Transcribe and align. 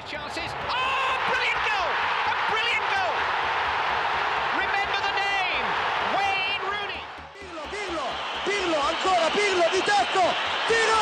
his 0.00 0.10
chances. 0.10 0.50
Oh, 0.68 1.12
brilliant 1.28 1.60
goal! 1.68 1.90
A 2.30 2.34
brilliant 2.48 2.86
goal! 2.88 3.16
Remember 4.56 4.98
the 5.04 5.14
name, 5.20 5.66
Wayne 6.16 6.62
Rooney. 6.68 7.02
Pirlo, 7.36 7.64
Pirlo, 7.68 8.06
Pirlo, 8.44 8.78
ancora 8.80 9.28
Pirlo 9.30 9.66
di 9.72 9.82
tacco, 9.84 10.24
tiro, 10.68 11.00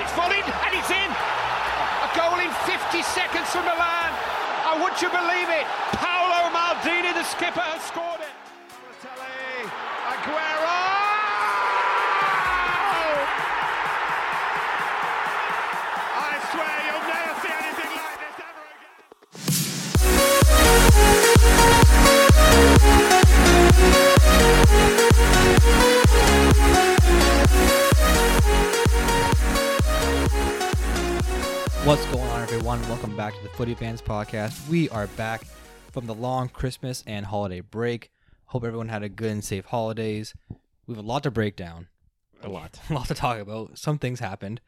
it's 0.00 0.12
volleyed, 0.12 0.44
and 0.44 0.74
it's 0.74 0.90
in. 0.90 1.10
A 1.10 2.08
goal 2.16 2.38
in 2.38 2.50
50 2.64 3.02
seconds 3.02 3.50
from 3.50 3.64
Milan. 3.64 4.17
Would 4.88 5.02
you 5.02 5.10
believe 5.10 5.50
it? 5.50 5.66
Paolo 6.00 6.48
Maldini, 6.48 7.12
the 7.12 7.22
skipper, 7.22 7.60
has 7.60 7.82
scored 7.84 8.17
What's 31.88 32.04
going 32.12 32.28
on, 32.28 32.42
everyone? 32.42 32.82
Welcome 32.82 33.16
back 33.16 33.34
to 33.34 33.42
the 33.42 33.48
Footy 33.48 33.74
Fans 33.74 34.02
Podcast. 34.02 34.68
We 34.68 34.90
are 34.90 35.06
back 35.06 35.46
from 35.90 36.04
the 36.04 36.12
long 36.12 36.50
Christmas 36.50 37.02
and 37.06 37.24
holiday 37.24 37.62
break. 37.62 38.10
Hope 38.44 38.64
everyone 38.64 38.90
had 38.90 39.02
a 39.02 39.08
good 39.08 39.30
and 39.30 39.42
safe 39.42 39.64
holidays. 39.64 40.34
We 40.86 40.94
have 40.94 41.02
a 41.02 41.08
lot 41.08 41.22
to 41.22 41.30
break 41.30 41.56
down, 41.56 41.88
A 42.42 42.50
lot. 42.50 42.78
a 42.90 42.92
lot 42.92 43.08
to 43.08 43.14
talk 43.14 43.38
about. 43.38 43.78
Some 43.78 43.98
things 43.98 44.20
happened 44.20 44.60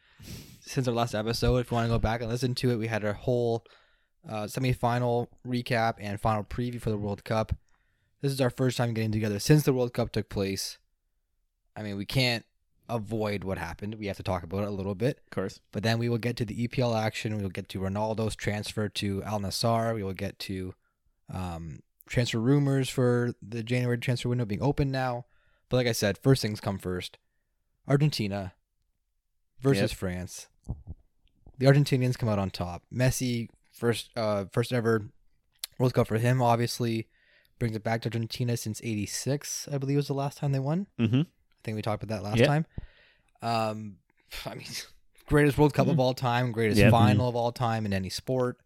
since 0.60 0.88
our 0.88 0.94
last 0.94 1.14
episode. 1.14 1.58
If 1.58 1.70
you 1.70 1.74
want 1.74 1.88
to 1.88 1.92
go 1.92 1.98
back 1.98 2.22
and 2.22 2.30
listen 2.30 2.54
to 2.54 2.70
it, 2.70 2.76
we 2.76 2.86
had 2.86 3.04
our 3.04 3.12
whole 3.12 3.66
uh, 4.26 4.46
semi-final 4.46 5.28
recap 5.46 5.96
and 6.00 6.18
final 6.18 6.42
preview 6.42 6.80
for 6.80 6.88
the 6.88 6.96
World 6.96 7.22
Cup. 7.22 7.52
This 8.22 8.32
is 8.32 8.40
our 8.40 8.48
first 8.48 8.78
time 8.78 8.94
getting 8.94 9.12
together 9.12 9.40
since 9.40 9.64
the 9.64 9.74
World 9.74 9.92
Cup 9.92 10.10
took 10.10 10.30
place. 10.30 10.78
I 11.76 11.82
mean, 11.82 11.98
we 11.98 12.06
can't 12.06 12.46
avoid 12.94 13.44
what 13.44 13.58
happened. 13.58 13.94
We 13.96 14.06
have 14.06 14.16
to 14.18 14.22
talk 14.22 14.42
about 14.42 14.62
it 14.62 14.68
a 14.68 14.72
little 14.72 14.94
bit. 14.94 15.18
Of 15.24 15.30
course. 15.30 15.60
But 15.72 15.82
then 15.82 15.98
we 15.98 16.08
will 16.08 16.18
get 16.18 16.36
to 16.38 16.44
the 16.44 16.66
EPL 16.68 17.00
action. 17.00 17.36
We 17.36 17.42
will 17.42 17.50
get 17.50 17.68
to 17.70 17.80
Ronaldo's 17.80 18.36
transfer 18.36 18.88
to 18.88 19.22
Al 19.24 19.40
Nassr. 19.40 19.94
We 19.94 20.02
will 20.02 20.12
get 20.12 20.38
to 20.40 20.74
um, 21.32 21.80
transfer 22.08 22.38
rumors 22.40 22.88
for 22.88 23.34
the 23.40 23.62
January 23.62 23.98
transfer 23.98 24.28
window 24.28 24.44
being 24.44 24.62
open 24.62 24.90
now. 24.90 25.26
But 25.68 25.76
like 25.78 25.86
I 25.86 25.92
said, 25.92 26.18
first 26.18 26.42
things 26.42 26.60
come 26.60 26.78
first. 26.78 27.18
Argentina 27.88 28.54
versus 29.60 29.92
Yep. 29.92 29.98
France. 29.98 30.48
The 31.58 31.66
Argentinians 31.66 32.18
come 32.18 32.28
out 32.28 32.38
on 32.38 32.50
top. 32.50 32.82
Messi, 32.92 33.48
first 33.72 34.10
uh, 34.16 34.46
first 34.52 34.72
ever 34.72 35.10
World 35.78 35.94
Cup 35.94 36.08
for 36.08 36.18
him, 36.18 36.40
obviously 36.42 37.08
brings 37.58 37.76
it 37.76 37.84
back 37.84 38.00
to 38.02 38.06
Argentina 38.08 38.56
since 38.56 38.80
'86. 38.82 39.68
I 39.70 39.78
believe 39.78 39.96
was 39.96 40.06
the 40.08 40.14
last 40.14 40.38
time 40.38 40.52
they 40.52 40.58
won. 40.58 40.86
Mm-hmm. 40.98 41.22
I 41.60 41.64
think 41.64 41.76
we 41.76 41.82
talked 41.82 42.02
about 42.02 42.16
that 42.16 42.22
last 42.24 42.38
Yeah. 42.38 42.46
time. 42.46 42.66
Um, 43.42 43.96
I 44.46 44.54
mean, 44.54 44.66
greatest 45.26 45.58
World 45.58 45.74
Cup 45.74 45.88
of 45.88 46.00
all 46.00 46.14
time, 46.14 46.52
greatest 46.52 46.80
Yeah. 46.80 46.90
final 46.90 47.28
of 47.28 47.36
all 47.36 47.52
time 47.52 47.84
in 47.86 47.92
any 47.92 48.08
sport. 48.08 48.58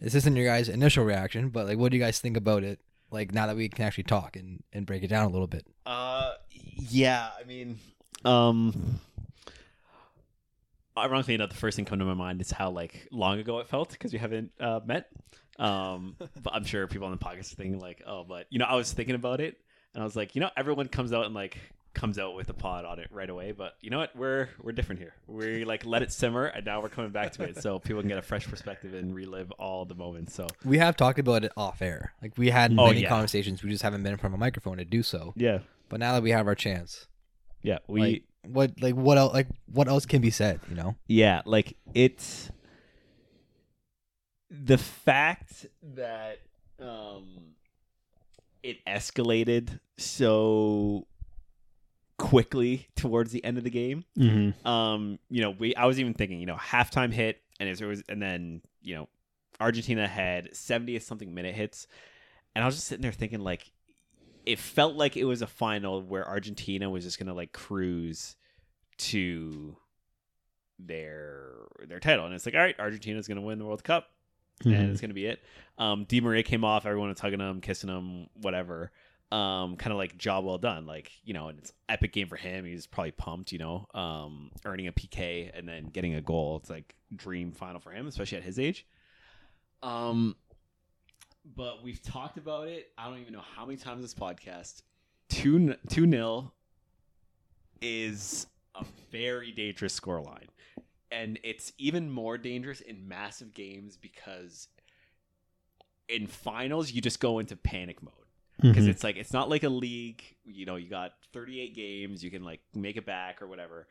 This 0.00 0.14
isn't 0.14 0.34
your 0.36 0.46
guys' 0.46 0.68
initial 0.68 1.04
reaction, 1.04 1.50
but 1.50 1.66
like, 1.66 1.78
what 1.78 1.90
do 1.90 1.96
you 1.98 2.02
guys 2.02 2.20
think 2.20 2.36
about 2.36 2.62
it? 2.64 2.80
Like 3.10 3.32
now 3.34 3.46
that 3.46 3.56
we 3.56 3.68
can 3.68 3.84
actually 3.84 4.04
talk 4.04 4.36
and, 4.36 4.62
and 4.72 4.86
break 4.86 5.02
it 5.02 5.08
down 5.08 5.26
a 5.26 5.28
little 5.30 5.46
bit. 5.46 5.66
Uh, 5.84 6.32
yeah. 6.50 7.28
I 7.38 7.44
mean, 7.44 7.78
um, 8.24 9.00
ironically 10.96 11.34
enough, 11.34 11.50
the 11.50 11.56
first 11.56 11.76
thing 11.76 11.84
come 11.84 11.98
to 11.98 12.04
my 12.04 12.14
mind 12.14 12.40
is 12.40 12.50
how 12.50 12.70
like 12.70 13.08
long 13.10 13.38
ago 13.40 13.58
it 13.58 13.68
felt 13.68 13.90
because 13.90 14.12
we 14.12 14.18
haven't 14.18 14.52
uh, 14.60 14.80
met. 14.84 15.08
Um, 15.58 16.16
but 16.42 16.54
I'm 16.54 16.64
sure 16.64 16.86
people 16.86 17.06
on 17.08 17.12
the 17.12 17.18
podcast 17.18 17.52
are 17.52 17.56
thinking 17.56 17.78
like, 17.80 18.02
oh, 18.06 18.24
but 18.24 18.46
you 18.50 18.58
know, 18.58 18.66
I 18.66 18.76
was 18.76 18.92
thinking 18.92 19.14
about 19.14 19.40
it 19.40 19.56
and 19.94 20.02
I 20.02 20.04
was 20.04 20.16
like, 20.16 20.34
you 20.34 20.40
know, 20.40 20.50
everyone 20.56 20.88
comes 20.88 21.12
out 21.12 21.26
and 21.26 21.34
like 21.34 21.58
comes 21.92 22.18
out 22.18 22.34
with 22.36 22.48
a 22.48 22.54
pod 22.54 22.84
on 22.84 22.98
it 23.00 23.08
right 23.10 23.28
away, 23.28 23.52
but 23.52 23.74
you 23.80 23.90
know 23.90 23.98
what? 23.98 24.14
We're 24.14 24.48
we're 24.62 24.72
different 24.72 25.00
here. 25.00 25.14
We 25.26 25.64
like 25.64 25.84
let 25.84 26.02
it 26.02 26.12
simmer 26.12 26.46
and 26.46 26.64
now 26.64 26.80
we're 26.80 26.88
coming 26.88 27.10
back 27.10 27.32
to 27.32 27.42
it 27.42 27.60
so 27.60 27.78
people 27.78 28.00
can 28.00 28.08
get 28.08 28.18
a 28.18 28.22
fresh 28.22 28.46
perspective 28.46 28.94
and 28.94 29.14
relive 29.14 29.50
all 29.52 29.84
the 29.84 29.94
moments. 29.96 30.34
So 30.34 30.46
We 30.64 30.78
have 30.78 30.96
talked 30.96 31.18
about 31.18 31.44
it 31.44 31.52
off 31.56 31.82
air. 31.82 32.12
Like 32.22 32.38
we 32.38 32.50
had 32.50 32.72
Oh, 32.78 32.86
many 32.86 33.02
yeah. 33.02 33.08
conversations. 33.08 33.62
We 33.62 33.70
just 33.70 33.82
haven't 33.82 34.02
been 34.04 34.12
in 34.12 34.18
front 34.18 34.34
of 34.34 34.38
a 34.38 34.40
microphone 34.40 34.76
to 34.78 34.84
do 34.84 35.02
so. 35.02 35.32
yeah, 35.36 35.58
But 35.88 35.98
now 36.00 36.12
that 36.14 36.22
we 36.22 36.30
have 36.30 36.46
our 36.46 36.54
chance, 36.54 37.06
yeah, 37.62 37.78
we. 37.88 38.00
like 38.00 38.22
what 38.46 38.72
like 38.80 38.94
what 38.94 39.18
else 39.18 39.34
like 39.34 39.48
what 39.66 39.86
else 39.88 40.06
can 40.06 40.22
be 40.22 40.30
said? 40.30 40.60
You 40.70 40.76
know? 40.76 40.94
Yeah, 41.08 41.42
like 41.44 41.76
it's 41.92 42.50
the 44.50 44.78
fact 44.78 45.66
that 45.82 46.38
um 46.80 47.54
it 48.62 48.78
escalated 48.86 49.80
so 49.98 51.06
quickly 52.20 52.88
towards 52.96 53.32
the 53.32 53.44
end 53.44 53.58
of 53.58 53.64
the 53.64 53.70
game. 53.70 54.04
Um, 54.64 55.18
you 55.28 55.42
know, 55.42 55.50
we 55.50 55.74
I 55.74 55.86
was 55.86 55.98
even 55.98 56.14
thinking, 56.14 56.38
you 56.40 56.46
know, 56.46 56.56
halftime 56.56 57.12
hit 57.12 57.40
and 57.58 57.68
it 57.68 57.80
was 57.80 58.02
and 58.08 58.20
then, 58.22 58.60
you 58.82 58.94
know, 58.94 59.08
Argentina 59.58 60.06
had 60.06 60.52
70th 60.52 61.02
something 61.02 61.34
minute 61.34 61.54
hits. 61.54 61.86
And 62.54 62.62
I 62.62 62.66
was 62.66 62.76
just 62.76 62.86
sitting 62.86 63.02
there 63.02 63.12
thinking 63.12 63.40
like 63.40 63.70
it 64.46 64.58
felt 64.58 64.94
like 64.96 65.16
it 65.16 65.24
was 65.24 65.42
a 65.42 65.46
final 65.46 66.02
where 66.02 66.26
Argentina 66.28 66.88
was 66.90 67.04
just 67.04 67.18
gonna 67.18 67.34
like 67.34 67.52
cruise 67.52 68.36
to 68.98 69.76
their 70.78 71.50
their 71.86 72.00
title, 72.00 72.24
and 72.26 72.34
it's 72.34 72.46
like, 72.46 72.54
all 72.54 72.60
right, 72.60 72.78
Argentina's 72.78 73.28
gonna 73.28 73.40
win 73.40 73.58
the 73.58 73.64
World 73.64 73.84
Cup, 73.84 74.08
and 74.64 74.90
it's 74.90 75.00
gonna 75.00 75.14
be 75.14 75.26
it. 75.26 75.40
Um, 75.78 76.04
Di 76.04 76.20
Maria 76.20 76.42
came 76.42 76.64
off, 76.64 76.86
everyone 76.86 77.08
was 77.10 77.20
hugging 77.20 77.40
him, 77.40 77.60
kissing 77.60 77.88
him, 77.90 78.28
whatever. 78.34 78.90
Um, 79.32 79.76
kind 79.76 79.92
of 79.92 79.96
like 79.98 80.18
job 80.18 80.44
well 80.44 80.58
done, 80.58 80.86
like 80.86 81.12
you 81.22 81.34
know, 81.34 81.48
and 81.48 81.58
it's 81.58 81.72
epic 81.88 82.12
game 82.12 82.26
for 82.26 82.36
him. 82.36 82.64
He's 82.64 82.86
probably 82.86 83.12
pumped, 83.12 83.52
you 83.52 83.58
know, 83.58 83.86
um, 83.94 84.50
earning 84.64 84.88
a 84.88 84.92
PK 84.92 85.56
and 85.56 85.68
then 85.68 85.86
getting 85.86 86.14
a 86.14 86.20
goal. 86.20 86.56
It's 86.56 86.68
like 86.68 86.96
dream 87.14 87.52
final 87.52 87.80
for 87.80 87.92
him, 87.92 88.08
especially 88.08 88.38
at 88.38 88.44
his 88.44 88.58
age. 88.58 88.86
Um, 89.82 90.34
but 91.54 91.82
we've 91.82 92.02
talked 92.02 92.38
about 92.38 92.68
it. 92.68 92.88
I 92.98 93.08
don't 93.08 93.18
even 93.18 93.32
know 93.32 93.44
how 93.56 93.64
many 93.64 93.76
times 93.76 94.02
this 94.02 94.14
podcast. 94.14 94.82
Two 95.28 95.76
two 95.88 96.06
nil 96.06 96.52
is 97.80 98.46
a 98.74 98.84
very 99.12 99.52
dangerous 99.52 99.98
scoreline, 99.98 100.48
and 101.10 101.38
it's 101.44 101.72
even 101.78 102.10
more 102.10 102.36
dangerous 102.36 102.80
in 102.80 103.06
massive 103.06 103.54
games 103.54 103.96
because 103.96 104.68
in 106.08 106.26
finals 106.26 106.90
you 106.90 107.00
just 107.00 107.20
go 107.20 107.38
into 107.38 107.56
panic 107.56 108.02
mode 108.02 108.12
because 108.60 108.84
mm-hmm. 108.84 108.90
it's 108.90 109.04
like 109.04 109.16
it's 109.16 109.32
not 109.32 109.48
like 109.48 109.62
a 109.62 109.68
league. 109.68 110.22
You 110.44 110.66
know, 110.66 110.76
you 110.76 110.88
got 110.88 111.12
38 111.32 111.74
games, 111.74 112.22
you 112.22 112.30
can 112.30 112.44
like 112.44 112.60
make 112.74 112.96
it 112.96 113.06
back 113.06 113.42
or 113.42 113.46
whatever. 113.46 113.86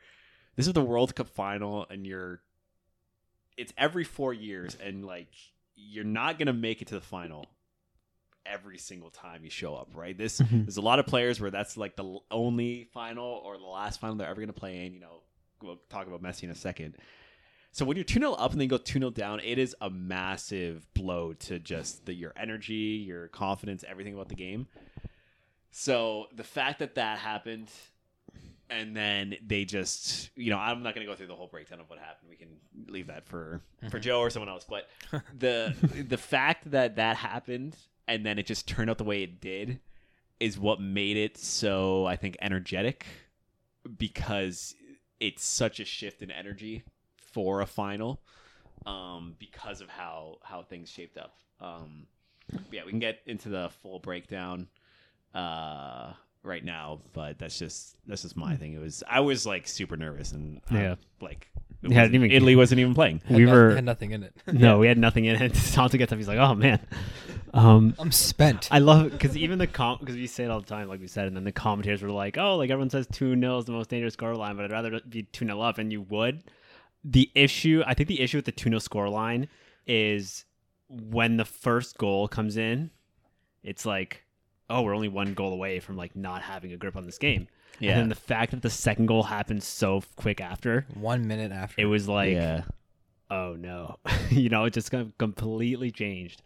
This 0.56 0.66
is 0.66 0.72
the 0.72 0.82
World 0.82 1.14
Cup 1.14 1.28
final, 1.28 1.86
and 1.88 2.06
you're 2.06 2.40
it's 3.56 3.72
every 3.76 4.04
four 4.04 4.32
years, 4.32 4.76
and 4.82 5.04
like 5.04 5.28
you're 5.76 6.04
not 6.04 6.38
gonna 6.38 6.52
make 6.52 6.82
it 6.82 6.88
to 6.88 6.94
the 6.94 7.00
final 7.00 7.46
every 8.46 8.78
single 8.78 9.10
time 9.10 9.44
you 9.44 9.50
show 9.50 9.74
up, 9.74 9.90
right? 9.94 10.16
This 10.16 10.40
mm-hmm. 10.40 10.62
there's 10.62 10.76
a 10.76 10.82
lot 10.82 10.98
of 10.98 11.06
players 11.06 11.40
where 11.40 11.50
that's 11.50 11.76
like 11.76 11.96
the 11.96 12.18
only 12.30 12.88
final 12.92 13.24
or 13.44 13.58
the 13.58 13.64
last 13.64 14.00
final 14.00 14.16
they're 14.16 14.28
ever 14.28 14.40
gonna 14.40 14.52
play 14.52 14.86
in. 14.86 14.94
You 14.94 15.00
know, 15.00 15.22
we'll 15.62 15.80
talk 15.88 16.06
about 16.06 16.22
Messi 16.22 16.44
in 16.44 16.50
a 16.50 16.54
second. 16.54 16.96
So 17.72 17.84
when 17.84 17.96
you're 17.96 18.04
2 18.04 18.18
0 18.18 18.32
up 18.32 18.52
and 18.52 18.60
then 18.60 18.66
you 18.66 18.70
go 18.70 18.78
2 18.78 18.98
0 18.98 19.10
down, 19.10 19.40
it 19.40 19.58
is 19.58 19.76
a 19.80 19.90
massive 19.90 20.86
blow 20.94 21.32
to 21.34 21.58
just 21.58 22.06
the, 22.06 22.14
your 22.14 22.32
energy, 22.36 23.04
your 23.06 23.28
confidence, 23.28 23.84
everything 23.88 24.14
about 24.14 24.28
the 24.28 24.34
game. 24.34 24.66
So 25.70 26.26
the 26.34 26.44
fact 26.44 26.80
that 26.80 26.96
that 26.96 27.18
happened, 27.18 27.70
and 28.68 28.96
then 28.96 29.36
they 29.46 29.64
just, 29.64 30.30
you 30.34 30.50
know, 30.50 30.58
I'm 30.58 30.82
not 30.82 30.94
going 30.94 31.06
to 31.06 31.12
go 31.12 31.16
through 31.16 31.28
the 31.28 31.36
whole 31.36 31.46
breakdown 31.46 31.80
of 31.80 31.88
what 31.88 31.98
happened. 31.98 32.28
We 32.28 32.36
can 32.36 32.48
leave 32.88 33.06
that 33.06 33.26
for 33.26 33.62
for 33.82 33.86
mm-hmm. 33.86 34.00
Joe 34.00 34.20
or 34.20 34.30
someone 34.30 34.48
else. 34.48 34.66
But 34.68 34.88
the 35.38 35.74
the 36.08 36.18
fact 36.18 36.70
that 36.72 36.96
that 36.96 37.16
happened 37.16 37.76
and 38.10 38.26
then 38.26 38.40
it 38.40 38.46
just 38.46 38.66
turned 38.66 38.90
out 38.90 38.98
the 38.98 39.04
way 39.04 39.22
it 39.22 39.40
did 39.40 39.78
is 40.40 40.58
what 40.58 40.80
made 40.80 41.16
it 41.16 41.38
so 41.38 42.06
I 42.06 42.16
think 42.16 42.36
energetic 42.40 43.06
because 43.96 44.74
it's 45.20 45.44
such 45.44 45.78
a 45.78 45.84
shift 45.84 46.22
in 46.22 46.30
energy 46.30 46.82
for 47.32 47.60
a 47.60 47.66
final 47.66 48.20
um, 48.86 49.34
because 49.38 49.80
of 49.80 49.88
how 49.88 50.38
how 50.42 50.62
things 50.62 50.88
shaped 50.90 51.16
up. 51.18 51.34
Um, 51.60 52.06
yeah, 52.72 52.82
we 52.84 52.90
can 52.90 52.98
get 53.00 53.18
into 53.26 53.48
the 53.48 53.70
full 53.82 53.98
breakdown 54.00 54.66
uh, 55.34 56.12
right 56.42 56.64
now, 56.64 57.00
but 57.12 57.38
that's 57.38 57.58
just 57.58 57.96
that's 58.06 58.22
just 58.22 58.36
my 58.36 58.56
thing. 58.56 58.74
It 58.74 58.80
was 58.80 59.02
I 59.08 59.20
was 59.20 59.46
like 59.46 59.66
super 59.68 59.96
nervous 59.96 60.32
and 60.32 60.60
uh, 60.72 60.74
Yeah. 60.76 60.94
like 61.20 61.48
Yeah, 61.82 62.00
I 62.00 62.02
didn't 62.04 62.14
even- 62.16 62.30
Italy 62.32 62.56
wasn't 62.56 62.80
even 62.80 62.94
playing. 62.94 63.20
Had 63.26 63.36
We 63.36 63.44
no- 63.44 63.52
were- 63.52 63.74
had 63.74 63.84
nothing 63.84 64.10
in 64.12 64.22
it. 64.22 64.34
No, 64.52 64.78
we 64.80 64.86
had 64.88 64.98
nothing 64.98 65.26
in 65.26 65.40
it. 65.40 65.54
Santo 65.74 65.96
gets 65.98 66.12
up. 66.12 66.18
He's 66.18 66.28
like, 66.28 66.38
"Oh 66.38 66.54
man." 66.54 66.80
Um, 67.52 67.94
I'm 67.98 68.12
spent. 68.12 68.68
I 68.70 68.78
love 68.78 69.10
because 69.10 69.36
even 69.36 69.58
the 69.58 69.66
com 69.66 69.98
because 70.00 70.14
we 70.14 70.26
say 70.28 70.44
it 70.44 70.50
all 70.50 70.60
the 70.60 70.66
time, 70.66 70.88
like 70.88 71.00
we 71.00 71.08
said, 71.08 71.26
and 71.26 71.36
then 71.36 71.42
the 71.44 71.50
commentators 71.52 72.00
were 72.02 72.10
like, 72.10 72.38
"Oh, 72.38 72.56
like 72.56 72.70
everyone 72.70 72.90
says 72.90 73.06
two 73.10 73.34
0 73.38 73.58
is 73.58 73.64
the 73.64 73.72
most 73.72 73.90
dangerous 73.90 74.14
score 74.14 74.34
line, 74.36 74.56
but 74.56 74.64
I'd 74.66 74.70
rather 74.72 75.00
be 75.08 75.24
two 75.24 75.44
0 75.46 75.60
up," 75.60 75.78
and 75.78 75.90
you 75.92 76.02
would. 76.02 76.42
The 77.04 77.30
issue, 77.34 77.82
I 77.86 77.94
think, 77.94 78.08
the 78.08 78.20
issue 78.20 78.38
with 78.38 78.44
the 78.44 78.52
two 78.52 78.68
0 78.68 78.78
score 78.78 79.08
line 79.08 79.48
is 79.86 80.44
when 80.88 81.36
the 81.36 81.44
first 81.44 81.96
goal 81.98 82.28
comes 82.28 82.56
in, 82.56 82.90
it's 83.62 83.86
like, 83.86 84.24
oh, 84.68 84.82
we're 84.82 84.94
only 84.94 85.08
one 85.08 85.34
goal 85.34 85.52
away 85.52 85.80
from 85.80 85.96
like 85.96 86.14
not 86.14 86.42
having 86.42 86.72
a 86.72 86.76
grip 86.76 86.96
on 86.96 87.06
this 87.06 87.18
game. 87.18 87.48
Yeah. 87.78 87.92
And 87.92 88.00
then 88.00 88.08
the 88.08 88.14
fact 88.14 88.50
that 88.50 88.62
the 88.62 88.70
second 88.70 89.06
goal 89.06 89.22
happened 89.22 89.62
so 89.62 90.02
quick 90.16 90.40
after, 90.40 90.86
One 90.94 91.26
minute 91.26 91.52
after. 91.52 91.80
it 91.80 91.86
was 91.86 92.08
like, 92.08 92.32
yeah. 92.32 92.62
oh 93.30 93.54
no, 93.58 93.96
you 94.30 94.48
know, 94.48 94.64
it 94.64 94.74
just 94.74 94.90
got 94.90 95.06
completely 95.18 95.90
changed. 95.90 96.42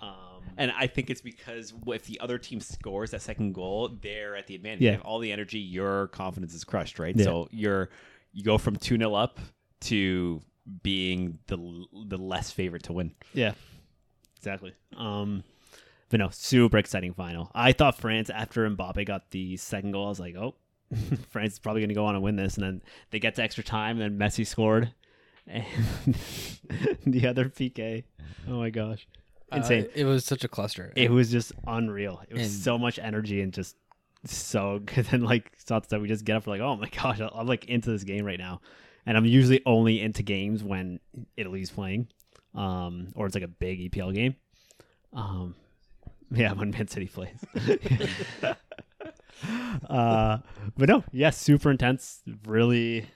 Um, 0.00 0.42
And 0.56 0.72
I 0.76 0.86
think 0.86 1.08
it's 1.10 1.20
because 1.22 1.72
if 1.86 2.04
the 2.04 2.20
other 2.20 2.36
team 2.38 2.60
scores 2.60 3.12
that 3.12 3.22
second 3.22 3.54
goal, 3.54 3.96
they're 4.02 4.36
at 4.36 4.46
the 4.46 4.54
advantage. 4.54 4.82
Yeah. 4.82 4.90
They 4.90 4.96
have 4.96 5.06
all 5.06 5.18
the 5.20 5.32
energy, 5.32 5.58
your 5.58 6.08
confidence 6.08 6.52
is 6.54 6.64
crushed, 6.64 6.98
right? 6.98 7.16
Yeah. 7.16 7.24
So 7.24 7.48
you're 7.50 7.88
you 8.32 8.44
go 8.44 8.58
from 8.58 8.76
2 8.76 8.98
0 8.98 9.14
up 9.14 9.38
to 9.82 10.40
being 10.82 11.38
the 11.46 11.56
the 12.06 12.18
less 12.18 12.50
favorite 12.50 12.82
to 12.84 12.92
win. 12.92 13.12
Yeah, 13.32 13.52
exactly. 14.36 14.74
Um, 14.96 15.44
but 16.10 16.20
no, 16.20 16.28
super 16.30 16.78
exciting 16.78 17.14
final. 17.14 17.50
I 17.54 17.72
thought 17.72 17.98
France 17.98 18.30
after 18.30 18.68
Mbappe 18.68 19.06
got 19.06 19.30
the 19.30 19.56
second 19.56 19.92
goal, 19.92 20.06
I 20.06 20.08
was 20.08 20.20
like, 20.20 20.36
oh, 20.36 20.54
France 21.30 21.54
is 21.54 21.58
probably 21.58 21.82
going 21.82 21.88
to 21.90 21.94
go 21.94 22.06
on 22.06 22.14
and 22.14 22.24
win 22.24 22.36
this. 22.36 22.56
And 22.56 22.64
then 22.64 22.82
they 23.10 23.18
get 23.18 23.34
to 23.36 23.42
extra 23.42 23.62
time, 23.64 24.00
and 24.00 24.18
then 24.18 24.28
Messi 24.28 24.46
scored, 24.46 24.92
and 25.46 25.64
the 27.06 27.26
other 27.26 27.46
PK. 27.46 28.04
Oh 28.48 28.58
my 28.58 28.70
gosh, 28.70 29.06
insane! 29.52 29.84
Uh, 29.84 29.88
it 29.94 30.04
was 30.04 30.24
such 30.24 30.44
a 30.44 30.48
cluster. 30.48 30.92
it 30.96 31.10
was 31.10 31.30
just 31.30 31.52
unreal. 31.66 32.22
It 32.28 32.34
was 32.34 32.42
And- 32.42 32.50
so 32.52 32.78
much 32.78 32.98
energy 32.98 33.40
and 33.40 33.52
just 33.52 33.76
so 34.24 34.78
good. 34.84 35.06
And 35.12 35.22
like 35.24 35.56
thoughts 35.58 35.88
that 35.88 36.00
we 36.00 36.08
just 36.08 36.24
get 36.24 36.36
up 36.36 36.46
like, 36.46 36.60
oh 36.60 36.76
my 36.76 36.88
gosh, 36.88 37.20
I'm 37.20 37.46
like 37.46 37.66
into 37.66 37.90
this 37.90 38.04
game 38.04 38.24
right 38.24 38.38
now. 38.38 38.60
And 39.08 39.16
I'm 39.16 39.24
usually 39.24 39.62
only 39.64 40.02
into 40.02 40.22
games 40.22 40.62
when 40.62 41.00
Italy's 41.38 41.70
playing, 41.70 42.08
um, 42.54 43.08
or 43.14 43.24
it's 43.24 43.34
like 43.34 43.42
a 43.42 43.48
big 43.48 43.90
EPL 43.90 44.14
game. 44.14 44.36
Um, 45.14 45.54
yeah, 46.30 46.52
when 46.56 46.70
Man 46.70 46.88
City 46.88 47.06
plays. 47.06 47.42
uh, 49.88 50.38
but 50.76 50.88
no, 50.90 51.04
yeah, 51.10 51.30
super 51.30 51.70
intense. 51.70 52.20
Really, 52.46 53.06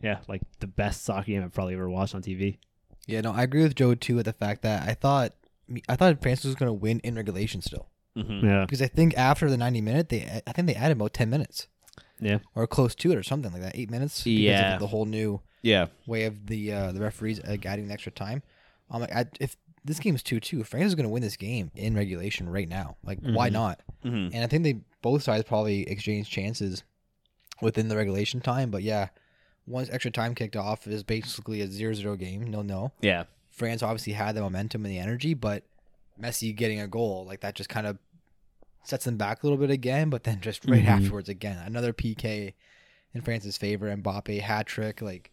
yeah, 0.00 0.20
like 0.28 0.42
the 0.60 0.68
best 0.68 1.04
soccer 1.04 1.26
game 1.26 1.42
I've 1.42 1.52
probably 1.52 1.74
ever 1.74 1.90
watched 1.90 2.14
on 2.14 2.22
TV. 2.22 2.58
yeah, 3.08 3.22
no, 3.22 3.32
I 3.32 3.42
agree 3.42 3.64
with 3.64 3.74
Joe 3.74 3.96
too 3.96 4.14
with 4.14 4.26
the 4.26 4.32
fact 4.32 4.62
that 4.62 4.88
I 4.88 4.94
thought 4.94 5.32
I 5.88 5.96
thought 5.96 6.22
France 6.22 6.44
was 6.44 6.54
going 6.54 6.68
to 6.68 6.74
win 6.74 7.00
in 7.00 7.16
regulation 7.16 7.60
still 7.60 7.88
Mm-hmm. 8.16 8.46
Yeah, 8.46 8.60
because 8.62 8.82
I 8.82 8.88
think 8.88 9.16
after 9.16 9.48
the 9.48 9.56
90 9.56 9.80
minute 9.80 10.08
they 10.10 10.42
I 10.46 10.52
think 10.52 10.66
they 10.66 10.74
added 10.74 10.98
about 10.98 11.14
10 11.14 11.30
minutes 11.30 11.68
yeah, 12.22 12.38
or 12.54 12.66
close 12.66 12.94
to 12.96 13.12
it 13.12 13.16
or 13.18 13.22
something 13.22 13.52
like 13.52 13.62
that, 13.62 13.76
eight 13.76 13.90
minutes. 13.90 14.22
because 14.24 14.38
Yeah. 14.40 14.74
of 14.74 14.80
the 14.80 14.86
whole 14.86 15.04
new 15.06 15.40
Yeah. 15.62 15.86
way 16.06 16.24
of 16.24 16.46
the 16.46 16.72
uh, 16.72 16.92
the 16.92 17.00
referees 17.00 17.40
uh, 17.40 17.56
adding 17.64 17.88
the 17.88 17.92
extra 17.94 18.12
time. 18.12 18.42
I'm 18.90 19.00
like, 19.00 19.14
I, 19.14 19.26
if 19.40 19.56
this 19.84 19.98
game's 19.98 20.22
two 20.22 20.38
two, 20.40 20.62
France 20.64 20.86
is 20.88 20.94
going 20.94 21.04
to 21.08 21.12
win 21.12 21.22
this 21.22 21.36
game 21.36 21.70
in 21.74 21.94
regulation 21.94 22.48
right 22.48 22.68
now. 22.68 22.96
Like, 23.04 23.18
why 23.20 23.48
Mhm. 23.48 23.52
not? 23.52 23.80
Mm-hmm. 24.04 24.34
And 24.34 24.44
I 24.44 24.46
think 24.46 24.62
they 24.64 24.80
both 25.02 25.22
sides 25.24 25.44
probably 25.44 25.82
exchanged 25.88 26.30
chances 26.30 26.84
within 27.60 27.88
the 27.88 27.96
regulation 27.96 28.40
time. 28.40 28.70
But 28.70 28.82
yeah, 28.82 29.08
once 29.66 29.88
extra 29.90 30.10
time 30.10 30.34
kicked 30.34 30.56
off, 30.56 30.86
it 30.86 30.92
was 30.92 31.02
basically 31.02 31.60
a 31.60 31.66
0-0 31.68 32.16
game. 32.18 32.44
No, 32.50 32.62
no. 32.62 32.92
Yeah. 33.00 33.24
France 33.50 33.82
obviously 33.82 34.12
had 34.14 34.34
the 34.34 34.40
momentum 34.40 34.84
and 34.84 34.92
the 34.92 34.98
energy, 34.98 35.34
but 35.34 35.64
Messi 36.20 36.54
getting 36.54 36.80
a 36.80 36.86
goal 36.86 37.24
like 37.26 37.40
that 37.40 37.54
just 37.54 37.68
kind 37.68 37.86
of 37.86 37.98
sets 38.84 39.04
them 39.04 39.16
back 39.16 39.42
a 39.42 39.46
little 39.46 39.58
bit 39.58 39.70
again. 39.70 40.10
But 40.10 40.24
then 40.24 40.40
just 40.40 40.64
right 40.66 40.82
Mhm. 40.84 40.88
afterwards, 40.88 41.28
again 41.28 41.58
another 41.64 41.92
PK 41.92 42.54
in 43.14 43.20
France's 43.22 43.56
favor. 43.56 43.94
Mbappe 43.94 44.40
hat 44.40 44.66
trick, 44.66 45.00
like 45.02 45.30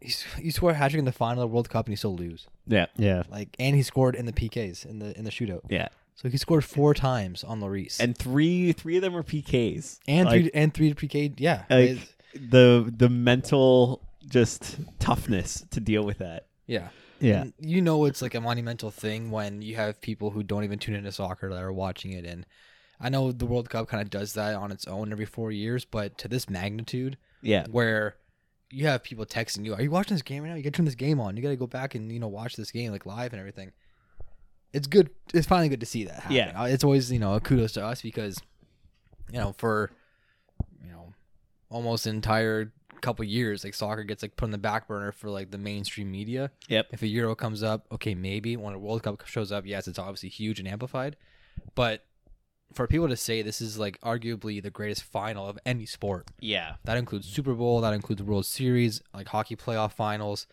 he's 0.00 0.22
he 0.38 0.50
scored 0.50 0.74
a 0.74 0.78
hat 0.78 0.90
trick 0.90 0.98
in 0.98 1.04
the 1.04 1.12
final 1.12 1.42
of 1.42 1.48
the 1.50 1.54
World 1.54 1.70
Cup 1.70 1.86
and 1.86 1.92
he 1.92 1.96
still 1.96 2.16
lose. 2.16 2.46
Yeah. 2.66 2.86
yeah. 2.96 3.22
Like 3.30 3.56
and 3.58 3.74
he 3.76 3.82
scored 3.82 4.14
in 4.14 4.26
the 4.26 4.32
PKs 4.32 4.84
in 4.84 4.98
the 4.98 5.16
in 5.16 5.24
the 5.24 5.30
shootout. 5.30 5.62
Yeah. 5.70 5.88
So 6.14 6.28
he 6.30 6.38
scored 6.38 6.64
four 6.64 6.94
times 6.94 7.44
on 7.44 7.60
Lloris 7.60 8.00
And 8.00 8.16
three 8.16 8.72
three 8.72 8.96
of 8.96 9.02
them 9.02 9.14
are 9.16 9.22
PKs. 9.22 9.98
and 10.08 10.26
Like, 10.26 10.40
three 10.42 10.50
and 10.54 10.72
three 10.74 10.94
PK. 10.94 11.34
Yeah, 11.38 11.64
like, 11.70 11.90
It's- 11.90 12.12
the 12.34 12.92
the 12.94 13.08
mental 13.08 14.02
just 14.28 14.78
toughness 14.98 15.64
to 15.70 15.80
deal 15.80 16.04
with 16.04 16.18
that. 16.18 16.46
yeah. 16.66 16.88
Yeah. 17.18 17.42
And 17.42 17.54
you 17.60 17.80
know 17.80 18.04
it's 18.04 18.20
like 18.20 18.34
a 18.34 18.40
monumental 18.42 18.90
thing 18.90 19.30
when 19.30 19.62
you 19.62 19.76
have 19.76 20.02
people 20.02 20.30
who 20.32 20.42
don't 20.42 20.64
even 20.64 20.78
tune 20.78 20.94
into 20.94 21.10
soccer 21.12 21.48
that 21.48 21.62
are 21.62 21.72
watching 21.72 22.12
it 22.12 22.26
and 22.26 22.44
I 23.00 23.08
know 23.08 23.30
the 23.32 23.46
World 23.46 23.68
Cup 23.70 23.88
kind 23.88 24.02
of 24.02 24.10
does 24.10 24.32
that 24.34 24.54
on 24.54 24.70
its 24.72 24.86
own 24.86 25.12
every 25.12 25.26
4 25.26 25.52
years 25.52 25.84
but 25.84 26.16
to 26.18 26.28
this 26.28 26.48
magnitude 26.48 27.16
Yeah. 27.42 27.66
where 27.70 28.16
you 28.70 28.86
have 28.86 29.02
people 29.02 29.24
texting 29.26 29.64
you 29.64 29.74
are 29.74 29.82
you 29.82 29.90
watching 29.90 30.14
this 30.14 30.22
game 30.22 30.42
right 30.42 30.48
now 30.50 30.56
you 30.56 30.62
got 30.62 30.72
to 30.72 30.76
turn 30.76 30.84
this 30.86 30.94
game 30.96 31.20
on 31.20 31.36
you 31.36 31.42
got 31.42 31.50
to 31.50 31.56
go 31.56 31.66
back 31.66 31.94
and 31.94 32.10
you 32.10 32.18
know 32.18 32.28
watch 32.28 32.56
this 32.56 32.70
game 32.70 32.90
like 32.92 33.06
live 33.06 33.32
and 33.32 33.38
everything 33.40 33.70
it's 34.72 34.86
good 34.86 35.10
it's 35.32 35.46
finally 35.46 35.68
good 35.68 35.80
to 35.80 35.86
see 35.86 36.04
that 36.04 36.14
happen. 36.16 36.32
Yeah. 36.36 36.60
Uh, 36.60 36.64
it's 36.66 36.82
always 36.84 37.10
you 37.12 37.18
know 37.18 37.34
a 37.34 37.40
kudos 37.40 37.72
to 37.72 37.84
us 37.84 38.02
because 38.02 38.38
you 39.32 39.38
know 39.38 39.54
for 39.58 39.90
you 40.84 40.90
know 40.90 41.12
almost 41.70 42.06
an 42.06 42.14
entire 42.16 42.72
couple 43.02 43.24
years 43.24 43.62
like 43.62 43.74
soccer 43.74 44.02
gets 44.02 44.22
like 44.22 44.36
put 44.36 44.46
on 44.46 44.50
the 44.50 44.58
back 44.58 44.88
burner 44.88 45.12
for 45.12 45.28
like 45.30 45.50
the 45.50 45.58
mainstream 45.58 46.10
media 46.10 46.50
Yep. 46.68 46.88
if 46.92 47.02
a 47.02 47.06
Euro 47.06 47.34
comes 47.34 47.62
up, 47.62 47.86
okay, 47.92 48.14
maybe 48.14 48.56
when 48.56 48.74
a 48.74 48.78
World 48.78 49.02
Cup 49.04 49.24
shows 49.26 49.52
up, 49.52 49.64
yes, 49.66 49.86
it's 49.86 49.98
obviously 49.98 50.28
huge 50.30 50.58
and 50.58 50.66
amplified. 50.66 51.16
But 51.74 52.04
for 52.72 52.86
people 52.86 53.08
to 53.08 53.16
say 53.16 53.42
this 53.42 53.60
is 53.60 53.78
like 53.78 54.00
arguably 54.00 54.62
the 54.62 54.70
greatest 54.70 55.02
final 55.04 55.48
of 55.48 55.58
any 55.64 55.86
sport, 55.86 56.28
Yeah. 56.40 56.74
that 56.84 56.96
includes 56.98 57.26
Super 57.28 57.54
Bowl, 57.54 57.80
that 57.80 57.94
includes 57.94 58.22
World 58.22 58.44
Series, 58.46 59.00
like 59.14 59.28
hockey 59.28 59.56
playoff 59.56 59.92
finals, 59.92 60.46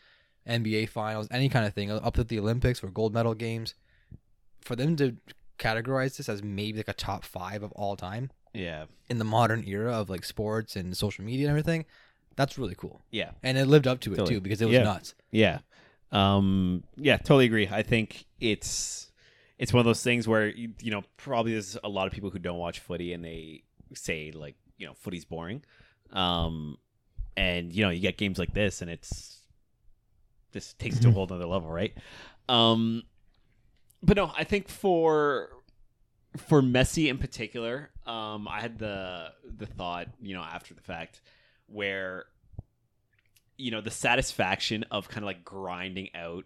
NBA 0.48 0.88
finals, 0.90 1.28
any 1.32 1.50
kind 1.50 1.66
of 1.66 1.74
thing, 1.74 1.92
up 1.92 2.14
to 2.16 2.24
the 2.24 2.40
Olympics 2.40 2.84
or 2.84 2.88
gold 2.90 3.14
medal 3.14 3.34
games. 3.34 3.76
For 4.62 4.76
them 4.76 4.96
to 4.98 5.18
categorize 5.60 6.18
this 6.18 6.30
as 6.30 6.42
maybe 6.44 6.78
like 6.78 6.88
a 6.88 6.94
top 6.94 7.24
five 7.26 7.64
of 7.64 7.72
all 7.74 7.96
time 7.96 8.32
Yeah. 8.54 8.86
in 9.10 9.18
the 9.18 9.26
modern 9.26 9.64
era 9.68 9.94
of 9.94 10.10
like 10.10 10.24
sports 10.24 10.76
and 10.76 10.96
social 10.96 11.24
media 11.26 11.48
and 11.48 11.52
everything, 11.52 11.86
that's 12.36 12.58
really 12.58 12.76
cool. 12.76 13.02
Yeah. 13.12 13.32
And 13.44 13.58
it 13.58 13.66
lived 13.66 13.88
up 13.88 14.00
to 14.02 14.14
it 14.14 14.18
Totally. 14.18 14.36
too 14.36 14.42
because 14.42 14.62
it 14.62 14.66
was 14.66 14.74
Yeah. 14.76 14.84
nuts. 14.84 15.16
Yeah. 15.32 15.60
Um 16.12 16.84
yeah, 16.96 17.18
totally 17.18 17.46
agree. 17.46 17.68
I 17.72 17.84
think 17.84 18.26
it's 18.40 19.12
it's 19.64 19.72
one 19.72 19.80
of 19.80 19.86
those 19.86 20.04
things 20.04 20.28
where 20.28 20.50
you, 20.50 20.74
you 20.82 20.92
know, 20.92 21.04
probably 21.16 21.54
there's 21.54 21.78
a 21.86 21.88
lot 21.88 22.06
of 22.06 22.12
people 22.12 22.30
who 22.30 22.38
don't 22.38 22.58
watch 22.58 22.82
footy 22.82 23.14
and 23.14 23.24
they 23.24 23.64
say 23.94 24.30
like, 24.36 24.56
you 24.78 24.86
know, 24.86 24.94
footy's 24.94 25.24
boring. 25.24 25.64
Um 26.12 26.78
and 27.38 27.72
you 27.72 27.86
know, 27.86 27.90
you 27.90 28.02
get 28.02 28.18
games 28.18 28.38
like 28.38 28.54
this 28.54 28.82
and 28.82 28.92
it's 28.92 29.40
this 30.52 30.74
takes 30.74 30.98
it 30.98 31.04
to 31.04 31.08
a 31.08 31.12
whole 31.14 31.24
other 31.24 31.46
level, 31.46 31.70
right? 31.72 31.94
Um 32.50 33.04
but 34.02 34.18
no, 34.18 34.34
I 34.38 34.44
think 34.44 34.68
for 34.68 35.48
for 36.36 36.62
Messi 36.62 37.08
in 37.08 37.18
particular, 37.18 37.90
um, 38.06 38.50
I 38.50 38.60
had 38.60 38.78
the 38.78 39.32
the 39.46 39.66
thought, 39.66 40.08
you 40.22 40.36
know, 40.36 40.42
after 40.42 40.74
the 40.74 40.82
fact, 40.82 41.22
where 41.68 42.26
you 43.58 43.72
know 43.72 43.80
the 43.80 43.92
satisfaction 43.92 44.84
of 44.92 45.08
kind 45.08 45.24
of 45.24 45.28
like 45.28 45.46
grinding 45.46 46.10
out 46.16 46.44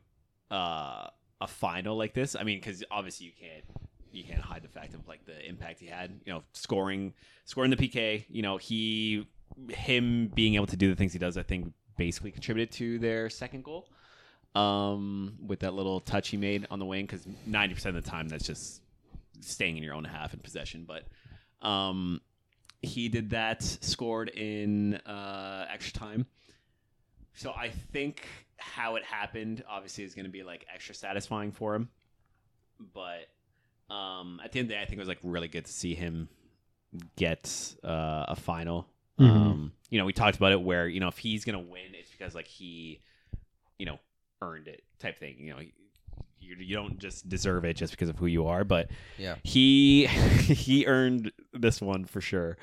uh, 0.52 1.08
a 1.42 1.48
final 1.48 1.98
like 1.98 2.14
this. 2.14 2.36
I 2.36 2.44
mean, 2.44 2.60
because 2.60 2.84
obviously 2.92 3.28
you 3.28 3.32
can't 3.40 3.64
you 4.12 4.24
can't 4.24 4.42
hide 4.42 4.64
the 4.64 4.70
fact 4.70 4.94
of 4.94 5.08
like 5.08 5.26
the 5.26 5.48
impact 5.48 5.80
he 5.80 5.88
had. 5.88 6.12
You 6.26 6.34
know, 6.34 6.44
scoring 6.54 7.14
scoring 7.46 7.72
the 7.72 7.78
PK. 7.78 8.26
You 8.30 8.42
know, 8.42 8.58
he 8.58 9.28
him 9.70 10.32
being 10.34 10.56
able 10.56 10.68
to 10.68 10.78
do 10.78 10.90
the 10.90 10.96
things 10.96 11.14
he 11.14 11.20
does. 11.20 11.38
I 11.38 11.44
think 11.44 11.74
basically 11.98 12.32
contributed 12.32 12.72
to 12.76 13.00
their 13.00 13.30
second 13.30 13.64
goal. 13.64 13.88
Um, 14.56 15.38
with 15.46 15.60
that 15.60 15.76
little 15.76 16.00
touch 16.00 16.30
he 16.30 16.38
made 16.38 16.66
on 16.72 16.80
the 16.80 16.86
wing, 16.86 17.06
because 17.06 17.28
ninety 17.46 17.76
percent 17.76 17.96
of 17.96 18.04
the 18.04 18.10
time 18.10 18.28
that's 18.28 18.48
just 18.48 18.82
staying 19.42 19.78
in 19.78 19.84
your 19.84 19.94
own 19.94 20.04
half 20.04 20.34
in 20.34 20.40
possession. 20.40 20.88
But 20.88 21.04
um, 21.68 22.22
he 22.82 23.08
did 23.10 23.32
that, 23.32 23.62
scored 23.62 24.30
in 24.30 24.96
uh, 25.06 25.68
extra 25.72 26.00
time. 26.00 26.26
So 27.34 27.52
I 27.52 27.70
think 27.70 28.26
how 28.58 28.96
it 28.96 29.04
happened 29.04 29.64
obviously 29.70 30.04
is 30.04 30.14
going 30.16 30.26
to 30.26 30.32
be 30.32 30.44
like 30.44 30.66
extra 30.74 30.96
satisfying 30.96 31.52
for 31.52 31.76
him. 31.76 31.90
But 32.94 33.28
um, 33.94 34.40
at 34.44 34.52
the 34.52 34.60
end 34.60 34.66
of 34.66 34.70
the 34.70 34.74
day, 34.76 34.82
I 34.82 34.86
think 34.86 34.98
it 34.98 35.00
was 35.00 35.08
like 35.08 35.20
really 35.24 35.48
good 35.48 35.66
to 35.66 35.72
see 35.72 35.96
him 35.96 36.30
get 37.16 37.76
uh, 37.84 38.26
a 38.30 38.36
final. 38.36 38.88
Mhm. 39.20 39.30
Um, 39.30 39.72
you 39.90 39.98
know, 40.00 40.06
we 40.06 40.14
talked 40.14 40.38
about 40.38 40.52
it 40.52 40.62
where 40.62 40.88
you 40.88 41.00
know 41.00 41.08
if 41.08 41.18
he's 41.18 41.44
going 41.46 41.58
to 41.58 41.72
win, 41.72 41.94
it's 41.94 42.12
because 42.12 42.36
like 42.36 42.48
he, 42.48 43.02
you 43.80 43.86
know, 43.86 44.00
earned 44.42 44.68
it 44.68 44.84
type 45.00 45.18
thing. 45.18 45.38
You 45.40 45.54
know, 45.54 45.60
you, 46.40 46.56
you 46.60 46.76
don't 46.76 47.00
just 47.00 47.28
deserve 47.28 47.66
it 47.66 47.76
just 47.76 47.92
because 47.92 48.10
of 48.10 48.18
who 48.18 48.28
you 48.28 48.48
are, 48.48 48.64
but 48.64 48.90
Yeah. 49.18 49.36
he 49.44 50.06
he 50.08 50.86
earned 50.86 51.32
this 51.54 51.82
one 51.82 52.06
for 52.06 52.22
sure. 52.22 52.58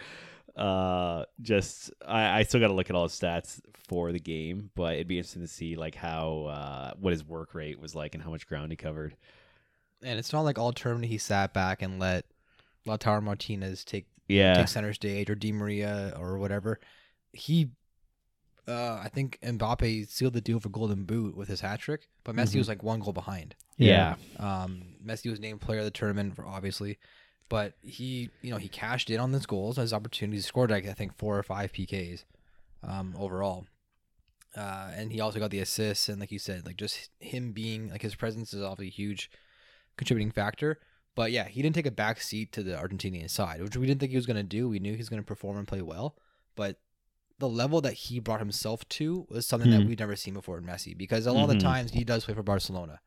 Uh, 0.57 1.25
just 1.41 1.91
I, 2.07 2.39
I 2.39 2.43
still 2.45 2.61
got 2.61 2.69
to 2.69 2.75
look 2.75 2.89
at 2.91 2.95
all 2.97 3.03
his 3.05 3.13
stats 3.13 3.61
for 3.89 4.13
the 4.13 4.21
game, 4.21 4.71
but 4.77 4.95
it'd 4.95 5.09
be 5.09 5.19
interesting 5.19 5.43
to 5.43 5.49
see 5.49 5.75
like 5.77 5.95
how 5.97 6.45
uh 6.45 6.93
what 6.99 7.13
his 7.13 7.25
work 7.25 7.55
rate 7.55 7.81
was 7.81 7.95
like 7.95 8.15
and 8.15 8.23
how 8.23 8.31
much 8.31 8.47
ground 8.47 8.71
he 8.71 8.77
covered. 8.77 9.17
And 10.03 10.19
it's 10.19 10.33
not 10.33 10.43
like 10.43 10.59
all 10.59 10.73
tournament 10.73 11.11
he 11.11 11.19
sat 11.19 11.53
back 11.53 11.83
and 11.83 11.99
let 11.99 12.27
Lautaro 12.87 13.23
Martinez 13.23 13.85
take 13.85 14.07
Yeah. 14.29 14.55
take 14.55 14.69
center 14.69 14.93
stage 14.93 15.29
or 15.29 15.35
Di 15.35 15.51
Maria 15.53 16.15
or 16.19 16.39
whatever. 16.39 16.79
He, 17.33 17.71
uh, 18.69 19.01
I 19.03 19.09
think 19.13 19.39
Mbappe 19.43 20.09
sealed 20.09 20.35
the 20.35 20.41
deal 20.41 20.61
for 20.61 20.69
Golden 20.69 21.05
Boot 21.05 21.37
with 21.37 21.49
his 21.49 21.61
hat 21.61 21.81
trick, 21.81 22.09
but 22.23 22.37
Messi 22.37 22.57
was 22.59 22.69
like 22.69 22.83
one 22.83 23.01
goal 23.01 23.13
behind. 23.13 23.57
Yeah. 23.77 24.15
Um, 24.39 24.83
Messi 25.05 25.31
was 25.31 25.41
named 25.41 25.61
player 25.61 25.81
of 25.81 25.85
the 25.85 25.91
tournament 25.91 26.37
for 26.37 26.47
obviously, 26.47 26.99
but 27.49 27.75
he, 27.83 28.31
you 28.43 28.51
know, 28.51 28.57
he 28.57 28.69
cashed 28.69 29.11
in 29.11 29.21
on 29.21 29.33
those 29.33 29.47
goals, 29.47 29.77
his 29.77 29.93
opportunities, 29.93 30.47
scored 30.47 30.71
like 30.71 30.87
I 30.87 30.93
think 30.93 31.17
four 31.17 31.39
or 31.39 31.43
five 31.43 31.73
PKs, 31.73 32.25
um, 32.83 33.15
overall. 33.19 33.67
Uh, 34.57 34.91
and 34.95 35.11
he 35.13 35.21
also 35.21 35.41
got 35.41 35.51
the 35.51 35.59
assists, 35.59 36.09
and 36.09 36.21
like 36.21 36.31
you 36.31 36.39
said, 36.39 36.65
like 36.65 36.77
just 36.77 37.11
him 37.19 37.53
being 37.53 37.91
like 37.91 38.03
his 38.03 38.15
presence 38.15 38.55
is 38.55 38.63
obviously 38.63 38.87
a 38.89 38.91
huge 38.91 39.31
contributing 39.97 40.31
factor. 40.31 40.79
But 41.17 41.33
yeah, 41.33 41.45
he 41.49 41.63
didn't 41.63 41.75
take 41.77 41.87
a 41.87 41.91
back 41.93 42.21
seat 42.21 42.53
to 42.53 42.63
the 42.63 42.73
Argentinian 42.73 43.31
side, 43.31 43.63
which 43.63 43.77
we 43.77 43.87
didn't 43.87 44.01
think 44.01 44.11
he 44.11 44.17
was 44.17 44.27
going 44.27 44.37
to 44.37 44.43
do. 44.43 44.69
We 44.69 44.79
knew 44.81 44.93
he 44.93 44.99
was 44.99 45.09
going 45.09 45.23
to 45.23 45.27
perform 45.27 45.57
and 45.59 45.67
play 45.69 45.83
well, 45.83 46.17
but 46.57 46.81
the 47.39 47.49
level 47.49 47.81
that 47.81 47.95
he 47.95 48.21
brought 48.21 48.39
himself 48.41 48.89
to 48.89 49.27
was 49.29 49.45
something 49.47 49.71
that 49.71 49.83
Hmm. 49.83 49.89
we'd 49.89 49.99
never 49.99 50.15
seen 50.17 50.35
before 50.35 50.59
in 50.59 50.65
Messi. 50.65 50.97
Because 50.97 51.27
a 51.27 51.33
lot 51.33 51.43
of 51.45 51.49
the 51.51 51.57
Mhm. 51.57 51.61
times 51.61 51.91
he 51.91 52.05
does 52.05 52.25
play 52.25 52.35
for 52.35 52.45
Barcelona, 52.45 53.01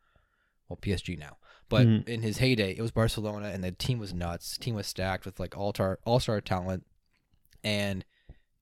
well 0.68 0.78
PSG 0.78 1.16
now, 1.18 1.38
but 1.70 1.86
Mhm. 1.88 2.08
in 2.08 2.22
his 2.22 2.38
heyday 2.38 2.76
it 2.76 2.82
was 2.82 2.92
Barcelona, 2.92 3.48
and 3.50 3.64
the 3.64 3.72
team 3.72 4.00
was 4.00 4.14
nuts. 4.14 4.58
team 4.58 4.76
was 4.76 4.88
stacked 4.88 5.26
with 5.26 5.40
like 5.40 5.58
all 5.58 5.74
star 5.74 6.00
all 6.06 6.20
star 6.20 6.40
talent, 6.42 6.86
and 7.64 8.06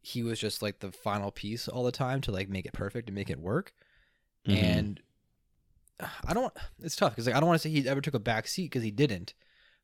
he 0.01 0.21
was 0.23 0.39
just 0.39 0.61
like 0.61 0.79
the 0.79 0.91
final 0.91 1.31
piece 1.31 1.67
all 1.67 1.83
the 1.83 1.91
time 1.91 2.21
to 2.21 2.31
like 2.31 2.47
make 2.49 2.65
it 2.65 2.73
perfect 2.73 3.07
and 3.09 3.15
make 3.15 3.29
it 3.29 3.39
work. 3.39 3.73
Mm-hmm. 4.47 4.63
And 4.63 4.99
I 6.25 6.33
don't. 6.33 6.53
It's 6.81 6.95
tough 6.95 7.13
because 7.13 7.25
like 7.27 7.35
I 7.35 7.39
don't 7.39 7.47
want 7.49 7.61
to 7.61 7.67
say 7.67 7.73
he 7.73 7.87
ever 7.87 8.01
took 8.01 8.13
a 8.13 8.19
back 8.19 8.47
seat 8.47 8.65
because 8.65 8.83
he 8.83 8.91
didn't, 8.91 9.33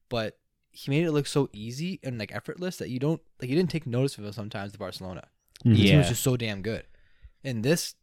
but 0.09 0.37
he 0.69 0.89
made 0.91 1.03
it 1.03 1.11
look 1.11 1.27
so 1.27 1.49
easy 1.53 1.99
and 2.03 2.17
like 2.19 2.33
effortless 2.33 2.77
that 2.77 2.89
you 2.89 2.99
don't 2.99 3.21
like 3.41 3.49
you 3.49 3.55
didn't 3.55 3.71
take 3.71 3.87
notice 3.87 4.17
of 4.17 4.25
him 4.25 4.31
sometimes. 4.31 4.71
The 4.71 4.77
Barcelona, 4.77 5.27
Mhm. 5.65 5.75
the 5.75 5.83
team 5.83 5.97
was 5.99 6.09
just 6.09 6.23
so 6.23 6.37
damn 6.37 6.61
good. 6.61 6.85
And 7.43 7.63
this 7.63 7.95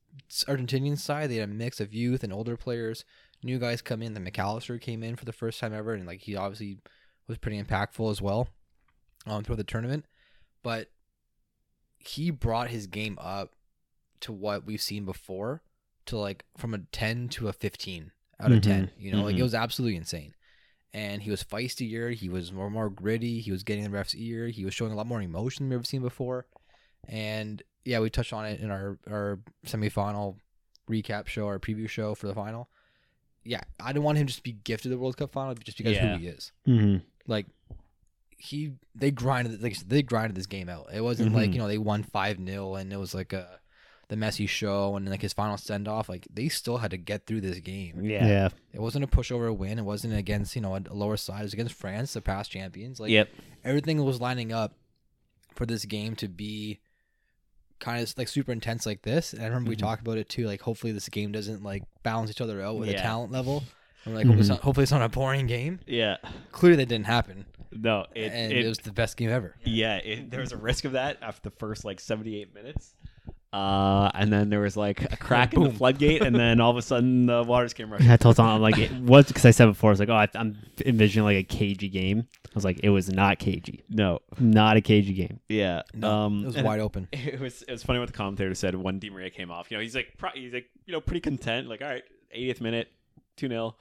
Argentinian 0.47 0.99
side, 0.99 1.31
they 1.31 1.37
had 1.37 1.49
a 1.49 1.53
mix 1.53 1.81
of 1.81 1.95
youth 1.95 2.25
and 2.25 2.33
older 2.33 2.57
players. 2.57 3.05
New 3.43 3.59
guys 3.59 3.83
come 3.83 4.03
in. 4.03 4.15
The 4.15 4.21
Mac 4.21 4.39
Allister 4.39 4.79
came 4.79 5.03
in 5.03 5.17
for 5.17 5.25
the 5.25 5.33
first 5.33 5.61
time 5.61 5.73
ever, 5.73 5.93
and 5.95 6.07
like 6.07 6.21
he 6.23 6.35
obviously 6.37 6.79
was 7.29 7.39
pretty 7.39 7.63
impactful 7.63 8.11
as 8.11 8.21
well 8.21 8.49
um, 9.27 9.45
throughout 9.45 9.57
the 9.59 9.65
tournament. 9.65 10.05
But 10.63 10.89
he 11.99 12.31
brought 12.31 12.69
his 12.71 12.87
game 12.87 13.19
up 13.21 13.55
to 14.21 14.33
what 14.33 14.65
we've 14.67 14.81
seen 14.83 15.05
before, 15.05 15.63
to 16.07 16.19
like 16.19 16.45
from 16.57 16.75
a 16.75 16.79
ten 16.93 17.29
to 17.31 17.49
a 17.49 17.53
fifteen 17.53 18.13
out 18.41 18.53
of 18.53 18.59
Mhm. 18.59 18.63
10 18.63 18.91
You 18.99 19.13
know, 19.13 19.23
like 19.25 19.35
Mhm. 19.37 19.41
it 19.41 19.43
was 19.43 19.55
absolutely 19.55 19.97
insane. 19.97 20.35
And 20.93 21.23
he 21.23 21.31
was 21.31 21.43
feistier. 21.45 22.15
He 22.15 22.29
was 22.29 22.53
more 22.53 22.71
more 22.71 22.89
gritty. 22.91 23.41
He 23.41 23.51
was 23.53 23.63
getting 23.63 23.85
the 23.85 23.91
ref's 23.91 24.15
ear. 24.17 24.49
He 24.49 24.65
was 24.65 24.75
showing 24.75 24.93
a 24.93 24.97
lot 24.97 25.07
more 25.07 25.21
emotion 25.23 25.65
than 25.65 25.71
we've 25.71 25.81
ever 25.81 25.85
seen 25.85 26.03
before. 26.03 26.47
And 27.07 27.63
yeah, 27.85 28.01
we 28.01 28.11
touched 28.11 28.33
on 28.33 28.47
it 28.47 28.61
in 28.61 28.71
our 28.71 28.99
our 29.09 29.41
semifinal 29.67 30.39
recap 30.91 31.27
show, 31.27 31.47
our 31.47 31.59
preview 31.59 31.89
show 31.89 32.15
for 32.15 32.27
the 32.27 32.35
final. 32.35 32.71
Yeah, 33.49 33.63
I 33.81 33.93
don't 33.93 34.05
want 34.05 34.19
him 34.19 34.27
just 34.27 34.41
to 34.41 34.43
be 34.43 34.53
gifted 34.53 34.93
the 34.93 34.99
World 34.99 35.17
Cup 35.17 35.33
final 35.33 35.55
just 35.55 35.79
because 35.79 35.95
Yeah. 35.95 36.15
who 36.17 36.19
he 36.21 36.27
is. 36.29 36.53
Mhm. 36.67 37.03
Like 37.27 37.47
he, 38.37 38.73
they 38.95 39.11
grinded, 39.11 39.63
like 39.63 39.77
they 39.81 40.03
grinded 40.03 40.37
this 40.37 40.47
game 40.47 40.69
out. 40.69 40.89
It 40.93 41.01
wasn't 41.03 41.35
like 41.35 41.51
Mhm. 41.51 41.53
you 41.55 41.59
know 41.59 41.67
they 41.69 41.79
won 41.79 42.03
five 42.03 42.37
0 42.45 42.75
and 42.77 42.93
it 42.93 42.97
was 42.99 43.15
like 43.15 43.33
a 43.33 43.61
the 44.09 44.17
Messi 44.17 44.49
show 44.49 44.97
and 44.97 45.09
like 45.09 45.21
his 45.23 45.33
final 45.35 45.57
send 45.59 45.87
off. 45.89 46.09
Like 46.09 46.27
they 46.33 46.49
still 46.49 46.79
had 46.79 46.91
to 46.93 46.97
get 46.97 47.27
through 47.27 47.41
this 47.43 47.59
game. 47.61 48.03
Yeah. 48.05 48.27
Yeah. 48.27 48.49
It 48.73 48.81
wasn't 48.81 49.05
a 49.05 49.09
pushover 49.09 49.55
win. 49.57 49.79
It 49.79 49.85
wasn't 49.85 50.15
against 50.15 50.55
you 50.57 50.63
know 50.63 50.77
a 50.77 50.81
lower 50.95 51.17
side. 51.17 51.41
It 51.41 51.45
was 51.45 51.53
against 51.55 51.75
France, 51.75 52.13
the 52.15 52.21
past 52.23 52.51
champions. 52.51 53.01
Like 53.01 53.11
Yep. 53.11 53.29
everything 53.65 54.03
was 54.05 54.21
lining 54.21 54.53
up 54.53 54.75
for 55.55 55.67
this 55.67 55.85
game 55.85 56.15
to 56.17 56.29
be 56.29 56.81
kind 57.81 58.03
of 58.03 58.13
like 58.19 58.29
super 58.29 58.53
intense 58.53 58.87
like 58.87 59.03
this. 59.03 59.33
And 59.33 59.43
I 59.43 59.47
remember 59.47 59.71
we 59.71 59.77
Mhm. 59.77 59.81
talked 59.81 60.03
about 60.03 60.19
it 60.19 60.29
too. 60.29 60.47
Like 60.47 60.61
hopefully 60.61 60.93
this 60.93 61.09
game 61.09 61.33
doesn't 61.33 61.63
like 61.63 61.85
balance 62.03 62.31
each 62.31 62.41
other 62.41 62.61
out 62.63 62.77
with 62.79 62.89
a 62.89 62.93
Yeah. 62.93 63.03
talent 63.03 63.33
level. 63.33 63.65
And 64.05 64.15
we're 64.15 64.19
like, 64.21 64.27
hopefully, 64.27 64.41
it's 64.41 64.49
Mhm. 64.49 64.53
not, 64.53 64.61
hopefully 64.63 64.83
it's 64.85 64.93
not 64.93 65.03
a 65.03 65.09
boring 65.09 65.47
game. 65.47 65.81
Yeah. 65.87 66.17
Clearly 66.53 66.77
that 66.77 66.87
didn't 66.89 67.07
happen, 67.07 67.47
No. 67.73 68.07
It, 68.15 68.33
and 68.33 68.53
it, 68.53 68.65
it, 68.65 68.69
was 68.69 68.79
the 68.79 68.93
best 68.93 69.17
game 69.17 69.29
ever. 69.31 69.57
yeah. 69.65 69.97
It, 69.97 70.31
there 70.31 70.41
was 70.41 70.53
a 70.53 70.57
risk 70.57 70.85
of 70.85 70.93
that 70.93 71.19
after 71.21 71.51
the 71.51 71.57
first 71.57 71.85
like 71.85 72.01
78 72.01 72.55
minutes. 72.55 72.95
Uh, 73.51 74.11
and 74.15 74.31
then 74.31 74.51
there 74.51 74.61
was 74.61 74.77
like 74.77 75.11
a 75.11 75.17
crack 75.17 75.55
in 75.55 75.63
the 75.63 75.71
floodgate, 75.71 76.21
and 76.23 76.37
then 76.37 76.61
all 76.61 76.71
of 76.71 76.77
a 76.77 76.83
sudden 76.93 77.25
the 77.27 77.43
waters 77.43 77.73
came 77.73 77.91
rushing. 77.91 78.11
I 78.11 78.19
told 78.19 78.37
Tom 78.37 78.47
I'm 78.57 78.61
like 78.61 78.77
it 78.77 78.93
was 78.93 79.27
because 79.27 79.47
I 79.47 79.53
said 79.53 79.67
before 79.67 79.89
I 79.89 79.93
was 79.93 80.01
like 80.01 80.11
oh 80.11 80.15
I, 80.17 80.29
I'm 80.35 80.59
envisioning 80.85 81.25
like 81.25 81.39
a 81.39 81.43
cagey 81.45 81.89
game. 81.89 82.27
I 82.47 82.51
was 82.55 82.65
like 82.65 82.81
it 82.83 82.91
was 82.91 83.09
not 83.11 83.39
cagey, 83.39 83.85
No. 83.89 84.19
not 84.39 84.77
a 84.77 84.83
cagey 84.83 85.15
game. 85.15 85.41
Yeah. 85.49 85.81
No, 85.95 86.11
um, 86.11 86.43
it 86.43 86.47
was 86.47 86.57
and 86.57 86.67
wide 86.67 86.81
open. 86.81 87.09
It 87.13 87.41
was 87.41 87.63
it 87.63 87.73
was 87.73 87.83
funny 87.83 87.99
what 88.01 88.09
the 88.09 88.13
commentator 88.15 88.55
said 88.55 88.75
when 88.75 88.99
Di 88.99 89.09
Maria 89.09 89.31
came 89.31 89.51
off. 89.51 89.71
You 89.71 89.79
know, 89.79 89.83
he's 89.83 89.95
like 89.95 90.13
pro- 90.19 90.31
he's 90.35 90.53
like 90.53 90.67
you 90.85 90.93
know 90.93 91.01
pretty 91.01 91.21
content. 91.21 91.69
Like 91.69 91.81
all 91.81 91.89
right, 91.89 92.05
80th 92.37 92.61
minute, 92.61 92.89
two 93.39 93.49
0 93.49 93.77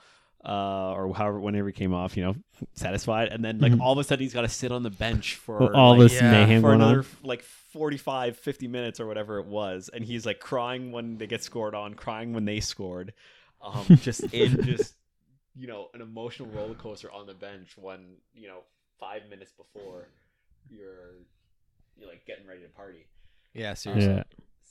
uh, 0.45 0.49
or 0.93 1.13
however 1.13 1.41
whenever 1.41 1.67
he 1.67 1.73
came 1.73 1.93
off. 1.93 2.15
You 2.15 2.23
know, 2.23 2.35
satisfied. 2.73 3.29
And 3.29 3.43
then 3.43 3.59
like 3.59 3.73
Mhm. 3.73 3.81
all 3.81 3.91
of 3.91 3.97
a 3.97 4.03
sudden 4.05 4.23
he's 4.23 4.33
got 4.33 4.41
to 4.43 4.47
sit 4.49 4.71
on 4.71 4.83
the 4.83 4.89
bench 4.89 5.35
for 5.35 5.59
Well, 5.59 5.75
all 5.75 5.91
like, 5.91 5.99
this 6.09 6.13
yeah, 6.21 6.31
mayhem 6.31 6.61
for 6.61 6.69
going 6.69 6.81
another 6.81 6.99
on. 6.99 7.05
like 7.23 7.41
45 7.77 8.37
50 8.37 8.67
minutes 8.67 8.99
or 8.99 9.05
whatever 9.05 9.37
it 9.37 9.45
was 9.45 9.89
and 9.93 10.03
he's 10.03 10.25
like 10.25 10.39
crying 10.39 10.91
when 10.91 11.17
they 11.19 11.27
get 11.27 11.43
scored 11.43 11.75
on 11.75 11.93
crying 11.93 12.33
when 12.33 12.45
they 12.45 12.59
scored 12.59 13.13
um 13.61 13.85
just 14.01 14.21
in 14.33 14.63
just 14.63 14.95
you 15.55 15.67
know 15.67 15.89
an 15.93 16.01
emotional 16.01 16.49
roller 16.49 16.73
coaster 16.73 17.11
on 17.11 17.27
the 17.27 17.33
bench 17.35 17.75
when 17.77 17.99
you 18.33 18.47
know 18.47 18.59
five 18.99 19.21
minutes 19.29 19.51
before 19.51 20.07
you're 20.71 21.13
you're 21.95 22.09
like 22.09 22.25
getting 22.25 22.47
ready 22.47 22.61
to 22.61 22.67
party 22.69 23.05
Yeah, 23.53 23.75
seriously. 23.75 24.13
Yeah. 24.13 24.23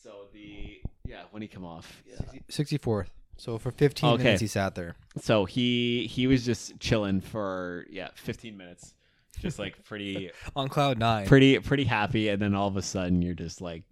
so 0.03 0.27
the 0.33 0.81
yeah 1.05 1.23
when 1.31 1.43
he 1.43 1.49
come 1.49 1.65
off 1.65 2.03
yeah. 2.09 2.17
Sixty 2.49 2.77
fourth. 2.79 3.11
So 3.39 3.57
for 3.59 3.71
fifteen 3.71 4.11
Okay. 4.15 4.23
minutes 4.25 4.41
he 4.41 4.47
sat 4.49 4.75
there. 4.75 4.97
so 5.21 5.45
he 5.45 6.09
he 6.09 6.27
was 6.27 6.45
just 6.45 6.81
chilling 6.81 7.21
for 7.21 7.87
yeah 7.89 8.09
15 8.15 8.57
minutes 8.57 8.95
just 9.41 9.59
like 9.59 9.83
pretty 9.85 10.31
On 10.57 10.69
cloud 10.69 10.99
nine. 10.99 11.27
pretty 11.27 11.59
pretty 11.59 11.85
happy 11.85 12.29
and 12.29 12.41
then 12.41 12.55
all 12.55 12.69
of 12.69 12.77
a 12.77 12.83
sudden 12.83 13.23
you're 13.23 13.35
just 13.35 13.61
like 13.61 13.83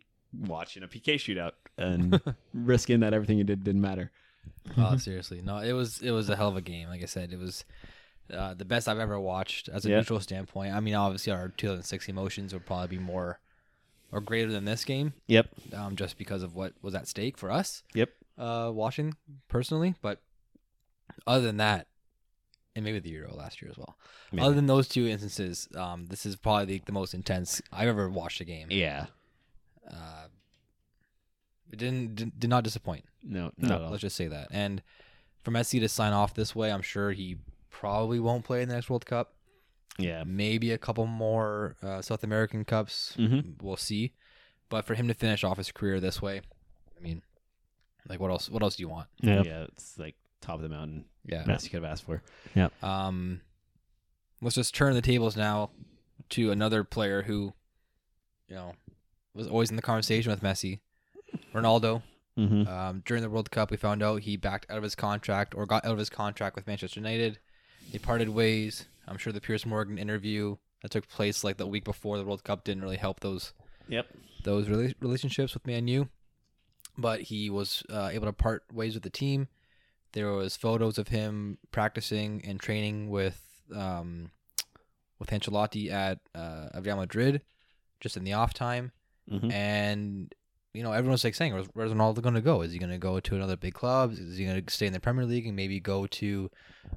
watching 0.47 0.83
a 0.83 0.89
PK 0.89 1.15
shootout 1.17 1.53
and 1.79 2.21
risking 2.55 3.01
that 3.01 3.13
everything 3.15 3.39
you 3.39 3.45
did 3.45 3.63
didn't 3.65 3.81
matter. 3.83 4.11
oh, 4.77 4.97
seriously. 4.97 5.41
No, 5.43 5.59
it 5.59 5.73
was 5.73 6.01
it 6.03 6.11
was 6.11 6.29
a 6.31 6.37
hell 6.37 6.49
of 6.49 6.57
a 6.57 6.61
game. 6.61 6.89
Like 6.89 7.03
I 7.03 7.07
said, 7.07 7.33
it 7.33 7.39
was 7.39 7.65
uh, 8.33 8.55
the 8.55 8.65
best 8.65 8.89
I've 8.89 8.99
ever 8.99 9.19
watched 9.21 9.69
as 9.69 9.85
a 9.85 9.91
Yeah. 9.91 9.97
neutral 9.99 10.21
standpoint. 10.21 10.75
I 10.75 10.81
mean, 10.81 10.95
obviously 10.95 11.33
our 11.33 11.49
2006 11.51 12.09
emotions 12.09 12.53
would 12.55 12.65
probably 12.67 12.97
be 12.97 13.03
more 13.03 13.39
or 14.13 14.21
greater 14.21 14.51
than 14.53 14.65
this 14.65 14.85
game, 14.85 15.13
Yep. 15.27 15.49
um, 15.75 15.97
just 15.97 16.17
because 16.19 16.43
of 16.43 16.55
what 16.55 16.73
was 16.83 16.95
at 16.95 17.09
stake 17.09 17.37
for 17.37 17.51
us. 17.51 17.83
Yep. 17.95 18.11
Uh, 18.39 18.71
watching 18.73 19.15
personally, 19.49 19.95
but 20.03 20.21
other 21.27 21.45
than 21.45 21.57
that, 21.59 21.87
and 22.77 22.85
maybe 22.85 22.99
the 22.99 23.11
Euro 23.11 23.35
last 23.35 23.63
year 23.63 23.71
as 23.71 23.79
well. 23.79 23.97
Maybe. 24.33 24.45
Other 24.45 24.55
than 24.55 24.67
those 24.67 24.89
two 24.89 25.07
instances, 25.07 25.69
um, 25.77 26.07
this 26.07 26.27
is 26.27 26.37
probably 26.37 26.65
the, 26.67 26.83
the 26.87 26.93
most 26.93 27.15
intense 27.15 27.63
I've 27.73 27.89
ever 27.89 28.09
watched 28.09 28.41
a 28.41 28.45
game. 28.45 28.69
Yeah. 28.71 29.07
Uh, 29.91 30.27
it 31.73 31.79
didn't 31.79 32.15
did, 32.15 32.41
did 32.41 32.51
not 32.51 32.65
disappoint. 32.65 33.05
No. 33.23 33.51
No, 33.59 33.75
at 33.75 33.83
all. 33.83 33.91
let's 33.91 34.01
just 34.03 34.17
say 34.17 34.29
that. 34.29 34.49
And 34.51 34.83
for 35.43 35.51
Messi 35.51 35.81
to 35.81 35.89
sign 35.89 36.13
off 36.13 36.35
this 36.35 36.55
way, 36.55 36.71
I'm 36.73 36.83
sure 36.83 37.13
he 37.13 37.37
probably 37.71 38.21
won't 38.21 38.45
play 38.45 38.63
in 38.63 38.69
the 38.69 38.75
next 38.75 38.89
World 38.91 39.07
Cup. 39.07 39.35
Yeah. 39.99 40.25
Maybe 40.27 40.73
a 40.73 40.79
couple 40.79 41.07
more 41.07 41.77
uh, 41.83 42.03
South 42.03 42.25
American 42.25 42.65
Cups. 42.65 43.15
Mhm. 43.19 43.63
We'll 43.63 43.77
see. 43.77 44.13
But 44.69 44.85
for 44.87 44.95
him 44.95 45.07
to 45.09 45.15
finish 45.15 45.45
off 45.45 45.59
his 45.59 45.71
career 45.71 46.01
this 46.01 46.21
way, 46.23 46.41
I 46.99 47.01
mean, 47.03 47.23
like 48.09 48.19
what 48.21 48.31
else? 48.31 48.49
What 48.51 48.63
else 48.63 48.77
do 48.77 48.83
you 48.83 48.89
want? 48.89 49.09
Yeah. 49.21 49.43
Yeah. 49.45 49.63
It's 49.65 49.99
like 49.99 50.17
top 50.41 50.57
of 50.57 50.63
the 50.63 50.69
mountain. 50.69 51.05
Yeah. 51.25 51.45
Best 51.45 51.65
you 51.65 51.71
could 51.71 51.83
have 51.83 51.91
asked 51.93 52.05
for. 52.05 52.23
Yeah. 52.55 52.69
Um, 52.83 53.41
let's 54.43 54.57
just 54.57 54.75
turn 54.75 54.95
the 54.95 55.03
tables 55.03 55.37
now 55.37 55.71
to 56.31 56.51
another 56.51 56.85
player 56.85 57.23
who, 57.23 57.53
you 58.49 58.55
know, 58.57 58.75
was 59.35 59.47
always 59.49 59.71
in 59.71 59.77
the 59.77 59.83
conversation 59.83 60.31
with 60.31 60.43
Messi, 60.43 60.81
Ronaldo. 61.55 62.03
Mm-hmm. 62.39 62.67
Um, 62.69 63.03
during 63.07 63.23
the 63.23 63.31
World 63.31 63.51
Cup, 63.51 63.71
we 63.71 63.77
found 63.77 64.03
out 64.03 64.23
he 64.23 64.37
backed 64.37 64.71
out 64.71 64.77
of 64.79 64.83
his 64.83 64.95
contract 64.95 65.55
or 65.55 65.67
got 65.67 65.85
out 65.85 65.93
of 65.93 65.99
his 65.99 66.11
contract 66.11 66.57
with 66.57 66.67
Manchester 66.67 66.99
United. 67.01 67.39
They 67.93 67.99
parted 67.99 68.29
ways. 68.29 68.87
I'm 69.07 69.19
sure 69.19 69.33
the 69.33 69.41
Piers 69.41 69.65
Morgan 69.65 69.99
interview 69.99 70.57
that 70.83 70.91
took 70.91 71.09
place 71.09 71.45
like 71.45 71.57
the 71.59 71.67
week 71.67 71.85
before 71.85 72.19
the 72.19 72.25
World 72.25 72.43
Cup 72.45 72.65
didn't 72.65 72.83
really 72.83 72.97
help 72.97 73.21
those 73.21 73.53
Yep. 73.89 74.07
those 74.45 74.67
rela- 74.67 74.95
relationships 75.01 75.55
with 75.55 75.67
Man 75.67 75.87
U. 75.89 76.09
But 76.97 77.23
he 77.23 77.51
was 77.51 77.83
uh, 77.91 78.11
able 78.13 78.27
to 78.27 78.33
part 78.33 78.65
ways 78.73 78.95
with 78.95 79.03
the 79.03 79.11
team. 79.11 79.49
There 80.15 80.33
was 80.33 80.57
photos 80.57 80.97
of 80.99 81.09
him 81.09 81.59
practicing 81.71 82.43
and 82.47 82.59
training 82.59 83.11
with 83.11 83.41
um, 83.75 84.31
with 85.19 85.29
Ancelotti 85.31 85.91
at 85.93 86.19
uh, 86.35 86.69
Real 86.81 86.97
Madrid, 86.97 87.43
just 88.01 88.17
in 88.17 88.25
the 88.25 88.33
off 88.33 88.55
time 88.55 88.93
Mm-hmm. 89.31 89.51
and 89.53 90.35
you 90.75 90.83
know, 90.83 90.93
everyone's 90.93 91.23
like 91.25 91.35
saying, 91.37 91.55
where's, 91.55 91.67
where's 91.73 91.93
Ronaldo 91.93 92.21
going 92.21 92.35
to 92.35 92.41
go? 92.43 92.61
Is 92.63 92.73
he 92.73 92.79
going 92.79 92.91
to 92.91 92.99
go 92.99 93.21
to 93.21 93.35
another 93.37 93.57
big 93.57 93.73
club? 93.75 94.13
Is 94.13 94.37
he 94.37 94.45
going 94.45 94.63
to 94.63 94.73
stay 94.73 94.87
in 94.87 94.93
the 94.93 94.99
Premier 95.01 95.25
League 95.25 95.47
and 95.47 95.55
maybe 95.57 95.79
go 95.81 96.07
to 96.09 96.51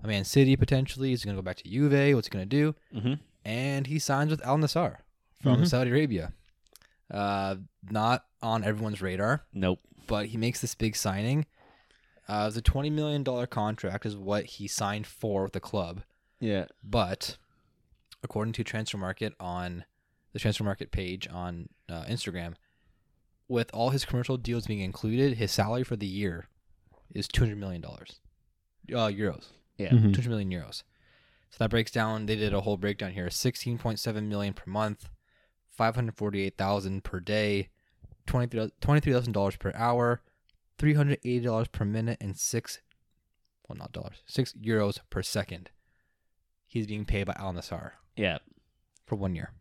a 0.04 0.08
Man 0.08 0.24
City 0.26 0.56
potentially? 0.58 1.14
Is 1.14 1.22
he 1.22 1.28
going 1.28 1.38
to 1.38 1.42
go 1.42 1.46
back 1.46 1.58
to 1.58 1.70
Juve? 1.70 2.16
What's 2.16 2.28
he 2.28 2.32
going 2.32 2.50
to 2.50 2.56
do? 2.64 2.76
Mm-hmm. 2.94 3.14
And 3.46 3.86
he 3.88 4.00
signs 4.00 4.32
with 4.32 4.44
Al 4.46 4.58
Nassr 4.58 4.98
from 5.44 5.62
Mhm. 5.62 5.68
Saudi 5.70 5.92
Arabia. 5.92 6.34
Uh, 7.10 7.58
not 7.90 8.26
on 8.42 8.64
everyone's 8.64 9.02
radar, 9.02 9.46
Nope. 9.54 9.80
but 10.08 10.26
he 10.26 10.38
makes 10.38 10.60
this 10.60 10.76
big 10.76 10.96
signing. 10.96 11.46
Uh, 12.28 12.50
the 12.50 12.62
twenty 12.62 12.90
million 12.90 13.24
dollar 13.24 13.48
contract 13.48 14.06
is 14.06 14.18
what 14.18 14.46
he 14.46 14.68
signed 14.68 15.08
for 15.08 15.44
with 15.44 15.54
the 15.54 15.60
club. 15.60 16.02
Yeah. 16.40 16.66
But 16.84 17.38
according 18.24 18.54
to 18.54 18.64
Transfermarkt 18.64 19.34
on 19.40 19.86
the 20.34 20.40
Transfermarkt 20.40 20.92
page 20.92 21.28
on 21.32 21.70
uh, 21.90 22.04
Instagram, 22.04 22.56
with 23.48 23.70
all 23.74 23.92
his 23.92 24.04
commercial 24.04 24.36
deals 24.38 24.68
being 24.68 24.82
included, 24.82 25.38
his 25.38 25.52
salary 25.52 25.84
for 25.84 25.96
the 25.96 26.06
year 26.06 26.48
is 27.14 27.28
two 27.28 27.44
hundred 27.44 27.60
million 27.60 27.82
dollars, 27.82 28.20
uh, 28.92 29.08
euros. 29.08 29.46
Yeah. 29.78 29.90
Mhm. 29.90 30.14
Two 30.14 30.22
hundred 30.22 30.30
million 30.30 30.50
euros. 30.52 30.84
So 31.50 31.58
that 31.60 31.70
breaks 31.70 31.92
down. 31.92 32.26
They 32.26 32.36
did 32.36 32.54
a 32.54 32.62
whole 32.62 32.76
breakdown 32.76 33.12
here: 33.14 33.30
sixteen 33.30 33.78
point 33.78 34.00
seven 34.00 34.28
million 34.28 34.54
per 34.54 34.70
month, 34.70 35.08
five 35.72 35.96
hundred 35.96 36.18
forty-eight 36.18 36.58
thousand 36.58 37.06
per 37.06 37.22
day, 37.22 37.70
twenty-three 38.26 39.14
thousand 39.14 39.32
dollars 39.32 39.56
per 39.56 39.72
hour, 39.74 40.22
three 40.78 40.94
hundred 40.94 41.20
eighty 41.24 41.40
dollars 41.42 41.68
per 41.68 41.86
minute, 41.86 42.18
and 42.22 42.38
six, 42.38 42.80
well, 43.68 43.78
not 43.78 43.92
dollars, 43.92 44.24
six 44.26 44.54
euros 44.54 45.00
per 45.10 45.22
second. 45.22 45.70
He's 46.66 46.88
being 46.88 47.06
paid 47.06 47.26
by 47.28 47.34
Al 47.38 47.54
Nassr 47.54 47.92
Yeah. 48.16 48.40
for 49.06 49.16
one 49.16 49.36
year, 49.36 49.52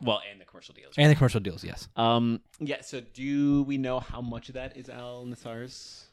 Well, 0.00 0.20
and 0.30 0.40
the 0.40 0.44
commercial 0.44 0.74
deals. 0.74 0.94
and 0.98 1.10
the 1.10 1.14
commercial 1.14 1.40
deals. 1.40 1.64
Yes, 1.64 1.88
Um. 1.96 2.40
Yeah. 2.60 2.80
So, 2.82 3.00
do 3.00 3.62
we 3.62 3.78
know 3.78 4.00
how 4.00 4.20
much 4.20 4.48
of 4.48 4.54
that 4.54 4.76
is 4.76 4.88
Al 4.90 5.24
Nassr's? 5.26 6.08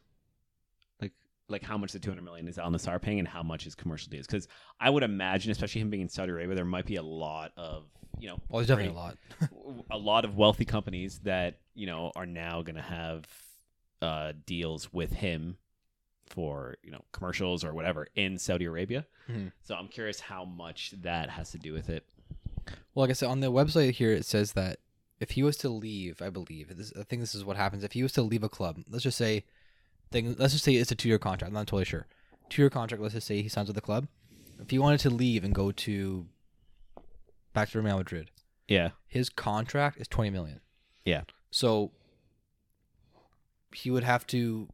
Like, 1.01 1.11
like 1.49 1.63
how 1.63 1.77
much 1.77 1.91
the 1.91 1.99
two 1.99 2.09
hundred 2.11 2.23
million 2.23 2.47
is 2.47 2.57
Al 2.57 2.71
Nassr 2.71 3.01
paying, 3.01 3.19
and 3.19 3.27
how 3.27 3.43
much 3.43 3.67
is 3.67 3.75
commercial 3.75 4.09
deals? 4.09 4.25
Because 4.27 4.47
I 4.79 4.89
would 4.89 5.03
imagine, 5.03 5.51
especially 5.51 5.81
him 5.81 5.89
being 5.89 6.03
in 6.03 6.09
Saudi 6.09 6.31
Arabia, 6.31 6.55
there 6.55 6.65
might 6.65 6.85
be 6.85 6.95
a 6.95 7.03
lot 7.03 7.51
of 7.57 7.85
you 8.17 8.29
know, 8.29 8.39
well, 8.47 8.59
there's 8.59 8.67
definitely 8.69 8.93
a 8.93 8.97
lot. 8.97 9.17
a 9.91 9.97
lot 9.97 10.23
of 10.23 10.37
wealthy 10.37 10.63
companies 10.63 11.19
that 11.23 11.59
you 11.73 11.85
know 11.87 12.13
are 12.15 12.25
now 12.25 12.61
going 12.61 12.77
to 12.77 12.81
have 12.81 13.25
uh, 14.01 14.33
deals 14.45 14.91
with 14.93 15.13
him 15.13 15.57
for 16.27 16.75
you 16.83 16.91
know 16.91 17.01
commercials 17.11 17.63
or 17.63 17.73
whatever 17.73 18.07
in 18.15 18.37
Saudi 18.37 18.65
Arabia. 18.65 19.05
Mhm. 19.29 19.51
So 19.61 19.75
I'm 19.75 19.87
curious 19.87 20.19
how 20.19 20.43
much 20.45 20.91
that 21.01 21.29
has 21.29 21.51
to 21.51 21.57
do 21.57 21.71
with 21.73 21.89
it. 21.89 22.05
Well, 22.93 23.03
like 23.03 23.09
I 23.09 23.13
said 23.13 23.29
on 23.29 23.39
the 23.41 23.51
website 23.51 23.91
here, 23.91 24.11
it 24.11 24.25
says 24.25 24.53
that 24.53 24.79
if 25.19 25.31
he 25.31 25.43
was 25.43 25.55
to 25.57 25.69
leave, 25.69 26.21
I 26.21 26.29
believe 26.29 26.75
this, 26.75 26.91
I 26.99 27.03
think 27.03 27.21
this 27.21 27.35
is 27.35 27.45
what 27.45 27.57
happens. 27.57 27.83
If 27.83 27.93
he 27.93 28.03
was 28.03 28.11
to 28.13 28.21
leave 28.21 28.43
a 28.43 28.49
club, 28.49 28.79
let's 28.89 29.03
just 29.03 29.17
say, 29.17 29.45
thing, 30.11 30.35
let's 30.37 30.53
just 30.53 30.65
say 30.65 30.73
it's 30.75 30.91
a 30.91 30.95
two-year 30.95 31.19
contract. 31.19 31.49
I'm 31.49 31.53
not 31.53 31.67
totally 31.67 31.85
sure. 31.85 32.05
Two-year 32.49 32.69
contract. 32.69 33.01
Let's 33.01 33.13
just 33.13 33.27
say 33.27 33.41
he 33.41 33.47
signs 33.49 33.67
with 33.67 33.75
the 33.75 33.81
club. 33.81 34.07
If 34.59 34.69
he 34.71 34.79
wanted 34.79 34.99
to 35.01 35.09
leave 35.09 35.43
and 35.43 35.53
go 35.55 35.71
to 35.71 36.27
back 37.53 37.69
to 37.69 37.81
Real 37.81 37.97
Madrid, 37.97 38.31
Yeah, 38.67 38.89
his 39.07 39.29
contract 39.29 39.99
is 40.01 40.07
20 40.07 40.31
million. 40.31 40.59
Yeah. 41.05 41.23
So 41.51 41.91
he 43.75 43.91
would 43.91 44.03
have 44.03 44.25
to 44.27 44.67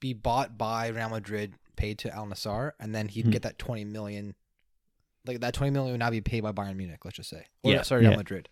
be 0.00 0.12
bought 0.12 0.56
by 0.56 0.88
Real 0.88 1.08
Madrid, 1.08 1.54
paid 1.76 1.98
to 2.00 2.14
Al 2.14 2.26
Nassr, 2.26 2.72
and 2.78 2.94
then 2.94 3.08
he'd 3.08 3.26
Mhm. 3.26 3.32
get 3.32 3.42
that 3.42 3.58
20 3.58 3.84
million. 3.84 4.34
Like 5.26 5.40
that 5.40 5.54
20 5.54 5.70
million 5.72 5.92
would 5.92 5.98
now 6.00 6.10
be 6.10 6.20
paid 6.20 6.42
by 6.42 6.52
Bayern 6.52 6.76
Munich, 6.76 7.04
let's 7.04 7.16
just 7.16 7.30
say. 7.30 7.46
Or, 7.62 7.72
Yeah, 7.72 7.82
sorry, 7.82 8.02
Real 8.02 8.12
yeah. 8.12 8.16
Madrid. 8.18 8.48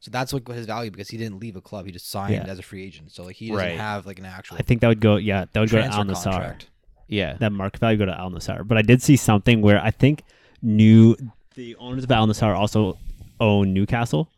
So 0.00 0.10
that's 0.10 0.32
what 0.32 0.46
his 0.48 0.66
value 0.66 0.90
because 0.90 1.08
he 1.08 1.16
didn't 1.16 1.40
leave 1.40 1.56
a 1.56 1.60
club. 1.60 1.86
He 1.86 1.92
just 1.92 2.08
signed 2.10 2.34
Yeah. 2.34 2.44
as 2.46 2.58
a 2.58 2.62
free 2.62 2.84
agent. 2.84 3.10
So 3.12 3.24
like 3.24 3.36
he 3.36 3.48
doesn't 3.48 3.64
Right. 3.66 3.76
have 3.78 4.06
like 4.06 4.18
an 4.18 4.26
actual 4.26 4.56
I 4.58 4.62
think 4.62 4.80
that 4.80 4.88
would 4.88 5.00
go. 5.00 5.16
Yeah, 5.16 5.46
that 5.52 5.58
would 5.60 5.70
go 5.70 5.78
to 5.78 5.84
Al 5.84 6.04
Nassr. 6.04 6.24
contract. 6.24 6.68
yeah, 7.08 7.34
That 7.38 7.52
market 7.52 7.80
value 7.80 7.98
go 7.98 8.04
to 8.06 8.16
Al 8.18 8.30
Nassr. 8.30 8.66
But 8.66 8.78
I 8.78 8.82
did 8.82 9.02
see 9.02 9.16
something 9.16 9.60
where 9.62 9.82
I 9.82 9.90
think 9.90 10.22
new 10.62 11.16
the 11.54 11.74
owners 11.76 12.04
of 12.04 12.10
Al 12.12 12.26
Nassr 12.28 12.54
also 12.56 12.98
own 13.40 13.72
Newcastle. 13.72 14.28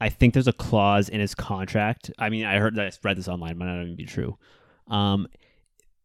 I 0.00 0.08
think 0.10 0.34
there's 0.34 0.48
a 0.48 0.52
clause 0.52 1.08
in 1.08 1.20
his 1.20 1.34
contract. 1.34 2.10
I 2.18 2.28
mean, 2.28 2.44
I 2.44 2.58
heard 2.58 2.74
that 2.76 2.86
I 2.86 2.90
read 3.02 3.16
this 3.16 3.28
online, 3.28 3.56
might 3.58 3.66
not 3.66 3.82
even 3.82 3.96
be 3.96 4.04
true. 4.04 4.36
Um, 4.88 5.26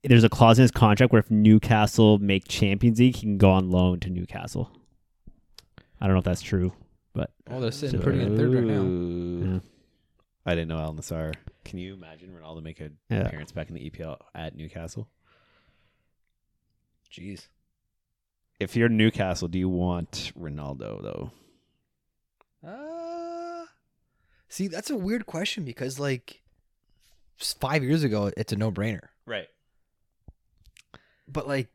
there's 0.04 0.24
a 0.24 0.30
clause 0.30 0.58
in 0.58 0.64
his 0.64 0.72
contract 0.72 1.12
where 1.12 1.20
if 1.20 1.30
Newcastle 1.30 2.18
make 2.20 2.48
Champions 2.48 3.00
League, 3.00 3.16
he 3.16 3.22
can 3.22 3.38
go 3.38 3.52
on 3.52 3.70
loan 3.70 4.00
to 4.00 4.10
Newcastle. 4.10 4.72
I 6.00 6.06
don't 6.08 6.14
know 6.14 6.20
if 6.20 6.26
that's 6.26 6.42
true, 6.42 6.74
but 7.14 7.32
Oh, 7.50 7.60
they're 7.60 7.72
sitting 7.72 8.02
pretty 8.02 8.22
in 8.22 8.36
third 8.38 8.54
right 8.54 8.64
now. 8.64 9.54
Yeah. 9.54 9.60
I 10.46 10.56
didn't 10.56 10.70
know 10.70 10.80
Al 10.80 10.94
Nassr. 10.96 11.36
Can 11.66 11.78
you 11.78 11.94
imagine 11.94 12.30
Ronaldo 12.32 12.64
make 12.64 12.80
an 12.80 12.98
Yeah. 13.10 13.28
appearance 13.28 13.52
back 13.52 13.68
in 13.70 13.76
the 13.76 13.82
EPL 13.90 14.18
at 14.34 14.56
Newcastle? 14.56 15.08
Jeez. 17.12 17.48
If 18.60 18.76
you're 18.76 18.90
Newcastle, 18.90 19.48
do 19.48 19.60
you 19.60 19.70
want 19.70 20.32
Ronaldo 20.40 21.02
though? 21.04 21.32
Uh, 22.68 23.66
see, 24.52 24.68
that's 24.68 24.90
a 24.92 24.96
weird 24.96 25.26
question 25.26 25.64
because 25.64 26.00
like 26.00 26.42
five 27.38 27.84
years 27.84 28.04
ago, 28.04 28.32
it's 28.38 28.54
a 28.54 28.56
no-brainer. 28.56 29.08
Right. 29.26 29.48
but 31.28 31.48
like 31.48 31.70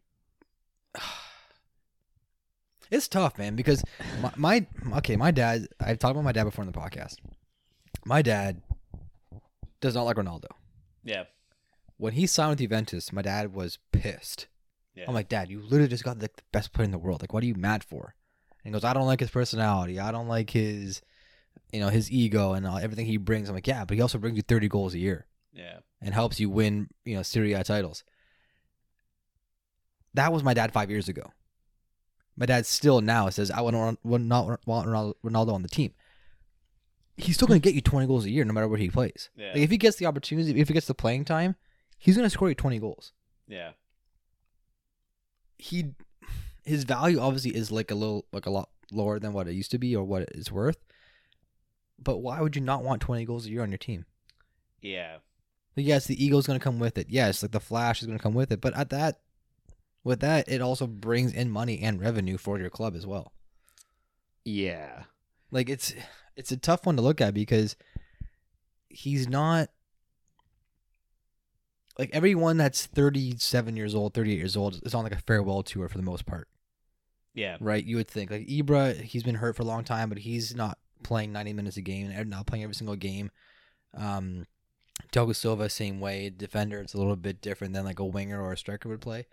it's 2.91 3.09
tough 3.09 3.39
man 3.39 3.57
because 3.57 3.83
my, 4.21 4.33
my 4.37 4.67
okay 4.99 5.17
my 5.17 5.31
dad 5.31 5.67
i've 5.81 5.99
talked 5.99 6.13
about 6.13 6.25
my 6.25 6.33
dad 6.33 6.45
before 6.45 6.65
in 6.65 6.71
the 6.71 6.79
podcast 6.79 7.17
my 8.05 8.23
dad 8.23 8.63
does 9.81 9.95
not 9.95 10.03
like 10.05 10.17
ronaldo 10.17 10.47
Yeah. 11.05 11.25
when 11.97 12.13
he 12.13 12.27
signed 12.27 12.51
with 12.51 12.59
juventus 12.61 13.13
my 13.13 13.23
dad 13.23 13.53
was 13.55 13.79
pissed 13.93 14.47
Yeah. 14.95 15.05
i'm 15.09 15.15
like 15.15 15.29
dad 15.29 15.51
you 15.51 15.61
literally 15.61 15.89
just 15.89 16.05
got 16.05 16.21
like, 16.21 16.37
the 16.37 16.43
best 16.53 16.73
player 16.73 16.85
in 16.85 16.91
the 16.93 16.99
world 16.99 17.23
like 17.23 17.33
what 17.33 17.43
are 17.43 17.47
you 17.47 17.55
mad 17.57 17.83
for 17.83 18.15
and 18.65 18.67
he 18.67 18.71
goes 18.73 18.85
i 18.85 18.93
don't 18.93 19.07
like 19.07 19.21
his 19.21 19.31
personality 19.31 19.99
i 19.99 20.13
don't 20.13 20.29
like 20.29 20.51
his 20.51 21.03
you 21.73 21.81
know 21.81 21.89
his 21.89 22.11
ego 22.11 22.53
and 22.53 22.67
all, 22.67 22.79
everything 22.79 23.07
he 23.07 23.17
brings 23.17 23.49
i'm 23.49 23.55
like 23.55 23.67
yeah 23.67 23.85
but 23.85 23.97
he 23.97 24.01
also 24.01 24.19
brings 24.19 24.37
you 24.37 24.43
30 24.43 24.69
goals 24.69 24.95
a 24.95 24.99
year 24.99 25.27
yeah. 25.57 25.79
and 26.01 26.15
helps 26.15 26.39
you 26.39 26.51
win, 26.51 26.89
you 27.05 27.17
know, 27.17 27.23
Serie 27.23 27.55
A 27.55 27.65
titles. 27.65 28.05
That 30.15 30.33
was 30.33 30.43
my 30.43 30.55
dad 30.55 30.73
five 30.73 30.91
years 30.91 31.09
ago. 31.09 31.33
My 32.37 32.47
dad 32.47 32.67
still 32.67 33.01
now 33.01 33.29
says, 33.31 33.51
I 33.51 33.63
would 33.63 33.75
not 33.75 33.97
want 34.05 34.89
Ronaldo 34.89 35.53
on 35.53 35.63
the 35.63 35.69
team. 35.69 35.93
He's 37.17 37.35
still 37.37 37.49
going 37.49 37.61
to 37.61 37.65
get 37.65 37.75
you 37.75 37.81
20 37.81 38.07
goals 38.07 38.27
a 38.27 38.31
year 38.31 38.45
no 38.45 38.53
matter 38.53 38.69
where 38.69 38.79
he 38.79 38.91
plays. 38.91 39.31
Yeah. 39.37 39.49
Like 39.49 39.63
if 39.63 39.71
he 39.71 39.79
gets 39.79 39.97
the 39.97 40.05
opportunity, 40.05 40.59
if 40.61 40.69
he 40.69 40.75
gets 40.75 40.87
the 40.87 40.95
playing 40.95 41.25
time, 41.25 41.57
he's 41.99 42.17
going 42.17 42.27
to 42.27 42.31
score 42.31 42.51
you 42.51 42.55
20 42.55 42.79
goals. 42.79 43.13
Yeah. 43.49 43.71
He, 45.57 45.95
his 46.63 46.85
value 46.85 47.19
obviously 47.19 47.57
is 47.57 47.73
like 47.73 47.91
a 47.91 47.95
little, 47.95 48.27
like 48.33 48.45
a 48.45 48.51
lot 48.51 48.69
lower 48.93 49.19
than 49.19 49.33
what 49.33 49.49
it 49.49 49.55
used 49.55 49.71
to 49.71 49.79
be 49.79 49.97
or 49.97 50.05
what 50.05 50.23
it 50.23 50.33
is 50.35 50.53
worth. 50.53 50.79
But 52.03 52.19
why 52.19 52.41
would 52.41 52.57
you 52.57 52.63
not 52.63 52.85
want 52.85 53.03
20 53.03 53.25
goals 53.25 53.47
a 53.47 53.51
year 53.51 53.63
on 53.63 53.71
your 53.71 53.79
team? 53.79 54.05
Yeah. 54.81 55.17
Like, 55.77 55.87
yes, 55.87 56.07
the 56.07 56.23
ego's 56.25 56.47
going 56.47 56.59
to 56.59 56.63
come 56.65 56.79
with 56.79 56.97
it. 56.99 57.07
Yes, 57.11 57.43
like 57.43 57.53
the 57.53 57.61
flash 57.61 58.01
is 58.01 58.07
going 58.07 58.19
to 58.19 58.23
come 58.23 58.35
with 58.35 58.51
it. 58.53 58.61
But 58.61 58.75
at 58.77 58.91
that, 58.91 59.21
with 60.05 60.21
that, 60.21 60.49
it 60.49 60.61
also 60.63 60.87
brings 60.87 61.33
in 61.33 61.51
money 61.51 61.81
and 61.81 62.01
revenue 62.01 62.37
for 62.39 62.59
your 62.59 62.71
club 62.71 62.95
as 62.95 63.07
well. 63.07 63.33
Yeah. 64.45 65.05
Like 65.51 65.69
it's 65.69 65.95
it's 66.37 66.53
a 66.53 66.57
tough 66.57 66.87
one 66.87 66.97
to 66.97 67.03
look 67.03 67.21
at 67.21 67.35
because 67.35 67.77
he's 68.89 69.29
not 69.29 69.69
like 71.99 72.11
everyone 72.13 72.57
that's 72.57 72.87
37 72.87 73.77
years 73.77 73.95
old, 73.95 74.15
38 74.15 74.37
years 74.37 74.57
old 74.57 74.81
is 74.85 74.95
on 74.95 75.03
like 75.05 75.15
a 75.15 75.19
farewell 75.23 75.63
tour 75.63 75.89
for 75.89 75.97
the 75.99 76.05
most 76.05 76.27
part, 76.27 76.49
Yeah. 77.35 77.57
right? 77.61 77.85
You 77.85 77.97
would 77.97 78.09
think 78.09 78.31
like 78.31 78.47
Ibra, 78.47 79.01
he's 79.01 79.23
been 79.23 79.37
hurt 79.37 79.57
for 79.57 79.63
a 79.63 79.67
long 79.67 79.83
time, 79.85 80.09
but 80.09 80.19
he's 80.19 80.55
not 80.55 80.79
playing 81.03 81.33
90 81.33 81.53
minutes 81.53 81.77
a 81.77 81.83
game 81.83 82.11
and 82.11 82.31
not 82.31 82.47
playing 82.47 82.65
every 82.65 82.75
single 82.75 82.97
game. 82.97 83.31
Um, 83.95 84.47
Thiago 85.13 85.35
Silva, 85.35 85.69
same 85.69 86.01
way. 86.01 86.31
Defender, 86.31 86.81
it's 86.81 86.95
a 86.95 86.99
little 86.99 87.17
bit 87.17 87.41
different 87.41 87.75
than 87.75 87.85
like 87.85 87.99
a 87.99 88.05
winger 88.05 88.43
or 88.43 88.53
a 88.53 88.59
striker 88.59 88.89
would 88.89 89.01
play. 89.01 89.27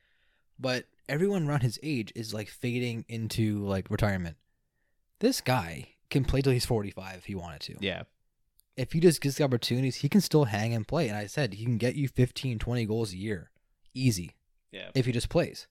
But 0.60 0.86
everyone 1.10 1.48
around 1.48 1.62
his 1.62 1.80
age 1.84 2.12
is 2.16 2.34
like 2.34 2.50
fading 2.50 3.06
into 3.08 3.66
like 3.66 3.90
retirement. 3.90 4.38
This 5.20 5.42
guy 5.42 5.90
can 6.10 6.26
play 6.26 6.42
till 6.42 6.54
he's 6.54 6.66
45 6.66 7.16
if 7.18 7.26
he 7.26 7.36
wanted 7.36 7.62
to. 7.62 7.76
Yeah. 7.80 8.04
If 8.76 8.92
he 8.92 9.00
just 9.00 9.22
gets 9.22 9.38
the 9.38 9.44
opportunities, 9.44 9.98
he 9.98 10.10
can 10.10 10.22
still 10.22 10.46
hang 10.46 10.74
and 10.74 10.88
play. 10.88 11.08
And 11.08 11.18
I 11.18 11.28
said 11.28 11.54
he 11.54 11.66
can 11.66 11.78
get 11.78 11.96
you 11.96 12.08
15, 12.08 12.60
20 12.60 12.86
goals 12.86 13.14
a 13.14 13.18
year. 13.18 13.52
Easy. 13.94 14.36
Yeah. 14.72 14.90
If 14.96 15.06
he 15.06 15.12
just 15.12 15.30
plays. 15.30 15.68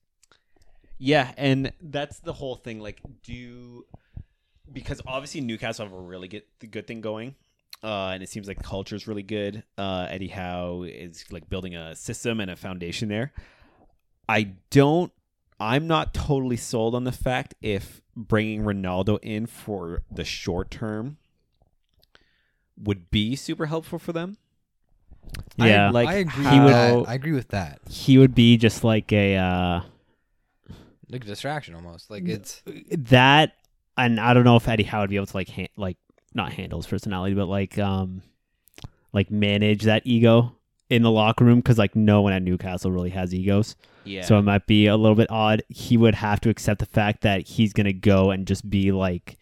Yeah, 0.99 1.33
and 1.37 1.73
that's 1.81 2.21
the 2.21 2.33
whole 2.33 2.55
thing. 2.55 2.79
Like, 2.79 3.01
do 3.25 3.85
because 4.73 5.01
obviously 5.07 5.41
Newcastle 5.41 5.87
have 5.87 5.93
a 5.95 6.01
really 6.01 6.29
good 6.29 6.43
good 6.71 6.87
thing 6.87 7.01
going, 7.01 7.35
uh, 7.83 8.11
and 8.15 8.23
it 8.23 8.29
seems 8.29 8.49
like 8.49 8.59
the 8.59 8.65
culture 8.65 8.97
is 8.97 9.07
really 9.07 9.23
good. 9.23 9.63
Uh, 9.79 10.07
Eddie 10.11 10.29
Howe 10.29 10.83
is 10.83 11.25
like 11.31 11.49
building 11.49 11.75
a 11.77 11.95
system 11.97 12.41
and 12.41 12.51
a 12.51 12.57
foundation 12.57 13.09
there. 13.09 13.33
I 14.29 14.53
don't. 14.71 15.13
I'm 15.61 15.87
not 15.87 16.13
totally 16.15 16.57
sold 16.57 16.95
on 16.95 17.05
the 17.05 17.13
fact 17.13 17.55
if 17.63 18.01
bringing 18.17 18.63
Ronaldo 18.63 19.19
in 19.23 19.47
for 19.47 20.03
the 20.11 20.25
short 20.25 20.71
term 20.71 21.19
would 22.77 23.11
be 23.11 23.37
super 23.37 23.67
helpful 23.67 23.99
for 23.99 24.13
them. 24.13 24.39
Yeah, 25.57 25.91
like, 25.91 26.09
I 26.09 26.15
agree. 26.15 26.45
he 26.45 26.51
with 26.59 26.65
would- 26.65 26.73
that. 26.73 27.09
I 27.09 27.15
agree 27.15 27.33
with 27.33 27.49
that. 27.49 27.81
he 27.89 28.19
would 28.19 28.35
be 28.35 28.57
just 28.57 28.83
like 28.83 29.13
a 29.13 29.37
uh, 29.37 29.81
Like 31.09 31.23
a 31.23 31.27
distraction 31.27 31.75
almost. 31.77 32.11
Like 32.11 32.29
it's 32.29 32.63
that, 32.91 33.55
and 33.97 34.19
I 34.21 34.35
don't 34.35 34.45
know 34.45 34.57
if 34.57 34.69
Eddie 34.69 34.85
Howe 34.85 35.01
would 35.03 35.11
be 35.11 35.17
able 35.17 35.27
to 35.27 35.37
like 35.37 35.49
han- 35.49 35.69
like 35.77 35.97
not 36.35 36.53
handle 36.53 36.79
his 36.79 36.87
personality, 36.87 37.35
but 37.35 37.47
like 37.47 37.79
um 37.79 38.23
like 39.13 39.31
manage 39.31 39.83
that 39.83 40.03
ego 40.07 40.57
in 40.89 41.03
the 41.03 41.11
locker 41.11 41.45
room 41.45 41.59
because 41.61 41.79
like 41.79 41.95
no 41.97 42.21
one 42.23 42.33
at 42.33 42.43
Newcastle 42.43 42.91
really 42.91 43.11
has 43.11 43.35
egos. 43.35 43.77
Yeah. 44.05 44.23
So 44.23 44.39
it 44.39 44.43
might 44.43 44.67
be 44.67 44.87
a 44.87 44.97
little 44.97 45.15
bit 45.15 45.31
odd. 45.31 45.63
He 45.69 45.97
would 45.97 46.15
have 46.15 46.41
to 46.41 46.51
accept 46.51 46.81
the 46.81 46.87
fact 46.87 47.23
that 47.23 47.47
he's 47.47 47.73
gonna 47.73 47.93
go 47.93 48.31
and 48.31 48.47
just 48.47 48.69
be 48.69 48.93
like, 48.93 49.39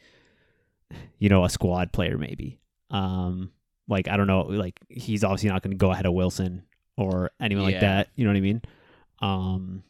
you 1.18 1.28
know, 1.28 1.44
a 1.44 1.50
squad 1.50 1.92
player 1.92 2.18
maybe. 2.18 2.58
Um, 2.90 3.52
like 3.88 4.08
I 4.08 4.16
don't 4.16 4.26
know, 4.26 4.42
like 4.42 4.78
he's 4.88 5.24
obviously 5.24 5.48
not 5.50 5.62
gonna 5.62 5.76
go 5.76 5.90
ahead 5.92 6.06
of 6.06 6.12
Wilson 6.12 6.62
or 6.96 7.30
anyone 7.40 7.64
like 7.64 7.74
that. 7.80 8.08
You 8.16 8.24
know 8.24 8.30
what 8.30 8.36
I 8.36 8.40
mean? 8.40 8.62
Um, 9.20 9.82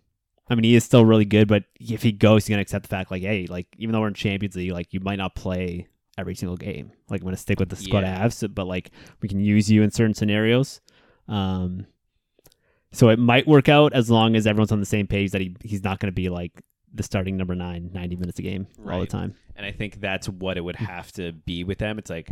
I 0.50 0.54
mean 0.56 0.64
he 0.64 0.74
is 0.74 0.84
still 0.84 1.04
really 1.04 1.24
good, 1.24 1.46
but 1.48 1.64
if 1.78 2.02
he 2.02 2.12
goes, 2.12 2.44
he's 2.44 2.50
gonna 2.50 2.60
accept 2.62 2.82
the 2.82 2.88
fact 2.88 3.10
like, 3.10 3.22
hey, 3.22 3.46
like 3.48 3.68
even 3.78 3.92
though 3.92 4.00
we're 4.00 4.08
in 4.08 4.14
Champions 4.14 4.56
League, 4.56 4.72
like 4.72 4.92
you 4.92 5.00
might 5.00 5.16
not 5.16 5.34
play 5.34 5.86
every 6.18 6.34
single 6.34 6.56
game. 6.56 6.90
Like 7.08 7.20
I'm 7.20 7.26
gonna 7.26 7.36
stick 7.36 7.60
with 7.60 7.68
the 7.70 7.76
squad 7.76 8.04
I 8.04 8.08
have, 8.08 8.34
so, 8.34 8.48
but 8.48 8.66
like 8.66 8.90
we 9.22 9.28
can 9.28 9.40
use 9.40 9.70
you 9.70 9.82
in 9.82 9.90
certain 9.90 10.12
scenarios. 10.14 10.80
Um, 11.28 11.86
so 12.92 13.08
it 13.08 13.18
might 13.20 13.46
work 13.46 13.68
out 13.68 13.92
as 13.92 14.10
long 14.10 14.34
as 14.34 14.46
everyone's 14.46 14.72
on 14.72 14.80
the 14.80 14.86
same 14.86 15.06
page 15.06 15.30
that 15.30 15.40
he 15.40 15.54
he's 15.62 15.84
not 15.84 16.00
going 16.00 16.08
to 16.08 16.12
be 16.14 16.28
like 16.28 16.60
the 16.92 17.04
starting 17.04 17.36
number 17.36 17.54
nine, 17.54 17.90
90 17.94 18.16
minutes 18.16 18.40
a 18.40 18.42
game 18.42 18.66
all 18.84 18.98
the 18.98 19.06
time. 19.06 19.36
and 19.54 19.64
I 19.64 19.70
think 19.70 20.00
that's 20.00 20.28
what 20.28 20.56
it 20.56 20.62
would 20.62 20.74
have 20.76 21.12
to 21.12 21.30
be 21.32 21.62
with 21.62 21.78
them. 21.78 22.00
It's 22.00 22.10
like 22.10 22.28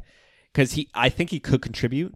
because 0.52 0.72
he, 0.72 0.88
I 0.94 1.08
think 1.10 1.30
he 1.30 1.38
could 1.38 1.62
contribute. 1.62 2.12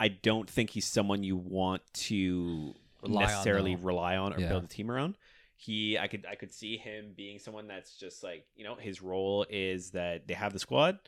I 0.00 0.08
don't 0.08 0.50
think 0.50 0.70
he's 0.70 0.86
someone 0.86 1.22
you 1.22 1.36
want 1.36 1.82
to 1.94 2.74
Rely 3.02 3.20
necessarily 3.26 3.76
though. 3.76 3.82
rely 3.82 4.16
on 4.16 4.32
or 4.34 4.40
Yeah. 4.40 4.48
build 4.48 4.64
a 4.64 4.66
team 4.66 4.90
around. 4.90 5.16
He, 5.64 5.98
I 5.98 6.08
could, 6.08 6.26
I 6.30 6.34
could 6.34 6.52
see 6.52 6.76
him 6.76 7.12
being 7.16 7.38
someone 7.38 7.66
that's 7.66 7.96
just 7.96 8.22
like 8.22 8.44
you 8.54 8.64
know 8.64 8.74
his 8.74 9.00
role 9.00 9.46
is 9.48 9.92
that 9.92 10.28
they 10.28 10.34
have 10.34 10.52
the 10.52 10.58
squad, 10.58 10.98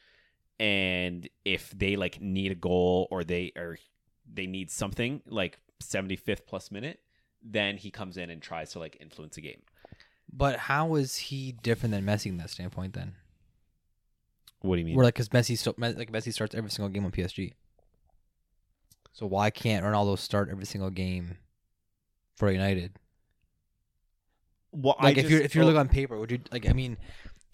and 0.59 1.29
if 1.45 1.71
they 1.77 1.97
like 1.97 2.21
need 2.21 2.53
a 2.53 2.55
goal 2.55 3.07
or 3.11 3.23
they 3.23 3.53
or 3.55 3.77
they 4.33 4.47
need 4.47 4.71
something 4.71 5.21
like 5.27 5.59
75th 5.83 6.47
plus 6.47 6.71
minute, 6.71 7.01
then 7.43 7.77
he 7.77 7.91
comes 7.91 8.17
in 8.17 8.31
and 8.31 8.41
tries 8.41 8.73
to 8.73 8.79
like 8.79 8.97
influence 9.01 9.35
the 9.35 9.43
game. 9.43 9.61
but 10.33 10.59
how 10.59 10.95
is 10.95 11.17
he 11.17 11.53
different 11.63 11.93
than 11.93 12.05
Messi 12.05 12.27
in 12.27 12.39
that 12.39 12.51
standpoint 12.51 12.95
then? 12.95 13.15
What 14.61 14.77
do 14.77 14.81
you 14.81 14.87
mean? 14.87 14.97
Where 14.97 15.05
like 15.05 15.15
because 15.15 15.29
Messi 15.29 15.57
like 15.99 16.11
Messi 16.11 16.33
starts 16.33 16.55
every 16.55 16.71
single 16.71 16.89
game 16.89 17.05
on 17.05 17.13
PSG. 17.13 17.53
So 19.13 19.27
why 19.27 19.51
can't 19.51 19.85
Ronaldo 19.85 20.19
start 20.19 20.49
every 20.51 20.67
single 20.67 20.91
game 20.91 21.39
for 22.37 22.51
United? 22.51 22.99
Well, 24.77 24.97
Like 25.01 25.17
I 25.17 25.21
if 25.21 25.31
you're 25.31 25.39
just- 25.41 25.47
if 25.47 25.55
you're 25.55 25.65
oh, 25.65 25.69
looking 25.69 25.81
on 25.81 25.89
paper, 25.89 26.19
would 26.19 26.31
you 26.31 26.41
like? 26.53 26.69
I 26.69 26.73
mean, 26.73 26.97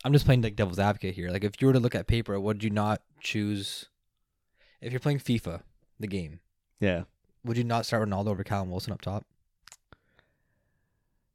I'm 0.05 0.13
just 0.13 0.25
playing 0.25 0.43
like 0.43 0.57
devil's 0.57 0.79
advocate 0.79 1.15
here. 1.15 1.31
Like 1.31 1.45
if 1.45 1.53
you 1.61 1.67
were 1.69 1.73
to 1.73 1.81
look 1.81 1.95
at 1.95 2.07
paper, 2.07 2.39
would 2.39 2.63
you 2.65 2.71
not 2.71 3.03
choose? 3.21 3.87
If 4.81 4.93
you're 4.93 5.01
playing 5.01 5.21
FIFA, 5.21 5.63
the 6.01 6.09
game, 6.09 6.41
yeah. 6.81 7.05
would 7.45 7.57
you 7.57 7.63
not 7.65 7.87
start 7.87 8.09
Ronaldo 8.09 8.29
over 8.29 8.43
Callum 8.43 8.69
Wilson 8.71 8.93
up 8.93 9.01
top? 9.01 9.25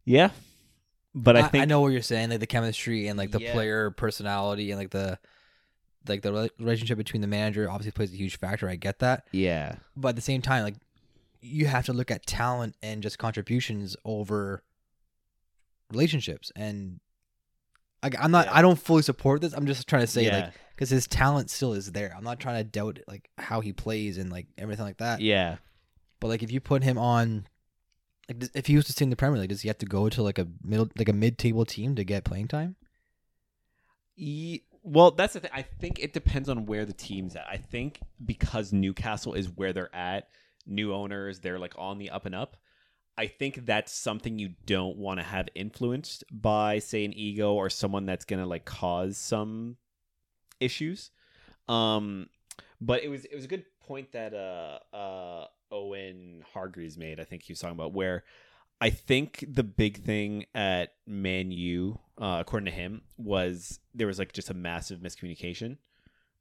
Yeah, 0.06 0.32
but 1.14 1.36
I, 1.36 1.42
I, 1.42 1.48
think 1.48 1.62
I 1.62 1.66
know 1.66 1.82
what 1.82 1.90
you're 1.90 2.02
saying, 2.02 2.30
like 2.30 2.40
the 2.40 2.48
chemistry 2.48 3.08
and 3.08 3.18
like 3.18 3.32
the 3.32 3.40
Yeah. 3.40 3.54
player 3.54 3.92
personality 3.92 4.72
and 4.72 4.80
like 4.80 4.92
the 4.92 5.20
like 6.08 6.22
the 6.22 6.50
relationship 6.60 6.98
between 6.98 7.22
the 7.22 7.28
manager 7.28 7.70
obviously 7.70 7.92
plays 7.92 8.14
a 8.14 8.16
huge 8.18 8.38
factor. 8.38 8.70
I 8.70 8.76
get 8.76 9.00
that, 9.00 9.28
Yeah, 9.32 9.76
but 9.96 10.10
at 10.10 10.16
the 10.16 10.22
same 10.22 10.42
time, 10.42 10.64
like 10.64 10.76
you 11.42 11.68
have 11.68 11.86
to 11.86 11.94
look 11.94 12.12
at 12.12 12.26
talent 12.26 12.76
and 12.82 13.04
just 13.04 13.18
contributions 13.18 13.96
over 14.06 14.64
relationships. 15.92 16.52
And 16.56 17.00
like 18.04 18.16
I'm 18.20 18.32
not, 18.32 18.46
Yeah. 18.48 18.58
I 18.58 18.62
don't 18.62 18.80
fully 18.80 19.02
support 19.02 19.42
this. 19.42 19.54
I'm 19.54 19.66
just 19.66 19.88
trying 19.88 20.02
to 20.04 20.08
say 20.08 20.26
yeah, 20.26 20.38
like 20.38 20.54
because 20.76 20.90
his 20.90 21.08
talent 21.08 21.50
still 21.50 21.74
is 21.74 21.92
there. 21.92 22.14
I'm 22.16 22.24
not 22.24 22.40
trying 22.40 22.58
to 22.58 22.64
doubt 22.64 23.00
like 23.08 23.30
how 23.38 23.62
he 23.62 23.74
plays 23.74 24.18
and 24.18 24.32
like 24.32 24.48
everything 24.58 24.86
like 24.86 24.98
that. 24.98 25.22
yeah. 25.22 25.58
But 26.20 26.28
like 26.30 26.42
if 26.44 26.52
you 26.52 26.60
put 26.60 26.84
him 26.84 26.98
on, 26.98 27.48
like 28.28 28.44
if 28.56 28.66
he 28.68 28.76
was 28.76 28.86
to 28.86 28.92
stay 28.92 29.04
in 29.04 29.10
the 29.12 29.16
Premier 29.16 29.40
League, 29.40 29.50
does 29.50 29.62
he 29.62 29.68
have 29.68 29.78
to 29.80 29.86
go 29.86 30.10
to 30.10 30.24
like 30.24 30.40
a 30.40 30.48
middle, 30.64 30.90
like 30.98 31.10
a 31.10 31.14
mid-table 31.14 31.64
team 31.66 31.96
to 31.96 32.04
get 32.04 32.24
playing 32.24 32.48
time? 32.48 32.76
E- 34.16 34.62
well, 34.84 35.12
that's 35.12 35.34
the 35.34 35.42
thing. 35.42 35.52
I 35.54 35.62
think 35.64 36.00
it 36.00 36.14
depends 36.14 36.50
on 36.50 36.66
where 36.66 36.86
the 36.86 36.94
team's 36.94 37.36
at. 37.36 37.46
I 37.50 37.58
think 37.58 38.00
because 38.26 38.72
Newcastle 38.74 39.34
is 39.34 39.50
where 39.50 39.74
they're 39.74 39.94
at, 39.94 40.30
new 40.66 40.94
owners, 40.94 41.40
they're 41.40 41.60
like 41.60 41.74
on 41.78 41.98
the 41.98 42.10
up 42.10 42.26
and 42.26 42.34
up. 42.34 42.58
I 43.18 43.28
think 43.28 43.66
that's 43.66 43.92
something 43.92 44.38
you 44.38 44.54
don't 44.66 44.98
want 44.98 45.20
to 45.20 45.26
have 45.26 45.50
influenced 45.56 46.24
by, 46.32 46.80
say, 46.80 47.04
an 47.04 47.14
ego 47.14 47.54
or 47.54 47.70
someone 47.70 48.06
that's 48.06 48.26
gonna 48.26 48.46
like 48.46 48.66
cause 48.66 49.18
some 49.18 49.78
issues. 50.60 51.12
Um, 51.68 52.30
but 52.80 53.04
it 53.04 53.10
was 53.10 53.26
it 53.26 53.36
was 53.36 53.46
a 53.46 53.48
good 53.48 53.66
point 53.82 54.12
that 54.12 54.34
uh 54.34 54.80
uh 54.96 55.46
Owen 55.72 56.44
Hargreaves 56.54 56.98
made. 56.98 57.20
I 57.20 57.24
think 57.24 57.44
he 57.44 57.52
was 57.52 57.60
talking 57.60 57.76
about 57.76 57.94
where 57.94 58.24
I 58.80 58.92
think 58.92 59.44
the 59.50 59.64
big 59.64 60.04
thing 60.04 60.46
at 60.54 60.94
Man 61.08 61.52
U, 61.52 62.00
uh, 62.20 62.38
according 62.40 62.66
to 62.66 62.72
him, 62.72 63.02
was 63.18 63.80
there 63.96 64.08
was 64.08 64.20
like 64.20 64.34
just 64.34 64.52
a 64.52 64.54
massive 64.54 65.00
miscommunication, 65.00 65.78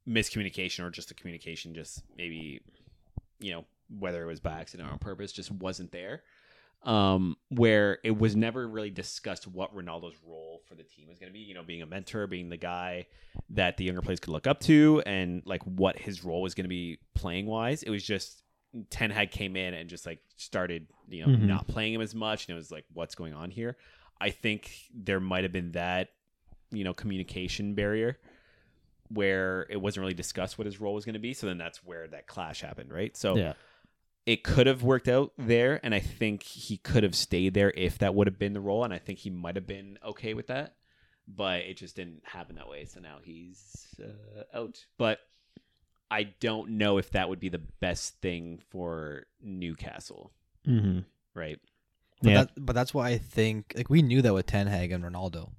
miscommunication 0.07 0.85
or 0.85 0.91
just 0.91 1.09
a 1.09 1.15
communication, 1.15 1.73
just 1.73 2.03
maybe, 2.15 2.61
you 3.39 3.51
know, 3.51 3.65
whether 3.89 4.21
it 4.21 4.27
was 4.27 4.39
by 4.39 4.59
accident 4.59 4.87
or 4.87 4.91
on 4.91 4.99
purpose, 4.99 5.31
just 5.31 5.51
wasn't 5.51 5.91
there. 5.91 6.21
Um, 6.83 7.35
where 7.49 7.97
it 8.03 8.17
was 8.17 8.35
never 8.35 8.65
really 8.67 8.91
discussed 8.91 9.45
what 9.47 9.75
Ronaldo's 9.75 10.15
role 10.25 10.61
for 10.67 10.75
the 10.75 10.83
team 10.83 11.07
was 11.09 11.17
going 11.19 11.29
to 11.29 11.33
be. 11.33 11.39
You 11.39 11.53
know, 11.53 11.63
being 11.63 11.81
a 11.81 11.85
mentor, 11.85 12.27
being 12.27 12.49
the 12.49 12.57
guy 12.57 13.07
that 13.49 13.75
the 13.77 13.83
younger 13.83 14.01
players 14.01 14.19
could 14.19 14.31
look 14.31 14.47
up 14.47 14.59
to, 14.61 15.01
and 15.05 15.41
like 15.45 15.63
what 15.63 15.97
his 15.99 16.23
role 16.23 16.41
was 16.41 16.53
going 16.53 16.65
to 16.65 16.69
be 16.69 16.99
playing 17.13 17.45
wise. 17.45 17.83
It 17.83 17.89
was 17.89 18.03
just 18.03 18.41
Ten 18.89 19.09
Hag 19.09 19.31
came 19.31 19.55
in 19.55 19.73
and 19.73 19.89
just 19.89 20.05
like 20.05 20.19
started, 20.37 20.87
you 21.09 21.25
know, 21.25 21.33
Mhm. 21.33 21.41
not 21.47 21.67
playing 21.67 21.93
him 21.93 22.01
as 22.01 22.13
much, 22.15 22.47
and 22.47 22.53
it 22.53 22.57
was 22.57 22.71
like, 22.71 22.85
what's 22.93 23.15
going 23.15 23.33
on 23.33 23.49
here? 23.51 23.75
I 24.21 24.29
think 24.29 24.71
there 24.93 25.19
might 25.19 25.43
have 25.43 25.51
been 25.53 25.71
that, 25.73 26.09
you 26.71 26.83
know, 26.83 26.93
communication 26.93 27.73
barrier 27.75 28.17
where 29.09 29.65
it 29.69 29.77
wasn't 29.77 30.01
really 30.01 30.13
discussed 30.13 30.57
what 30.57 30.65
his 30.65 30.79
role 30.81 30.93
was 30.93 31.05
going 31.05 31.13
to 31.13 31.19
be. 31.19 31.33
So 31.33 31.47
then 31.47 31.57
that's 31.57 31.83
where 31.83 32.07
that 32.09 32.27
clash 32.27 32.61
happened, 32.61 32.91
right? 32.91 33.15
So 33.15 33.35
Yeah. 33.37 33.53
It 34.27 34.43
could 34.43 34.67
have 34.67 34.83
worked 34.83 35.07
out 35.07 35.31
there, 35.37 35.79
and 35.81 35.95
I 35.95 35.99
think 35.99 36.43
he 36.43 36.77
could 36.77 37.01
have 37.03 37.15
stayed 37.15 37.55
there 37.55 37.71
if 37.75 37.97
that 37.97 38.13
would 38.13 38.27
have 38.27 38.37
been 38.37 38.53
the 38.53 38.59
role, 38.61 38.83
and 38.83 38.93
I 38.93 38.99
think 38.99 39.17
he 39.19 39.29
might 39.31 39.55
have 39.55 39.65
been 39.65 39.97
okay 40.05 40.33
with 40.35 40.47
that, 40.47 40.75
but 41.27 41.61
it 41.61 41.77
just 41.77 41.95
didn't 41.95 42.21
happen 42.25 42.57
that 42.57 42.67
way. 42.69 42.85
So 42.85 42.99
now 42.99 43.17
he's 43.23 43.95
uh, 44.03 44.43
out. 44.57 44.85
But 44.97 45.19
I 46.11 46.23
don't 46.39 46.71
know 46.71 46.97
if 46.97 47.11
that 47.11 47.29
would 47.29 47.39
be 47.39 47.49
the 47.49 47.57
best 47.79 48.21
thing 48.21 48.59
for 48.69 49.25
Newcastle, 49.41 50.31
Mm-hmm. 50.67 50.99
right? 51.33 51.59
But, 52.21 52.29
Yeah. 52.29 52.37
that, 52.43 52.65
but 52.65 52.73
that's 52.73 52.93
why 52.93 53.09
I 53.09 53.17
think 53.17 53.73
like 53.77 53.89
we 53.89 54.01
knew 54.01 54.21
that 54.21 54.33
with 54.33 54.45
Ten 54.47 54.67
Hag 54.67 54.91
and 54.91 55.03
Ronaldo, 55.03 55.51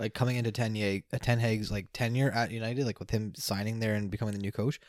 like 0.00 0.14
coming 0.14 0.34
into 0.36 0.50
Ten 0.50 0.74
Hag, 0.74 1.04
uh, 1.12 1.18
Ten 1.18 1.38
Hag's 1.38 1.70
like 1.70 1.86
tenure 1.92 2.30
at 2.32 2.50
United, 2.50 2.84
like 2.86 2.98
with 2.98 3.10
him 3.10 3.34
signing 3.36 3.78
there 3.78 3.94
and 3.94 4.10
becoming 4.10 4.34
the 4.34 4.40
new 4.40 4.50
coach, 4.52 4.80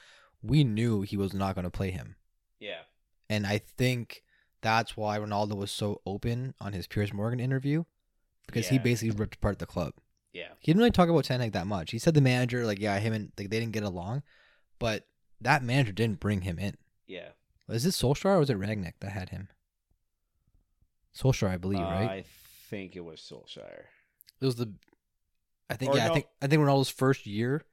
we 0.42 0.64
knew 0.64 1.02
he 1.02 1.18
was 1.18 1.34
not 1.34 1.54
going 1.56 1.66
to 1.66 1.70
play 1.70 1.92
him, 1.92 2.16
Yeah. 2.60 2.82
And 3.30 3.46
I 3.46 3.58
think 3.58 4.24
that's 4.62 4.96
why 4.98 5.20
Ronaldo 5.20 5.56
was 5.56 5.72
so 5.72 6.02
open 6.06 6.54
on 6.60 6.74
his 6.74 6.88
Piers 6.88 7.14
Morgan 7.14 7.40
interview, 7.40 7.84
because 8.46 8.70
he 8.70 8.80
basically 8.80 9.12
ripped 9.12 9.36
apart 9.36 9.60
the 9.60 9.66
club. 9.66 9.94
Yeah. 10.34 10.50
He 10.60 10.72
didn't 10.72 10.80
really 10.80 10.92
talk 10.92 11.10
about 11.10 11.26
Ten 11.26 11.40
Hag 11.40 11.52
that 11.54 11.68
much. 11.68 11.92
He 11.92 12.00
said 12.00 12.14
the 12.14 12.22
manager, 12.22 12.66
like 12.66 12.80
yeah, 12.80 12.98
him 13.00 13.14
and 13.14 13.32
like 13.38 13.50
they 13.50 13.60
didn't 13.60 13.74
get 13.74 13.84
along, 13.84 14.24
but 14.80 15.08
that 15.42 15.64
manager 15.64 15.92
didn't 15.92 16.20
bring 16.20 16.42
him 16.42 16.60
in. 16.60 16.76
Yeah. 17.08 17.30
Was 17.68 17.86
it 17.86 17.90
Solskjaer 17.90 18.36
or 18.36 18.40
was 18.40 18.50
it 18.50 18.60
Rangnick 18.60 18.94
that 19.00 19.12
had 19.12 19.30
him? 19.30 19.50
Solskjaer, 21.16 21.50
I 21.50 21.58
believe, 21.58 21.82
right? 21.82 22.10
I 22.10 22.24
think 22.70 22.96
it 22.96 23.04
was 23.04 23.20
Solskjaer. 23.20 23.86
It 24.40 24.46
was 24.46 24.56
the, 24.56 24.74
I 25.70 25.76
think 25.76 25.94
Or 25.94 25.98
yeah, 25.98 26.10
I 26.10 26.14
think 26.14 26.28
I 26.42 26.48
think 26.48 26.62
Ronaldo's 26.62 26.90
first 26.90 27.26
year, 27.26 27.64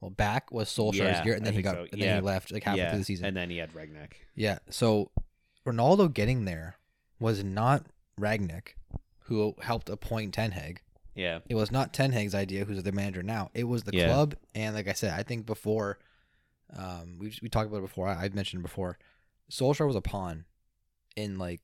well, 0.00 0.10
back 0.10 0.50
was 0.52 0.68
Solskjaer's 0.68 0.96
Yeah, 0.98 1.24
year, 1.24 1.34
and 1.34 1.44
then 1.44 1.52
he 1.54 1.62
got 1.62 1.74
so. 1.74 1.80
and 1.92 2.00
then 2.00 2.08
Yeah. 2.08 2.14
he 2.16 2.20
left 2.22 2.52
like 2.52 2.64
halfway 2.64 2.82
yeah. 2.82 2.90
through 2.90 2.98
the 3.00 3.04
season. 3.04 3.26
And 3.26 3.36
then 3.36 3.50
he 3.50 3.58
had 3.58 3.72
Rangnick. 3.74 4.12
yeah, 4.34 4.58
so 4.70 5.10
Ronaldo 5.66 6.12
getting 6.12 6.44
there 6.46 6.76
was 7.18 7.44
not 7.44 7.86
Rangnick, 8.18 8.74
who 9.24 9.54
helped 9.62 9.88
appoint 9.90 10.34
Ten 10.34 10.52
Hag. 10.52 10.82
Yeah. 11.14 11.40
It 11.48 11.54
was 11.54 11.70
not 11.70 11.92
Ten 11.92 12.12
Hag's 12.12 12.34
idea, 12.34 12.64
who's 12.64 12.82
the 12.82 12.92
manager 12.92 13.22
now. 13.22 13.50
It 13.54 13.64
was 13.64 13.82
the 13.82 13.94
Yeah. 13.96 14.06
club, 14.06 14.36
and 14.54 14.74
like 14.74 14.88
I 14.88 14.92
said, 14.94 15.18
I 15.18 15.22
think 15.22 15.44
before, 15.44 15.98
um, 16.76 17.18
we 17.18 17.32
we 17.42 17.48
talked 17.48 17.68
about 17.68 17.78
it 17.78 17.82
before. 17.88 18.08
I, 18.08 18.22
I've 18.24 18.34
mentioned 18.34 18.60
it 18.60 18.62
before. 18.62 18.98
Solskjaer 19.50 19.86
was 19.86 19.96
a 19.96 20.00
pawn 20.00 20.44
in 21.16 21.36
like 21.38 21.60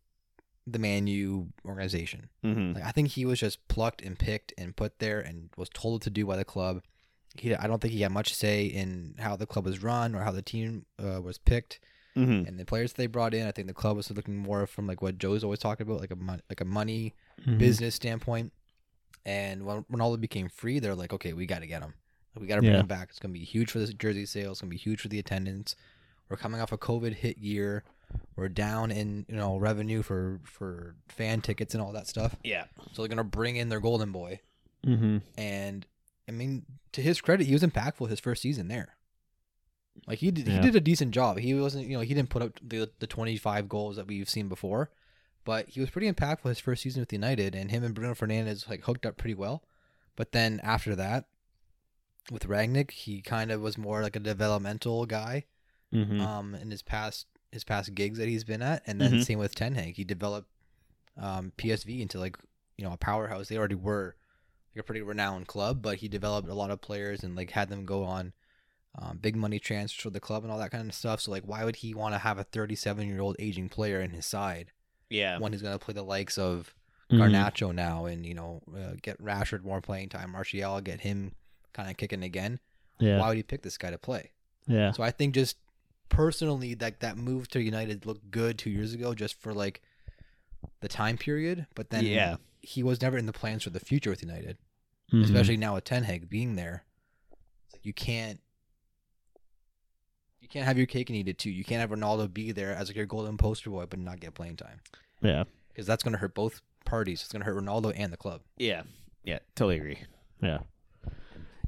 the 0.67 0.79
Man 0.81 1.07
U 1.07 1.53
organization. 1.65 2.29
Mm-hmm. 2.45 2.75
Like 2.75 2.85
I 2.85 2.91
think 2.91 3.09
he 3.11 3.25
was 3.25 3.39
just 3.39 3.67
plucked 3.69 4.03
and 4.03 4.19
picked 4.19 4.53
and 4.59 4.75
put 4.77 4.99
there 4.99 5.21
and 5.21 5.49
was 5.57 5.69
told 5.69 6.03
to 6.03 6.11
do 6.11 6.27
by 6.27 6.37
the 6.37 6.45
club. 6.45 6.83
He, 7.39 7.55
I 7.55 7.67
don't 7.67 7.81
think 7.81 7.93
he 7.93 8.01
had 8.03 8.13
much 8.13 8.35
say 8.35 8.65
in 8.65 9.15
how 9.19 9.37
the 9.37 9.47
club 9.47 9.65
was 9.67 9.83
run 9.83 10.15
or 10.15 10.21
how 10.23 10.33
the 10.33 10.43
team 10.43 10.87
uh, 11.03 11.21
was 11.21 11.39
picked. 11.39 11.81
Mhm. 12.17 12.49
And 12.49 12.59
the 12.59 12.65
players 12.65 12.95
they 12.95 13.07
brought 13.07 13.35
in, 13.35 13.47
I 13.47 13.53
think 13.53 13.67
the 13.69 13.75
club 13.75 13.97
was 13.97 14.11
looking 14.11 14.37
more 14.37 14.67
from 14.67 14.87
like 14.87 15.03
what 15.03 15.19
Joe's 15.19 15.45
always 15.45 15.59
talking 15.59 15.87
about, 15.87 16.01
like 16.01 16.11
a 16.11 16.17
mon- 16.17 16.41
like 16.49 16.63
a 16.63 16.65
money 16.65 17.15
Mhm. 17.47 17.59
business 17.59 17.95
standpoint. 17.95 18.53
And 19.25 19.65
when 19.67 19.85
when 19.89 20.01
Ronaldo 20.01 20.21
became 20.21 20.49
free, 20.49 20.79
they're 20.79 20.95
like, 20.95 21.13
okay, 21.13 21.33
we 21.33 21.47
got 21.47 21.61
to 21.61 21.67
get 21.67 21.83
him. 21.83 21.95
We 22.39 22.47
got 22.47 22.57
to 22.57 22.63
bring 22.63 22.73
Yeah. 22.73 22.81
him 22.81 22.87
back. 22.87 23.09
It's 23.11 23.19
gonna 23.19 23.33
be 23.35 23.45
huge 23.45 23.71
for 23.71 23.79
the 23.81 23.93
jersey 23.93 24.25
sales. 24.27 24.57
It's 24.57 24.61
gonna 24.63 24.71
be 24.71 24.77
huge 24.77 25.01
for 25.01 25.09
the 25.09 25.19
attendance. 25.19 25.75
We're 26.29 26.37
coming 26.37 26.61
off 26.61 26.73
a 26.73 26.79
COVID 26.79 27.15
hit 27.15 27.39
year. 27.39 27.85
We're 28.37 28.49
down 28.49 28.91
in 28.91 29.27
you 29.29 29.37
know 29.37 29.57
revenue 29.59 30.03
for 30.03 30.41
for 30.45 30.95
fan 31.09 31.41
tickets 31.43 31.75
and 31.75 31.83
all 31.83 31.93
that 31.93 32.07
stuff. 32.07 32.37
Yeah. 32.45 32.65
So 32.93 33.03
they're 33.03 33.09
gonna 33.09 33.25
bring 33.25 33.57
in 33.57 33.69
their 33.69 33.81
golden 33.81 34.13
boy. 34.13 34.41
Mhm. 34.87 35.23
And 35.37 35.87
I 36.29 36.33
mean, 36.33 36.65
to 36.93 37.01
his 37.03 37.21
credit, 37.21 37.47
he 37.47 37.53
was 37.53 37.63
impactful 37.63 38.09
his 38.09 38.21
first 38.21 38.43
season 38.43 38.69
there. 38.69 38.97
Like 40.07 40.19
he 40.19 40.31
did, 40.31 40.47
Yeah. 40.47 40.55
he 40.57 40.61
did 40.61 40.77
a 40.77 40.81
decent 40.81 41.13
job. 41.13 41.39
He 41.39 41.55
wasn't, 41.55 41.87
you 41.87 41.97
know, 41.97 42.03
he 42.03 42.15
didn't 42.15 42.31
put 42.31 42.43
up 42.43 42.59
the 42.63 42.91
the 42.99 43.07
twenty 43.07 43.37
five 43.37 43.69
goals 43.69 43.97
that 43.97 44.07
we've 44.07 44.29
seen 44.29 44.49
before, 44.49 44.91
but 45.45 45.69
he 45.69 45.81
was 45.81 45.91
pretty 45.91 46.11
impactful 46.11 46.49
his 46.49 46.59
first 46.59 46.83
season 46.83 47.01
with 47.01 47.13
United, 47.13 47.55
and 47.55 47.71
him 47.71 47.83
and 47.85 47.95
Bruno 47.95 48.13
Fernandes 48.15 48.69
like 48.69 48.83
hooked 48.85 49.07
up 49.07 49.17
pretty 49.17 49.35
well. 49.35 49.63
But 50.17 50.33
then 50.33 50.61
after 50.63 50.95
that, 50.97 51.27
with 52.31 52.47
Rangnick, 52.47 52.91
he 52.91 53.23
kind 53.23 53.51
of 53.51 53.61
was 53.61 53.79
more 53.79 54.03
like 54.03 54.17
a 54.17 54.21
developmental 54.21 55.07
guy. 55.07 55.45
Mhm. 55.95 56.21
Um, 56.21 56.55
in 56.55 56.71
his 56.71 56.83
past 56.83 57.27
his 57.53 57.63
past 57.65 57.95
gigs 57.95 58.19
that 58.19 58.29
he's 58.29 58.45
been 58.45 58.61
at, 58.61 58.83
and 58.87 59.01
then 59.01 59.13
Mhm. 59.15 59.25
same 59.25 59.39
with 59.39 59.55
Ten 59.55 59.77
Hag, 59.77 59.95
he 59.97 60.05
developed 60.05 60.51
um 61.17 61.53
PSV 61.57 62.03
into 62.03 62.19
like 62.19 62.37
you 62.77 62.85
know 62.85 62.93
a 62.93 62.99
powerhouse. 62.99 63.49
They 63.49 63.57
already 63.57 63.77
were 63.77 64.17
a 64.79 64.83
pretty 64.83 65.03
renowned 65.03 65.47
club, 65.49 65.83
but 65.83 65.99
he 65.99 66.09
developed 66.09 66.49
a 66.49 66.55
lot 66.55 66.71
of 66.71 66.81
players 66.81 67.23
and 67.23 67.35
like 67.37 67.51
had 67.53 67.69
them 67.69 67.85
go 67.85 68.05
on 68.05 68.33
um, 68.99 69.19
big 69.19 69.37
money 69.37 69.59
transfers 69.59 70.01
for 70.03 70.11
the 70.11 70.21
club 70.21 70.43
and 70.43 70.51
all 70.53 70.59
that 70.59 70.71
kind 70.71 70.89
of 70.89 70.95
stuff. 70.95 71.21
So 71.21 71.31
like, 71.31 71.43
why 71.45 71.65
would 71.65 71.77
he 71.77 71.93
want 71.95 72.15
to 72.15 72.19
have 72.19 72.39
a 72.39 72.45
37 72.45 73.07
year 73.07 73.21
old 73.21 73.37
aging 73.39 73.69
player 73.69 74.01
in 74.01 74.11
his 74.11 74.25
side 74.27 74.73
Yeah. 75.11 75.39
when 75.39 75.53
he's 75.53 75.63
going 75.63 75.79
to 75.79 75.85
play 75.85 75.95
the 75.95 76.03
likes 76.03 76.39
of 76.39 76.75
Mhm. 77.11 77.19
Garnacho 77.31 77.73
now 77.73 78.07
and 78.07 78.27
you 78.27 78.35
know 78.35 78.63
uh, 78.77 78.95
get 79.01 79.23
Rashford 79.23 79.63
more 79.63 79.81
playing 79.81 80.09
time, 80.09 80.31
Martial 80.33 80.81
get 80.81 81.03
him 81.03 81.33
kind 81.73 81.89
of 81.91 81.97
kicking 81.97 82.23
again? 82.25 82.59
Yeah. 82.99 83.19
Why 83.21 83.29
would 83.29 83.37
he 83.37 83.43
pick 83.45 83.63
this 83.63 83.79
guy 83.79 83.91
to 83.91 83.99
play? 83.99 84.33
Yeah. 84.67 84.91
So 84.93 85.03
I 85.05 85.11
think 85.13 85.35
just 85.35 85.57
personally, 86.09 86.75
like 86.75 86.99
that 87.01 87.17
move 87.17 87.49
to 87.51 87.61
United 87.63 88.07
looked 88.07 88.31
good 88.31 88.59
two 88.59 88.71
years 88.71 88.93
ago, 88.93 89.15
just 89.15 89.41
for 89.41 89.53
like 89.55 89.83
the 90.81 90.89
time 90.89 91.17
period. 91.19 91.67
But 91.75 91.91
then 91.91 92.05
Yeah. 92.05 92.37
he 92.61 92.83
was 92.83 93.01
never 93.01 93.17
in 93.19 93.27
the 93.27 93.33
plans 93.33 93.63
for 93.65 93.71
the 93.71 93.79
future 93.81 94.11
with 94.11 94.23
United, 94.23 94.57
Mhm. 95.13 95.25
especially 95.25 95.57
now 95.57 95.75
with 95.75 95.85
Ten 95.85 96.03
Hag 96.05 96.29
being 96.29 96.57
there. 96.57 96.85
It's 97.67 97.75
like 97.75 97.87
you 97.87 97.93
can't. 97.93 98.41
You 100.41 100.49
can't 100.49 100.67
have 100.67 100.77
your 100.79 100.87
cake 100.87 101.11
and 101.11 101.17
eat 101.17 101.29
it 101.29 101.39
too. 101.39 101.51
You 101.51 101.65
can't 101.65 101.81
have 101.81 101.91
Ronaldo 101.91 102.33
be 102.33 102.53
there 102.53 102.73
as 102.75 102.89
like 102.89 102.97
your 102.97 103.07
golden 103.07 103.37
poster 103.37 103.71
boy, 103.71 103.87
but 103.87 103.99
not 103.99 104.21
get 104.21 104.35
playing 104.35 104.57
time 104.57 104.81
Yeah. 105.21 105.45
because 105.69 105.87
that's 105.87 106.05
going 106.05 106.13
to 106.13 106.19
hurt 106.19 106.35
both 106.35 106.61
parties. 106.85 107.23
It's 107.23 107.33
going 107.33 107.41
to 107.41 107.47
hurt 107.47 107.57
Ronaldo 107.61 107.93
and 107.97 108.13
the 108.13 108.17
club. 108.17 108.43
Yeah. 108.57 108.83
Yeah. 109.25 109.41
Totally 109.57 109.77
agree. 109.77 109.99
Yeah. 110.41 110.59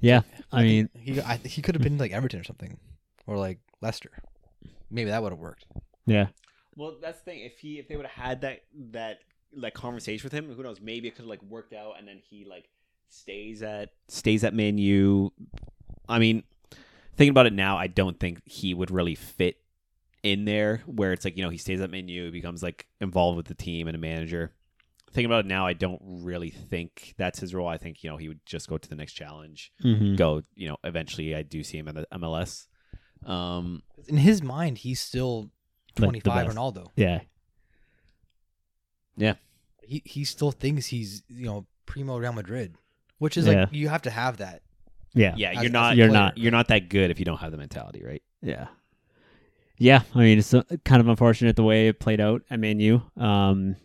Yeah. 0.01 0.21
I 0.53 0.63
mean, 0.63 0.91
He 0.95 1.21
I, 1.21 1.39
he 1.39 1.61
could 1.61 1.75
have 1.75 1.83
been 1.83 1.99
like 1.99 2.13
Everton 2.13 2.39
or 2.41 2.45
something, 2.45 2.79
or 3.27 3.37
like 3.37 3.59
Leicester. 3.81 4.13
Maybe 4.91 5.11
that 5.11 5.23
would 5.23 5.33
have 5.33 5.41
worked. 5.41 5.65
yeah. 6.07 6.29
Well, 6.77 6.97
that's 7.03 7.19
the 7.19 7.25
thing. 7.25 7.41
If 7.41 7.59
he 7.59 7.81
if 7.81 7.89
they 7.89 7.97
would 7.97 8.07
have 8.07 8.25
had 8.25 8.41
that 8.43 8.61
that 8.93 9.19
like 9.53 9.75
conversation 9.75 10.25
with 10.25 10.33
him, 10.33 10.53
who 10.55 10.63
knows? 10.63 10.81
Maybe 10.81 11.09
it 11.09 11.17
could 11.17 11.23
have 11.23 11.29
like 11.29 11.43
worked 11.43 11.73
out, 11.73 11.95
and 11.99 12.07
then 12.07 12.21
he 12.31 12.45
like 12.45 12.69
stays 13.09 13.63
at 13.63 13.91
stays 14.09 14.45
at 14.45 14.55
Man 14.55 14.79
U. 14.79 15.33
I 16.09 16.19
mean, 16.19 16.43
thinking 17.17 17.31
about 17.31 17.47
it 17.47 17.53
now, 17.53 17.77
I 17.77 17.87
don't 17.87 18.19
think 18.19 18.41
he 18.45 18.75
would 18.75 18.91
really 18.91 19.15
fit 19.15 19.57
in 20.23 20.45
there. 20.45 20.83
Where 20.87 21.13
it's 21.13 21.25
like 21.25 21.37
you 21.37 21.43
know 21.43 21.51
he 21.51 21.59
stays 21.59 21.81
at 21.81 21.91
Man 21.91 22.09
U, 22.09 22.31
becomes 22.31 22.63
like 22.63 22.87
involved 23.01 23.37
with 23.37 23.47
the 23.47 23.55
team 23.55 23.89
and 23.89 23.95
a 23.97 23.99
manager. 24.01 24.53
Thinking 25.11 25.27
about 25.27 25.47
it 25.47 25.49
now, 25.49 25.67
I 25.67 25.73
don't 25.73 26.01
really 26.05 26.51
think 26.51 27.15
that's 27.17 27.39
his 27.39 27.55
role. 27.55 27.67
I 27.69 27.79
think 27.79 28.05
you 28.05 28.11
know 28.11 28.17
he 28.17 28.29
would 28.29 28.45
just 28.45 28.69
go 28.69 28.79
to 28.79 28.89
the 28.89 28.97
next 28.97 29.15
challenge. 29.15 29.73
Mhm. 29.83 30.17
Go, 30.17 30.43
you 30.55 30.69
know, 30.69 30.77
eventually 30.85 31.35
I 31.35 31.43
do 31.43 31.63
see 31.63 31.79
him 31.79 31.89
in 31.89 31.95
the 31.95 32.07
MLS. 32.13 32.67
Um, 33.25 33.83
In 34.07 34.19
his 34.19 34.43
mind, 34.43 34.79
he's 34.79 35.01
still 35.01 35.51
25. 35.97 36.49
Ronaldo. 36.49 36.89
Yeah. 36.95 37.21
Yeah 39.17 39.35
he 39.89 40.03
he 40.05 40.25
still 40.25 40.53
thinks 40.53 40.87
he's 40.87 41.23
you 41.29 41.47
know 41.47 41.67
primo 41.87 42.19
Real 42.19 42.33
Madrid, 42.35 42.77
which 43.19 43.37
is 43.37 43.47
Yeah. 43.47 43.61
like 43.61 43.69
you 43.73 43.89
have 43.89 44.03
to 44.03 44.11
have 44.11 44.39
that. 44.39 44.63
Yeah. 45.15 45.35
yeah, 45.37 45.51
As- 45.51 45.55
you're 45.57 45.65
as 45.67 45.73
not 45.73 45.97
You're 45.97 46.09
player. 46.09 46.19
not. 46.21 46.39
you're 46.39 46.53
not 46.53 46.69
that 46.69 46.89
good 46.89 47.11
if 47.11 47.19
you 47.19 47.25
don't 47.25 47.39
have 47.39 47.51
the 47.51 47.57
mentality, 47.59 48.03
right? 48.05 48.23
Yeah. 48.43 48.67
Yeah, 49.79 50.03
I 50.15 50.19
mean 50.19 50.39
it's 50.39 50.53
uh, 50.53 50.63
kind 50.85 51.01
of 51.01 51.09
unfortunate 51.09 51.57
the 51.57 51.63
way 51.63 51.89
it 51.89 52.01
played 52.01 52.21
out 52.21 52.43
at 52.51 52.59
Man 52.59 52.81
U. 52.81 53.03
Um, 53.17 53.77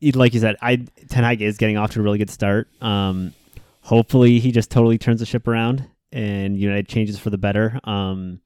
it- 0.00 0.16
like 0.16 0.34
you 0.34 0.40
said, 0.40 0.56
I 0.62 0.76
Ten 1.08 1.24
Hag 1.24 1.42
is 1.42 1.58
getting 1.58 1.76
off 1.76 1.90
to 1.92 2.00
a 2.00 2.02
really 2.02 2.18
good 2.18 2.30
start. 2.30 2.68
Um, 2.82 3.34
hopefully 3.82 4.38
he 4.40 4.52
just 4.52 4.70
totally 4.70 4.96
turns 4.98 5.20
the 5.20 5.26
ship 5.26 5.46
around 5.46 5.86
and 6.12 6.58
United 6.58 6.88
changes 6.88 7.18
for 7.18 7.30
the 7.30 7.38
better. 7.38 7.78
Um, 7.84 8.40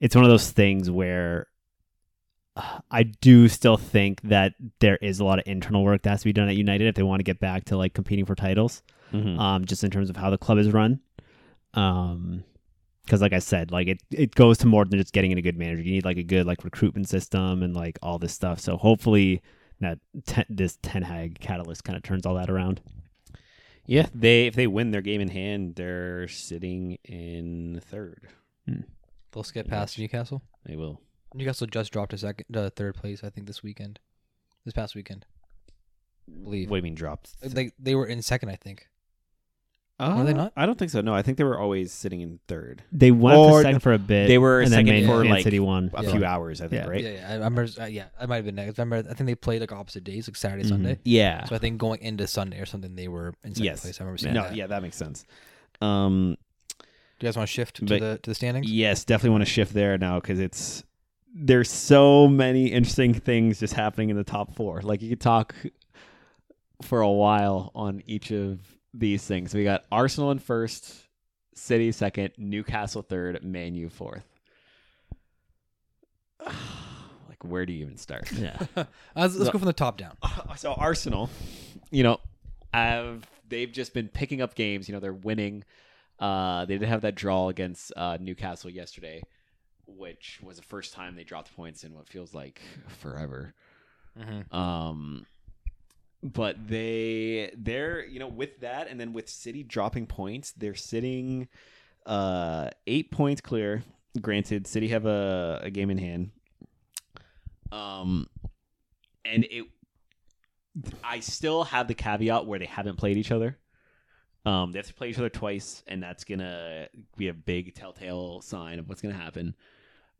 it's 0.00 0.14
one 0.14 0.24
of 0.24 0.30
those 0.30 0.50
things 0.50 0.90
where 0.90 1.46
I 2.90 3.04
do 3.04 3.48
still 3.48 3.76
think 3.76 4.20
that 4.22 4.54
there 4.80 4.96
is 4.96 5.20
a 5.20 5.24
lot 5.24 5.38
of 5.38 5.44
internal 5.46 5.84
work 5.84 6.02
that 6.02 6.10
has 6.10 6.20
to 6.20 6.24
be 6.24 6.32
done 6.32 6.48
at 6.48 6.56
United 6.56 6.86
if 6.88 6.94
they 6.94 7.02
want 7.02 7.20
to 7.20 7.24
get 7.24 7.38
back 7.40 7.64
to 7.66 7.76
like 7.76 7.94
competing 7.94 8.24
for 8.24 8.34
titles 8.34 8.82
Mm-hmm. 9.12 9.40
um, 9.40 9.64
just 9.64 9.84
in 9.84 9.90
terms 9.90 10.10
of 10.10 10.16
how 10.16 10.28
the 10.28 10.36
club 10.36 10.58
is 10.58 10.70
run. 10.70 11.00
Um, 11.74 12.44
because 13.04 13.22
like 13.22 13.32
I 13.32 13.38
said, 13.38 13.70
like 13.70 13.88
it, 13.88 14.02
it 14.10 14.34
goes 14.34 14.58
to 14.58 14.66
more 14.66 14.84
than 14.84 14.98
just 14.98 15.14
getting 15.14 15.30
in 15.30 15.38
a 15.38 15.42
good 15.42 15.56
manager. 15.56 15.80
You 15.80 15.92
need 15.92 16.04
like 16.04 16.18
a 16.18 16.22
good 16.22 16.46
like 16.46 16.62
recruitment 16.62 17.08
system 17.08 17.62
and 17.62 17.74
like 17.74 17.98
all 18.02 18.18
this 18.18 18.34
stuff. 18.34 18.60
So 18.60 18.76
hopefully 18.76 19.40
that 19.80 19.98
ten, 20.26 20.44
this 20.50 20.78
Ten 20.82 21.00
Hag 21.02 21.40
catalyst 21.40 21.84
kind 21.84 21.96
of 21.96 22.02
turns 22.02 22.26
all 22.26 22.34
that 22.34 22.50
around. 22.50 22.82
Yeah, 23.86 24.08
they 24.14 24.46
if 24.46 24.54
they 24.54 24.66
win 24.66 24.90
their 24.90 25.00
game 25.00 25.22
in 25.22 25.28
hand, 25.28 25.76
they're 25.76 26.28
sitting 26.28 26.98
in 27.04 27.80
third. 27.82 28.28
They'll 29.32 29.42
skip 29.42 29.68
past 29.68 29.98
Newcastle. 29.98 30.42
They 30.66 30.76
will. 30.76 31.00
Newcastle 31.34 31.66
just 31.66 31.92
dropped 31.92 32.10
to 32.12 32.18
second, 32.18 32.46
to 32.52 32.70
third 32.70 32.94
place. 32.94 33.22
I 33.22 33.30
think 33.30 33.46
this 33.46 33.62
weekend, 33.62 33.98
this 34.64 34.74
past 34.74 34.94
weekend. 34.94 35.26
I 36.28 36.42
believe 36.42 36.70
What 36.70 36.76
do 36.76 36.78
you 36.78 36.82
mean 36.82 36.94
dropped? 36.94 37.40
they 37.42 37.72
they 37.78 37.94
were 37.94 38.06
in 38.06 38.22
second. 38.22 38.48
I 38.50 38.56
think. 38.56 38.88
Uh, 40.00 40.14
Were 40.18 40.24
they 40.24 40.32
not? 40.32 40.52
I 40.56 40.64
don't 40.64 40.78
think 40.78 40.92
so. 40.92 41.00
No, 41.00 41.12
I 41.12 41.22
think 41.22 41.38
they 41.38 41.44
were 41.44 41.58
always 41.58 41.90
sitting 41.90 42.20
in 42.20 42.38
third. 42.46 42.84
They 42.92 43.10
went 43.10 43.36
up 43.36 43.50
Or 43.50 43.58
to 43.58 43.62
second 43.64 43.80
for 43.80 43.92
a 43.92 43.98
bit. 43.98 44.28
they 44.28 44.38
were 44.38 44.60
and 44.60 44.70
then 44.70 44.86
second 44.86 45.00
Man, 45.00 45.06
for, 45.08 45.24
Man 45.24 45.32
like, 45.32 45.42
City 45.42 45.58
won. 45.58 45.90
A 45.92 46.04
Yeah. 46.04 46.10
few 46.12 46.24
hours, 46.24 46.60
I 46.60 46.68
think, 46.68 46.84
Yeah. 46.84 46.88
right? 46.88 47.02
Yeah, 47.02 47.10
yeah. 47.14 47.28
I 47.30 47.34
remember. 47.34 47.66
Uh, 47.80 47.86
yeah, 47.86 48.04
I 48.20 48.26
might 48.26 48.36
have 48.36 48.44
been. 48.44 48.54
next. 48.54 48.78
I 48.78 48.82
remember. 48.82 49.10
I 49.10 49.14
think 49.14 49.26
they 49.26 49.34
played 49.34 49.60
like 49.60 49.72
opposite 49.72 50.04
days, 50.04 50.28
like 50.28 50.36
Saturday, 50.36 50.62
Mhm. 50.62 50.68
Sunday. 50.68 50.98
Yeah. 51.04 51.42
So 51.46 51.56
I 51.56 51.58
think 51.58 51.78
going 51.78 52.00
into 52.00 52.28
Sunday 52.28 52.60
or 52.60 52.66
something, 52.66 52.94
they 52.94 53.08
were 53.08 53.34
in 53.42 53.54
second 53.56 53.64
yes. 53.64 53.80
place. 53.80 54.00
I 54.00 54.04
remember 54.04 54.18
seeing 54.18 54.34
no, 54.34 54.44
that. 54.44 54.54
yeah, 54.54 54.68
that 54.68 54.82
makes 54.82 54.96
sense. 54.96 55.24
Um, 55.80 56.36
Do 56.78 57.26
you 57.26 57.28
guys 57.28 57.36
want 57.36 57.48
to 57.48 57.52
shift 57.52 57.74
to 57.78 57.84
But- 57.84 57.98
the 58.00 58.18
to 58.22 58.30
the 58.30 58.34
standings? 58.36 58.70
yes, 58.70 59.04
definitely 59.04 59.30
want 59.30 59.40
to 59.46 59.50
shift 59.50 59.74
there 59.74 59.98
now 59.98 60.20
because 60.20 60.38
it's 60.38 60.84
there's 61.34 61.70
so 61.70 62.26
many 62.28 62.68
interesting 62.68 63.14
things 63.14 63.60
just 63.60 63.74
happening 63.74 64.10
in 64.10 64.16
the 64.16 64.24
top 64.24 64.54
four. 64.54 64.80
Like 64.82 65.02
you 65.02 65.10
could 65.10 65.20
talk 65.20 65.54
for 66.82 67.00
a 67.00 67.10
while 67.10 67.70
on 67.74 68.02
each 68.06 68.30
of 68.30 68.60
these 68.94 69.24
things. 69.24 69.54
We 69.54 69.64
got 69.64 69.84
Arsenal 69.92 70.30
in 70.30 70.38
first, 70.38 70.94
City 71.54 71.92
second, 71.92 72.32
Newcastle 72.38 73.02
third, 73.02 73.42
Man 73.44 73.74
U 73.74 73.88
fourth. 73.88 74.24
like 76.46 77.42
where 77.44 77.66
do 77.66 77.72
you 77.72 77.82
even 77.84 77.96
start? 77.96 78.30
Yeah. 78.32 78.56
let's 78.76 78.86
let's 79.16 79.38
No. 79.38 79.50
go 79.52 79.58
from 79.58 79.66
the 79.66 79.72
top 79.72 79.98
down. 79.98 80.16
so 80.56 80.72
Arsenal, 80.74 81.30
you 81.90 82.02
know, 82.02 82.18
have 82.72 83.28
they've 83.48 83.70
just 83.70 83.94
been 83.94 84.08
picking 84.08 84.40
up 84.40 84.54
games. 84.54 84.88
You 84.88 84.94
know, 84.94 85.00
they're 85.00 85.12
winning. 85.12 85.64
Uh, 86.18 86.64
they 86.64 86.78
did 86.78 86.88
have 86.88 87.02
that 87.02 87.14
draw 87.14 87.48
against 87.48 87.92
uh, 87.96 88.18
Newcastle 88.20 88.70
yesterday, 88.70 89.22
which 89.88 90.38
was 90.42 90.56
the 90.56 90.62
first 90.62 90.92
time 90.92 91.16
they 91.16 91.24
dropped 91.24 91.54
points 91.56 91.82
in 91.84 91.94
what 91.94 92.08
feels 92.08 92.34
like 92.34 92.60
forever. 92.98 93.54
Um, 94.52 95.26
but 96.22 96.56
they 96.66 97.52
they're 97.56 98.04
you 98.04 98.18
know 98.18 98.28
with 98.28 98.60
that 98.60 98.88
and 98.88 98.98
then 99.00 99.12
with 99.12 99.28
City 99.28 99.62
dropping 99.62 100.06
points, 100.06 100.52
they're 100.52 100.74
sitting 100.74 101.48
uh 102.06 102.70
eight 102.86 103.10
points 103.10 103.40
clear. 103.40 103.82
Granted, 104.20 104.66
City 104.66 104.88
have 104.88 105.06
a, 105.06 105.60
a 105.64 105.70
game 105.70 105.90
in 105.90 105.98
hand. 105.98 106.30
Um, 107.70 108.28
and 109.24 109.44
it 109.44 109.66
I 111.04 111.20
still 111.20 111.64
have 111.64 111.88
the 111.88 111.94
caveat 111.94 112.46
where 112.46 112.58
they 112.58 112.66
haven't 112.66 112.96
played 112.96 113.16
each 113.16 113.30
other. 113.32 113.58
Um, 114.44 114.72
they 114.72 114.78
have 114.78 114.86
to 114.86 114.94
play 114.94 115.10
each 115.10 115.18
other 115.18 115.28
twice, 115.28 115.82
and 115.86 116.02
that's 116.02 116.24
gonna 116.24 116.88
be 117.16 117.28
a 117.28 117.34
big 117.34 117.74
telltale 117.74 118.40
sign 118.40 118.78
of 118.78 118.88
what's 118.88 119.02
gonna 119.02 119.14
happen. 119.14 119.54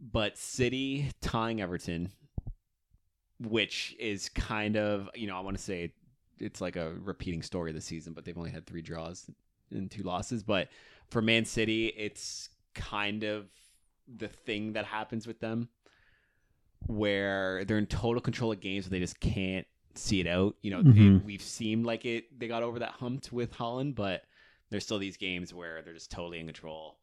But 0.00 0.36
City 0.38 1.10
tying 1.20 1.60
Everton, 1.60 2.10
which 3.40 3.96
is 3.98 4.28
kind 4.28 4.76
of 4.76 5.08
you 5.14 5.26
know 5.26 5.36
I 5.36 5.40
want 5.40 5.56
to 5.56 5.62
say 5.62 5.92
it's 6.38 6.60
like 6.60 6.76
a 6.76 6.94
repeating 7.02 7.42
story 7.42 7.72
this 7.72 7.84
season, 7.84 8.12
but 8.12 8.24
they've 8.24 8.38
only 8.38 8.50
had 8.50 8.66
three 8.66 8.82
draws 8.82 9.28
and 9.70 9.90
two 9.90 10.02
losses. 10.04 10.42
But 10.42 10.68
for 11.10 11.20
Man 11.20 11.44
City, 11.44 11.88
it's 11.88 12.48
kind 12.74 13.24
of 13.24 13.46
the 14.06 14.28
thing 14.28 14.74
that 14.74 14.84
happens 14.84 15.26
with 15.26 15.40
them 15.40 15.68
where 16.86 17.64
they're 17.64 17.78
in 17.78 17.86
total 17.86 18.20
control 18.20 18.52
of 18.52 18.60
games, 18.60 18.84
but 18.86 18.92
they 18.92 19.00
just 19.00 19.20
can't 19.20 19.66
see 19.94 20.20
it 20.20 20.26
out. 20.26 20.54
You 20.62 20.70
know, 20.70 20.82
Mhm. 20.82 21.16
it, 21.18 21.24
we've 21.24 21.42
seemed 21.42 21.84
like 21.84 22.04
it. 22.04 22.38
They 22.38 22.46
got 22.48 22.62
over 22.62 22.78
that 22.78 22.92
hump 22.92 23.30
with 23.32 23.52
Haaland, 23.54 23.94
but 23.96 24.24
there's 24.70 24.84
still 24.84 24.98
these 24.98 25.16
games 25.16 25.52
where 25.52 25.82
they're 25.82 25.92
just 25.94 26.10
totally 26.10 26.38
in 26.38 26.46
control, 26.46 26.98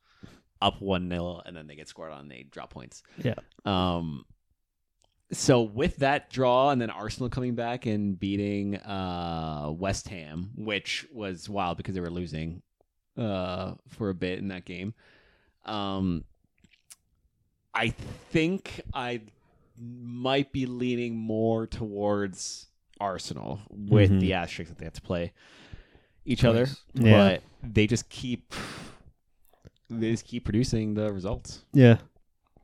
up 0.61 0.81
one 0.81 1.09
0 1.09 1.41
and 1.45 1.55
then 1.55 1.67
they 1.67 1.75
get 1.75 1.87
scored 1.87 2.11
on, 2.11 2.21
and 2.21 2.31
they 2.31 2.43
drop 2.49 2.69
points. 2.71 3.03
Yeah. 3.23 3.35
Um. 3.65 4.25
So 5.31 5.61
with 5.63 5.97
that 5.97 6.29
draw, 6.29 6.69
and 6.69 6.79
then 6.79 6.89
Arsenal 6.91 7.29
coming 7.29 7.55
back 7.55 7.85
and 7.87 8.17
beating 8.19 8.77
uh, 8.77 9.71
West 9.75 10.07
Ham, 10.09 10.51
which 10.55 11.05
was 11.11 11.49
wild 11.49 11.77
because 11.77 11.95
they 11.95 12.01
were 12.01 12.11
losing 12.11 12.61
uh, 13.17 13.73
for 13.89 14.09
a 14.09 14.13
bit 14.13 14.37
in 14.39 14.49
that 14.49 14.65
game. 14.65 14.93
Um, 15.65 16.25
I 17.73 17.89
think 17.89 18.81
I 18.93 19.21
might 19.77 20.51
be 20.51 20.65
leaning 20.67 21.17
more 21.17 21.65
towards 21.67 22.67
Arsenal 22.99 23.59
with 23.69 24.11
Mhm. 24.11 24.19
the 24.21 24.33
asterisk 24.33 24.69
that 24.69 24.77
they 24.77 24.85
have 24.85 24.93
to 24.93 25.01
play 25.01 25.33
each 26.23 26.43
other, 26.45 26.67
Yeah. 26.93 27.39
but 27.63 27.73
they 27.73 27.87
just 27.87 28.09
keep 28.09 28.53
they 29.89 30.11
just 30.11 30.25
keep 30.25 30.45
producing 30.45 30.93
the 30.93 31.11
results. 31.13 31.63
Yeah. 31.73 31.97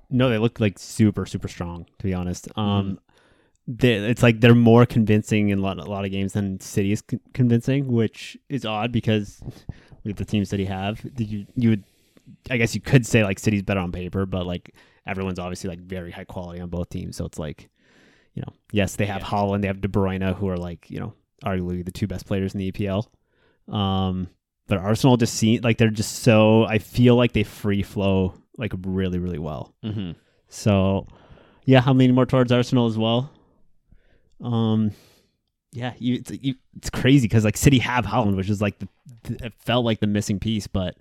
No, 0.10 0.30
they 0.30 0.38
look 0.38 0.60
like 0.60 0.78
super, 0.78 1.26
super 1.26 1.48
strong. 1.48 1.86
To 2.00 2.04
be 2.04 2.14
honest, 2.14 2.48
um, 2.58 3.00
they, 3.68 3.94
it's 3.94 4.22
like 4.24 4.42
they're 4.42 4.56
more 4.56 4.86
convincing 4.86 5.50
in 5.50 5.60
a 5.60 5.62
lot, 5.62 5.78
a 5.78 5.84
lot 5.84 6.04
of 6.04 6.12
games 6.12 6.34
than 6.34 6.60
City 6.60 6.92
is 6.92 7.02
con- 7.02 7.22
convincing, 7.34 7.88
which 7.88 8.38
is 8.50 8.66
odd 8.66 8.92
because 8.92 9.42
with 10.04 10.18
the 10.18 10.26
teams 10.26 10.50
that 10.50 10.60
he 10.60 10.66
have, 10.66 11.02
you 11.18 11.46
you 11.56 11.70
would, 11.70 11.84
I 12.50 12.58
guess 12.58 12.76
you 12.76 12.82
could 12.82 13.06
say 13.06 13.24
like 13.24 13.40
City's 13.40 13.64
better 13.64 13.80
on 13.80 13.92
paper, 13.92 14.26
but 14.26 14.46
like 14.46 14.76
everyone's 15.08 15.40
obviously 15.40 15.70
like 15.70 15.80
very 15.80 16.12
high 16.12 16.26
quality 16.26 16.60
on 16.60 16.70
both 16.70 16.90
teams, 16.90 17.16
so 17.16 17.26
it's 17.26 17.40
like, 17.40 17.70
you 18.34 18.42
know, 18.42 18.54
yes, 18.72 18.96
they 18.98 19.06
have 19.06 19.22
Yeah. 19.22 19.28
Haaland, 19.28 19.62
they 19.62 19.68
have 19.68 19.80
De 19.82 19.88
Bruyne, 19.88 20.36
who 20.36 20.50
are 20.50 20.58
like 20.58 20.90
you 20.90 21.00
know 21.00 21.14
arguably 21.46 21.86
the 21.86 21.92
two 21.92 22.08
best 22.08 22.26
players 22.26 22.54
in 22.54 22.60
the 22.60 22.72
EPL. 22.72 23.08
Um, 23.74 24.28
but 24.68 24.78
Arsenal 24.78 25.18
just 25.18 25.34
seem 25.34 25.62
like 25.62 25.78
they're 25.78 25.90
just 25.90 26.20
so. 26.20 26.64
I 26.66 26.78
feel 26.78 27.16
like 27.16 27.34
they 27.34 27.44
free 27.44 27.84
flow 27.84 28.34
like 28.58 28.74
really, 28.86 29.20
really 29.20 29.40
well. 29.40 29.74
Mm-hmm. 29.84 30.12
So, 30.48 31.08
yeah, 31.66 31.84
I'm 31.86 31.98
leaning 31.98 32.16
more 32.16 32.26
towards 32.26 32.52
Arsenal 32.52 32.88
as 32.88 32.98
well. 32.98 33.32
Um, 34.42 34.92
yeah, 35.72 35.94
you, 35.98 36.16
it's, 36.16 36.32
you, 36.32 36.56
it's 36.76 36.90
crazy 36.90 37.28
because 37.28 37.46
like 37.46 37.58
City 37.58 37.80
have 37.80 38.06
Haaland, 38.06 38.36
which 38.36 38.50
is 38.50 38.62
like 38.62 38.78
the, 38.80 38.88
it 39.46 39.54
felt 39.60 39.86
like 39.86 40.00
the 40.00 40.08
missing 40.08 40.40
piece, 40.40 40.68
but 40.68 40.96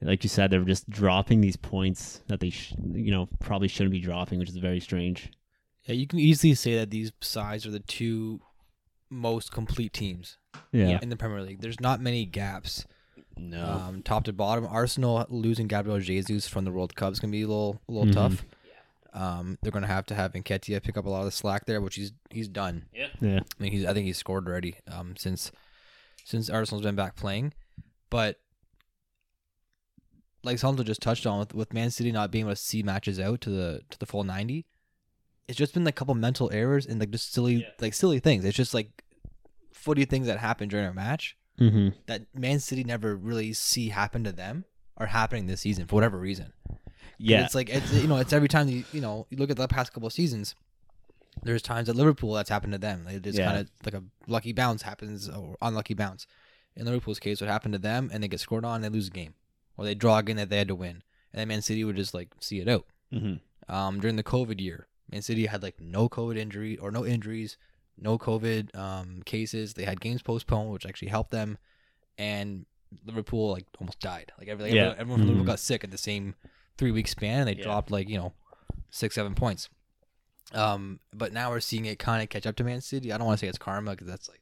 like 0.00 0.22
you 0.22 0.28
said, 0.28 0.50
they're 0.50 0.60
just 0.60 0.88
dropping 0.90 1.40
these 1.40 1.56
points 1.56 2.20
that 2.28 2.40
they 2.40 2.50
sh- 2.50 2.74
you 2.92 3.10
know 3.10 3.28
probably 3.38 3.68
shouldn't 3.68 3.92
be 3.92 4.00
dropping, 4.00 4.38
which 4.38 4.48
is 4.48 4.56
very 4.56 4.80
strange. 4.80 5.30
Yeah, 5.84 5.94
you 5.94 6.06
can 6.06 6.18
easily 6.18 6.54
say 6.54 6.76
that 6.76 6.90
these 6.90 7.12
sides 7.20 7.66
are 7.66 7.70
the 7.70 7.80
two 7.80 8.40
most 9.10 9.52
complete 9.52 9.92
teams 9.92 10.38
Yeah, 10.72 10.98
in 11.02 11.08
the 11.08 11.16
Premier 11.16 11.42
League. 11.42 11.60
There's 11.60 11.80
not 11.80 12.00
many 12.00 12.24
gaps, 12.26 12.84
No, 13.36 13.64
um, 13.64 14.02
top 14.02 14.24
to 14.24 14.32
bottom. 14.32 14.66
Arsenal 14.66 15.24
losing 15.28 15.66
Gabriel 15.68 16.00
Jesus 16.00 16.46
from 16.48 16.64
the 16.64 16.72
World 16.72 16.94
Cup 16.94 17.12
is 17.12 17.20
gonna 17.20 17.30
be 17.32 17.42
a 17.42 17.46
little, 17.48 17.80
a 17.88 17.92
little 17.92 18.06
Mhm. 18.08 18.14
tough. 18.14 18.44
Um, 19.12 19.58
they're 19.62 19.70
gonna 19.72 19.86
have 19.86 20.06
to 20.06 20.14
have 20.14 20.32
Nketiah 20.32 20.82
pick 20.82 20.96
up 20.96 21.06
a 21.06 21.08
lot 21.10 21.20
of 21.20 21.26
the 21.26 21.30
slack 21.32 21.66
there, 21.66 21.80
which 21.80 21.94
he's 21.94 22.12
he's 22.30 22.48
done. 22.48 22.86
yeah, 22.92 23.08
Yeah. 23.20 23.40
I 23.58 23.62
mean, 23.62 23.70
he's 23.72 23.84
I 23.84 23.92
think 23.92 24.06
he's 24.06 24.18
scored 24.18 24.46
already 24.48 24.76
um, 24.88 25.14
since 25.16 25.52
since 26.24 26.50
Arsenal's 26.50 26.82
been 26.84 26.96
back 26.96 27.14
playing, 27.14 27.52
but 28.10 28.40
like 30.42 30.58
Santo 30.58 30.82
just 30.82 31.00
touched 31.00 31.26
on 31.26 31.38
with, 31.38 31.54
with 31.54 31.72
Man 31.72 31.90
City 31.90 32.12
not 32.12 32.30
being 32.30 32.44
able 32.44 32.52
to 32.52 32.56
see 32.56 32.82
matches 32.82 33.18
out 33.20 33.40
to 33.42 33.50
the 33.50 33.82
to 33.90 33.98
the 33.98 34.06
full 34.06 34.24
ninety, 34.24 34.66
it's 35.48 35.56
just 35.58 35.74
been 35.74 35.84
like 35.84 35.94
a 35.94 35.98
couple 35.98 36.14
mental 36.14 36.50
errors 36.52 36.86
and 36.86 36.98
like 37.00 37.10
just 37.10 37.32
silly 37.32 37.56
Yeah. 37.56 37.68
like 37.80 37.94
silly 37.94 38.18
things. 38.20 38.44
It's 38.44 38.56
just 38.56 38.74
like 38.74 39.03
footy 39.84 40.04
things 40.04 40.26
that 40.26 40.38
happen 40.38 40.68
during 40.68 40.86
a 40.86 40.94
match 40.94 41.36
mm-hmm. 41.60 41.88
that 42.06 42.22
Man 42.34 42.58
City 42.60 42.84
never 42.84 43.14
really 43.16 43.52
see 43.52 43.90
happen 43.90 44.24
to 44.24 44.32
them 44.32 44.64
are 44.96 45.06
happening 45.06 45.46
this 45.46 45.60
season 45.60 45.86
for 45.86 45.96
whatever 45.96 46.18
reason. 46.18 46.52
Yeah, 47.18 47.44
it's 47.44 47.54
like 47.54 47.68
it's 47.68 47.92
you 47.92 48.08
know 48.08 48.16
it's 48.16 48.32
every 48.32 48.48
time 48.48 48.68
you 48.68 48.84
you 48.92 49.00
know 49.00 49.26
you 49.30 49.36
look 49.38 49.50
at 49.50 49.56
the 49.56 49.68
past 49.68 49.92
couple 49.92 50.06
of 50.06 50.12
seasons. 50.12 50.54
There's 51.42 51.62
times 51.62 51.88
at 51.88 51.96
Liverpool 51.96 52.32
that's 52.34 52.48
happened 52.48 52.72
to 52.72 52.78
them. 52.78 53.06
It's 53.08 53.36
Yeah. 53.36 53.46
kind 53.46 53.58
of 53.58 53.70
like 53.84 53.94
a 53.94 54.04
lucky 54.26 54.52
bounce 54.52 54.82
happens 54.82 55.28
or 55.28 55.56
unlucky 55.60 55.94
bounce. 55.94 56.26
In 56.76 56.86
Liverpool's 56.86 57.18
case, 57.18 57.40
what 57.40 57.50
happened 57.50 57.74
to 57.74 57.78
them 57.78 58.08
and 58.12 58.22
they 58.22 58.28
get 58.28 58.40
scored 58.40 58.64
on, 58.64 58.76
and 58.76 58.84
they 58.84 58.88
lose 58.88 59.08
a 59.08 59.10
game, 59.10 59.34
or 59.76 59.84
they 59.84 59.94
draw 59.94 60.18
a 60.18 60.22
game 60.22 60.36
that 60.36 60.48
they 60.48 60.58
had 60.58 60.68
to 60.68 60.74
win, 60.74 61.02
and 61.32 61.40
then 61.40 61.48
Man 61.48 61.62
City 61.62 61.84
would 61.84 61.96
just 61.96 62.14
like 62.14 62.30
see 62.40 62.60
it 62.60 62.68
out. 62.68 62.86
mm-hmm. 63.12 63.34
Um, 63.74 64.00
during 64.00 64.16
the 64.16 64.22
COVID 64.22 64.60
year, 64.60 64.88
Man 65.10 65.22
City 65.22 65.46
had 65.46 65.62
like 65.62 65.80
no 65.80 66.08
COVID 66.08 66.36
injury 66.36 66.76
or 66.76 66.90
no 66.90 67.04
injuries, 67.04 67.56
no 67.98 68.18
COVID 68.18 68.74
um, 68.76 69.22
cases. 69.24 69.74
They 69.74 69.84
had 69.84 70.00
games 70.00 70.22
postponed, 70.22 70.70
which 70.70 70.86
actually 70.86 71.08
helped 71.08 71.30
them, 71.30 71.58
and 72.18 72.66
Liverpool 73.06 73.52
like 73.52 73.66
almost 73.80 74.00
died. 74.00 74.32
Like 74.38 74.48
every, 74.48 74.64
like, 74.66 74.72
Yeah. 74.74 74.80
everyone, 74.82 75.00
everyone 75.00 75.18
from 75.20 75.26
Liverpool 75.28 75.44
Mhm. 75.44 75.48
got 75.48 75.60
sick 75.60 75.84
at 75.84 75.90
the 75.90 75.98
same 75.98 76.34
three 76.76 76.90
week 76.90 77.08
span, 77.08 77.40
and 77.40 77.48
they 77.48 77.56
Yeah. 77.56 77.64
dropped 77.64 77.90
like 77.90 78.08
you 78.08 78.16
know 78.18 78.32
six 78.90 79.14
seven 79.14 79.34
points. 79.34 79.68
Um, 80.52 81.00
but 81.12 81.32
now 81.32 81.50
we're 81.50 81.60
seeing 81.60 81.84
it 81.86 81.98
kind 81.98 82.22
of 82.22 82.28
catch 82.28 82.46
up 82.46 82.54
to 82.56 82.64
Man 82.64 82.80
City. 82.80 83.12
I 83.12 83.16
don't 83.18 83.26
want 83.26 83.38
to 83.40 83.44
say 83.46 83.48
it's 83.48 83.58
karma 83.58 83.92
because 83.92 84.06
that's 84.06 84.28
like 84.28 84.40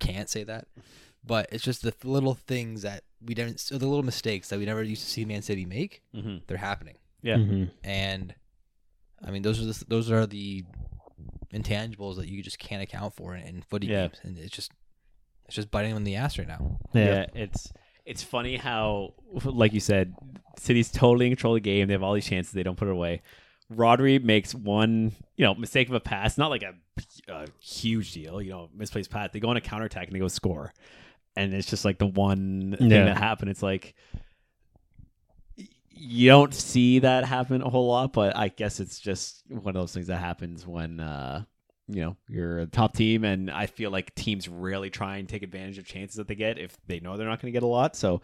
can't 0.00 0.28
say 0.28 0.42
that, 0.44 0.66
but 1.24 1.48
it's 1.52 1.62
just 1.64 1.82
the 1.82 1.94
little 2.04 2.34
things 2.34 2.82
that 2.82 3.04
we 3.24 3.34
didn't, 3.34 3.60
so 3.60 3.78
the 3.78 3.86
little 3.86 4.02
mistakes 4.02 4.48
that 4.48 4.58
we 4.58 4.66
never 4.66 4.82
used 4.82 5.02
to 5.02 5.08
see 5.08 5.24
Man 5.24 5.42
City 5.42 5.64
make. 5.64 6.02
Mm-hmm. 6.14 6.38
They're 6.46 6.56
happening 6.58 6.96
Yeah. 7.22 7.36
Mm-hmm. 7.36 7.64
and 7.84 8.34
I 9.24 9.30
mean 9.30 9.42
those 9.42 9.60
are 9.60 9.64
the, 9.72 9.84
those 9.88 10.10
are 10.10 10.26
the 10.26 10.64
intangibles 11.56 12.16
that 12.16 12.28
you 12.28 12.42
just 12.42 12.58
can't 12.58 12.82
account 12.82 13.14
for 13.14 13.34
in, 13.34 13.42
in 13.46 13.62
footy 13.62 13.86
Yeah. 13.86 14.02
games, 14.08 14.20
and 14.22 14.38
it's 14.38 14.54
just 14.54 14.72
it's 15.46 15.54
just 15.54 15.70
biting 15.70 15.90
them 15.90 15.98
in 15.98 16.04
the 16.04 16.16
ass 16.16 16.38
right 16.38 16.48
now. 16.48 16.78
yeah, 16.92 17.26
it's 17.34 17.72
it's 18.04 18.22
funny 18.22 18.56
how, 18.56 19.14
like 19.44 19.72
you 19.72 19.80
said, 19.80 20.14
City's 20.58 20.90
totally 20.92 21.26
in 21.26 21.32
control 21.32 21.54
of 21.56 21.62
the 21.62 21.68
game. 21.68 21.88
They 21.88 21.94
have 21.94 22.02
all 22.04 22.14
these 22.14 22.26
chances, 22.26 22.52
they 22.52 22.62
don't 22.62 22.76
put 22.76 22.88
it 22.88 22.92
away. 22.92 23.22
Rodri 23.72 24.22
makes 24.22 24.54
one, 24.54 25.10
you 25.36 25.44
know, 25.44 25.54
mistake 25.56 25.88
of 25.88 25.94
a 25.94 25.98
pass, 26.00 26.38
not 26.38 26.50
like 26.50 26.62
a, 26.62 26.74
a 27.28 27.46
huge 27.60 28.12
deal, 28.12 28.40
you 28.40 28.50
know, 28.50 28.68
misplaced 28.72 29.10
pass. 29.10 29.30
They 29.32 29.40
go 29.40 29.48
on 29.48 29.56
a 29.56 29.60
counterattack 29.60 30.06
and 30.06 30.14
they 30.14 30.20
go 30.20 30.28
score, 30.28 30.72
and 31.34 31.52
it's 31.52 31.68
just 31.68 31.84
like 31.84 31.98
the 31.98 32.06
one 32.06 32.76
thing 32.78 32.88
that 32.90 33.16
happened. 33.16 33.50
It's 33.50 33.62
like 33.64 33.94
y- 34.14 34.20
you 35.96 36.28
don't 36.28 36.54
see 36.54 37.00
that 37.00 37.24
happen 37.24 37.62
a 37.62 37.68
whole 37.68 37.88
lot, 37.88 38.12
but 38.12 38.36
I 38.36 38.48
guess 38.48 38.80
it's 38.80 39.00
just 39.00 39.42
one 39.48 39.68
of 39.68 39.74
those 39.74 39.92
things 39.92 40.08
that 40.08 40.18
happens 40.18 40.66
when 40.66 41.00
uh, 41.00 41.44
you 41.88 42.02
know 42.02 42.16
you're 42.28 42.60
a 42.60 42.66
top 42.66 42.94
team, 42.94 43.24
and 43.24 43.50
I 43.50 43.66
feel 43.66 43.90
like 43.90 44.14
teams 44.14 44.48
really 44.48 44.90
try 44.90 45.16
and 45.16 45.28
take 45.28 45.42
advantage 45.42 45.78
of 45.78 45.86
chances 45.86 46.16
that 46.16 46.28
they 46.28 46.34
get 46.34 46.58
if 46.58 46.76
they 46.86 47.00
know 47.00 47.16
they're 47.16 47.28
not 47.28 47.40
going 47.40 47.52
to 47.52 47.56
get 47.56 47.62
a 47.62 47.68
lot. 47.68 47.96
So 47.96 48.20